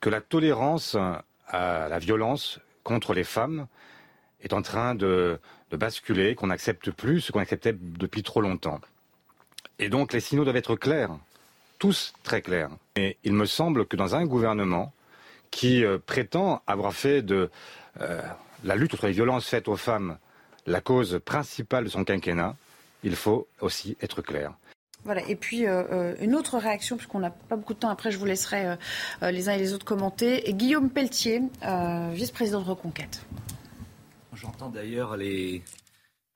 que 0.02 0.10
la 0.10 0.20
tolérance 0.20 0.98
à 1.48 1.88
la 1.90 2.00
violence 2.00 2.60
contre 2.84 3.14
les 3.14 3.24
femmes 3.24 3.68
est 4.42 4.54
en 4.54 4.64
train 4.64 4.96
de, 4.96 5.40
de 5.70 5.78
basculer, 5.78 6.34
qu'on 6.34 6.48
n'accepte 6.48 6.90
plus 6.90 7.22
ce 7.22 7.32
qu'on 7.32 7.40
acceptait 7.40 7.76
depuis 7.80 8.24
trop 8.24 8.42
longtemps. 8.42 8.82
Et 9.78 9.90
donc 9.90 10.12
les 10.12 10.22
signaux 10.22 10.44
doivent 10.44 10.56
être 10.56 10.76
clairs, 10.76 11.16
tous 11.78 12.14
très 12.24 12.42
clairs. 12.42 12.72
Et 12.96 13.18
il 13.24 13.34
me 13.34 13.46
semble 13.46 13.86
que 13.86 13.96
dans 13.96 14.16
un 14.16 14.26
gouvernement 14.26 14.92
qui 15.52 15.84
euh, 15.84 15.98
prétend 15.98 16.62
avoir 16.68 16.94
fait 16.94 17.22
de 17.22 17.50
euh, 18.02 18.22
la 18.64 18.76
lutte 18.76 18.92
contre 18.92 19.08
les 19.08 19.14
violences 19.14 19.48
faites 19.48 19.68
aux 19.68 19.76
femmes 19.76 20.18
la 20.66 20.82
cause 20.82 21.20
principale 21.24 21.86
de 21.86 21.90
son 21.90 22.04
quinquennat, 22.04 22.56
il 23.04 23.16
faut 23.16 23.48
aussi 23.62 23.98
être 24.02 24.22
clair. 24.22 24.54
Voilà. 25.04 25.28
Et 25.28 25.36
puis 25.36 25.66
euh, 25.66 26.14
une 26.20 26.36
autre 26.36 26.58
réaction, 26.58 26.98
puisqu'on 26.98 27.20
n'a 27.20 27.32
pas 27.32 27.56
beaucoup 27.56 27.74
de 27.74 27.80
temps. 27.80 27.90
Après, 27.90 28.12
je 28.12 28.18
vous 28.18 28.26
laisserai 28.26 28.76
les 29.22 29.50
uns 29.50 29.54
et 29.54 29.58
les 29.58 29.74
autres 29.74 29.86
commenter. 29.86 30.44
Guillaume 30.50 30.90
Pelletier, 30.90 31.42
vice-président 32.12 32.62
de 32.62 32.66
Reconquête. 32.66 33.26
J'entends 34.34 34.70
d'ailleurs 34.70 35.18
les, 35.18 35.64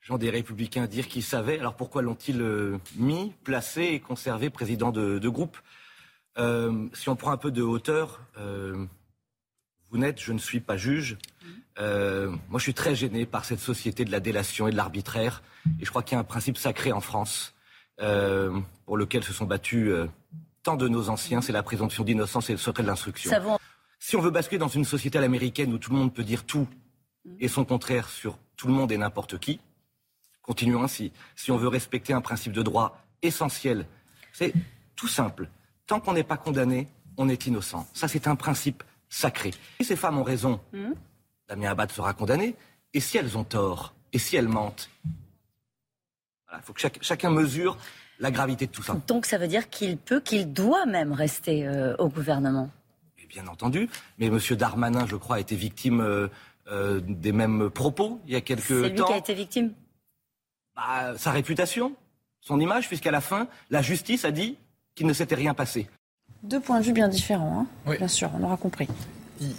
gens 0.04 0.18
des 0.18 0.30
Républicains 0.30 0.86
dire 0.86 1.08
qu'ils 1.08 1.24
savaient. 1.24 1.58
Alors 1.58 1.76
pourquoi 1.76 2.02
l'ont-ils 2.02 2.78
mis, 2.98 3.34
placé 3.44 3.84
et 3.84 4.00
conservé 4.00 4.50
président 4.50 4.92
de, 4.92 5.30
groupe? 5.30 5.58
Euh, 6.38 6.88
Si 6.94 7.10
on 7.10 7.16
prend 7.16 7.32
un 7.32 7.38
peu 7.38 7.52
de 7.52 7.62
hauteur, 7.62 8.22
euh, 8.38 8.86
vous 9.94 10.00
n'êtes, 10.00 10.20
je 10.20 10.34
ne 10.34 10.40
suis 10.40 10.60
pas 10.60 10.76
juge. 10.76 11.18
moi, 11.78 12.58
je 12.58 12.64
suis 12.64 12.74
très 12.74 12.96
gêné 12.96 13.26
par 13.26 13.46
cette 13.46 13.60
société 13.60 14.04
de 14.04 14.12
la 14.12 14.20
délation 14.20 14.68
et 14.68 14.72
de 14.72 14.76
l'arbitraire. 14.76 15.44
Et 15.80 15.86
je 15.86 15.90
crois 15.90 16.04
qu'il 16.04 16.16
y 16.16 16.18
a 16.18 16.20
un 16.20 16.26
principe 16.26 16.58
sacré 16.58 16.92
en 16.92 17.00
France 17.00 17.54
pour 17.98 18.98
lequel 18.98 19.24
se 19.24 19.32
sont 19.32 19.46
battus 19.46 19.94
tant 20.64 20.76
de 20.76 20.88
nos 20.88 21.10
anciens, 21.10 21.42
c'est 21.42 21.52
la 21.52 21.62
présomption 21.62 22.04
d'innocence 22.04 22.50
et 22.50 22.54
le 22.54 22.58
secret 22.58 22.84
de 22.84 22.88
l'instruction. 22.88 23.32
Si 24.00 24.16
on 24.16 24.22
veut 24.22 24.32
basculer 24.32 24.58
dans 24.58 24.68
une 24.68 24.86
société 24.86 25.18
à 25.18 25.22
l'américaine 25.22 25.72
où 25.74 25.78
tout 25.78 25.92
le 25.92 25.98
monde 25.98 26.14
peut 26.14 26.24
dire 26.24 26.44
tout 26.44 26.68
et 27.40 27.48
son 27.48 27.66
contraire 27.66 28.10
sur 28.10 28.38
tout 28.58 28.68
le 28.68 28.74
monde 28.74 28.92
et 28.92 28.98
n'importe 28.98 29.38
qui, 29.38 29.60
Continuons 30.44 30.84
ainsi. 30.84 31.14
Si 31.38 31.52
on 31.52 31.58
veut 31.58 31.70
respecter 31.70 32.12
un 32.12 32.20
principe 32.20 32.52
de 32.52 32.62
droit 32.62 33.02
essentiel, 33.22 33.86
c'est 34.34 34.54
tout 34.96 35.08
simple. 35.08 35.50
Tant 35.88 36.02
qu'on 36.02 36.14
n'est 36.14 36.24
pas 36.24 36.36
condamné, 36.36 36.90
on 37.16 37.30
est 37.30 37.48
innocent. 37.48 37.88
Ça, 37.94 38.10
c'est 38.10 38.28
un 38.28 38.36
principe 38.36 38.84
sacré. 39.14 39.52
Si 39.80 39.86
ces 39.86 39.96
femmes 39.96 40.18
ont 40.18 40.24
raison, 40.24 40.60
hmm. 40.74 40.94
Damien 41.48 41.72
Abad 41.72 41.92
sera 41.92 42.14
condamné. 42.14 42.56
Et 42.94 43.00
si 43.00 43.18
elles 43.18 43.38
ont 43.38 43.44
tort 43.44 43.94
Et 44.12 44.20
si 44.20 44.36
elles 44.36 44.48
mentent? 44.48 44.90
Il 46.52 46.62
faut 46.62 46.74
que 46.74 46.82
chacun 47.02 47.32
mesure 47.32 47.78
la 48.20 48.32
gravité 48.32 48.68
de 48.68 48.72
tout 48.72 48.84
ça. 48.84 48.96
Donc 49.08 49.26
ça 49.26 49.38
veut 49.38 49.48
dire 49.48 49.70
qu'il 49.70 49.98
peut, 49.98 50.20
qu'il 50.20 50.54
doit 50.54 50.86
même 50.86 51.12
rester 51.12 51.68
euh, 51.68 51.96
au 51.98 52.10
gouvernement 52.10 52.70
Bien 53.30 53.48
entendu. 53.48 53.90
Mais 54.20 54.28
M. 54.28 54.38
Darmanin, 54.52 55.08
je 55.08 55.16
crois, 55.16 55.38
a 55.38 55.40
été 55.40 55.56
victime 55.56 56.02
euh, 56.02 56.28
euh, 56.68 57.02
des 57.04 57.32
mêmes 57.32 57.72
propos 57.72 58.22
il 58.28 58.34
y 58.34 58.36
a 58.36 58.42
quelques 58.42 58.68
temps. 58.68 58.84
C'est 58.84 58.90
lui 58.90 59.04
qui 59.04 59.14
a 59.14 59.18
été 59.18 59.34
victime 59.34 59.74
bah, 60.76 61.18
sa 61.18 61.32
réputation, 61.32 61.96
son 62.42 62.60
image, 62.60 62.88
puisqu'à 62.88 63.10
la 63.10 63.22
fin, 63.22 63.48
la 63.72 63.82
justice 63.82 64.24
a 64.24 64.30
dit 64.30 64.58
qu'il 64.94 65.08
ne 65.08 65.14
s'était 65.14 65.34
rien 65.34 65.56
passé. 65.56 65.88
Deux 66.44 66.60
points 66.60 66.80
de 66.80 66.86
vue 66.86 66.94
bien 66.94 67.08
différents, 67.08 67.66
hein 67.88 67.96
bien 67.98 68.08
sûr, 68.08 68.30
on 68.40 68.44
aura 68.44 68.58
compris 68.58 68.88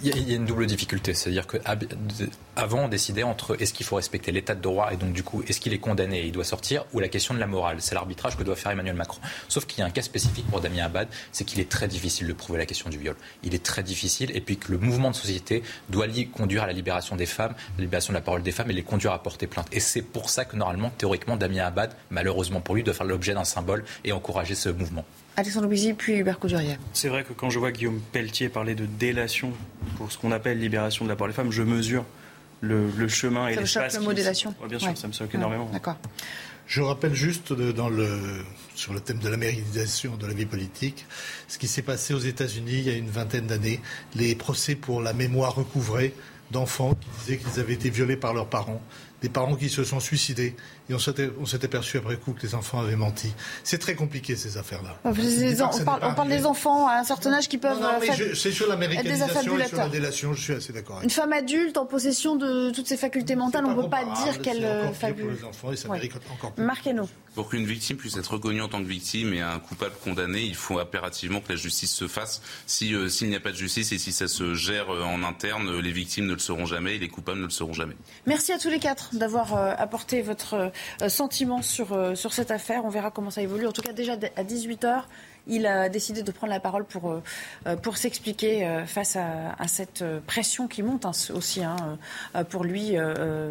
il 0.03 0.29
y, 0.29 0.33
a 0.33 0.35
une 0.35 0.45
double 0.45 0.65
difficulté, 0.65 1.13
c'est-à-dire 1.13 1.45
qu'avant 1.47 2.85
on 2.85 2.87
décidait 2.87 3.23
entre 3.23 3.61
est-ce 3.61 3.73
qu'il 3.73 3.85
faut 3.85 3.97
respecter 3.97 4.31
l'état 4.31 4.55
de 4.55 4.61
droit 4.61 4.91
et 4.91 4.97
donc 4.97 5.13
du 5.13 5.21
coup 5.21 5.43
est-ce 5.47 5.59
qu'il 5.59 5.73
est 5.73 5.79
condamné 5.79 6.21
et 6.21 6.25
il 6.25 6.31
doit 6.31 6.43
sortir 6.45 6.85
ou 6.93 6.99
la 6.99 7.07
question 7.07 7.33
de 7.33 7.39
la 7.39 7.47
morale. 7.47 7.77
C'est 7.79 7.93
l'arbitrage 7.93 8.37
que 8.37 8.43
doit 8.43 8.55
faire 8.55 8.71
Emmanuel 8.71 8.95
Macron. 8.95 9.19
Sauf 9.47 9.65
qu'il 9.65 9.79
y 9.79 9.81
a 9.81 9.85
un 9.85 9.91
cas 9.91 10.01
spécifique 10.01 10.47
pour 10.47 10.61
Damien 10.61 10.85
Abad, 10.85 11.07
c'est 11.31 11.43
qu'il 11.43 11.59
est 11.59 11.69
très 11.69 11.87
difficile 11.87 12.27
de 12.27 12.33
prouver 12.33 12.57
la 12.57 12.65
question 12.65 12.89
du 12.89 12.97
viol. 12.97 13.15
Il 13.43 13.53
est 13.53 13.63
très 13.63 13.83
difficile 13.83 14.31
et 14.35 14.41
puis 14.41 14.57
que 14.57 14.71
le 14.71 14.77
mouvement 14.77 15.11
de 15.11 15.15
société 15.15 15.61
doit 15.89 16.07
conduire 16.33 16.63
à 16.63 16.67
la 16.67 16.73
libération 16.73 17.15
des 17.15 17.25
femmes, 17.25 17.53
la 17.77 17.83
libération 17.83 18.13
de 18.13 18.17
la 18.17 18.21
parole 18.21 18.43
des 18.43 18.51
femmes 18.51 18.71
et 18.71 18.73
les 18.73 18.83
conduire 18.83 19.11
à 19.11 19.21
porter 19.21 19.47
plainte. 19.47 19.67
Et 19.71 19.79
c'est 19.79 20.01
pour 20.01 20.29
ça 20.29 20.45
que 20.45 20.55
normalement, 20.55 20.91
théoriquement, 20.97 21.35
Damien 21.35 21.65
Abad, 21.65 21.93
malheureusement 22.09 22.61
pour 22.61 22.75
lui, 22.75 22.83
doit 22.83 22.93
faire 22.93 23.05
l'objet 23.05 23.33
d'un 23.33 23.43
symbole 23.43 23.83
et 24.03 24.13
encourager 24.13 24.55
ce 24.55 24.69
mouvement. 24.69 25.05
Alexandre 25.37 25.67
Bizy, 25.67 25.93
puis 25.93 26.13
Hubert 26.13 26.39
Coudurier. 26.39 26.77
C'est 26.93 27.09
vrai 27.09 27.23
que 27.23 27.33
quand 27.33 27.49
je 27.49 27.59
vois 27.59 27.71
Guillaume 27.71 27.99
Pelletier 28.11 28.49
parler 28.49 28.75
de 28.75 28.85
délation 28.85 29.51
pour 29.97 30.11
ce 30.11 30.17
qu'on 30.17 30.31
appelle 30.31 30.59
libération 30.59 31.05
de 31.05 31.09
la 31.09 31.15
parole 31.15 31.31
des 31.31 31.35
femmes, 31.35 31.51
je 31.51 31.63
mesure 31.63 32.05
le, 32.61 33.07
chemin 33.07 33.47
et 33.47 33.55
l'espace. 33.55 33.93
Ça 33.93 33.99
le 33.99 34.05
mot 34.05 34.13
délation 34.13 34.55
Bien 34.67 34.79
sûr, 34.79 34.97
ça 34.97 35.07
me 35.07 35.13
choque 35.13 35.35
énormément. 35.35 35.69
D'accord. 35.71 35.97
Je 36.67 36.81
rappelle 36.81 37.13
juste 37.13 37.53
dans 37.53 37.89
le, 37.89 38.43
sur 38.73 38.93
le 38.93 38.99
thème 38.99 39.19
de 39.19 39.29
l'américanisation 39.29 40.15
de 40.17 40.25
la 40.25 40.33
vie 40.33 40.47
politique, 40.47 41.05
ce 41.47 41.59
qui 41.59 41.67
s'est 41.67 41.83
passé 41.83 42.13
aux 42.13 42.19
États-Unis 42.19 42.77
il 42.79 42.87
y 42.87 42.89
a 42.89 42.93
une 42.93 43.09
vingtaine 43.09 43.45
d'années, 43.45 43.81
les 44.15 44.33
procès 44.33 44.73
pour 44.73 45.01
la 45.01 45.13
mémoire 45.13 45.53
recouvrée 45.53 46.15
d'enfants 46.49 46.95
qui 46.95 47.07
disaient 47.19 47.37
qu'ils 47.37 47.59
avaient 47.59 47.73
été 47.73 47.89
violés 47.89 48.17
par 48.17 48.33
leurs 48.33 48.47
parents 48.47 48.81
des 49.25 49.29
parents 49.29 49.55
qui 49.55 49.69
se 49.69 49.83
sont 49.83 49.99
suicidés. 49.99 50.55
Et 50.87 50.93
on 50.93 50.99
s'est 50.99 51.65
aperçu 51.65 51.97
après 51.97 52.15
coup 52.15 52.33
que 52.33 52.43
les 52.43 52.53
enfants 52.53 52.79
avaient 52.79 52.95
menti. 52.95 53.33
C'est 53.63 53.79
très 53.79 53.95
compliqué 53.95 54.35
ces 54.35 54.57
affaires-là. 54.57 54.99
On, 55.03 55.13
parle, 56.13 56.29
des 56.29 56.45
enfants 56.45 56.87
à 56.87 56.97
un 56.97 57.03
certain 57.03 57.33
âge 57.33 57.49
qui 57.49 57.57
peuvent 57.57 57.81
non, 57.81 57.99
C'est 58.35 58.51
sur 58.51 58.67
l'américanisation 58.67 59.57
et 59.57 59.67
sur 59.67 59.77
la 59.77 59.89
délation, 59.89 60.33
je 60.33 60.41
suis 60.41 60.53
assez 60.53 60.73
d'accord. 60.73 60.99
Une 61.01 61.09
femme 61.09 61.33
adulte 61.33 61.77
en 61.77 61.87
possession 61.87 62.35
de 62.35 62.69
toutes 62.69 62.87
ses 62.87 62.97
facultés 62.97 63.35
mentales, 63.35 63.65
on 63.65 63.75
ne 63.75 63.81
peut 63.81 63.89
pas 63.89 64.05
dire 64.23 64.41
qu'elle 64.41 64.93
fabule. 64.93 65.25
pour 65.25 65.31
les 65.31 65.43
enfants 65.43 65.71
et 65.71 65.75
ça 65.75 65.89
mérite 65.89 66.13
encore 66.31 66.51
plus. 66.51 66.63
Marquez-nous. 66.63 67.09
Pour 67.35 67.49
qu'une 67.49 67.65
victime 67.65 67.97
puisse 67.97 68.15
être 68.15 68.31
reconnue 68.31 68.61
en 68.61 68.69
tant 68.69 68.81
que 68.81 68.87
victime 68.87 69.33
et 69.33 69.41
un 69.41 69.59
coupable 69.59 69.95
condamné, 70.01 70.41
il 70.41 70.55
faut 70.55 70.79
impérativement 70.79 71.41
que 71.41 71.51
la 71.51 71.57
justice 71.57 71.93
se 71.93 72.07
fasse. 72.07 72.41
Euh, 72.81 73.09
s'il 73.09 73.27
n'y 73.27 73.35
a 73.35 73.41
pas 73.41 73.51
de 73.51 73.57
justice 73.57 73.91
et 73.91 73.97
si 73.97 74.13
ça 74.13 74.29
se 74.29 74.53
gère 74.53 74.89
euh, 74.89 75.03
en 75.03 75.21
interne, 75.21 75.79
les 75.79 75.91
victimes 75.91 76.27
ne 76.27 76.33
le 76.33 76.39
seront 76.39 76.65
jamais 76.65 76.95
et 76.95 76.99
les 76.99 77.09
coupables 77.09 77.39
ne 77.39 77.45
le 77.45 77.49
seront 77.49 77.73
jamais. 77.73 77.95
Merci 78.25 78.53
à 78.53 78.57
tous 78.57 78.69
les 78.69 78.79
quatre 78.79 79.15
d'avoir 79.15 79.55
euh, 79.55 79.73
apporté 79.77 80.21
votre 80.21 80.71
sentiment 81.09 81.61
sur, 81.61 81.87
sur 82.15 82.31
cette 82.31 82.51
affaire. 82.51 82.85
On 82.85 82.89
verra 82.89 83.11
comment 83.11 83.31
ça 83.31 83.41
évolue. 83.41 83.67
En 83.67 83.73
tout 83.73 83.81
cas, 83.81 83.91
déjà 83.91 84.13
à 84.13 84.43
18h, 84.43 85.03
Il 85.47 85.65
a 85.65 85.89
décidé 85.89 86.23
de 86.23 86.31
prendre 86.31 86.51
la 86.51 86.59
parole 86.59 86.85
pour, 86.85 87.21
pour 87.81 87.97
s'expliquer 87.97 88.83
face 88.87 89.15
à, 89.15 89.67
cette 89.67 90.03
pression 90.25 90.67
qui 90.67 90.83
monte 90.83 91.05
hein, 91.05 91.11
aussi 91.33 91.63
hein, 91.63 91.75
pour 92.49 92.63
lui, 92.63 92.95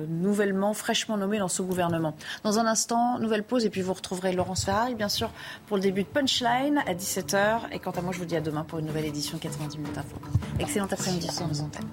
nouvellement, 0.08 0.74
fraîchement 0.74 1.16
nommé 1.16 1.38
dans 1.38 1.48
ce 1.48 1.62
gouvernement. 1.62 2.14
Dans 2.42 2.58
un 2.58 2.66
instant, 2.66 3.18
nouvelle 3.18 3.42
pause 3.42 3.64
et 3.64 3.70
puis 3.70 3.80
vous 3.80 3.92
retrouverez 3.92 4.32
Laurence 4.32 4.64
Ferrari, 4.64 4.94
bien 4.94 5.08
sûr, 5.08 5.30
pour 5.66 5.76
le 5.76 5.82
début 5.82 6.02
de 6.02 6.08
Punchline 6.08 6.82
à 6.86 6.94
17h. 6.94 7.60
Et 7.72 7.78
quant 7.78 7.92
à 7.92 8.00
moi, 8.00 8.12
je 8.12 8.18
vous 8.18 8.24
dis 8.24 8.36
à 8.36 8.40
demain 8.40 8.64
pour 8.64 8.78
une 8.78 8.86
nouvelle 8.86 9.06
édition 9.06 9.38
90 9.38 9.78
minutes 9.78 9.98
info. 9.98 10.16
Excellent 10.58 10.88
après-midi 10.90 11.28
sur 11.30 11.46
nos 11.46 11.60
antennes. 11.60 11.88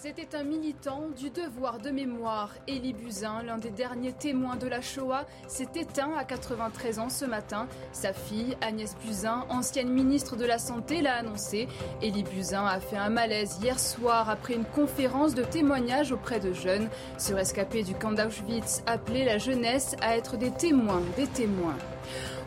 C'était 0.00 0.36
un 0.36 0.44
militant 0.44 1.08
du 1.16 1.28
devoir 1.28 1.80
de 1.80 1.90
mémoire. 1.90 2.54
Élie 2.68 2.92
Buzyn, 2.92 3.42
l'un 3.42 3.58
des 3.58 3.70
derniers 3.70 4.12
témoins 4.12 4.54
de 4.54 4.68
la 4.68 4.80
Shoah, 4.80 5.26
s'est 5.48 5.70
éteint 5.74 6.12
à 6.16 6.24
93 6.24 7.00
ans 7.00 7.08
ce 7.08 7.24
matin. 7.24 7.66
Sa 7.90 8.12
fille, 8.12 8.56
Agnès 8.60 8.94
Buzyn, 9.04 9.44
ancienne 9.48 9.88
ministre 9.88 10.36
de 10.36 10.44
la 10.44 10.60
Santé, 10.60 11.02
l'a 11.02 11.16
annoncé. 11.16 11.66
Élie 12.00 12.22
Buzyn 12.22 12.64
a 12.64 12.78
fait 12.78 12.96
un 12.96 13.08
malaise 13.08 13.58
hier 13.60 13.80
soir 13.80 14.30
après 14.30 14.54
une 14.54 14.66
conférence 14.66 15.34
de 15.34 15.42
témoignage 15.42 16.12
auprès 16.12 16.38
de 16.38 16.52
jeunes. 16.52 16.88
Ce 17.18 17.34
rescapé 17.34 17.82
du 17.82 17.96
camp 17.96 18.12
d'Auschwitz 18.12 18.84
appelait 18.86 19.24
la 19.24 19.38
jeunesse 19.38 19.96
à 20.00 20.16
être 20.16 20.36
des 20.36 20.52
témoins, 20.52 21.02
des 21.16 21.26
témoins. 21.26 21.76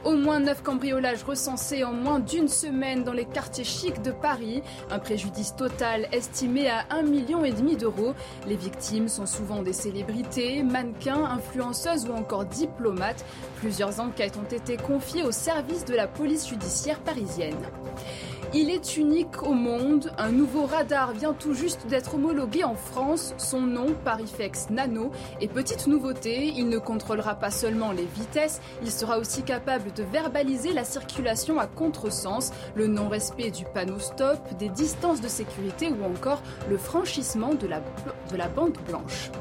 Au 0.04 0.14
moins 0.16 0.40
neuf 0.40 0.64
cambriolages 0.64 1.24
recensés 1.24 1.84
en 1.84 1.94
moins 1.94 2.20
d'une 2.20 2.48
semaine 2.48 3.04
dans 3.04 3.14
les 3.14 3.26
quartiers 3.26 3.64
chics 3.64 4.02
de 4.02 4.12
Paris. 4.12 4.64
Un 4.90 4.98
préjudice 4.98 5.56
total 5.56 6.08
estimé 6.12 6.70
à 6.70 6.86
1,5 6.90 7.04
million 7.04 7.42
d'euros. 7.78 8.16
Les 8.48 8.56
victimes 8.56 9.08
sont 9.08 9.28
souvent 9.28 9.62
des 9.62 9.74
célébrités, 9.74 10.64
mannequins, 10.64 11.24
influenceuses 11.26 12.08
ou 12.10 12.14
encore 12.14 12.46
diplomates. 12.46 13.24
Plusieurs 13.58 14.00
enquêtes 14.00 14.38
ont 14.38 14.56
été 14.56 14.76
confiées 14.76 15.24
au 15.24 15.32
service 15.32 15.86
de 15.86 15.94
la 15.94 16.08
police 16.08 16.50
judiciaire 16.50 17.00
parisienne. 17.02 17.58
Il 18.54 18.70
est 18.70 18.98
unique 18.98 19.44
au 19.44 19.54
monde. 19.54 20.12
Un 20.18 20.32
nouveau 20.32 20.66
radar 20.66 21.14
vient 21.14 21.32
tout 21.32 21.54
juste 21.54 21.88
d'être 21.88 22.16
homologué 22.16 22.66
en 22.66 22.76
France. 22.76 23.34
Son 23.38 23.62
nom, 23.62 23.96
Parifex 24.04 24.70
Nano. 24.70 25.12
Et 25.40 25.48
petite 25.48 25.88
nouveauté, 25.88 26.52
il 26.58 26.68
ne 26.68 26.78
contrôlera 26.78 27.36
pas 27.36 27.50
seulement 27.50 27.94
les 27.94 28.06
vitesses, 28.06 28.60
il 28.82 28.92
sera 28.92 29.20
aussi 29.20 29.44
capable 29.44 29.94
de 29.94 30.04
verbaliser 30.04 30.74
la 30.74 30.84
circulation 30.84 31.60
à 31.60 31.68
contresens, 31.68 32.52
le 32.76 32.88
non-respect 32.88 33.52
du 33.52 33.64
panneau 33.64 34.00
stop, 34.00 34.40
des 34.60 34.70
distances 34.70 35.22
de 35.22 35.30
sécurité 35.30 35.88
ou 35.88 36.04
encore 36.04 36.42
le 36.70 36.78
franchissement 36.78 37.54
de 37.54 37.68
la, 37.68 37.80
de 38.32 38.36
la 38.36 38.50
bande 38.50 38.78
blanche. 38.86 39.32